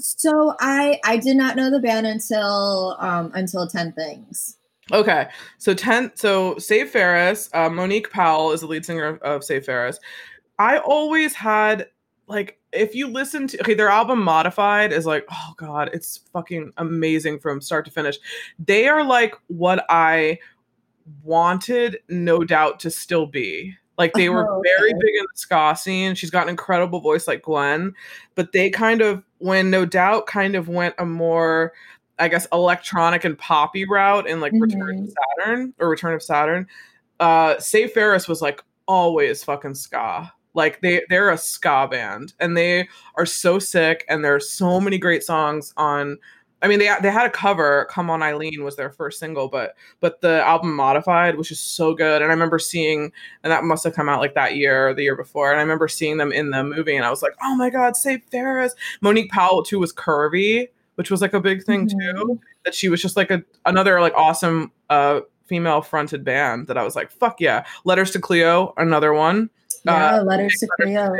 so 0.00 0.54
i 0.60 1.00
i 1.02 1.16
did 1.16 1.36
not 1.36 1.56
know 1.56 1.70
the 1.70 1.80
band 1.80 2.06
until 2.06 2.94
um 3.00 3.32
until 3.34 3.66
10 3.66 3.92
things 3.92 4.58
Okay, 4.92 5.28
so 5.58 5.74
ten. 5.74 6.12
So 6.14 6.56
Save 6.58 6.90
Ferris, 6.90 7.50
uh, 7.52 7.68
Monique 7.68 8.10
Powell 8.10 8.52
is 8.52 8.60
the 8.60 8.66
lead 8.66 8.86
singer 8.86 9.04
of, 9.04 9.18
of 9.20 9.44
Save 9.44 9.66
Ferris. 9.66 9.98
I 10.58 10.78
always 10.78 11.34
had 11.34 11.88
like 12.26 12.58
if 12.72 12.94
you 12.94 13.08
listen 13.08 13.46
to 13.48 13.60
okay, 13.60 13.74
their 13.74 13.88
album 13.88 14.22
Modified 14.22 14.92
is 14.92 15.06
like 15.06 15.24
oh 15.30 15.54
god, 15.56 15.90
it's 15.92 16.18
fucking 16.32 16.72
amazing 16.76 17.38
from 17.38 17.60
start 17.60 17.84
to 17.86 17.90
finish. 17.90 18.18
They 18.58 18.88
are 18.88 19.04
like 19.04 19.34
what 19.46 19.84
I 19.88 20.38
wanted, 21.22 21.98
no 22.08 22.44
doubt, 22.44 22.80
to 22.80 22.90
still 22.90 23.26
be. 23.26 23.74
Like 23.96 24.12
they 24.12 24.28
were 24.28 24.48
Oh, 24.48 24.62
very 24.62 24.92
big 24.92 25.14
in 25.18 25.24
the 25.32 25.36
ska 25.38 25.74
scene. 25.76 26.14
She's 26.14 26.30
got 26.30 26.44
an 26.44 26.50
incredible 26.50 27.00
voice 27.00 27.26
like 27.26 27.42
Gwen, 27.42 27.94
but 28.36 28.52
they 28.52 28.70
kind 28.70 29.00
of 29.00 29.24
when 29.38 29.70
No 29.70 29.84
Doubt 29.84 30.26
kind 30.26 30.54
of 30.54 30.68
went 30.68 30.94
a 30.98 31.06
more 31.06 31.72
I 32.20 32.28
guess 32.28 32.46
electronic 32.52 33.24
and 33.24 33.38
poppy 33.38 33.84
route 33.88 34.26
in 34.26 34.40
like 34.40 34.52
mm-hmm. 34.52 34.62
Return 34.62 35.04
of 35.04 35.14
Saturn 35.38 35.74
or 35.78 35.88
Return 35.88 36.14
of 36.14 36.22
Saturn. 36.22 36.66
Uh 37.18 37.58
Save 37.58 37.92
Ferris 37.92 38.28
was 38.28 38.40
like 38.42 38.62
always 38.86 39.42
fucking 39.42 39.74
ska. 39.74 40.32
Like 40.54 40.80
they 40.80 41.02
they're 41.08 41.30
a 41.30 41.38
ska 41.38 41.88
band 41.90 42.32
and 42.40 42.56
they 42.56 42.88
are 43.16 43.26
so 43.26 43.58
sick 43.58 44.04
and 44.08 44.24
there's 44.24 44.50
so 44.50 44.80
many 44.80 44.98
great 44.98 45.22
songs 45.22 45.72
on 45.76 46.18
I 46.60 46.66
mean, 46.66 46.80
they 46.80 46.92
they 47.00 47.10
had 47.10 47.26
a 47.26 47.30
cover. 47.30 47.86
"Come 47.90 48.10
On, 48.10 48.22
Eileen" 48.22 48.64
was 48.64 48.74
their 48.76 48.90
first 48.90 49.20
single, 49.20 49.48
but 49.48 49.76
but 50.00 50.20
the 50.20 50.42
album 50.42 50.74
"Modified" 50.74 51.36
was 51.36 51.48
just 51.48 51.76
so 51.76 51.94
good. 51.94 52.20
And 52.20 52.30
I 52.30 52.34
remember 52.34 52.58
seeing, 52.58 53.12
and 53.44 53.52
that 53.52 53.62
must 53.62 53.84
have 53.84 53.94
come 53.94 54.08
out 54.08 54.20
like 54.20 54.34
that 54.34 54.56
year 54.56 54.88
or 54.88 54.94
the 54.94 55.04
year 55.04 55.14
before. 55.14 55.50
And 55.50 55.60
I 55.60 55.62
remember 55.62 55.86
seeing 55.86 56.16
them 56.16 56.32
in 56.32 56.50
the 56.50 56.64
movie, 56.64 56.96
and 56.96 57.04
I 57.04 57.10
was 57.10 57.22
like, 57.22 57.34
"Oh 57.42 57.54
my 57.54 57.70
god, 57.70 57.96
Save 57.96 58.22
Ferris!" 58.24 58.74
Monique 59.00 59.30
Powell 59.30 59.62
too 59.62 59.78
was 59.78 59.92
curvy, 59.92 60.68
which 60.96 61.10
was 61.10 61.22
like 61.22 61.32
a 61.32 61.40
big 61.40 61.62
thing 61.62 61.86
mm-hmm. 61.86 62.18
too. 62.18 62.40
That 62.64 62.74
she 62.74 62.88
was 62.88 63.00
just 63.00 63.16
like 63.16 63.30
a 63.30 63.44
another 63.64 64.00
like 64.00 64.14
awesome 64.14 64.72
uh 64.90 65.20
female 65.46 65.80
fronted 65.80 66.24
band. 66.24 66.66
That 66.66 66.76
I 66.76 66.82
was 66.82 66.96
like, 66.96 67.12
"Fuck 67.12 67.40
yeah!" 67.40 67.66
Letters 67.84 68.10
to 68.12 68.18
Cleo, 68.20 68.74
another 68.76 69.12
one. 69.12 69.48
Yeah, 69.84 70.16
uh, 70.16 70.22
Letters 70.22 70.54
to 70.60 70.68
Cleo. 70.76 71.14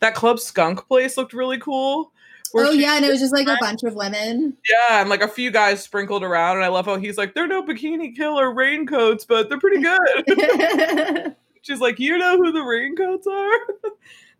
That 0.00 0.14
club 0.14 0.38
Skunk 0.38 0.86
place 0.86 1.16
looked 1.16 1.32
really 1.32 1.58
cool. 1.58 2.12
Oh 2.54 2.70
yeah, 2.70 2.96
and 2.96 3.04
it 3.04 3.10
was 3.10 3.20
just 3.20 3.32
like 3.32 3.46
a 3.46 3.56
bunch 3.60 3.82
of 3.82 3.94
women. 3.94 4.56
Yeah, 4.68 5.00
and 5.00 5.10
like 5.10 5.22
a 5.22 5.28
few 5.28 5.50
guys 5.50 5.82
sprinkled 5.82 6.22
around, 6.22 6.56
and 6.56 6.64
I 6.64 6.68
love 6.68 6.86
how 6.86 6.96
he's 6.96 7.18
like, 7.18 7.34
"They're 7.34 7.46
no 7.46 7.62
Bikini 7.62 8.14
Kill 8.16 8.38
or 8.38 8.52
raincoats, 8.52 9.24
but 9.24 9.48
they're 9.48 9.60
pretty 9.60 9.82
good." 9.82 11.36
She's 11.62 11.80
like, 11.80 11.98
"You 11.98 12.18
know 12.18 12.36
who 12.36 12.52
the 12.52 12.62
raincoats 12.62 13.26
are?" 13.26 13.92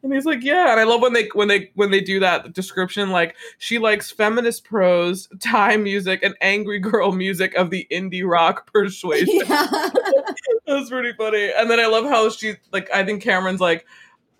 And 0.03 0.13
he's 0.13 0.25
like, 0.25 0.43
"Yeah." 0.43 0.71
And 0.71 0.81
I 0.81 0.85
love 0.85 1.01
when 1.03 1.13
they 1.13 1.29
when 1.35 1.49
they 1.49 1.71
when 1.75 1.91
they 1.91 2.01
do 2.01 2.21
that 2.21 2.53
description, 2.53 3.11
like 3.11 3.37
she 3.59 3.79
likes 3.79 4.11
feminist 4.11 4.65
prose, 4.65 5.29
Thai 5.41 5.77
music, 5.77 6.23
and 6.23 6.35
angry 6.41 6.79
girl 6.79 7.13
music 7.13 7.55
of 7.55 7.71
the 7.71 7.87
indie 7.91 8.29
rock 8.29 8.71
persuasion. 8.73 9.29
Yeah. 9.49 9.91
That's 10.67 10.91
pretty 10.91 11.15
funny. 11.15 11.51
And 11.57 11.71
then 11.71 11.81
I 11.81 11.87
love 11.87 12.05
how 12.05 12.29
she 12.29 12.57
like. 12.73 12.91
I 12.93 13.05
think 13.05 13.23
Cameron's 13.23 13.61
like 13.61 13.87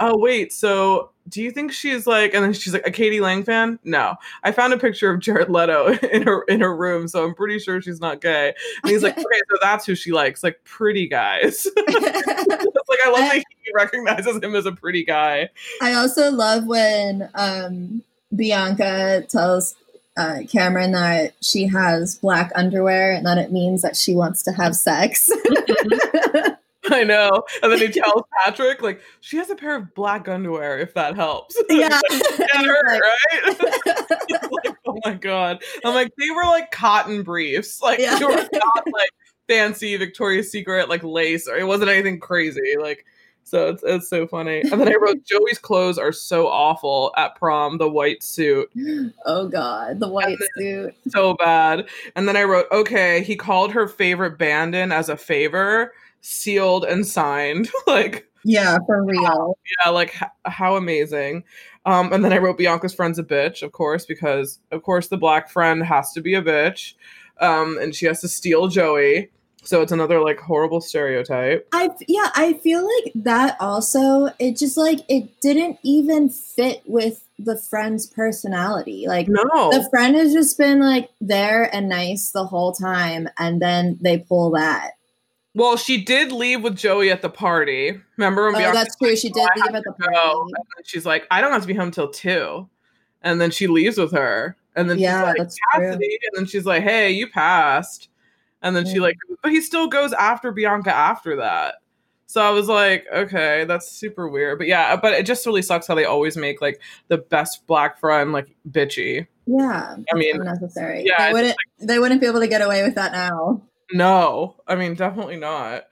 oh 0.01 0.17
wait, 0.17 0.53
so 0.53 1.11
do 1.29 1.43
you 1.43 1.51
think 1.51 1.73
she's 1.73 2.07
like 2.07 2.35
and 2.35 2.45
then 2.45 2.53
she's 2.53 2.73
like 2.73 2.87
a 2.87 2.91
k.d. 2.91 3.21
lang 3.21 3.45
fan? 3.45 3.79
No. 3.85 4.17
I 4.43 4.53
found 4.53 4.73
a 4.73 4.79
picture 4.79 5.11
of 5.11 5.21
jared 5.21 5.51
leto 5.51 5.93
in 6.13 6.23
her 6.23 6.43
in 6.45 6.61
her 6.61 6.75
room 6.75 7.09
so 7.09 7.25
i'm 7.25 7.35
pretty 7.35 7.59
sure 7.59 7.81
she's 7.83 8.01
not 8.01 8.21
gay. 8.21 8.55
And 8.83 8.91
he's 8.91 9.03
like 9.03 9.13
okay 9.19 9.41
so 9.51 9.59
that's 9.61 9.87
who 9.87 9.95
she 9.95 10.13
likes 10.13 10.43
like 10.43 10.61
pretty 10.65 11.07
guys. 11.09 11.67
Like 12.91 13.01
i 13.05 13.11
love 13.11 13.21
that 13.21 13.45
he 13.63 13.71
recognizes 13.75 14.43
him 14.43 14.55
as 14.55 14.65
a 14.65 14.73
pretty 14.73 15.05
guy. 15.05 15.51
I 15.83 15.93
also 15.93 16.31
love 16.31 16.67
when 16.67 17.29
um 17.35 18.03
bianca 18.35 19.27
tells 19.29 19.75
uh, 20.17 20.41
Cameron 20.51 20.93
that 20.93 21.35
she 21.43 21.67
has 21.69 22.17
black 22.19 22.51
underwear 22.55 23.13
and 23.13 23.27
that 23.27 23.39
it 23.39 23.53
means 23.53 23.83
that 23.83 23.97
she 23.97 24.15
wants 24.15 24.43
to 24.45 24.53
have 24.53 24.75
sex. 24.75 25.31
I 26.91 27.05
know. 27.05 27.43
And 27.63 27.73
then 27.73 27.79
he 27.79 27.89
tells 27.89 28.23
Patrick, 28.45 28.83
like, 28.83 29.01
she 29.21 29.37
has 29.39 29.51
a 29.51 29.57
pair 29.57 29.77
of 29.77 29.95
black 29.95 30.29
underwear, 30.29 30.79
if 30.79 30.95
that 30.95 31.17
helps. 31.17 31.57
Yeah. 31.71 32.01
like, 32.11 32.51
her, 32.67 33.01
right? 33.01 33.61
like, 34.65 34.77
oh 34.87 34.99
my 35.05 35.15
God. 35.15 35.63
I'm 35.85 35.95
like, 35.95 36.13
they 36.17 36.31
were 36.31 36.45
like 36.45 36.71
cotton 36.71 37.23
briefs. 37.23 37.81
Like, 37.83 37.99
yeah. 37.99 38.19
they 38.19 38.25
were 38.25 38.33
not 38.35 38.87
like 38.93 39.11
fancy 39.49 39.97
Victoria's 39.97 40.51
Secret, 40.51 40.89
like 40.89 41.03
lace, 41.05 41.47
or 41.49 41.57
it 41.57 41.67
wasn't 41.67 41.91
anything 41.91 42.21
crazy. 42.21 42.75
Like, 42.81 43.05
so 43.49 43.69
it's, 43.69 43.83
it's 43.83 44.09
so 44.09 44.27
funny. 44.27 44.61
And 44.61 44.81
then 44.81 44.89
I 44.89 44.97
wrote, 45.01 45.25
Joey's 45.25 45.59
clothes 45.59 45.99
are 45.99 46.13
so 46.13 46.49
awful 46.49 47.13
at 47.17 47.35
prom, 47.35 47.79
the 47.79 47.89
white 47.89 48.23
suit. 48.23 48.71
Oh 49.25 49.49
God, 49.49 50.01
the 50.01 50.09
white 50.09 50.39
suit. 50.57 50.95
So 51.09 51.35
bad. 51.35 51.89
And 52.15 52.29
then 52.29 52.37
I 52.37 52.45
wrote, 52.45 52.67
okay, 52.71 53.23
he 53.23 53.37
called 53.37 53.73
her 53.73 53.89
favorite 53.89 54.39
band 54.39 54.75
in 54.75 54.93
as 54.93 55.09
a 55.09 55.17
favor 55.17 55.93
sealed 56.21 56.85
and 56.85 57.07
signed. 57.07 57.71
like, 57.87 58.29
yeah, 58.45 58.79
for 58.87 59.03
real. 59.03 59.59
Yeah, 59.85 59.91
like 59.91 60.15
h- 60.23 60.29
how 60.45 60.77
amazing. 60.77 61.45
Um, 61.87 62.13
and 62.13 62.25
then 62.25 62.33
I 62.33 62.39
wrote 62.39 62.59
Bianca's 62.59 62.95
friend's 62.95 63.19
a 63.19 63.25
bitch, 63.25 63.63
of 63.63 63.73
course, 63.73 64.05
because 64.05 64.59
of 64.73 64.83
course 64.83 65.09
the 65.09 65.17
black 65.17 65.49
friend 65.51 65.83
has 65.83 66.13
to 66.13 66.21
be 66.21 66.35
a 66.35 66.43
bitch. 66.43 66.95
Um, 67.41 67.79
and 67.81 67.95
she 67.95 68.07
has 68.07 68.21
to 68.21 68.29
steal 68.29 68.69
Joey. 68.69 69.31
So 69.65 69.83
it's 69.83 69.93
another 69.93 70.21
like 70.21 70.39
horrible 70.39 70.81
stereotype. 70.81 71.69
I 71.73 71.91
yeah, 72.07 72.31
I 72.35 72.55
feel 72.55 72.85
like 72.85 73.13
that 73.17 73.57
also 73.61 74.31
it 74.39 74.57
just 74.57 74.77
like 74.77 75.01
it 75.09 75.41
didn't 75.41 75.79
even 75.83 76.29
fit 76.31 76.83
with 76.87 77.25
the 77.39 77.57
friend's 77.57 78.07
personality. 78.07 79.05
Like 79.07 79.29
no. 79.29 79.71
the 79.71 79.87
friend 79.91 80.17
has 80.17 80.33
just 80.33 80.59
been 80.59 80.81
like 80.81 81.11
there 81.21 81.75
and 81.75 81.89
nice 81.89 82.31
the 82.31 82.47
whole 82.47 82.73
time 82.73 83.29
and 83.39 83.61
then 83.61 83.99
they 84.01 84.19
pull 84.19 84.51
that. 84.53 84.93
Well, 85.55 85.77
she 85.77 86.05
did 86.05 86.31
leave 86.31 86.63
with 86.63 86.77
Joey 86.77 87.11
at 87.11 87.23
the 87.23 87.31
party. 87.31 88.01
Remember 88.17 88.53
when 88.53 88.63
oh, 88.63 88.73
that's 88.73 88.95
true. 88.97 89.17
She 89.17 89.31
oh, 89.31 89.35
did 89.35 89.49
oh, 89.57 89.61
leave 89.67 89.75
at 89.75 89.85
the 89.85 89.93
party. 89.93 90.55
she's 90.85 91.05
like, 91.05 91.27
I 91.31 91.41
don't 91.41 91.53
have 91.53 91.63
to 91.63 91.69
be 91.69 91.75
home 91.75 91.91
till 91.91 92.11
two. 92.11 92.69
And 93.23 93.41
then 93.41 93.51
she 93.51 93.67
leaves 93.67 93.99
with 93.99 94.13
her. 94.13 94.57
And 94.77 94.89
then 94.89 94.99
yeah, 94.99 95.19
she's 95.19 95.27
like, 95.27 95.37
that's 95.39 95.57
Cassidy. 95.75 95.97
True. 95.97 96.19
And 96.23 96.37
then 96.37 96.47
she's 96.47 96.65
like, 96.65 96.83
Hey, 96.85 97.11
you 97.11 97.29
passed. 97.29 98.09
And 98.63 98.75
then 98.75 98.87
she 98.87 98.99
like, 98.99 99.17
but 99.43 99.53
he 99.53 99.61
still 99.61 99.87
goes 99.87 100.13
after 100.13 100.51
Bianca 100.53 100.93
after 100.95 101.37
that. 101.37 101.77
So 102.27 102.43
I 102.43 102.51
was 102.51 102.69
like, 102.69 103.07
okay, 103.13 103.65
that's 103.65 103.91
super 103.91 104.29
weird. 104.29 104.59
But 104.59 104.67
yeah, 104.67 104.97
but 104.97 105.15
it 105.15 105.25
just 105.25 105.47
really 105.47 105.63
sucks 105.63 105.87
how 105.87 105.95
they 105.95 106.05
always 106.05 106.37
make 106.37 106.61
like 106.61 106.81
the 107.09 107.19
best 107.19 107.67
black 107.67 107.99
friend 107.99 108.33
like 108.33 108.55
bitchy. 108.71 109.27
Yeah. 109.47 109.97
I 110.13 110.17
mean, 110.17 110.37
unnecessary. 110.39 111.05
Yeah, 111.07 111.29
they 111.29 111.33
wouldn't 111.33 111.57
like, 111.79 111.89
they 111.89 111.99
wouldn't 111.99 112.21
be 112.21 112.27
able 112.27 112.41
to 112.41 112.49
get 112.49 112.61
away 112.61 112.83
with 112.83 112.97
that 112.97 113.13
now. 113.13 113.63
No, 113.93 114.57
I 114.67 114.75
mean 114.75 114.95
definitely 114.95 115.37
not. 115.37 115.85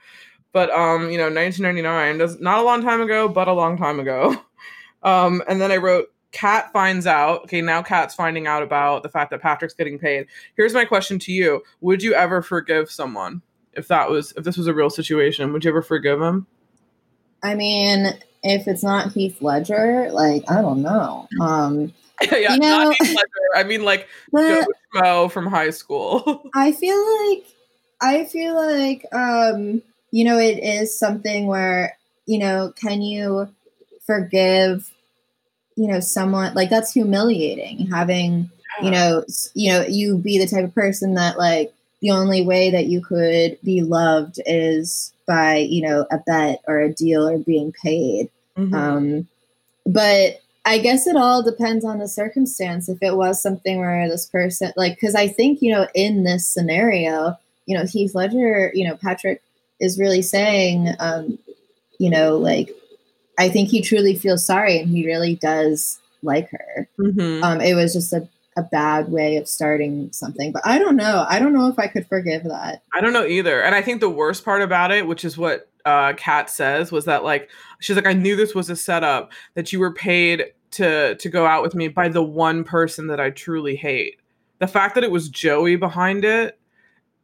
But 0.51 0.69
um, 0.69 1.09
you 1.09 1.17
know, 1.17 1.31
1999 1.31 2.17
does 2.19 2.39
not 2.39 2.59
a 2.59 2.63
long 2.63 2.83
time 2.83 3.01
ago, 3.01 3.27
but 3.27 3.47
a 3.47 3.53
long 3.53 3.77
time 3.77 3.99
ago. 3.99 4.35
Um, 5.03 5.43
and 5.47 5.61
then 5.61 5.71
I 5.71 5.77
wrote 5.77 6.07
Kat 6.31 6.71
finds 6.71 7.07
out. 7.07 7.43
Okay, 7.43 7.61
now 7.61 7.81
Kat's 7.81 8.13
finding 8.13 8.47
out 8.47 8.63
about 8.63 9.03
the 9.03 9.09
fact 9.09 9.31
that 9.31 9.41
Patrick's 9.41 9.73
getting 9.73 9.97
paid. 9.97 10.27
Here's 10.55 10.73
my 10.73 10.85
question 10.85 11.19
to 11.19 11.31
you: 11.31 11.63
Would 11.81 12.03
you 12.03 12.13
ever 12.13 12.41
forgive 12.41 12.91
someone 12.91 13.41
if 13.73 13.87
that 13.87 14.09
was 14.09 14.33
if 14.35 14.43
this 14.43 14.57
was 14.57 14.67
a 14.67 14.73
real 14.73 14.89
situation? 14.89 15.53
Would 15.53 15.63
you 15.63 15.69
ever 15.69 15.81
forgive 15.81 16.21
him? 16.21 16.47
I 17.43 17.55
mean, 17.55 18.13
if 18.43 18.67
it's 18.67 18.83
not 18.83 19.11
Heath 19.13 19.41
Ledger, 19.41 20.09
like 20.11 20.43
I 20.49 20.61
don't 20.61 20.81
know. 20.81 21.27
Um, 21.41 21.93
yeah, 22.31 22.53
you 22.53 22.59
know, 22.59 22.83
not 22.85 22.95
Heath 22.95 23.15
Ledger. 23.15 23.55
I 23.55 23.63
mean, 23.63 23.83
like 23.83 24.07
Joe 24.95 25.29
from 25.29 25.47
high 25.47 25.69
school. 25.69 26.49
I 26.55 26.71
feel 26.71 26.97
like 27.29 27.45
I 28.01 28.25
feel 28.25 28.55
like 28.55 29.05
um, 29.13 29.81
you 30.11 30.25
know 30.25 30.39
it 30.39 30.63
is 30.63 30.97
something 30.97 31.47
where 31.47 31.97
you 32.25 32.39
know 32.39 32.73
can 32.75 33.01
you 33.01 33.53
forgive 34.05 34.91
you 35.77 35.87
know 35.87 35.99
someone 35.99 36.53
like 36.53 36.69
that's 36.69 36.91
humiliating 36.91 37.87
having 37.87 38.49
you 38.81 38.91
know 38.91 39.23
you 39.53 39.71
know 39.71 39.85
you 39.87 40.17
be 40.17 40.37
the 40.37 40.47
type 40.47 40.65
of 40.65 40.75
person 40.75 41.13
that 41.13 41.37
like 41.37 41.73
the 42.01 42.11
only 42.11 42.43
way 42.43 42.69
that 42.69 42.85
you 42.85 43.01
could 43.01 43.57
be 43.63 43.81
loved 43.81 44.39
is 44.45 45.13
by 45.25 45.57
you 45.57 45.81
know 45.81 46.05
a 46.11 46.17
bet 46.19 46.61
or 46.67 46.79
a 46.79 46.93
deal 46.93 47.27
or 47.27 47.37
being 47.37 47.71
paid. 47.71 48.29
Mm-hmm. 48.57 48.73
um 48.73 49.27
but 49.85 50.41
i 50.65 50.79
guess 50.79 51.05
it 51.05 51.15
all 51.15 51.43
depends 51.43 51.85
on 51.85 51.99
the 51.99 52.07
circumstance. 52.07 52.89
If 52.89 52.97
it 53.01 53.15
was 53.15 53.41
something 53.41 53.79
where 53.79 54.09
this 54.09 54.25
person 54.25 54.73
like 54.75 54.95
because 54.95 55.15
i 55.15 55.27
think 55.27 55.61
you 55.61 55.71
know 55.71 55.87
in 55.93 56.23
this 56.23 56.47
scenario 56.47 57.37
you 57.67 57.77
know, 57.77 57.85
Heath 57.85 58.15
Ledger, 58.15 58.71
you 58.73 58.87
know, 58.87 58.95
Patrick 58.95 59.43
is 59.79 59.99
really 59.99 60.23
saying, 60.23 60.95
um, 60.99 61.37
you 61.99 62.09
know, 62.09 62.37
like, 62.37 62.71
I 63.37 63.49
think 63.49 63.69
he 63.69 63.81
truly 63.81 64.15
feels 64.15 64.45
sorry 64.45 64.79
and 64.79 64.89
he 64.89 65.05
really 65.05 65.35
does 65.35 65.99
like 66.23 66.49
her. 66.49 66.89
Mm-hmm. 66.99 67.43
Um, 67.43 67.61
it 67.61 67.75
was 67.75 67.93
just 67.93 68.13
a, 68.13 68.27
a 68.57 68.63
bad 68.63 69.11
way 69.11 69.37
of 69.37 69.47
starting 69.47 70.11
something. 70.11 70.51
But 70.51 70.63
I 70.65 70.79
don't 70.79 70.95
know. 70.95 71.25
I 71.29 71.39
don't 71.39 71.53
know 71.53 71.67
if 71.67 71.77
I 71.77 71.87
could 71.87 72.07
forgive 72.07 72.43
that. 72.45 72.81
I 72.93 73.01
don't 73.01 73.13
know 73.13 73.25
either. 73.25 73.61
And 73.61 73.75
I 73.75 73.81
think 73.81 74.01
the 74.01 74.09
worst 74.09 74.43
part 74.43 74.61
about 74.61 74.91
it, 74.91 75.07
which 75.07 75.23
is 75.23 75.37
what 75.37 75.69
uh 75.85 76.13
Kat 76.13 76.49
says, 76.49 76.91
was 76.91 77.05
that 77.05 77.23
like 77.23 77.49
she's 77.79 77.95
like, 77.95 78.07
I 78.07 78.13
knew 78.13 78.35
this 78.35 78.55
was 78.55 78.69
a 78.69 78.75
setup 78.75 79.31
that 79.53 79.71
you 79.71 79.79
were 79.79 79.93
paid 79.93 80.45
to 80.71 81.15
to 81.15 81.29
go 81.29 81.45
out 81.45 81.63
with 81.63 81.75
me 81.75 81.87
by 81.87 82.09
the 82.09 82.23
one 82.23 82.63
person 82.63 83.07
that 83.07 83.19
I 83.19 83.29
truly 83.29 83.75
hate. 83.75 84.19
The 84.59 84.67
fact 84.67 84.95
that 84.95 85.03
it 85.03 85.11
was 85.11 85.29
Joey 85.29 85.75
behind 85.75 86.25
it 86.25 86.57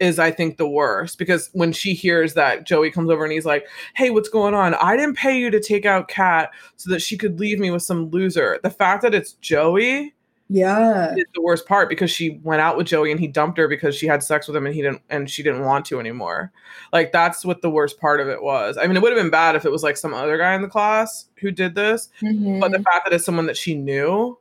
is 0.03 0.19
I 0.19 0.31
think 0.31 0.57
the 0.57 0.67
worst 0.67 1.17
because 1.17 1.49
when 1.53 1.71
she 1.71 1.93
hears 1.93 2.34
that 2.34 2.65
Joey 2.65 2.91
comes 2.91 3.09
over 3.09 3.23
and 3.23 3.31
he's 3.31 3.45
like, 3.45 3.65
"Hey, 3.95 4.09
what's 4.09 4.30
going 4.30 4.53
on? 4.53 4.75
I 4.75 4.97
didn't 4.97 5.15
pay 5.15 5.38
you 5.39 5.49
to 5.49 5.59
take 5.59 5.85
out 5.85 6.09
Kat 6.09 6.51
so 6.75 6.91
that 6.91 7.01
she 7.01 7.17
could 7.17 7.39
leave 7.39 7.59
me 7.59 7.71
with 7.71 7.84
some 7.84 8.09
loser." 8.09 8.59
The 8.61 8.69
fact 8.69 9.01
that 9.03 9.15
it's 9.15 9.34
Joey, 9.34 10.13
yeah, 10.49 11.15
is 11.15 11.25
the 11.34 11.41
worst 11.41 11.65
part 11.65 11.88
because 11.88 12.11
she 12.11 12.41
went 12.43 12.61
out 12.61 12.75
with 12.75 12.85
Joey 12.85 13.11
and 13.11 13.19
he 13.19 13.27
dumped 13.27 13.57
her 13.57 13.69
because 13.69 13.95
she 13.95 14.05
had 14.05 14.21
sex 14.21 14.45
with 14.45 14.57
him 14.57 14.65
and 14.65 14.75
he 14.75 14.81
didn't 14.81 15.01
and 15.09 15.30
she 15.30 15.41
didn't 15.41 15.63
want 15.63 15.85
to 15.85 15.99
anymore. 16.01 16.51
Like 16.91 17.13
that's 17.13 17.45
what 17.45 17.61
the 17.61 17.69
worst 17.69 17.99
part 17.99 18.19
of 18.19 18.27
it 18.27 18.43
was. 18.43 18.77
I 18.77 18.85
mean, 18.85 18.97
it 18.97 19.01
would 19.01 19.13
have 19.13 19.21
been 19.21 19.31
bad 19.31 19.55
if 19.55 19.63
it 19.63 19.71
was 19.71 19.84
like 19.84 19.95
some 19.95 20.13
other 20.13 20.38
guy 20.38 20.53
in 20.53 20.61
the 20.61 20.67
class 20.67 21.30
who 21.38 21.49
did 21.49 21.75
this, 21.75 22.09
mm-hmm. 22.21 22.59
but 22.59 22.73
the 22.73 22.84
fact 22.84 23.05
that 23.05 23.13
it's 23.13 23.25
someone 23.25 23.45
that 23.45 23.57
she 23.57 23.73
knew 23.73 24.38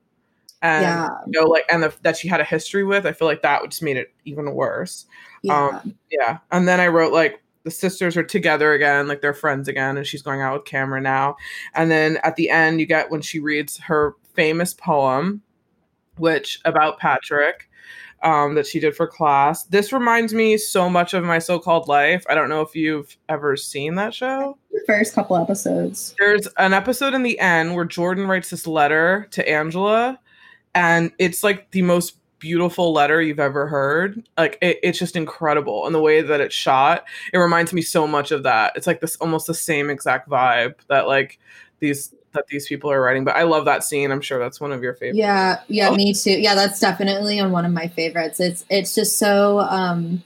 and 0.63 0.83
Yeah. 0.83 1.09
you 1.27 1.41
know 1.41 1.47
like 1.47 1.65
and 1.71 1.83
the, 1.83 1.95
that 2.03 2.17
she 2.17 2.29
had 2.29 2.41
a 2.41 2.45
history 2.45 2.85
with 2.85 3.05
i 3.07 3.13
feel 3.13 3.29
like 3.29 3.43
that 3.43 3.63
just 3.69 3.83
made 3.83 3.97
it 3.97 4.13
even 4.25 4.55
worse 4.55 5.05
Yeah. 5.43 5.81
um 5.83 5.95
yeah 6.11 6.39
and 6.51 6.67
then 6.67 6.81
i 6.81 6.87
wrote 6.87 7.13
like 7.13 7.43
the 7.65 7.71
sisters 7.71 8.17
are 8.17 8.23
together 8.25 8.73
again 8.73 9.07
like 9.09 9.21
they're 9.21 9.35
friends 9.35 9.69
again 9.69 9.97
and 9.97 10.07
she's 10.07 10.23
going 10.23 10.41
out 10.41 10.55
with 10.55 10.65
cameron 10.65 11.03
now 11.03 11.37
and 11.75 11.91
then 11.91 12.19
at 12.25 12.37
the 12.37 12.49
end 12.49 12.81
you 12.81 12.87
get 12.87 13.11
when 13.11 13.21
she 13.23 13.39
reads 13.41 13.77
her 13.79 14.15
famous 14.35 14.73
poem 14.73 15.43
which 16.17 16.61
about 16.65 16.99
patrick 16.99 17.69
um, 18.25 18.55
that 18.55 18.69
she 18.69 18.79
did 18.79 18.95
for 18.95 19.09
class 19.09 19.65
this 19.65 19.93
reminds 19.93 20.33
me 20.33 20.57
so 20.57 20.89
much 20.89 21.13
of 21.13 21.25
my 21.25 21.41
so-called 21.41 21.89
life 21.89 22.25
i 22.31 22.35
don't 22.37 22.49
know 22.49 22.61
if 22.61 22.77
you've 22.77 23.17
ever 23.29 23.57
seen 23.57 23.97
that 23.97 24.15
show 24.15 24.57
First 24.87 25.15
couple 25.15 25.37
episodes. 25.37 26.15
there's 26.19 26.47
an 26.59 26.73
episode 26.73 27.15
in 27.15 27.23
the 27.23 27.39
end 27.39 27.75
where 27.77 27.85
Jordan 27.85 28.27
writes 28.27 28.51
this 28.51 28.67
letter 28.67 29.29
to 29.31 29.49
Angela, 29.49 30.19
and 30.75 31.13
it's 31.19 31.43
like 31.43 31.71
the 31.73 31.83
most 31.83 32.17
beautiful 32.39 32.93
letter 32.93 33.23
you've 33.23 33.39
ever 33.39 33.67
heard. 33.69 34.27
Like 34.37 34.59
it, 34.61 34.79
it's 34.83 34.99
just 34.99 35.17
incredible, 35.17 35.87
and 35.87 35.95
the 35.95 36.01
way 36.01 36.23
that 36.23 36.41
it's 36.41 36.55
shot, 36.55 37.05
it 37.33 37.39
reminds 37.39 37.73
me 37.73 37.83
so 37.83 38.07
much 38.07 38.31
of 38.33 38.43
that. 38.43 38.73
It's 38.77 38.87
like 38.87 39.01
this 39.01 39.17
almost 39.17 39.47
the 39.47 39.55
same 39.55 39.91
exact 39.91 40.29
vibe 40.29 40.75
that 40.89 41.07
like 41.07 41.39
these 41.81 42.15
that 42.33 42.47
these 42.47 42.67
people 42.67 42.91
are 42.91 43.01
writing. 43.01 43.25
But 43.25 43.37
I 43.37 43.43
love 43.43 43.67
that 43.67 43.85
scene. 43.85 44.11
I'm 44.11 44.23
sure 44.23 44.39
that's 44.39 44.61
one 44.61 44.73
of 44.73 44.83
your 44.83 44.95
favorites. 44.95 45.19
Yeah, 45.19 45.61
yeah, 45.69 45.91
Oh. 45.91 45.95
me 45.95 46.15
too. 46.15 46.31
Yeah, 46.33 46.55
that's 46.55 46.81
definitely 46.81 47.39
on 47.39 47.53
one 47.53 47.65
of 47.67 47.73
my 47.73 47.89
favorites. 47.89 48.41
It's 48.41 48.65
it's 48.71 48.95
just 48.95 49.19
so 49.19 49.61
um 49.61 50.23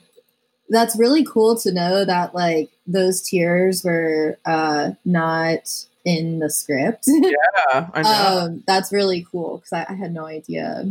that's 0.69 0.97
really 0.99 1.25
cool 1.25 1.57
to 1.61 1.73
know 1.73 2.05
that 2.05 2.35
like 2.35 2.71
those 2.87 3.23
tears 3.23 3.83
were 3.85 4.39
uh 4.47 4.91
not 5.05 5.69
in 6.07 6.39
the 6.39 6.49
script. 6.49 7.05
Yeah, 7.07 7.91
I 7.93 8.01
know. 8.03 8.39
um 8.47 8.65
that's 8.67 8.91
really 8.93 9.27
cool 9.31 9.59
because 9.59 9.73
I, 9.75 9.93
I 9.93 9.95
had 9.95 10.15
no 10.15 10.25
idea. 10.25 10.91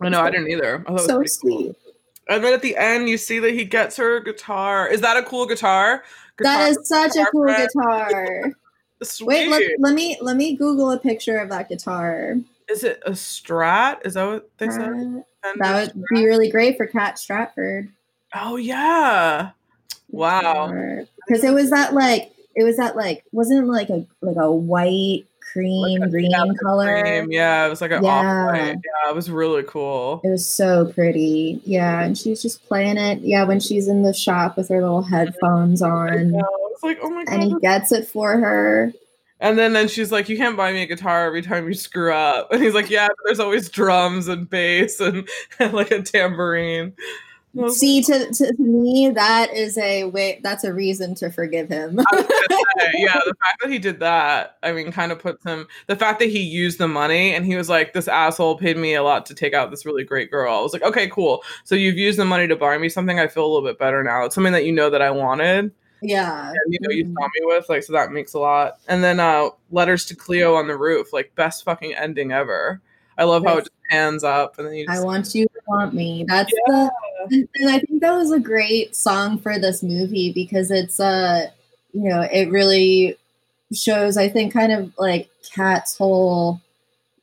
I 0.00 0.08
know. 0.08 0.22
I 0.22 0.30
didn't 0.30 0.48
either. 0.48 0.76
I 0.76 0.82
thought 0.84 0.88
it 0.88 0.92
was 0.92 1.06
So 1.06 1.16
pretty 1.16 1.30
cool. 1.42 1.58
sweet. 1.74 1.76
And 2.28 2.42
then 2.44 2.54
at 2.54 2.62
the 2.62 2.76
end, 2.76 3.08
you 3.08 3.18
see 3.18 3.38
that 3.40 3.52
he 3.52 3.64
gets 3.64 3.96
her 3.96 4.20
guitar. 4.20 4.86
Is 4.86 5.00
that 5.02 5.16
a 5.16 5.22
cool 5.24 5.46
guitar? 5.46 6.04
That 6.38 6.68
Guitar- 6.68 6.68
is 6.68 6.88
such 6.88 7.16
a 7.16 7.26
cool 7.32 7.42
friend. 7.42 7.68
guitar. 7.74 8.52
Sweet. 9.02 9.26
Wait, 9.50 9.50
let, 9.50 9.62
let 9.80 9.94
me 9.94 10.16
let 10.22 10.36
me 10.36 10.56
Google 10.56 10.92
a 10.92 10.98
picture 10.98 11.36
of 11.38 11.48
that 11.50 11.68
guitar. 11.68 12.36
Is 12.70 12.84
it 12.84 13.02
a 13.04 13.10
Strat? 13.10 14.06
Is 14.06 14.14
that 14.14 14.24
what 14.26 14.48
they 14.58 14.70
said? 14.70 15.24
Uh, 15.42 15.52
that 15.58 15.92
would 15.96 16.04
be 16.14 16.24
really 16.24 16.48
great 16.50 16.76
for 16.76 16.86
Kat 16.86 17.18
Stratford. 17.18 17.88
Oh 18.34 18.54
yeah. 18.56 19.50
Wow. 20.10 20.72
Because 21.26 21.42
it 21.44 21.52
was 21.52 21.70
that 21.70 21.94
like 21.94 22.32
it 22.56 22.64
was 22.64 22.76
that 22.78 22.96
like 22.96 23.24
wasn't 23.32 23.64
it 23.64 23.66
like 23.70 23.88
a 23.90 24.06
like 24.20 24.36
a 24.36 24.50
white 24.52 25.24
cream 25.52 26.00
Like 26.00 26.08
a- 26.08 26.10
green 26.10 26.30
yeah, 26.30 26.44
color. 26.62 27.00
cream. 27.02 27.32
Yeah, 27.32 27.66
it 27.66 27.70
was 27.70 27.80
like 27.80 27.90
an 27.90 28.04
Yeah. 28.04 28.10
off 28.10 28.46
white. 28.52 28.60
Yeah, 28.76 29.10
it 29.10 29.14
was 29.14 29.30
really 29.30 29.62
cool. 29.64 30.20
It 30.24 30.28
was 30.30 30.46
so 30.48 30.92
pretty. 30.92 31.60
Yeah, 31.64 32.02
and 32.02 32.16
she's 32.16 32.40
just 32.42 32.64
playing 32.68 32.96
it. 32.98 33.20
Yeah, 33.22 33.44
when 33.44 33.58
she's 33.60 33.88
in 33.88 34.02
the 34.02 34.12
shop 34.12 34.56
with 34.56 34.68
her 34.68 34.80
little 34.80 35.02
headphones 35.02 35.82
on, 35.82 36.34
It's 36.72 36.82
like, 36.82 36.98
oh 37.02 37.10
my 37.10 37.24
and 37.28 37.42
he 37.42 37.54
gets 37.60 37.90
it 37.92 38.06
for 38.06 38.38
her. 38.38 38.92
And 39.42 39.58
then 39.58 39.72
then 39.72 39.88
she's 39.88 40.12
like, 40.12 40.28
You 40.28 40.36
can't 40.36 40.56
buy 40.56 40.70
me 40.72 40.82
a 40.82 40.86
guitar 40.86 41.24
every 41.26 41.42
time 41.42 41.66
you 41.66 41.74
screw 41.74 42.12
up. 42.12 42.48
And 42.52 42.62
he's 42.62 42.74
like, 42.74 42.90
Yeah, 42.90 43.08
but 43.08 43.16
there's 43.24 43.40
always 43.40 43.68
drums 43.70 44.28
and 44.28 44.48
bass 44.48 45.00
and, 45.00 45.26
and 45.58 45.72
like 45.72 45.90
a 45.90 46.02
tambourine. 46.02 46.92
Was 47.52 47.80
See, 47.80 48.00
to, 48.02 48.30
to 48.32 48.54
me, 48.58 49.10
that 49.10 49.52
is 49.52 49.76
a 49.76 50.04
way. 50.04 50.40
That's 50.42 50.62
a 50.62 50.72
reason 50.72 51.16
to 51.16 51.30
forgive 51.30 51.68
him. 51.68 51.98
I 51.98 52.04
was 52.12 52.26
gonna 52.26 52.64
say, 52.78 52.92
yeah, 52.94 53.18
the 53.26 53.34
fact 53.42 53.60
that 53.62 53.70
he 53.70 53.80
did 53.80 53.98
that, 54.00 54.56
I 54.62 54.70
mean, 54.70 54.92
kind 54.92 55.10
of 55.10 55.18
puts 55.18 55.42
him. 55.44 55.66
The 55.88 55.96
fact 55.96 56.20
that 56.20 56.28
he 56.28 56.40
used 56.40 56.78
the 56.78 56.86
money 56.86 57.34
and 57.34 57.44
he 57.44 57.56
was 57.56 57.68
like, 57.68 57.92
"This 57.92 58.06
asshole 58.06 58.56
paid 58.56 58.76
me 58.76 58.94
a 58.94 59.02
lot 59.02 59.26
to 59.26 59.34
take 59.34 59.52
out 59.52 59.70
this 59.70 59.84
really 59.84 60.04
great 60.04 60.30
girl." 60.30 60.54
I 60.54 60.60
was 60.60 60.72
like, 60.72 60.82
"Okay, 60.82 61.08
cool. 61.08 61.42
So 61.64 61.74
you've 61.74 61.98
used 61.98 62.20
the 62.20 62.24
money 62.24 62.46
to 62.46 62.54
buy 62.54 62.78
me 62.78 62.88
something. 62.88 63.18
I 63.18 63.26
feel 63.26 63.44
a 63.44 63.50
little 63.52 63.68
bit 63.68 63.80
better 63.80 64.04
now. 64.04 64.24
It's 64.24 64.34
something 64.36 64.52
that 64.52 64.64
you 64.64 64.72
know 64.72 64.88
that 64.88 65.02
I 65.02 65.10
wanted, 65.10 65.72
yeah, 66.02 66.50
and 66.50 66.58
you 66.68 66.78
know 66.82 66.90
you 66.90 67.04
saw 67.04 67.26
me 67.26 67.46
with, 67.46 67.68
like, 67.68 67.82
so 67.82 67.92
that 67.94 68.12
makes 68.12 68.32
a 68.32 68.38
lot." 68.38 68.78
And 68.86 69.02
then 69.02 69.18
uh 69.18 69.48
letters 69.72 70.04
to 70.06 70.14
Cleo 70.14 70.54
on 70.54 70.68
the 70.68 70.76
roof, 70.76 71.12
like 71.12 71.34
best 71.34 71.64
fucking 71.64 71.94
ending 71.94 72.30
ever. 72.30 72.80
I 73.18 73.24
love 73.24 73.44
how 73.44 73.58
it 73.58 73.62
just 73.62 73.70
hands 73.90 74.24
up 74.24 74.58
and 74.58 74.66
then 74.66 74.74
you 74.74 74.86
I 74.88 75.00
want 75.00 75.34
you 75.34 75.46
to 75.46 75.60
want 75.66 75.94
me. 75.94 76.24
That's 76.26 76.52
the 76.66 76.90
and 77.30 77.68
I 77.68 77.80
think 77.80 78.00
that 78.00 78.12
was 78.12 78.32
a 78.32 78.40
great 78.40 78.96
song 78.96 79.38
for 79.38 79.58
this 79.58 79.82
movie 79.82 80.32
because 80.32 80.70
it's 80.70 81.00
uh 81.00 81.50
you 81.92 82.08
know, 82.08 82.22
it 82.22 82.50
really 82.50 83.16
shows 83.72 84.16
I 84.16 84.28
think 84.28 84.52
kind 84.52 84.72
of 84.72 84.92
like 84.96 85.28
Kat's 85.54 85.96
whole 85.96 86.60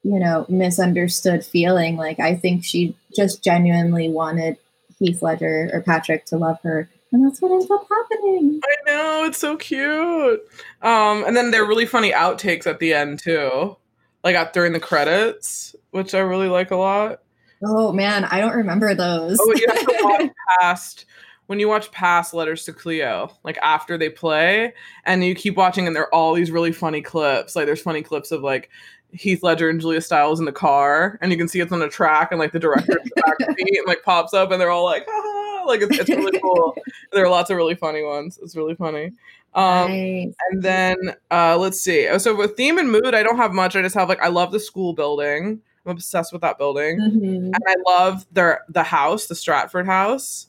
you 0.04 0.20
know, 0.20 0.46
misunderstood 0.48 1.44
feeling. 1.44 1.98
Like 1.98 2.20
I 2.20 2.36
think 2.36 2.64
she 2.64 2.96
just 3.16 3.44
genuinely 3.44 4.10
wanted 4.10 4.58
Heath 5.00 5.22
Ledger 5.22 5.70
or 5.74 5.82
Patrick 5.82 6.26
to 6.28 6.38
love 6.38 6.60
her. 6.64 6.90
And 7.12 7.26
that's 7.26 7.42
what 7.42 7.52
ends 7.52 7.70
up 7.70 7.86
happening. 7.90 8.62
I 8.64 8.92
know 8.92 9.26
it's 9.26 9.38
so 9.38 9.58
cute. 9.58 10.42
Um, 10.82 11.24
and 11.26 11.36
then 11.36 11.52
they're 11.52 11.66
really 11.66 11.86
funny 11.86 12.12
outtakes 12.12 12.68
at 12.68 12.80
the 12.80 12.94
end 12.94 13.20
too, 13.20 13.76
like 14.24 14.36
at, 14.36 14.54
during 14.54 14.74
the 14.74 14.80
credits, 14.80 15.76
which 15.92 16.14
I 16.14 16.20
really 16.20 16.50
like 16.50 16.72
a 16.72 16.76
lot. 16.76 17.20
Oh 17.64 17.92
man, 17.92 18.26
I 18.26 18.40
don't 18.40 18.56
remember 18.56 18.94
those. 18.94 19.38
Oh, 19.40 19.54
you 19.56 19.66
have 19.68 19.80
to 19.80 19.98
watch 20.02 20.32
past 20.60 21.06
when 21.48 21.60
you 21.60 21.68
watch 21.68 21.92
past 21.92 22.34
letters 22.34 22.66
to 22.66 22.74
Cleo, 22.74 23.32
like 23.44 23.58
after 23.62 23.98
they 23.98 24.10
play, 24.10 24.74
and 25.06 25.24
you 25.24 25.34
keep 25.34 25.56
watching, 25.56 25.88
and 25.88 25.96
there 25.96 26.04
are 26.04 26.14
all 26.14 26.34
these 26.34 26.52
really 26.52 26.72
funny 26.72 27.02
clips. 27.02 27.56
Like 27.56 27.66
there's 27.66 27.82
funny 27.82 28.04
clips 28.04 28.32
of 28.32 28.44
like 28.44 28.70
Heath 29.12 29.42
Ledger 29.44 29.70
and 29.70 29.80
Julia 29.80 30.02
Stiles 30.02 30.40
in 30.40 30.46
the 30.46 30.52
car, 30.52 31.18
and 31.22 31.32
you 31.32 31.38
can 31.38 31.48
see 31.48 31.60
it's 31.60 31.72
on 31.72 31.82
a 31.82 31.90
track, 31.90 32.32
and 32.32 32.40
like 32.40 32.52
the 32.52 32.60
director 32.60 32.98
in 32.98 33.04
the 33.04 33.22
back 33.22 33.56
seat, 33.58 33.78
and 33.78 33.88
like 33.88 34.04
pops 34.04 34.34
up, 34.34 34.52
and 34.52 34.62
they're 34.62 34.70
all 34.70 34.86
like, 34.86 35.06
ah, 35.10 35.64
like 35.66 35.82
it's, 35.82 35.98
it's 35.98 36.10
really 36.10 36.40
cool. 36.40 36.76
there 37.12 37.26
are 37.26 37.30
lots 37.30 37.50
of 37.50 37.58
really 37.58 37.76
funny 37.76 38.04
ones. 38.04 38.38
It's 38.42 38.56
really 38.56 38.76
funny. 38.76 39.14
Um, 39.58 39.92
Nice. 39.92 40.34
and 40.52 40.62
then 40.64 40.96
uh, 41.32 41.58
let's 41.58 41.82
see. 41.82 42.08
Oh, 42.08 42.18
So 42.20 42.36
with 42.36 42.56
theme 42.56 42.78
and 42.78 42.92
mood, 42.92 43.14
I 43.16 43.24
don't 43.24 43.38
have 43.38 43.54
much. 43.54 43.76
I 43.76 43.82
just 43.82 43.96
have 43.96 44.08
like 44.08 44.22
I 44.22 44.28
love 44.30 44.52
the 44.52 44.60
school 44.60 44.94
building. 44.94 45.62
I'm 45.86 45.92
obsessed 45.92 46.32
with 46.32 46.42
that 46.44 46.58
building, 46.58 47.00
Mhm. 47.00 47.54
and 47.56 47.58
I 47.68 47.76
love 47.88 48.26
their 48.32 48.62
the 48.70 48.84
house, 48.84 49.26
the 49.28 49.36
Stratford 49.36 49.86
house, 49.88 50.48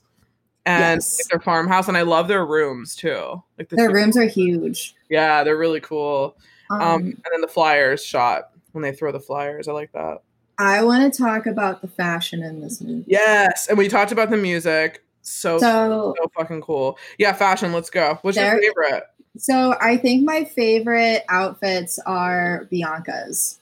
and 0.66 1.00
Yes. 1.00 1.26
their 1.30 1.40
farmhouse, 1.40 1.88
and 1.88 1.96
I 1.96 2.02
love 2.02 2.28
their 2.28 2.44
rooms 2.44 2.94
too. 2.94 3.42
Like 3.56 3.68
the 3.70 3.76
Their 3.76 3.90
rooms 3.92 4.16
are 4.16 4.24
huge. 4.26 4.94
yeah, 5.08 5.42
they're 5.44 5.56
really 5.56 5.80
cool. 5.80 6.36
Um, 6.70 6.80
Um, 6.82 7.00
and 7.02 7.24
then 7.32 7.40
the 7.40 7.48
flyers 7.48 8.04
shot 8.04 8.50
when 8.72 8.82
they 8.82 8.92
throw 8.92 9.10
the 9.10 9.20
flyers. 9.20 9.68
I 9.68 9.72
like 9.72 9.92
that. 9.92 10.18
I 10.58 10.82
want 10.82 11.10
to 11.10 11.16
talk 11.22 11.46
about 11.46 11.80
the 11.80 11.88
fashion 11.88 12.42
in 12.42 12.60
this 12.60 12.80
movie. 12.82 13.04
Yes, 13.06 13.68
and 13.68 13.78
we 13.78 13.88
talked 13.88 14.12
about 14.12 14.28
the 14.28 14.36
music. 14.36 15.02
So 15.28 15.58
so, 15.58 16.14
So, 16.16 16.30
fucking 16.36 16.62
cool. 16.62 16.98
Yeah, 17.18 17.32
fashion. 17.32 17.72
Let's 17.72 17.90
go. 17.90 18.18
What's 18.22 18.36
your 18.36 18.60
favorite? 18.60 19.04
so 19.36 19.74
I 19.80 19.96
think 19.96 20.24
my 20.24 20.44
favorite 20.44 21.24
outfits 21.28 21.98
are 22.00 22.66
Bianca's. 22.70 23.58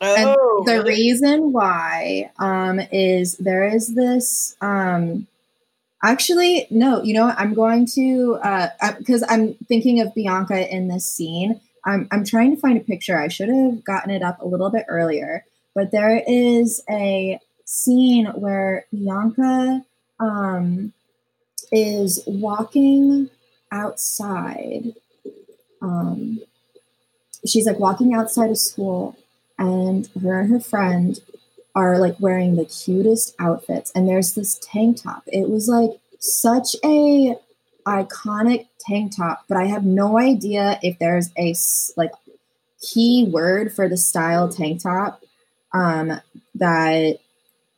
And 0.00 0.36
Oh, 0.38 0.62
the 0.66 0.74
really? 0.74 0.90
reason 0.90 1.52
why 1.52 2.30
um, 2.38 2.80
is 2.92 3.36
there 3.38 3.64
is 3.66 3.94
this. 3.94 4.54
Um, 4.60 5.26
actually, 6.04 6.66
no, 6.70 7.02
you 7.02 7.14
know, 7.14 7.26
what? 7.26 7.38
I'm 7.38 7.54
going 7.54 7.86
to 7.94 8.38
because 8.98 9.24
I'm 9.28 9.54
thinking 9.68 10.00
of 10.00 10.14
Bianca 10.14 10.72
in 10.74 10.88
this 10.88 11.10
scene. 11.10 11.60
I'm 11.84 12.08
I'm 12.10 12.24
trying 12.24 12.54
to 12.54 12.60
find 12.60 12.76
a 12.76 12.84
picture. 12.84 13.18
I 13.18 13.28
should 13.28 13.48
have 13.48 13.84
gotten 13.84 14.10
it 14.10 14.22
up 14.22 14.40
a 14.42 14.46
little 14.46 14.70
bit 14.70 14.84
earlier, 14.88 15.44
but 15.74 15.92
there 15.92 16.22
is 16.26 16.82
a 16.90 17.40
scene 17.64 18.26
where 18.26 18.84
Bianca 18.92 19.82
um, 20.20 20.92
is 21.76 22.22
walking 22.26 23.28
outside. 23.70 24.94
Um, 25.82 26.40
she's 27.46 27.66
like 27.66 27.78
walking 27.78 28.14
outside 28.14 28.50
of 28.50 28.58
school 28.58 29.16
and 29.58 30.08
her 30.22 30.40
and 30.40 30.50
her 30.50 30.60
friend 30.60 31.20
are 31.74 31.98
like 31.98 32.18
wearing 32.18 32.56
the 32.56 32.64
cutest 32.64 33.34
outfits 33.38 33.92
and 33.94 34.08
there's 34.08 34.34
this 34.34 34.58
tank 34.62 35.02
top 35.02 35.22
it 35.26 35.48
was 35.48 35.68
like 35.68 35.90
such 36.18 36.74
a 36.84 37.36
iconic 37.86 38.66
tank 38.80 39.14
top 39.16 39.44
but 39.48 39.56
i 39.56 39.64
have 39.64 39.84
no 39.84 40.18
idea 40.18 40.78
if 40.82 40.98
there's 40.98 41.30
a 41.38 41.54
like 41.96 42.12
key 42.82 43.28
word 43.30 43.72
for 43.72 43.88
the 43.88 43.96
style 43.96 44.48
tank 44.48 44.82
top 44.82 45.22
um 45.72 46.20
that 46.54 47.18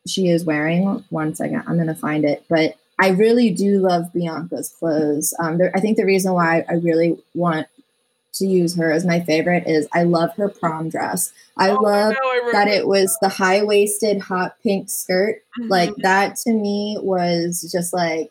she 0.07 0.29
is 0.29 0.45
wearing 0.45 1.05
one 1.11 1.35
second 1.35 1.63
i'm 1.67 1.77
gonna 1.77 1.95
find 1.95 2.25
it 2.25 2.45
but 2.49 2.77
i 2.99 3.09
really 3.09 3.51
do 3.51 3.79
love 3.79 4.05
bianca's 4.13 4.69
clothes 4.79 5.35
um 5.41 5.59
i 5.75 5.81
think 5.81 5.97
the 5.97 6.05
reason 6.05 6.33
why 6.33 6.65
i 6.69 6.75
really 6.75 7.17
want 7.35 7.67
to 8.35 8.47
use 8.47 8.77
her 8.77 8.93
as 8.93 9.05
my 9.05 9.21
favorite 9.21 9.67
is 9.67 9.89
I 9.93 10.05
love 10.05 10.35
her 10.37 10.49
prom 10.49 10.91
dress. 10.91 11.33
I 11.57 11.71
Oh, 11.71 11.81
love 11.81 12.13
know, 12.13 12.19
I 12.23 12.51
that 12.53 12.69
it 12.69 12.87
was 12.87 13.17
the 13.21 13.29
high 13.29 13.65
waisted 13.65 14.21
hot 14.21 14.57
pink 14.63 14.91
skirt. 14.91 15.43
Like 15.59 15.91
Mhm. 15.91 16.03
that 16.03 16.37
to 16.45 16.53
me 16.53 16.99
was 17.01 17.69
just 17.73 17.93
like 17.93 18.31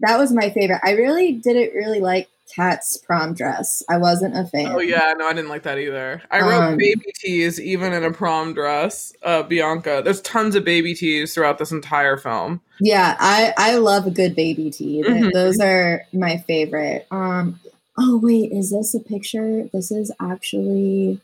that 0.00 0.18
was 0.18 0.32
my 0.32 0.50
favorite. 0.50 0.80
I 0.82 0.92
really 0.92 1.32
didn't 1.32 1.74
really 1.74 2.00
like 2.00 2.28
Kat's 2.54 2.96
prom 2.98 3.34
dress. 3.34 3.82
I 3.88 3.96
wasn't 3.98 4.36
a 4.36 4.44
fan. 4.46 4.72
Oh 4.72 4.80
yeah, 4.80 5.14
no, 5.16 5.26
I 5.26 5.32
didn't 5.32 5.48
like 5.48 5.62
that 5.62 5.78
either. 5.78 6.22
I 6.30 6.40
wrote 6.40 6.62
Um, 6.62 6.76
baby 6.76 7.12
tees 7.14 7.60
even 7.60 7.92
in 7.92 8.04
a 8.04 8.12
prom 8.12 8.54
dress. 8.54 9.12
Uh, 9.22 9.42
Bianca, 9.42 10.02
there's 10.04 10.20
tons 10.20 10.54
of 10.54 10.64
baby 10.64 10.94
tees 10.94 11.34
throughout 11.34 11.58
this 11.58 11.72
entire 11.72 12.16
film. 12.16 12.60
Yeah, 12.80 13.16
I 13.18 13.54
I 13.56 13.76
love 13.76 14.06
a 14.06 14.10
good 14.10 14.34
baby 14.34 14.70
tee. 14.70 15.02
Mhm. 15.06 15.32
Those 15.32 15.60
are 15.60 16.02
my 16.12 16.38
favorite. 16.38 17.06
Um 17.10 17.60
oh 17.98 18.18
wait, 18.18 18.52
is 18.52 18.70
this 18.70 18.94
a 18.94 19.00
picture? 19.00 19.68
This 19.72 19.90
is 19.90 20.10
actually 20.20 21.20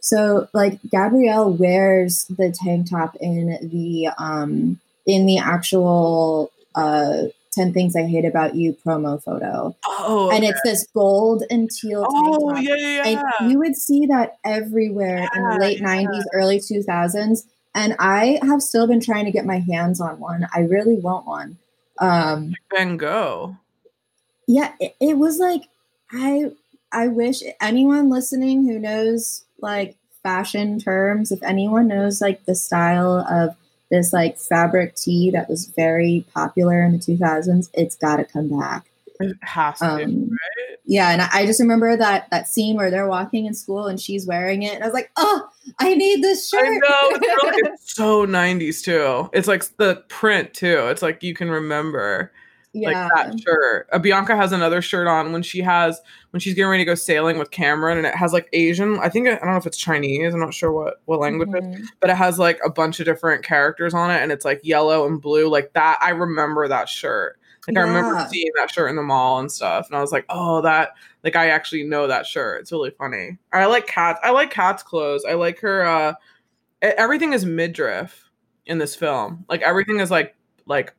so 0.00 0.48
like 0.54 0.78
Gabrielle 0.90 1.52
wears 1.52 2.24
the 2.24 2.50
tank 2.50 2.90
top 2.90 3.16
in 3.20 3.58
the 3.62 4.08
um 4.18 4.80
in 5.04 5.26
the 5.26 5.38
actual 5.38 6.50
uh 6.74 7.24
10 7.56 7.72
things 7.72 7.96
I 7.96 8.04
hate 8.04 8.24
about 8.24 8.54
you 8.54 8.76
promo 8.86 9.20
photo. 9.22 9.74
Oh, 9.84 10.30
And 10.32 10.44
it's 10.44 10.60
this 10.62 10.86
gold 10.94 11.42
and 11.50 11.68
teal 11.68 12.06
oh 12.08 12.50
top. 12.52 12.62
yeah, 12.62 12.74
yeah, 12.76 13.08
yeah. 13.08 13.22
And 13.40 13.50
you 13.50 13.58
would 13.58 13.74
see 13.76 14.06
that 14.06 14.36
everywhere 14.44 15.26
in 15.34 15.42
the 15.48 15.58
late 15.58 15.80
yeah. 15.80 15.86
90s, 16.04 16.22
early 16.32 16.58
2000s. 16.60 17.40
And 17.74 17.96
I 17.98 18.38
have 18.42 18.62
still 18.62 18.86
been 18.86 19.00
trying 19.00 19.24
to 19.26 19.32
get 19.32 19.44
my 19.44 19.58
hands 19.58 20.00
on 20.00 20.20
one. 20.20 20.46
I 20.54 20.60
really 20.60 20.94
want 20.96 21.26
one. 21.26 21.58
Um, 21.98 22.54
Van 22.74 22.96
Gogh. 22.96 23.56
yeah, 24.46 24.72
it, 24.78 24.94
it 25.00 25.18
was 25.18 25.38
like 25.38 25.62
I 26.12 26.52
I 26.92 27.08
wish 27.08 27.42
anyone 27.60 28.08
listening 28.10 28.66
who 28.66 28.78
knows 28.78 29.44
like 29.60 29.96
fashion 30.22 30.78
terms, 30.78 31.32
if 31.32 31.42
anyone 31.42 31.88
knows 31.88 32.20
like 32.20 32.44
the 32.44 32.54
style 32.54 33.26
of 33.30 33.56
this 33.90 34.12
like 34.12 34.38
fabric 34.38 34.94
tee 34.96 35.30
that 35.30 35.48
was 35.48 35.66
very 35.76 36.24
popular 36.34 36.82
in 36.82 36.92
the 36.92 36.98
2000s, 36.98 37.70
it's 37.74 37.96
got 37.96 38.16
to 38.16 38.24
come 38.24 38.48
back. 38.48 38.90
It 39.20 39.36
has 39.42 39.78
to. 39.78 40.04
Um, 40.04 40.30
yeah, 40.84 41.10
and 41.10 41.22
I, 41.22 41.28
I 41.32 41.46
just 41.46 41.58
remember 41.58 41.96
that 41.96 42.28
that 42.30 42.48
scene 42.48 42.76
where 42.76 42.90
they're 42.90 43.08
walking 43.08 43.46
in 43.46 43.54
school 43.54 43.86
and 43.86 43.98
she's 43.98 44.26
wearing 44.26 44.62
it, 44.62 44.74
and 44.74 44.84
I 44.84 44.86
was 44.86 44.94
like, 44.94 45.10
"Oh, 45.16 45.48
I 45.78 45.94
need 45.94 46.22
this 46.22 46.48
shirt." 46.48 46.66
I 46.66 46.68
know 46.68 47.10
it's 47.12 47.94
so 47.94 48.26
90s 48.26 48.84
too. 48.84 49.30
It's 49.32 49.48
like 49.48 49.64
the 49.78 50.04
print 50.08 50.54
too. 50.54 50.86
It's 50.88 51.02
like 51.02 51.22
you 51.22 51.34
can 51.34 51.50
remember 51.50 52.30
yeah, 52.80 53.08
like 53.08 53.12
that 53.32 53.40
shirt. 53.40 53.88
Uh, 53.92 53.98
Bianca 53.98 54.36
has 54.36 54.52
another 54.52 54.80
shirt 54.82 55.06
on 55.06 55.32
when 55.32 55.42
she 55.42 55.60
has 55.60 56.00
when 56.30 56.40
she's 56.40 56.54
getting 56.54 56.70
ready 56.70 56.82
to 56.82 56.86
go 56.90 56.94
sailing 56.94 57.38
with 57.38 57.50
Cameron, 57.50 57.98
and 57.98 58.06
it 58.06 58.14
has 58.14 58.32
like 58.32 58.48
Asian. 58.52 58.98
I 58.98 59.08
think 59.08 59.28
I 59.28 59.36
don't 59.36 59.46
know 59.46 59.56
if 59.56 59.66
it's 59.66 59.76
Chinese. 59.76 60.34
I'm 60.34 60.40
not 60.40 60.54
sure 60.54 60.72
what 60.72 61.00
what 61.06 61.20
language 61.20 61.50
it 61.54 61.64
is, 61.64 61.80
Mhm. 61.80 61.86
but 62.00 62.10
it 62.10 62.16
has 62.16 62.38
like 62.38 62.58
a 62.64 62.70
bunch 62.70 63.00
of 63.00 63.06
different 63.06 63.44
characters 63.44 63.94
on 63.94 64.10
it, 64.10 64.22
and 64.22 64.30
it's 64.32 64.44
like 64.44 64.60
yellow 64.62 65.06
and 65.06 65.20
blue. 65.20 65.48
Like 65.48 65.72
that, 65.74 65.98
I 66.00 66.10
remember 66.10 66.68
that 66.68 66.88
shirt. 66.88 67.38
Like 67.68 67.78
I 67.78 67.80
remember 67.80 68.24
seeing 68.30 68.52
that 68.56 68.70
shirt 68.70 68.90
in 68.90 68.96
the 68.96 69.02
mall 69.02 69.40
and 69.40 69.50
stuff, 69.50 69.88
and 69.88 69.96
I 69.96 70.00
was 70.00 70.12
like, 70.12 70.24
oh, 70.28 70.60
that 70.62 70.90
like 71.24 71.34
I 71.34 71.48
actually 71.48 71.82
know 71.82 72.06
that 72.06 72.24
shirt. 72.24 72.60
It's 72.60 72.70
really 72.70 72.90
funny. 72.90 73.38
I 73.52 73.66
like 73.66 73.88
cats. 73.88 74.20
I 74.22 74.30
like 74.30 74.50
Kat's 74.50 74.84
clothes. 74.84 75.24
I 75.28 75.34
like 75.34 75.58
her. 75.60 75.84
uh 75.84 76.14
Everything 76.82 77.32
is 77.32 77.44
midriff 77.44 78.30
in 78.66 78.78
this 78.78 78.94
film. 78.94 79.44
Like 79.48 79.62
everything 79.62 79.98
is 79.98 80.10
like 80.10 80.36
like 80.66 80.94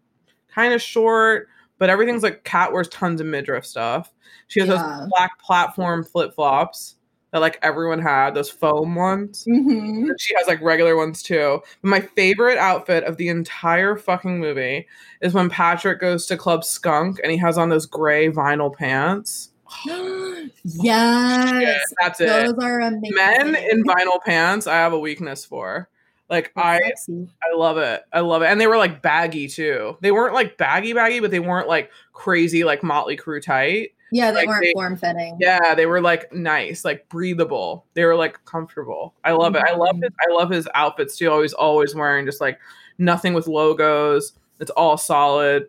kind 0.53 0.73
of 0.73 0.81
short, 0.81 1.47
but 1.79 1.89
everything's 1.89 2.23
like 2.23 2.43
Kat 2.43 2.71
wears 2.73 2.87
tons 2.89 3.21
of 3.21 3.27
midriff 3.27 3.65
stuff. 3.65 4.13
She 4.47 4.59
has 4.59 4.69
Yeah. 4.69 4.75
those 4.99 5.09
black 5.09 5.39
platform 5.39 6.03
flip 6.03 6.33
flops 6.33 6.95
that 7.31 7.39
like 7.41 7.59
everyone 7.61 7.99
had, 7.99 8.33
those 8.33 8.49
foam 8.49 8.95
ones. 8.95 9.45
Mhm. 9.47 10.09
She 10.17 10.33
has 10.37 10.47
like 10.47 10.61
regular 10.61 10.95
ones 10.95 11.21
too. 11.21 11.61
But 11.81 11.89
my 11.89 11.99
favorite 11.99 12.57
outfit 12.57 13.03
of 13.03 13.17
the 13.17 13.27
entire 13.29 13.97
fucking 13.97 14.39
movie 14.39 14.87
is 15.21 15.33
when 15.33 15.49
Patrick 15.49 15.99
goes 15.99 16.25
to 16.27 16.37
Club 16.37 16.63
Skunk 16.63 17.19
and 17.21 17.31
he 17.31 17.37
has 17.37 17.57
on 17.57 17.67
those 17.69 17.85
gray 17.85 18.29
vinyl 18.29 18.73
pants. 18.75 19.49
Yes, 20.63 21.81
that's 22.01 22.21
it. 22.21 22.27
those 22.27 22.53
are 22.63 22.79
amazing. 22.81 23.15
Men 23.15 23.55
in 23.55 23.83
vinyl 23.83 24.21
pants, 24.25 24.65
I 24.67 24.75
have 24.75 24.93
a 24.93 24.99
weakness 24.99 25.43
for. 25.45 25.89
Like 26.29 26.51
That's 26.55 26.65
I 26.65 26.79
sexy. 26.79 27.27
I 27.41 27.55
love 27.55 27.77
it. 27.77 28.03
I 28.11 28.19
love 28.19 28.41
it. 28.41 28.47
And 28.47 28.59
they 28.59 28.67
were 28.67 28.77
like 28.77 29.01
baggy 29.01 29.47
too. 29.47 29.97
They 30.01 30.11
weren't 30.11 30.33
like 30.33 30.57
baggy 30.57 30.93
baggy, 30.93 31.19
but 31.19 31.31
they 31.31 31.39
weren't 31.39 31.67
like 31.67 31.89
crazy 32.13 32.63
like 32.63 32.83
Motley 32.83 33.15
Crue 33.17 33.41
tight. 33.41 33.91
yeah, 34.11 34.31
they 34.31 34.39
like 34.45 34.47
weren't 34.47 34.67
form 34.73 34.95
fitting. 34.97 35.37
Yeah, 35.39 35.73
they 35.75 35.85
were 35.85 36.01
like 36.01 36.31
nice, 36.33 36.83
like 36.85 37.07
breathable. 37.09 37.85
They 37.93 38.03
were 38.05 38.15
like 38.15 38.43
comfortable. 38.45 39.13
I 39.23 39.31
love 39.31 39.55
it. 39.55 39.63
I 39.65 39.73
love 39.75 39.95
Mhm. 39.95 40.03
his 40.03 40.11
I 40.29 40.33
love 40.33 40.49
his 40.49 40.67
outfits 40.75 41.17
too. 41.17 41.29
Always 41.31 41.53
always 41.53 41.95
wearing 41.95 42.25
just 42.25 42.41
like 42.41 42.59
nothing 42.97 43.33
with 43.33 43.47
logos. 43.47 44.33
It's 44.59 44.71
all 44.71 44.97
solid. 44.97 45.67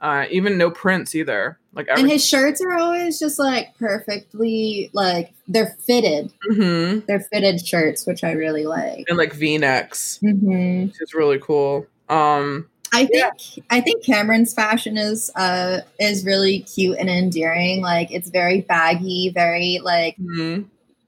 Uh 0.00 0.26
even 0.30 0.58
no 0.58 0.70
prints 0.70 1.14
either. 1.14 1.58
Like 1.74 1.88
and 1.90 2.10
his 2.10 2.26
shirts 2.26 2.60
are 2.62 2.76
always 2.76 3.18
just 3.18 3.38
like 3.38 3.76
perfectly 3.78 4.90
like 4.92 5.32
they're 5.48 5.76
fitted. 5.86 6.32
Mhm. 6.50 7.06
They're 7.06 7.20
fitted 7.32 7.66
shirts, 7.66 8.06
which 8.06 8.22
I 8.24 8.32
really 8.32 8.64
like. 8.66 9.04
and 9.08 9.16
like 9.18 9.32
V-necks, 9.34 10.18
hmm 10.20 10.84
which 10.86 11.00
is 11.00 11.14
really 11.14 11.38
cool. 11.38 11.86
Um 12.08 12.68
I 12.92 13.06
think 13.06 13.32
Yeah. 13.56 13.62
I 13.70 13.80
think 13.80 14.04
Cameron's 14.04 14.54
fashion 14.54 14.96
is 14.96 15.30
uh 15.34 15.80
is 15.98 16.24
really 16.24 16.60
cute 16.60 16.98
and 16.98 17.10
endearing. 17.10 17.82
Like 17.82 18.10
it's 18.12 18.30
very 18.30 18.60
baggy, 18.62 19.30
very 19.34 19.80
like 19.82 20.16
mhm. 20.18 20.66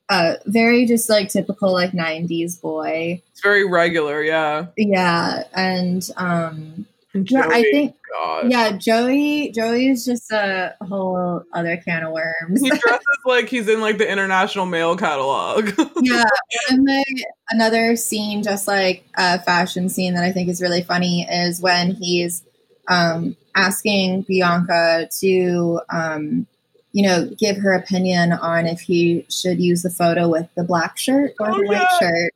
uh 0.09 0.35
very 0.47 0.87
just 0.87 1.09
like 1.09 1.29
typical 1.31 1.73
like 1.73 1.93
90s 1.93 2.61
boy. 2.61 3.23
it's 3.31 3.41
very 3.43 3.67
regular, 3.69 4.23
yeah. 4.23 4.67
Yeah, 4.77 5.45
and 5.55 6.09
um 6.17 6.87
Yeah, 7.27 7.47
I 7.49 7.63
think 7.63 7.97
God. 8.13 8.51
yeah, 8.51 8.73
Joey 8.77 9.51
Joey 9.53 9.89
is 9.89 10.05
just 10.05 10.31
a 10.31 10.75
whole 10.83 11.43
other 11.53 11.77
can 11.79 12.05
of 12.05 12.13
worms. 12.13 12.61
He 12.61 12.69
dresses 12.79 13.01
like 13.25 13.49
he's 13.49 13.69
in 13.69 13.81
like 13.81 13.99
the 13.99 14.11
international 14.11 14.67
mail 14.67 14.97
catalog. 14.97 15.71
yeah, 16.03 16.25
and 16.71 16.87
then 16.87 17.05
another 17.51 17.97
scene, 17.97 18.43
just 18.43 18.67
like 18.69 19.05
a 19.17 19.41
fashion 19.41 19.89
scene 19.89 20.15
that 20.15 20.25
I 20.25 20.33
think 20.33 20.49
is 20.49 20.61
really 20.63 20.83
funny, 20.83 21.23
is 21.31 21.61
when 21.61 21.93
he's 21.95 22.43
um, 22.89 23.37
asking 23.55 24.23
Bianca 24.23 25.09
to, 25.21 25.81
um, 25.91 26.47
you 26.93 27.07
know, 27.07 27.29
give 27.39 27.59
her 27.59 27.73
opinion 27.75 28.33
on 28.33 28.67
if 28.67 28.81
he 28.81 29.27
should 29.29 29.61
use 29.61 29.83
the 29.83 29.91
photo 29.91 30.29
with 30.29 30.49
the 30.55 30.65
black 30.65 30.97
shirt 30.97 31.35
or 31.39 31.51
Oh, 31.51 31.59
the 31.59 31.67
white 31.67 31.87
yeah. 31.93 31.99
shirt. 31.99 32.33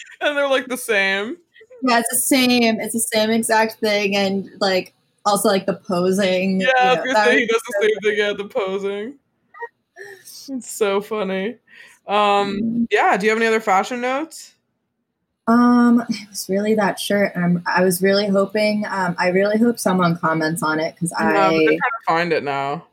and 0.20 0.36
they're 0.36 0.48
like 0.48 0.66
the 0.66 0.76
same. 0.76 1.36
Yeah, 1.88 2.00
it's 2.00 2.10
the 2.10 2.16
same. 2.16 2.80
It's 2.80 2.94
the 2.94 3.00
same 3.00 3.30
exact 3.30 3.74
thing, 3.74 4.16
and 4.16 4.50
like 4.60 4.92
also 5.24 5.48
like 5.48 5.66
the 5.66 5.74
posing. 5.74 6.60
Yeah, 6.60 6.92
you 6.92 7.04
know, 7.04 7.12
that 7.12 7.32
he 7.32 7.46
does 7.46 7.62
the 7.62 7.74
same 7.82 8.00
thing. 8.02 8.18
Yeah, 8.18 8.32
the 8.32 8.46
posing. 8.46 9.14
It's 10.48 10.70
so 10.70 11.00
funny. 11.00 11.56
Um, 12.06 12.86
yeah. 12.90 13.16
Do 13.16 13.26
you 13.26 13.30
have 13.30 13.38
any 13.38 13.46
other 13.46 13.60
fashion 13.60 14.00
notes? 14.00 14.54
Um, 15.48 16.02
it 16.08 16.28
was 16.28 16.48
really 16.48 16.74
that 16.74 16.98
shirt. 16.98 17.32
I'm, 17.36 17.62
I 17.66 17.82
was 17.82 18.02
really 18.02 18.26
hoping. 18.26 18.84
Um, 18.88 19.14
I 19.18 19.28
really 19.28 19.58
hope 19.58 19.78
someone 19.78 20.16
comments 20.16 20.62
on 20.62 20.80
it 20.80 20.94
because 20.94 21.12
No, 21.12 21.26
I. 21.26 21.50
trying 21.50 21.78
to 21.78 21.80
find 22.06 22.32
it 22.32 22.44
now. 22.44 22.86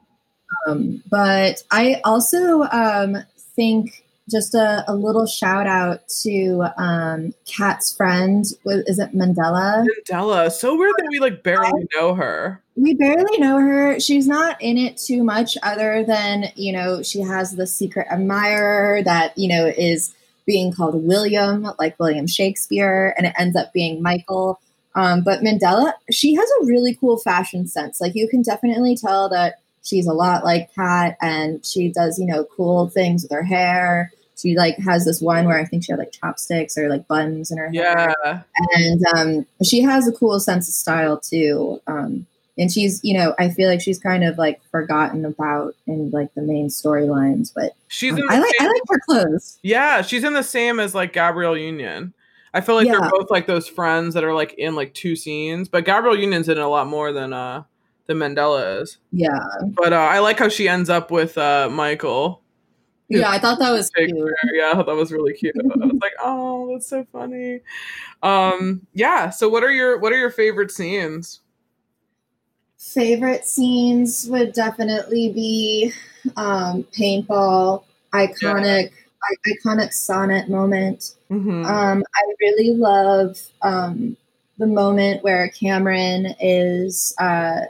Um, 0.67 1.03
but 1.09 1.63
I 1.71 1.99
also 2.03 2.63
um 2.63 3.17
think 3.55 4.02
just 4.29 4.55
a, 4.55 4.83
a 4.87 4.95
little 4.95 5.25
shout 5.25 5.67
out 5.67 6.07
to 6.21 6.63
um 6.77 7.33
Kat's 7.45 7.95
friend. 7.95 8.45
Is 8.65 8.99
it 8.99 9.13
Mandella? 9.13 9.85
Mandella. 9.85 10.51
So 10.51 10.75
weird 10.77 10.93
that 10.97 11.07
we 11.09 11.19
like 11.19 11.43
barely 11.43 11.87
know 11.95 12.13
her. 12.15 12.61
We 12.75 12.93
barely 12.93 13.37
know 13.37 13.59
her. 13.59 13.99
She's 13.99 14.27
not 14.27 14.61
in 14.61 14.77
it 14.77 14.97
too 14.97 15.23
much, 15.23 15.57
other 15.61 16.03
than 16.03 16.45
you 16.55 16.73
know 16.73 17.03
she 17.03 17.19
has 17.21 17.55
the 17.55 17.67
secret 17.67 18.07
admirer 18.09 19.03
that 19.03 19.37
you 19.37 19.47
know 19.47 19.67
is 19.67 20.13
being 20.45 20.73
called 20.73 20.95
William, 21.05 21.67
like 21.79 21.99
William 21.99 22.27
Shakespeare, 22.27 23.13
and 23.17 23.27
it 23.27 23.33
ends 23.37 23.55
up 23.55 23.71
being 23.73 24.01
Michael. 24.01 24.59
Um, 24.95 25.23
but 25.23 25.41
Mandella, 25.41 25.93
she 26.11 26.35
has 26.35 26.47
a 26.61 26.65
really 26.65 26.95
cool 26.95 27.17
fashion 27.17 27.67
sense. 27.67 27.99
Like 27.99 28.13
you 28.15 28.27
can 28.27 28.41
definitely 28.41 28.95
tell 28.95 29.29
that 29.29 29.59
she's 29.83 30.07
a 30.07 30.13
lot 30.13 30.43
like 30.43 30.73
Kat, 30.75 31.17
and 31.21 31.65
she 31.65 31.89
does 31.89 32.17
you 32.19 32.25
know 32.25 32.45
cool 32.45 32.89
things 32.89 33.23
with 33.23 33.31
her 33.31 33.43
hair. 33.43 34.11
She 34.35 34.55
like 34.57 34.77
has 34.79 35.05
this 35.05 35.21
one 35.21 35.45
where 35.45 35.57
I 35.59 35.63
think 35.65 35.83
she 35.85 35.91
had 35.91 35.99
like 35.99 36.11
chopsticks 36.11 36.77
or 36.77 36.89
like 36.89 37.07
buns 37.07 37.51
in 37.51 37.57
her 37.59 37.69
hair 37.69 38.15
Yeah. 38.25 38.41
and 38.75 39.05
um, 39.15 39.45
she 39.63 39.81
has 39.81 40.07
a 40.07 40.11
cool 40.11 40.39
sense 40.39 40.67
of 40.67 40.73
style 40.73 41.19
too. 41.19 41.79
Um, 41.87 42.25
and 42.57 42.71
she's, 42.71 42.99
you 43.03 43.17
know, 43.17 43.33
I 43.39 43.49
feel 43.49 43.69
like 43.69 43.79
she's 43.79 43.99
kind 43.99 44.23
of 44.23 44.37
like 44.37 44.61
forgotten 44.69 45.23
about 45.23 45.75
in 45.87 46.09
like 46.11 46.33
the 46.33 46.41
main 46.41 46.67
storylines, 46.67 47.53
but 47.53 47.71
She's 47.87 48.13
um, 48.13 48.19
in 48.19 48.25
I 48.29 48.39
like 48.39 48.53
I 48.59 48.65
like 48.67 48.81
her 48.89 48.99
clothes. 49.07 49.59
Yeah, 49.61 50.01
she's 50.01 50.23
in 50.23 50.33
the 50.33 50.43
same 50.43 50.79
as 50.79 50.93
like 50.95 51.13
Gabrielle 51.13 51.57
Union. 51.57 52.13
I 52.53 52.61
feel 52.61 52.75
like 52.75 52.87
Yeah. 52.87 52.99
they're 52.99 53.09
both 53.11 53.31
like 53.31 53.47
those 53.47 53.67
friends 53.67 54.13
that 54.15 54.23
are 54.23 54.33
like 54.33 54.53
in 54.57 54.75
like 54.75 54.93
two 54.93 55.15
scenes, 55.15 55.69
but 55.69 55.85
Gabrielle 55.85 56.17
Union's 56.17 56.49
in 56.49 56.57
a 56.57 56.67
lot 56.67 56.87
more 56.87 57.11
than 57.13 57.33
uh 57.33 57.63
than 58.07 58.17
Mandella 58.17 58.81
is. 58.81 58.97
Yeah, 59.11 59.39
But 59.75 59.93
uh, 59.93 59.97
I 59.97 60.19
like 60.19 60.39
how 60.39 60.49
she 60.49 60.67
ends 60.67 60.89
up 60.89 61.11
with 61.11 61.37
uh 61.37 61.69
Michael. 61.71 62.41
yeah, 63.09 63.29
I 63.29 63.39
thought 63.39 63.59
that 63.59 63.71
was 63.71 63.89
cute. 63.91 64.09
Yeah, 64.53 64.71
I 64.71 64.75
thought 64.75 64.87
that 64.87 64.95
was 64.95 65.11
really 65.11 65.33
cute. 65.33 65.55
I 65.57 65.85
was 65.85 65.99
like, 66.01 66.13
oh, 66.23 66.73
that's 66.73 66.87
so 66.87 67.05
funny. 67.11 67.59
Um, 68.21 68.87
yeah. 68.93 69.29
So, 69.29 69.49
what 69.49 69.63
are 69.63 69.71
your 69.71 69.99
what 69.99 70.11
are 70.13 70.17
your 70.17 70.31
favorite 70.31 70.71
scenes? 70.71 71.41
favorite 72.83 73.45
scenes 73.45 74.27
would 74.29 74.53
definitely 74.53 75.31
be 75.31 75.93
um, 76.35 76.83
paintball, 76.97 77.83
iconic, 78.13 78.91
yeah. 78.91 79.53
iconic 79.53 79.93
sonnet 79.93 80.49
moment. 80.49 81.15
Mm-hmm. 81.31 81.65
Um, 81.65 82.03
I 82.13 82.33
really 82.41 82.75
love 82.75 83.39
um, 83.61 84.17
the 84.57 84.67
moment 84.67 85.23
where 85.23 85.47
Cameron 85.49 86.35
is 86.39 87.15
uh, 87.19 87.61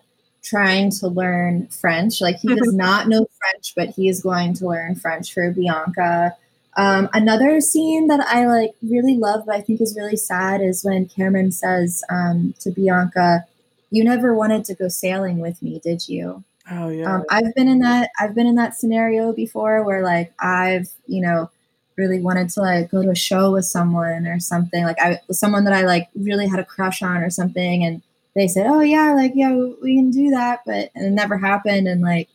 trying 0.44 0.92
to 0.92 1.08
learn 1.08 1.68
French. 1.68 2.22
Like 2.22 2.38
he 2.38 2.50
does 2.50 2.74
not 2.74 3.08
know 3.08 3.26
French, 3.40 3.74
but 3.76 3.90
he 3.90 4.08
is 4.08 4.22
going 4.22 4.54
to 4.56 4.68
learn 4.68 4.96
French 4.96 5.34
for 5.34 5.52
Bianca. 5.52 6.36
Um, 6.76 7.10
another 7.14 7.62
scene 7.62 8.08
that 8.08 8.20
I 8.22 8.48
like 8.48 8.74
really 8.82 9.16
love, 9.16 9.46
but 9.46 9.56
I 9.56 9.62
think 9.62 9.80
is 9.80 9.96
really 9.98 10.18
sad, 10.18 10.62
is 10.62 10.84
when 10.84 11.08
Cameron 11.08 11.52
says 11.52 12.04
um, 12.10 12.56
to 12.60 12.72
Bianca, 12.72 13.46
"You 13.92 14.04
never 14.04 14.34
wanted 14.34 14.66
to 14.66 14.76
go 14.76 14.88
sailing 14.88 15.40
with 15.40 15.62
me, 15.62 15.80
did 15.84 16.08
you?" 16.10 16.44
Oh 16.72 16.90
yeah. 16.90 17.16
Um, 17.16 17.24
I've 17.30 17.54
been 17.56 17.68
in 17.68 17.80
that. 17.80 18.10
I've 18.20 18.34
been 18.34 18.48
in 18.48 18.56
that 18.56 18.76
scenario 18.76 19.34
before, 19.34 19.84
where 19.84 20.04
like 20.04 20.34
I've 20.40 20.90
you 21.06 21.22
know 21.22 21.50
really 21.96 22.20
wanted 22.20 22.50
to 22.50 22.62
like 22.62 22.90
go 22.90 23.04
to 23.04 23.12
a 23.12 23.16
show 23.16 23.52
with 23.52 23.66
someone 23.66 24.26
or 24.26 24.40
something. 24.40 24.84
Like 24.84 25.00
I 25.00 25.20
someone 25.32 25.66
that 25.66 25.74
I 25.74 25.86
like 25.86 26.10
really 26.16 26.48
had 26.48 26.60
a 26.60 26.66
crush 26.66 27.04
on 27.04 27.18
or 27.18 27.30
something, 27.30 27.84
and 27.84 28.02
they 28.36 28.48
said, 28.48 28.68
"Oh 28.68 28.82
yeah, 28.82 29.14
like 29.14 29.34
yeah, 29.36 29.56
we 29.82 29.96
can 29.96 30.12
do 30.12 30.32
that," 30.32 30.62
but 30.66 30.90
and 30.96 31.06
it 31.06 31.12
never 31.12 31.38
happened. 31.38 31.88
And 31.88 32.02
like, 32.02 32.30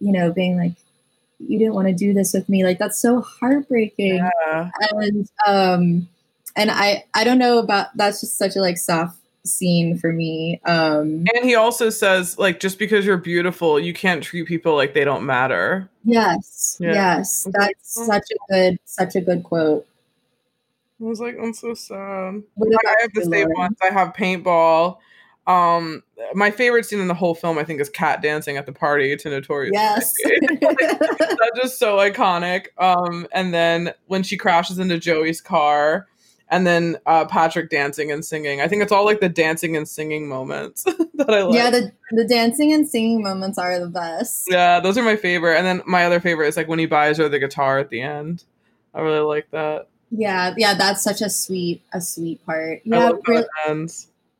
you 0.00 0.12
know, 0.12 0.32
being 0.32 0.56
like, 0.56 0.72
"You 1.38 1.58
didn't 1.58 1.74
want 1.74 1.88
to 1.88 1.94
do 1.94 2.12
this 2.12 2.32
with 2.32 2.48
me," 2.48 2.64
like 2.64 2.78
that's 2.78 2.98
so 2.98 3.20
heartbreaking. 3.20 4.16
Yeah. 4.16 4.70
And 4.92 5.28
um, 5.46 6.08
and 6.56 6.70
I 6.70 7.04
I 7.14 7.24
don't 7.24 7.38
know 7.38 7.58
about 7.58 7.88
that's 7.96 8.20
just 8.20 8.38
such 8.38 8.56
a 8.56 8.60
like 8.60 8.78
soft 8.78 9.18
scene 9.44 9.98
for 9.98 10.12
me. 10.12 10.60
Um, 10.64 11.24
and 11.34 11.44
he 11.44 11.54
also 11.54 11.90
says 11.90 12.38
like, 12.38 12.60
just 12.60 12.78
because 12.78 13.06
you're 13.06 13.16
beautiful, 13.16 13.80
you 13.80 13.94
can't 13.94 14.22
treat 14.22 14.46
people 14.46 14.74
like 14.74 14.94
they 14.94 15.04
don't 15.04 15.24
matter. 15.26 15.88
Yes, 16.04 16.76
yeah. 16.80 16.92
yes, 16.92 17.46
that's 17.50 18.06
such 18.06 18.24
a 18.30 18.52
good 18.52 18.78
such 18.84 19.16
a 19.16 19.20
good 19.20 19.42
quote. 19.42 19.86
I 21.00 21.04
was 21.04 21.20
like, 21.20 21.36
I'm 21.40 21.54
so 21.54 21.74
sad. 21.74 22.42
I 22.60 22.94
have 23.00 23.12
the 23.14 23.24
same 23.30 23.48
ones. 23.50 23.76
I 23.82 23.92
have 23.92 24.14
paintball. 24.14 24.98
Um, 25.46 26.02
my 26.34 26.50
favorite 26.50 26.84
scene 26.84 27.00
in 27.00 27.08
the 27.08 27.14
whole 27.14 27.34
film, 27.34 27.56
I 27.56 27.64
think, 27.64 27.80
is 27.80 27.88
Kat 27.88 28.20
dancing 28.20 28.56
at 28.56 28.66
the 28.66 28.72
party 28.72 29.16
to 29.16 29.30
Notorious. 29.30 29.72
Yes, 29.72 30.12
that's 30.60 31.56
just 31.56 31.78
so 31.78 31.96
iconic. 31.96 32.66
Um, 32.76 33.26
and 33.32 33.54
then 33.54 33.94
when 34.06 34.22
she 34.22 34.36
crashes 34.36 34.78
into 34.78 34.98
Joey's 34.98 35.40
car, 35.40 36.06
and 36.50 36.66
then 36.66 36.96
uh, 37.06 37.26
Patrick 37.26 37.70
dancing 37.70 38.10
and 38.10 38.24
singing. 38.24 38.60
I 38.60 38.68
think 38.68 38.82
it's 38.82 38.92
all 38.92 39.04
like 39.04 39.20
the 39.20 39.28
dancing 39.28 39.76
and 39.76 39.86
singing 39.86 40.28
moments 40.28 40.82
that 41.14 41.30
I 41.30 41.42
like. 41.42 41.54
Yeah, 41.54 41.70
the 41.70 41.92
the 42.10 42.26
dancing 42.26 42.72
and 42.72 42.88
singing 42.88 43.22
moments 43.22 43.58
are 43.58 43.78
the 43.78 43.88
best. 43.88 44.46
Yeah, 44.50 44.80
those 44.80 44.96
are 44.96 45.02
my 45.02 45.16
favorite. 45.16 45.58
And 45.58 45.66
then 45.66 45.82
my 45.86 46.04
other 46.04 46.20
favorite 46.20 46.48
is 46.48 46.56
like 46.56 46.68
when 46.68 46.78
he 46.78 46.86
buys 46.86 47.18
her 47.18 47.28
the 47.28 47.38
guitar 47.38 47.78
at 47.78 47.90
the 47.90 48.00
end. 48.00 48.44
I 48.94 49.00
really 49.00 49.20
like 49.20 49.50
that. 49.50 49.88
Yeah, 50.10 50.54
yeah, 50.56 50.74
that's 50.74 51.02
such 51.02 51.20
a 51.20 51.28
sweet, 51.28 51.82
a 51.92 52.00
sweet 52.00 52.44
part. 52.46 52.80
Yeah, 52.84 53.12
really, 53.26 53.44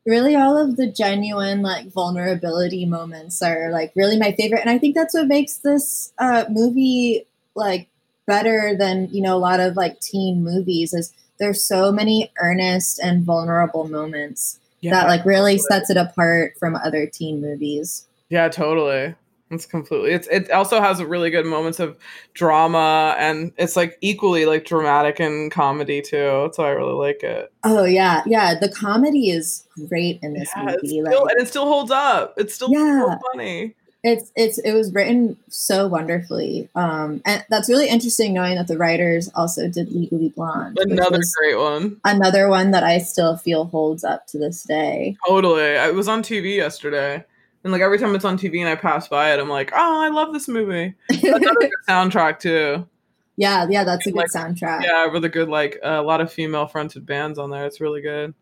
really 0.06 0.34
all 0.34 0.56
of 0.56 0.76
the 0.76 0.86
genuine 0.86 1.60
like 1.60 1.92
vulnerability 1.92 2.86
moments 2.86 3.42
are 3.42 3.70
like 3.70 3.92
really 3.94 4.18
my 4.18 4.32
favorite 4.32 4.60
and 4.60 4.70
i 4.70 4.78
think 4.78 4.94
that's 4.94 5.12
what 5.12 5.26
makes 5.26 5.58
this 5.58 6.14
uh, 6.18 6.46
movie 6.48 7.26
like 7.54 7.88
better 8.26 8.74
than 8.78 9.08
you 9.10 9.20
know 9.20 9.36
a 9.36 9.38
lot 9.38 9.60
of 9.60 9.76
like 9.76 10.00
teen 10.00 10.42
movies 10.42 10.94
is 10.94 11.12
there's 11.38 11.62
so 11.62 11.92
many 11.92 12.30
earnest 12.40 12.98
and 12.98 13.24
vulnerable 13.24 13.88
moments 13.88 14.58
yeah, 14.80 14.92
that 14.92 15.08
like 15.08 15.24
really 15.24 15.58
sets 15.58 15.90
it 15.90 15.96
apart 15.96 16.54
from 16.58 16.76
other 16.76 17.06
teen 17.06 17.40
movies. 17.40 18.06
Yeah 18.28 18.48
totally 18.48 19.14
it's 19.50 19.66
completely. 19.66 20.12
It's 20.12 20.28
it 20.28 20.50
also 20.50 20.80
has 20.80 21.02
really 21.02 21.30
good 21.30 21.46
moments 21.46 21.80
of 21.80 21.96
drama, 22.34 23.16
and 23.18 23.52
it's 23.56 23.76
like 23.76 23.96
equally 24.00 24.44
like 24.46 24.64
dramatic 24.64 25.20
and 25.20 25.50
comedy 25.50 26.02
too. 26.02 26.50
So 26.52 26.64
I 26.64 26.70
really 26.70 26.94
like 26.94 27.22
it. 27.22 27.52
Oh 27.64 27.84
yeah, 27.84 28.22
yeah. 28.26 28.58
The 28.58 28.68
comedy 28.68 29.30
is 29.30 29.66
great 29.88 30.18
in 30.22 30.34
this 30.34 30.50
yeah, 30.54 30.64
movie, 30.64 31.00
still, 31.00 31.04
like, 31.04 31.32
and 31.32 31.40
it 31.40 31.48
still 31.48 31.66
holds 31.66 31.90
up. 31.90 32.34
It's 32.36 32.54
still 32.54 32.70
yeah. 32.70 33.06
so 33.06 33.18
funny. 33.32 33.74
It's 34.04 34.30
it's 34.36 34.58
it 34.58 34.74
was 34.74 34.92
written 34.92 35.36
so 35.48 35.88
wonderfully, 35.88 36.68
um, 36.74 37.20
and 37.24 37.44
that's 37.48 37.68
really 37.68 37.88
interesting 37.88 38.34
knowing 38.34 38.56
that 38.56 38.68
the 38.68 38.78
writers 38.78 39.30
also 39.34 39.68
did 39.68 39.90
Legally 39.90 40.28
Blonde. 40.28 40.78
Another 40.78 41.20
great 41.40 41.58
one. 41.58 42.00
Another 42.04 42.48
one 42.48 42.70
that 42.70 42.84
I 42.84 42.98
still 42.98 43.36
feel 43.36 43.64
holds 43.64 44.04
up 44.04 44.26
to 44.28 44.38
this 44.38 44.62
day. 44.62 45.16
Totally, 45.26 45.62
it 45.62 45.94
was 45.94 46.06
on 46.06 46.22
TV 46.22 46.54
yesterday. 46.56 47.24
And 47.68 47.72
like 47.74 47.82
every 47.82 47.98
time 47.98 48.14
it's 48.14 48.24
on 48.24 48.38
TV 48.38 48.60
and 48.60 48.68
I 48.68 48.76
pass 48.76 49.08
by 49.08 49.34
it, 49.34 49.38
I'm 49.38 49.50
like, 49.50 49.72
oh, 49.74 50.00
I 50.00 50.08
love 50.08 50.32
this 50.32 50.48
movie. 50.48 50.94
Another 51.10 51.54
good 51.60 51.70
soundtrack 51.86 52.38
too. 52.38 52.88
Yeah, 53.36 53.66
yeah, 53.68 53.84
that's 53.84 54.06
a 54.06 54.10
good 54.10 54.16
like, 54.16 54.30
soundtrack. 54.34 54.84
Yeah, 54.84 55.04
really 55.04 55.28
good. 55.28 55.50
Like 55.50 55.78
a 55.82 56.00
lot 56.00 56.22
of 56.22 56.32
female 56.32 56.66
fronted 56.66 57.04
bands 57.04 57.38
on 57.38 57.50
there. 57.50 57.66
It's 57.66 57.78
really 57.78 58.00
good. 58.00 58.32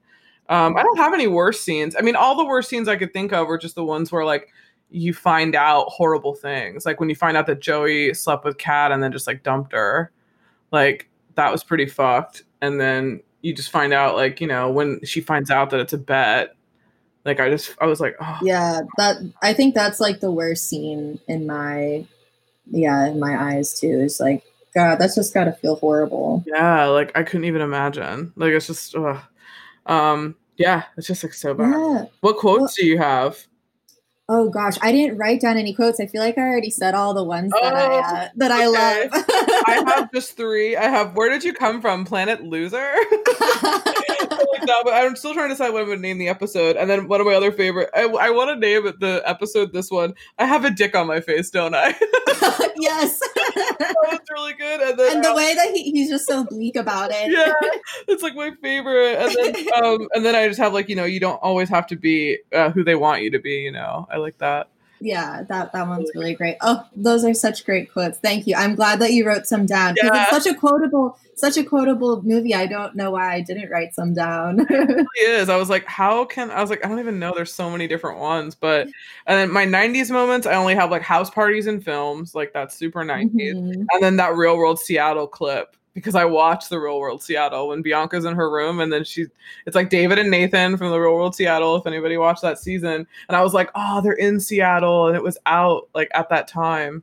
Um, 0.48 0.76
I 0.76 0.84
don't 0.84 0.96
have 0.98 1.12
any 1.12 1.26
worst 1.26 1.64
scenes. 1.64 1.96
I 1.98 2.02
mean, 2.02 2.14
all 2.14 2.36
the 2.36 2.44
worst 2.44 2.68
scenes 2.68 2.86
I 2.86 2.94
could 2.94 3.12
think 3.12 3.32
of 3.32 3.48
were 3.48 3.58
just 3.58 3.74
the 3.74 3.82
ones 3.82 4.12
where 4.12 4.24
like 4.24 4.48
you 4.90 5.12
find 5.12 5.56
out 5.56 5.88
horrible 5.88 6.36
things. 6.36 6.86
Like 6.86 7.00
when 7.00 7.08
you 7.08 7.16
find 7.16 7.36
out 7.36 7.48
that 7.48 7.58
Joey 7.58 8.14
slept 8.14 8.44
with 8.44 8.58
Kat 8.58 8.92
and 8.92 9.02
then 9.02 9.10
just 9.10 9.26
like 9.26 9.42
dumped 9.42 9.72
her. 9.72 10.12
Like 10.70 11.10
that 11.34 11.50
was 11.50 11.64
pretty 11.64 11.86
fucked. 11.86 12.44
And 12.62 12.80
then 12.80 13.22
you 13.42 13.52
just 13.52 13.70
find 13.70 13.92
out 13.92 14.14
like, 14.14 14.40
you 14.40 14.46
know, 14.46 14.70
when 14.70 15.04
she 15.04 15.20
finds 15.20 15.50
out 15.50 15.70
that 15.70 15.80
it's 15.80 15.92
a 15.92 15.98
bet 15.98 16.55
like 17.26 17.40
I 17.40 17.50
just 17.50 17.74
I 17.80 17.86
was 17.86 18.00
like, 18.00 18.16
oh. 18.20 18.38
yeah, 18.42 18.82
that 18.96 19.16
I 19.42 19.52
think 19.52 19.74
that's 19.74 20.00
like 20.00 20.20
the 20.20 20.30
worst 20.30 20.68
scene 20.68 21.20
in 21.28 21.46
my 21.46 22.06
yeah 22.70 23.06
in 23.06 23.20
my 23.20 23.54
eyes 23.54 23.78
too. 23.78 24.00
Is 24.00 24.20
like 24.20 24.44
God, 24.76 24.96
that's 24.96 25.14
just 25.14 25.32
got 25.32 25.44
to 25.44 25.52
feel 25.52 25.76
horrible. 25.76 26.44
Yeah, 26.46 26.84
like 26.86 27.16
I 27.16 27.22
couldn't 27.22 27.46
even 27.46 27.62
imagine. 27.62 28.32
Like 28.36 28.52
it's 28.52 28.66
just, 28.66 28.94
ugh. 28.94 29.18
um, 29.86 30.36
yeah, 30.58 30.84
it's 30.98 31.06
just 31.06 31.24
like 31.24 31.32
so 31.32 31.54
bad. 31.54 31.70
Yeah. 31.70 32.04
What 32.20 32.36
quotes 32.36 32.60
well, 32.60 32.72
do 32.76 32.86
you 32.86 32.98
have? 32.98 33.46
Oh 34.28 34.48
gosh, 34.48 34.76
I 34.82 34.90
didn't 34.90 35.18
write 35.18 35.40
down 35.40 35.56
any 35.56 35.72
quotes. 35.72 36.00
I 36.00 36.06
feel 36.06 36.20
like 36.20 36.36
I 36.36 36.42
already 36.42 36.70
said 36.70 36.94
all 36.94 37.14
the 37.14 37.22
ones 37.22 37.52
oh, 37.54 37.62
that 37.62 37.74
I 37.74 37.86
oh, 37.86 38.00
uh, 38.00 38.28
that 38.34 38.50
okay. 38.50 38.62
I 38.62 38.66
love. 38.66 39.10
I 39.66 39.84
have 39.94 40.12
just 40.12 40.36
three. 40.36 40.76
I 40.76 40.88
have 40.88 41.14
"Where 41.14 41.30
did 41.30 41.44
you 41.44 41.52
come 41.52 41.80
from?" 41.80 42.04
Planet 42.04 42.42
Loser. 42.42 42.92
that, 44.66 44.82
but 44.84 44.94
I'm 44.94 45.16
still 45.16 45.32
trying 45.32 45.48
to 45.48 45.54
decide 45.54 45.70
what 45.70 45.80
I'm 45.80 45.86
going 45.86 45.98
to 45.98 46.02
name 46.02 46.18
the 46.18 46.28
episode. 46.28 46.76
And 46.76 46.88
then 46.88 47.08
one 47.08 47.20
of 47.20 47.26
my 47.26 47.34
other 47.34 47.52
favorite, 47.52 47.90
I, 47.94 48.04
I 48.04 48.30
want 48.30 48.50
to 48.50 48.56
name 48.56 48.86
it 48.86 49.00
the 49.00 49.22
episode 49.24 49.72
this 49.72 49.90
one. 49.90 50.14
I 50.38 50.46
have 50.46 50.64
a 50.64 50.70
dick 50.70 50.94
on 50.94 51.06
my 51.06 51.20
face, 51.20 51.50
don't 51.50 51.74
I? 51.74 51.88
yes, 52.76 53.18
that 53.20 53.94
was 54.04 54.20
really 54.30 54.54
good. 54.54 54.80
And 54.80 54.98
then 54.98 55.16
and 55.16 55.24
the 55.24 55.30
um, 55.30 55.36
way 55.36 55.54
that 55.54 55.70
he, 55.72 55.90
he's 55.90 56.10
just 56.10 56.26
so 56.26 56.44
bleak 56.44 56.76
about 56.76 57.10
it. 57.12 57.30
Yeah, 57.30 57.52
it's 58.08 58.22
like 58.22 58.34
my 58.34 58.52
favorite. 58.62 59.16
And 59.16 59.36
then 59.36 59.66
um, 59.82 60.08
and 60.14 60.24
then 60.24 60.34
I 60.34 60.46
just 60.48 60.60
have 60.60 60.72
like 60.72 60.88
you 60.88 60.96
know 60.96 61.04
you 61.04 61.20
don't 61.20 61.36
always 61.42 61.68
have 61.68 61.86
to 61.88 61.96
be 61.96 62.38
uh, 62.52 62.70
who 62.70 62.84
they 62.84 62.94
want 62.94 63.22
you 63.22 63.30
to 63.30 63.38
be. 63.38 63.56
You 63.56 63.72
know, 63.72 64.06
I 64.16 64.18
like 64.18 64.38
that. 64.38 64.68
Yeah, 64.98 65.42
that 65.50 65.72
that 65.72 65.86
one's 65.86 66.10
really 66.14 66.34
great. 66.34 66.56
Oh, 66.62 66.82
those 66.96 67.22
are 67.22 67.34
such 67.34 67.66
great 67.66 67.92
quotes. 67.92 68.18
Thank 68.18 68.46
you. 68.46 68.54
I'm 68.56 68.74
glad 68.74 68.98
that 69.00 69.12
you 69.12 69.26
wrote 69.26 69.46
some 69.46 69.66
down 69.66 69.92
because 69.92 70.10
yeah. 70.10 70.22
it's 70.22 70.44
such 70.44 70.54
a 70.54 70.58
quotable, 70.58 71.18
such 71.34 71.58
a 71.58 71.64
quotable 71.64 72.22
movie. 72.22 72.54
I 72.54 72.64
don't 72.64 72.96
know 72.96 73.10
why 73.10 73.34
I 73.34 73.42
didn't 73.42 73.68
write 73.68 73.94
some 73.94 74.14
down. 74.14 74.60
it 74.70 74.70
really 74.70 75.06
is. 75.18 75.50
I 75.50 75.56
was 75.56 75.68
like, 75.68 75.84
how 75.84 76.24
can 76.24 76.50
I 76.50 76.62
was 76.62 76.70
like, 76.70 76.82
I 76.82 76.88
don't 76.88 76.98
even 76.98 77.18
know. 77.18 77.34
There's 77.36 77.52
so 77.52 77.68
many 77.68 77.86
different 77.86 78.20
ones, 78.20 78.54
but 78.54 78.86
and 79.26 79.38
then 79.38 79.52
my 79.52 79.66
'90s 79.66 80.10
moments, 80.10 80.46
I 80.46 80.54
only 80.54 80.74
have 80.74 80.90
like 80.90 81.02
house 81.02 81.28
parties 81.28 81.66
and 81.66 81.84
films, 81.84 82.34
like 82.34 82.54
that's 82.54 82.74
super 82.74 83.04
'90s, 83.04 83.34
mm-hmm. 83.34 83.84
and 83.92 84.02
then 84.02 84.16
that 84.16 84.34
real 84.34 84.56
world 84.56 84.80
Seattle 84.80 85.26
clip 85.26 85.76
because 85.96 86.14
I 86.14 86.26
watched 86.26 86.68
the 86.68 86.78
Real 86.78 87.00
World 87.00 87.22
Seattle 87.22 87.68
when 87.68 87.82
Bianca's 87.82 88.26
in 88.26 88.36
her 88.36 88.50
room 88.50 88.80
and 88.80 88.92
then 88.92 89.02
she 89.02 89.24
it's 89.64 89.74
like 89.74 89.88
David 89.88 90.18
and 90.18 90.30
Nathan 90.30 90.76
from 90.76 90.90
the 90.90 91.00
Real 91.00 91.14
World 91.14 91.34
Seattle 91.34 91.74
if 91.74 91.86
anybody 91.86 92.18
watched 92.18 92.42
that 92.42 92.58
season 92.58 93.06
and 93.28 93.36
I 93.36 93.42
was 93.42 93.54
like 93.54 93.70
oh 93.74 94.02
they're 94.02 94.12
in 94.12 94.38
Seattle 94.38 95.06
and 95.06 95.16
it 95.16 95.22
was 95.22 95.38
out 95.46 95.88
like 95.94 96.10
at 96.12 96.28
that 96.28 96.48
time 96.48 97.02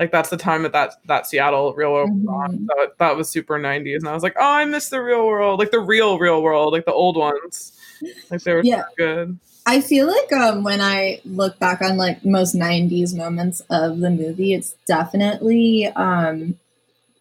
like 0.00 0.10
that's 0.10 0.30
the 0.30 0.36
time 0.36 0.64
that 0.64 0.72
that 0.72 0.94
that 1.06 1.28
Seattle 1.28 1.72
Real 1.74 1.92
World 1.92 2.10
mm-hmm. 2.10 2.26
was 2.26 2.50
on 2.50 2.58
mm-hmm. 2.58 2.66
so 2.66 2.92
that 2.98 3.16
was 3.16 3.28
super 3.28 3.56
90s 3.56 3.98
and 3.98 4.08
I 4.08 4.14
was 4.14 4.24
like 4.24 4.34
oh 4.36 4.52
I 4.52 4.64
miss 4.64 4.88
the 4.88 5.00
real 5.00 5.24
world 5.24 5.60
like 5.60 5.70
the 5.70 5.78
real 5.78 6.18
real 6.18 6.42
world 6.42 6.72
like 6.72 6.86
the 6.86 6.92
old 6.92 7.16
ones 7.16 7.78
like 8.30 8.42
they 8.42 8.52
were 8.52 8.64
yeah. 8.64 8.82
so 8.82 8.94
good 8.96 9.38
I 9.66 9.80
feel 9.80 10.06
like 10.06 10.30
um, 10.30 10.62
when 10.62 10.82
I 10.82 11.22
look 11.24 11.58
back 11.58 11.80
on 11.80 11.96
like 11.96 12.22
most 12.22 12.54
90s 12.54 13.16
moments 13.16 13.62
of 13.70 14.00
the 14.00 14.10
movie, 14.10 14.52
it's 14.52 14.74
definitely 14.86 15.86
um, 15.86 16.58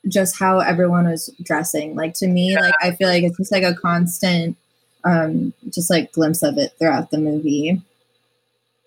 just 0.07 0.37
how 0.37 0.59
everyone 0.59 1.09
was 1.09 1.29
dressing. 1.41 1.95
Like 1.95 2.13
to 2.15 2.27
me, 2.27 2.53
yeah. 2.53 2.59
like 2.59 2.73
I 2.81 2.91
feel 2.91 3.07
like 3.07 3.23
it's 3.23 3.37
just 3.37 3.51
like 3.51 3.63
a 3.63 3.73
constant 3.73 4.57
um 5.05 5.53
just 5.69 5.89
like 5.89 6.11
glimpse 6.13 6.43
of 6.43 6.57
it 6.57 6.73
throughout 6.77 7.11
the 7.11 7.17
movie. 7.17 7.81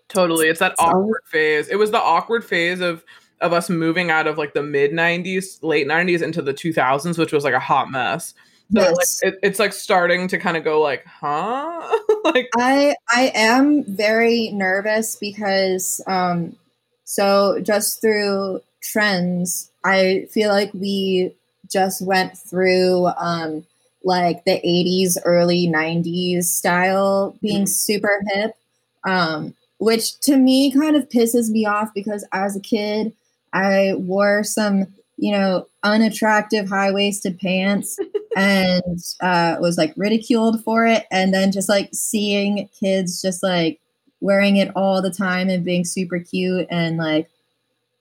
Totally. 0.09 0.49
It's 0.49 0.61
that 0.61 0.79
so, 0.79 0.85
awkward 0.85 1.23
phase. 1.27 1.69
It 1.69 1.77
was 1.77 1.91
the 1.91 2.01
awkward 2.01 2.45
phase 2.45 2.81
of 2.81 3.03
of 3.41 3.53
us 3.53 3.69
moving 3.69 4.11
out 4.11 4.27
of 4.27 4.39
like 4.39 4.55
the 4.55 4.63
mid 4.63 4.93
90s, 4.93 5.63
late 5.63 5.87
90s 5.87 6.23
into 6.23 6.41
the 6.41 6.55
2000s, 6.55 7.19
which 7.19 7.33
was 7.33 7.45
like 7.45 7.55
a 7.55 7.61
hot 7.61 7.91
mess. 7.91 8.33
So 8.73 8.81
yes. 8.81 9.21
like, 9.23 9.35
it, 9.35 9.41
it's 9.43 9.59
like 9.59 9.73
starting 9.73 10.27
to 10.29 10.39
kind 10.39 10.57
of 10.57 10.65
go 10.65 10.81
like, 10.81 11.05
huh? 11.05 11.99
like 12.25 12.49
I 12.57 12.97
I 13.11 13.31
am 13.35 13.85
very 13.85 14.51
nervous 14.53 15.17
because 15.17 16.01
um 16.07 16.57
so 17.05 17.61
just 17.63 18.01
through 18.01 18.61
trends, 18.91 19.71
I 19.85 20.27
feel 20.31 20.51
like 20.51 20.73
we 20.75 21.33
just 21.71 22.01
went 22.01 22.39
through 22.39 23.07
um 23.19 23.65
like 24.05 24.45
the 24.45 24.61
80s 24.65 25.17
early 25.25 25.67
90s 25.67 26.45
style 26.45 27.37
being 27.43 27.65
mm-hmm. 27.65 27.67
super 27.67 28.23
hip 28.29 28.55
um 29.03 29.53
which 29.79 30.21
to 30.21 30.37
me 30.37 30.71
kind 30.71 30.95
of 30.95 31.09
pisses 31.09 31.51
me 31.51 31.67
off 31.67 31.93
because 31.93 32.25
as 32.33 32.55
a 32.55 32.61
kid 32.61 33.13
I 33.53 33.95
wore 33.95 34.45
some 34.45 34.87
you 35.17 35.33
know, 35.33 35.67
unattractive 35.83 36.69
high 36.69 36.93
waisted 36.93 37.39
pants 37.39 37.99
and 38.37 39.03
uh, 39.21 39.57
was 39.61 39.79
like 39.79 39.95
ridiculed 39.97 40.63
for 40.63 40.87
it. 40.87 41.07
And 41.11 41.33
then 41.33 41.53
just 41.53 41.69
like 41.69 41.89
seeing 41.93 42.69
kids 42.79 43.23
just 43.23 43.43
like 43.43 43.81
wearing 44.21 44.57
it 44.57 44.71
all 44.77 45.01
the 45.01 45.11
time 45.11 45.49
and 45.49 45.65
being 45.65 45.85
super 45.85 46.19
cute 46.19 46.67
and 46.71 46.99
like, 46.99 47.31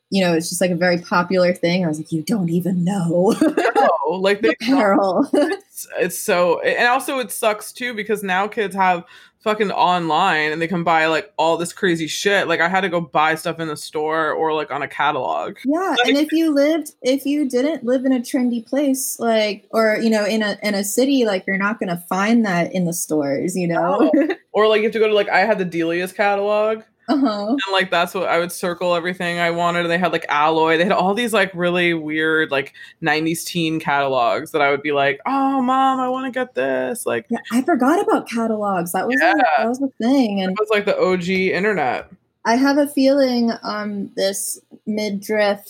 you 0.09 0.21
know, 0.21 0.33
it's 0.33 0.49
just 0.49 0.61
like 0.61 0.71
a 0.71 0.75
very 0.75 0.99
popular 0.99 1.53
thing. 1.53 1.83
I 1.83 1.87
was 1.87 1.97
like, 1.97 2.11
you 2.11 2.21
don't 2.21 2.49
even 2.49 2.83
know. 2.83 3.35
no, 3.41 3.89
like 4.09 4.41
they 4.41 4.49
apparel. 4.49 5.27
it's, 5.33 5.87
it's 5.99 6.17
so, 6.17 6.59
and 6.61 6.87
also 6.87 7.19
it 7.19 7.31
sucks 7.31 7.71
too 7.71 7.93
because 7.93 8.23
now 8.23 8.47
kids 8.47 8.75
have 8.75 9.03
fucking 9.45 9.71
online 9.71 10.51
and 10.51 10.59
they 10.59 10.67
can 10.67 10.83
buy 10.83 11.05
like 11.05 11.31
all 11.37 11.55
this 11.55 11.71
crazy 11.71 12.07
shit. 12.07 12.47
Like 12.47 12.59
I 12.59 12.67
had 12.67 12.81
to 12.81 12.89
go 12.89 12.99
buy 12.99 13.35
stuff 13.35 13.59
in 13.59 13.67
the 13.67 13.77
store 13.77 14.31
or 14.31 14.53
like 14.53 14.71
on 14.71 14.81
a 14.81 14.87
catalog. 14.87 15.57
Yeah, 15.63 15.95
like, 15.99 16.07
and 16.07 16.17
if 16.17 16.31
you 16.31 16.53
lived 16.53 16.93
if 17.03 17.25
you 17.25 17.47
didn't 17.47 17.83
live 17.83 18.05
in 18.05 18.11
a 18.11 18.19
trendy 18.19 18.65
place 18.65 19.19
like 19.19 19.67
or 19.69 19.97
you 20.01 20.09
know 20.09 20.25
in 20.25 20.41
a 20.41 20.57
in 20.63 20.73
a 20.73 20.83
city 20.83 21.25
like 21.25 21.45
you're 21.45 21.59
not 21.59 21.79
going 21.79 21.89
to 21.89 21.97
find 22.09 22.43
that 22.45 22.73
in 22.73 22.85
the 22.85 22.93
stores, 22.93 23.55
you 23.55 23.67
know. 23.67 24.11
Or 24.55 24.69
like 24.69 24.77
you 24.77 24.83
have 24.85 24.93
to 24.93 24.99
go 24.99 25.09
to 25.09 25.13
like 25.13 25.27
I 25.27 25.39
had 25.39 25.57
the 25.57 25.65
Delia's 25.65 26.13
catalog 26.13 26.83
uh-huh. 27.07 27.47
And 27.49 27.59
like 27.71 27.91
that's 27.91 28.13
what 28.13 28.27
I 28.27 28.39
would 28.39 28.51
circle 28.51 28.95
everything 28.95 29.39
I 29.39 29.51
wanted. 29.51 29.81
And 29.81 29.91
they 29.91 29.97
had 29.97 30.11
like 30.11 30.25
alloy. 30.29 30.77
They 30.77 30.83
had 30.83 30.91
all 30.91 31.13
these 31.13 31.33
like 31.33 31.51
really 31.53 31.93
weird 31.93 32.51
like 32.51 32.73
90s 33.03 33.45
teen 33.45 33.79
catalogs 33.79 34.51
that 34.51 34.61
I 34.61 34.71
would 34.71 34.81
be 34.81 34.91
like, 34.91 35.19
oh 35.25 35.61
mom, 35.61 35.99
I 35.99 36.09
want 36.09 36.25
to 36.25 36.37
get 36.37 36.55
this. 36.55 37.05
Like 37.05 37.25
yeah, 37.29 37.39
I 37.51 37.61
forgot 37.61 38.01
about 38.01 38.27
catalogs. 38.27 38.91
That 38.93 39.07
was 39.07 39.17
yeah. 39.21 39.33
like, 39.33 39.45
that 39.57 39.67
was 39.67 39.79
the 39.79 39.91
thing. 40.01 40.41
And 40.41 40.51
it 40.51 40.59
was 40.59 40.69
like 40.69 40.85
the 40.85 40.99
OG 40.99 41.29
internet. 41.29 42.09
I 42.47 42.55
have 42.55 42.77
a 42.77 42.87
feeling 42.87 43.51
um 43.63 44.11
this 44.15 44.59
midriff, 44.87 45.61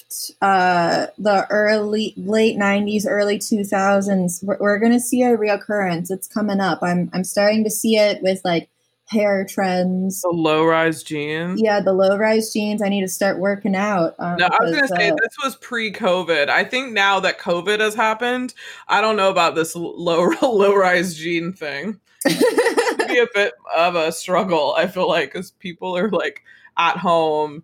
uh 0.42 1.08
the 1.18 1.48
early 1.50 2.14
late 2.18 2.58
90s, 2.58 3.06
early 3.08 3.40
2000s, 3.40 4.44
we're, 4.44 4.58
we're 4.60 4.80
gonna 4.80 5.00
see 5.00 5.24
a 5.24 5.38
reoccurrence. 5.38 6.12
It's 6.12 6.28
coming 6.28 6.60
up. 6.60 6.80
I'm 6.82 7.10
I'm 7.14 7.24
starting 7.24 7.64
to 7.66 7.70
see 7.70 7.98
it 7.98 8.22
with 8.22 8.42
like 8.46 8.70
hair 9.08 9.46
trends. 9.46 10.22
The 10.22 10.30
low 10.30 10.66
rise 10.66 11.04
jeans. 11.04 11.62
Yeah, 11.62 11.80
the 11.80 11.94
low 11.94 12.18
rise 12.18 12.52
jeans. 12.52 12.82
I 12.82 12.90
need 12.90 13.02
to 13.02 13.08
start 13.08 13.40
working 13.40 13.76
out. 13.76 14.16
Um, 14.20 14.38
no, 14.38 14.48
I 14.48 14.64
was 14.64 14.76
gonna 14.76 14.88
say 14.88 15.10
uh, 15.10 15.16
this 15.22 15.36
was 15.44 15.56
pre 15.58 15.92
COVID. 15.92 16.50
I 16.50 16.64
think 16.64 16.94
now 16.94 17.20
that 17.20 17.40
COVID 17.40 17.80
has 17.80 17.96
happened, 17.96 18.54
I 18.88 19.02
don't 19.02 19.16
know 19.16 19.30
about 19.30 19.56
this 19.56 19.76
low 19.76 20.30
low 20.42 20.76
rise 20.76 21.16
jean 21.16 21.54
thing. 21.54 22.00
be 22.26 23.20
a 23.20 23.28
bit 23.34 23.54
of 23.76 23.96
a 23.96 24.12
struggle. 24.12 24.74
I 24.76 24.88
feel 24.88 25.08
like 25.08 25.32
because 25.32 25.52
people 25.52 25.96
are 25.98 26.10
like 26.10 26.44
at 26.78 26.98
home. 26.98 27.64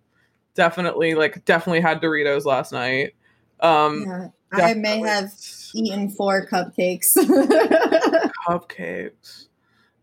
Definitely, 0.54 1.14
like 1.14 1.44
definitely 1.46 1.80
had 1.80 2.02
Doritos 2.02 2.44
last 2.44 2.72
night. 2.72 3.14
Um, 3.60 4.04
yeah, 4.06 4.66
I 4.66 4.74
may 4.74 4.98
have 5.00 5.32
eaten 5.74 6.10
four 6.10 6.46
cupcakes. 6.46 7.16
cupcakes. 8.46 9.46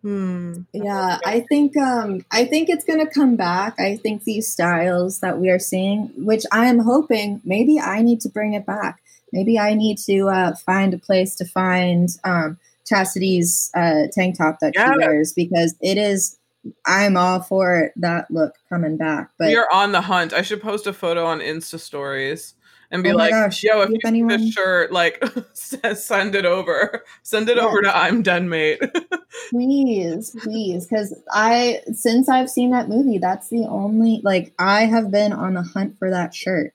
Hmm. 0.01 0.61
Yeah, 0.71 1.19
I 1.25 1.41
think 1.41 1.75
um 1.75 2.25
I 2.31 2.45
think 2.45 2.69
it's 2.69 2.85
gonna 2.85 3.09
come 3.09 3.35
back. 3.35 3.79
I 3.79 3.97
think 3.97 4.23
these 4.23 4.49
styles 4.49 5.19
that 5.19 5.39
we 5.39 5.49
are 5.49 5.59
seeing, 5.59 6.11
which 6.15 6.43
I 6.51 6.67
am 6.67 6.79
hoping, 6.79 7.41
maybe 7.43 7.79
I 7.79 8.01
need 8.01 8.21
to 8.21 8.29
bring 8.29 8.53
it 8.53 8.65
back. 8.65 9.01
Maybe 9.33 9.59
I 9.59 9.73
need 9.73 9.97
to 10.05 10.29
uh, 10.29 10.55
find 10.55 10.93
a 10.93 10.97
place 10.97 11.35
to 11.35 11.45
find 11.45 12.09
um, 12.23 12.57
Chastity's 12.87 13.69
uh, 13.75 14.03
tank 14.11 14.37
top 14.37 14.57
that 14.61 14.73
yeah. 14.75 14.91
she 14.91 14.97
wears 14.97 15.33
because 15.33 15.75
it 15.81 15.97
is. 15.97 16.37
I'm 16.85 17.15
all 17.15 17.41
for 17.41 17.91
that 17.97 18.29
look 18.29 18.53
coming 18.67 18.97
back. 18.97 19.29
But 19.37 19.49
we 19.49 19.55
are 19.55 19.71
on 19.71 19.91
the 19.91 20.01
hunt. 20.01 20.33
I 20.33 20.41
should 20.41 20.61
post 20.61 20.87
a 20.87 20.93
photo 20.93 21.25
on 21.25 21.39
Insta 21.39 21.79
stories 21.79 22.55
and 22.91 23.03
be 23.03 23.11
oh 23.11 23.15
like, 23.15 23.31
gosh, 23.31 23.63
"Yo, 23.63 23.81
if 23.81 23.89
you 23.89 23.99
anyone... 24.05 24.39
see 24.39 24.45
this 24.45 24.53
shirt, 24.53 24.91
like, 24.91 25.23
send 25.53 26.35
it 26.35 26.45
over. 26.45 27.03
Send 27.23 27.49
it 27.49 27.57
yes. 27.57 27.65
over 27.65 27.81
to 27.81 27.95
I'm 27.95 28.21
done, 28.21 28.49
mate." 28.49 28.81
please, 29.49 30.35
please, 30.41 30.87
because 30.87 31.13
I 31.31 31.81
since 31.93 32.29
I've 32.29 32.49
seen 32.49 32.71
that 32.71 32.89
movie, 32.89 33.17
that's 33.17 33.49
the 33.49 33.65
only 33.65 34.21
like 34.23 34.53
I 34.59 34.85
have 34.85 35.11
been 35.11 35.33
on 35.33 35.53
the 35.53 35.61
hunt 35.61 35.97
for 35.97 36.09
that 36.09 36.33
shirt. 36.33 36.73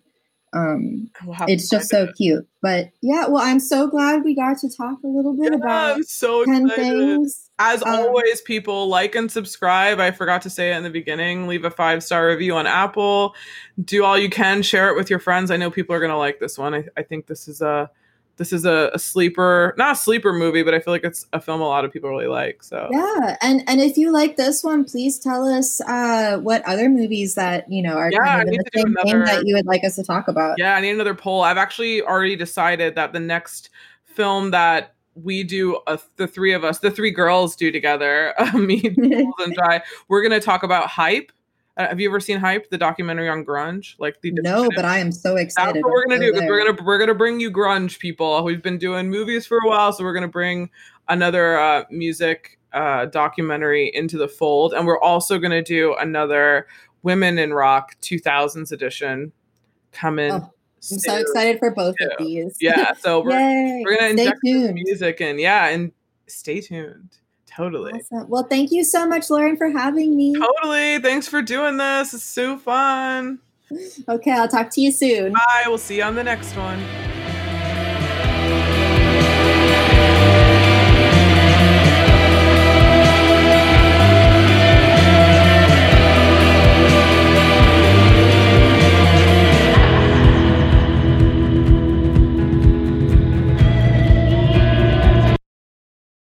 Um, 0.55 1.11
we'll 1.25 1.37
it's 1.49 1.69
just 1.69 1.91
so 1.91 2.05
it. 2.05 2.15
cute. 2.17 2.47
But 2.63 2.91
yeah, 3.03 3.27
well, 3.27 3.43
I'm 3.43 3.61
so 3.61 3.89
glad 3.89 4.23
we 4.25 4.35
got 4.35 4.59
to 4.59 4.69
talk 4.75 4.99
a 5.05 5.09
little 5.09 5.37
bit 5.37 5.53
yeah, 5.53 5.59
about 5.59 5.97
I'm 5.97 6.03
so 6.05 6.45
10 6.45 6.67
excited. 6.67 6.77
things. 6.77 7.51
As 7.59 7.83
um, 7.83 7.89
always, 7.89 8.41
people 8.41 8.89
like 8.89 9.15
and 9.15 9.31
subscribe. 9.31 10.01
I 10.01 10.13
forgot 10.13 10.43
to 10.43 10.51
say 10.51 10.73
it 10.73 10.77
in 10.77 10.85
the 10.85 10.91
beginning. 10.91 11.49
Leave 11.49 11.65
a 11.65 11.71
five 11.71 12.03
star 12.03 12.29
review 12.29 12.55
on 12.55 12.67
Apple. 12.67 13.35
Do 13.83 14.05
all 14.05 14.17
you 14.17 14.31
can. 14.31 14.63
Share 14.63 14.89
it 14.89 14.97
with 14.97 15.11
your 15.11 15.19
friends. 15.19 15.51
I 15.51 15.57
know 15.57 15.71
people 15.71 15.95
are 15.95 16.01
gonna 16.01 16.19
like 16.19 16.39
this 16.39 16.57
one. 16.57 16.75
I, 16.75 16.85
I 16.97 17.03
think 17.03 17.27
this 17.27 17.49
is 17.49 17.61
a 17.61 17.91
this 18.37 18.53
is 18.53 18.65
a, 18.65 18.91
a, 18.95 18.99
sleeper 18.99 19.75
not 19.79 19.93
a 19.93 19.97
sleeper 19.97 20.33
movie 20.33 20.63
but 20.63 20.75
i 20.75 20.81
feel 20.81 20.93
like 20.93 21.05
it's 21.05 21.27
a 21.33 21.41
film 21.41 21.61
a 21.61 21.67
lot 21.67 21.85
of 21.85 21.93
people 21.93 22.11
really 22.11 22.27
like 22.27 22.63
so. 22.63 22.89
Yeah 22.91 23.37
and 23.41 23.63
and 23.67 23.81
if 23.81 23.97
you 23.97 24.11
like 24.11 24.37
this 24.37 24.63
one 24.65 24.85
please 24.85 25.19
tell 25.19 25.47
us 25.47 25.81
uh 25.83 26.39
what 26.39 26.63
other 26.67 26.89
movies 26.89 27.35
that 27.35 27.71
you 27.71 27.83
know 27.83 27.97
are 27.97 28.11
yeah, 28.11 28.19
kind 28.19 28.49
of 28.49 28.55
the 28.55 28.65
same 28.75 28.97
another, 29.05 29.25
that 29.25 29.47
you 29.47 29.55
would 29.55 29.67
like 29.67 29.85
us 29.85 29.97
to 29.97 30.05
talk 30.05 30.29
about. 30.29 30.57
Yeah 30.59 30.75
i 30.77 30.81
need 30.81 30.91
another 30.91 31.15
poll. 31.15 31.43
I've 31.43 31.59
actually 31.59 32.03
already 32.03 32.37
decided 32.37 32.95
that 32.95 33.13
the 33.13 33.21
next 33.21 33.71
film 34.05 34.51
that 34.53 34.95
we 35.15 35.45
do 35.45 35.77
uh, 35.87 35.97
the 36.17 36.27
three 36.27 36.53
of 36.53 36.65
us 36.65 36.81
the 36.81 36.91
three 36.91 37.11
girls 37.11 37.55
do 37.57 37.71
together 37.71 38.35
uh, 38.39 38.53
me 38.59 38.83
and 38.97 39.55
Jai, 39.55 39.83
we're 40.09 40.23
going 40.23 40.39
to 40.39 40.45
talk 40.45 40.63
about 40.63 40.89
hype 40.89 41.31
uh, 41.77 41.89
have 41.89 42.01
you 42.01 42.09
ever 42.09 42.21
seen 42.21 42.39
Hype, 42.39 42.71
the 42.71 42.79
documentary 42.79 43.29
on 43.29 43.45
grunge? 43.45 43.95
Like 43.99 44.21
the 44.21 44.31
no, 44.33 44.69
but 44.77 44.85
I 44.85 44.99
am 44.99 45.11
so 45.11 45.37
excited. 45.37 45.77
That's 45.77 45.85
what 45.85 45.93
we're 45.93 46.07
gonna 46.07 46.21
do 46.21 46.33
because 46.33 46.49
we're 46.49 46.65
gonna 46.65 46.85
we're 46.85 46.99
gonna 46.99 47.15
bring 47.15 47.41
you 47.41 47.51
grunge 47.51 47.99
people. 47.99 48.45
We've 48.45 48.63
been 48.63 48.79
doing 48.79 49.11
movies 49.11 49.47
for 49.47 49.59
a 49.59 49.67
while, 49.67 49.93
so 49.93 50.05
we're 50.05 50.15
gonna 50.15 50.29
bring 50.29 50.71
another 51.09 51.59
uh, 51.59 51.85
music 51.91 52.61
uh, 52.73 53.07
documentary 53.07 53.91
into 53.93 54.19
the 54.19 54.29
fold, 54.29 54.73
and 54.73 54.87
we're 54.87 55.01
also 55.01 55.39
gonna 55.39 55.63
do 55.63 55.95
another 55.95 56.69
Women 57.03 57.39
in 57.39 57.53
Rock 57.53 57.97
2000s 58.03 58.71
edition 58.73 59.33
coming. 59.93 60.33
Oh. 60.33 60.51
I'm 60.93 60.99
so 60.99 61.17
excited 61.17 61.59
for 61.59 61.71
both 61.71 61.97
of 62.01 62.13
these. 62.19 62.59
Yeah, 62.61 62.93
so 62.93 63.21
we're, 63.25 63.83
we're 63.85 63.97
gonna 63.97 64.11
inject 64.11 64.39
music 64.43 65.21
and 65.21 65.41
yeah, 65.41 65.69
and 65.69 65.93
stay 66.27 66.61
tuned. 66.61 67.17
Totally. 67.57 67.93
Awesome. 67.93 68.29
Well, 68.29 68.45
thank 68.45 68.73
you 68.73 68.83
so 68.85 69.07
much, 69.07 69.31
Lauren, 69.31 69.57
for 69.57 69.71
having 69.71 70.17
me. 70.17 70.35
Totally. 70.35 70.99
Thanks 70.99 71.29
for 71.29 71.41
doing 71.41 71.77
this. 71.77 72.13
It's 72.13 72.25
so 72.25 72.59
fun. 72.59 73.39
Okay, 74.09 74.33
I'll 74.33 74.49
talk 74.49 74.71
to 74.71 74.81
you 74.81 74.91
soon. 74.91 75.33
Bye. 75.33 75.65
We'll 75.67 75.79
see 75.79 75.99
you 75.99 76.03
on 76.03 76.15
the 76.15 76.25
next 76.25 76.57
one. 76.57 77.14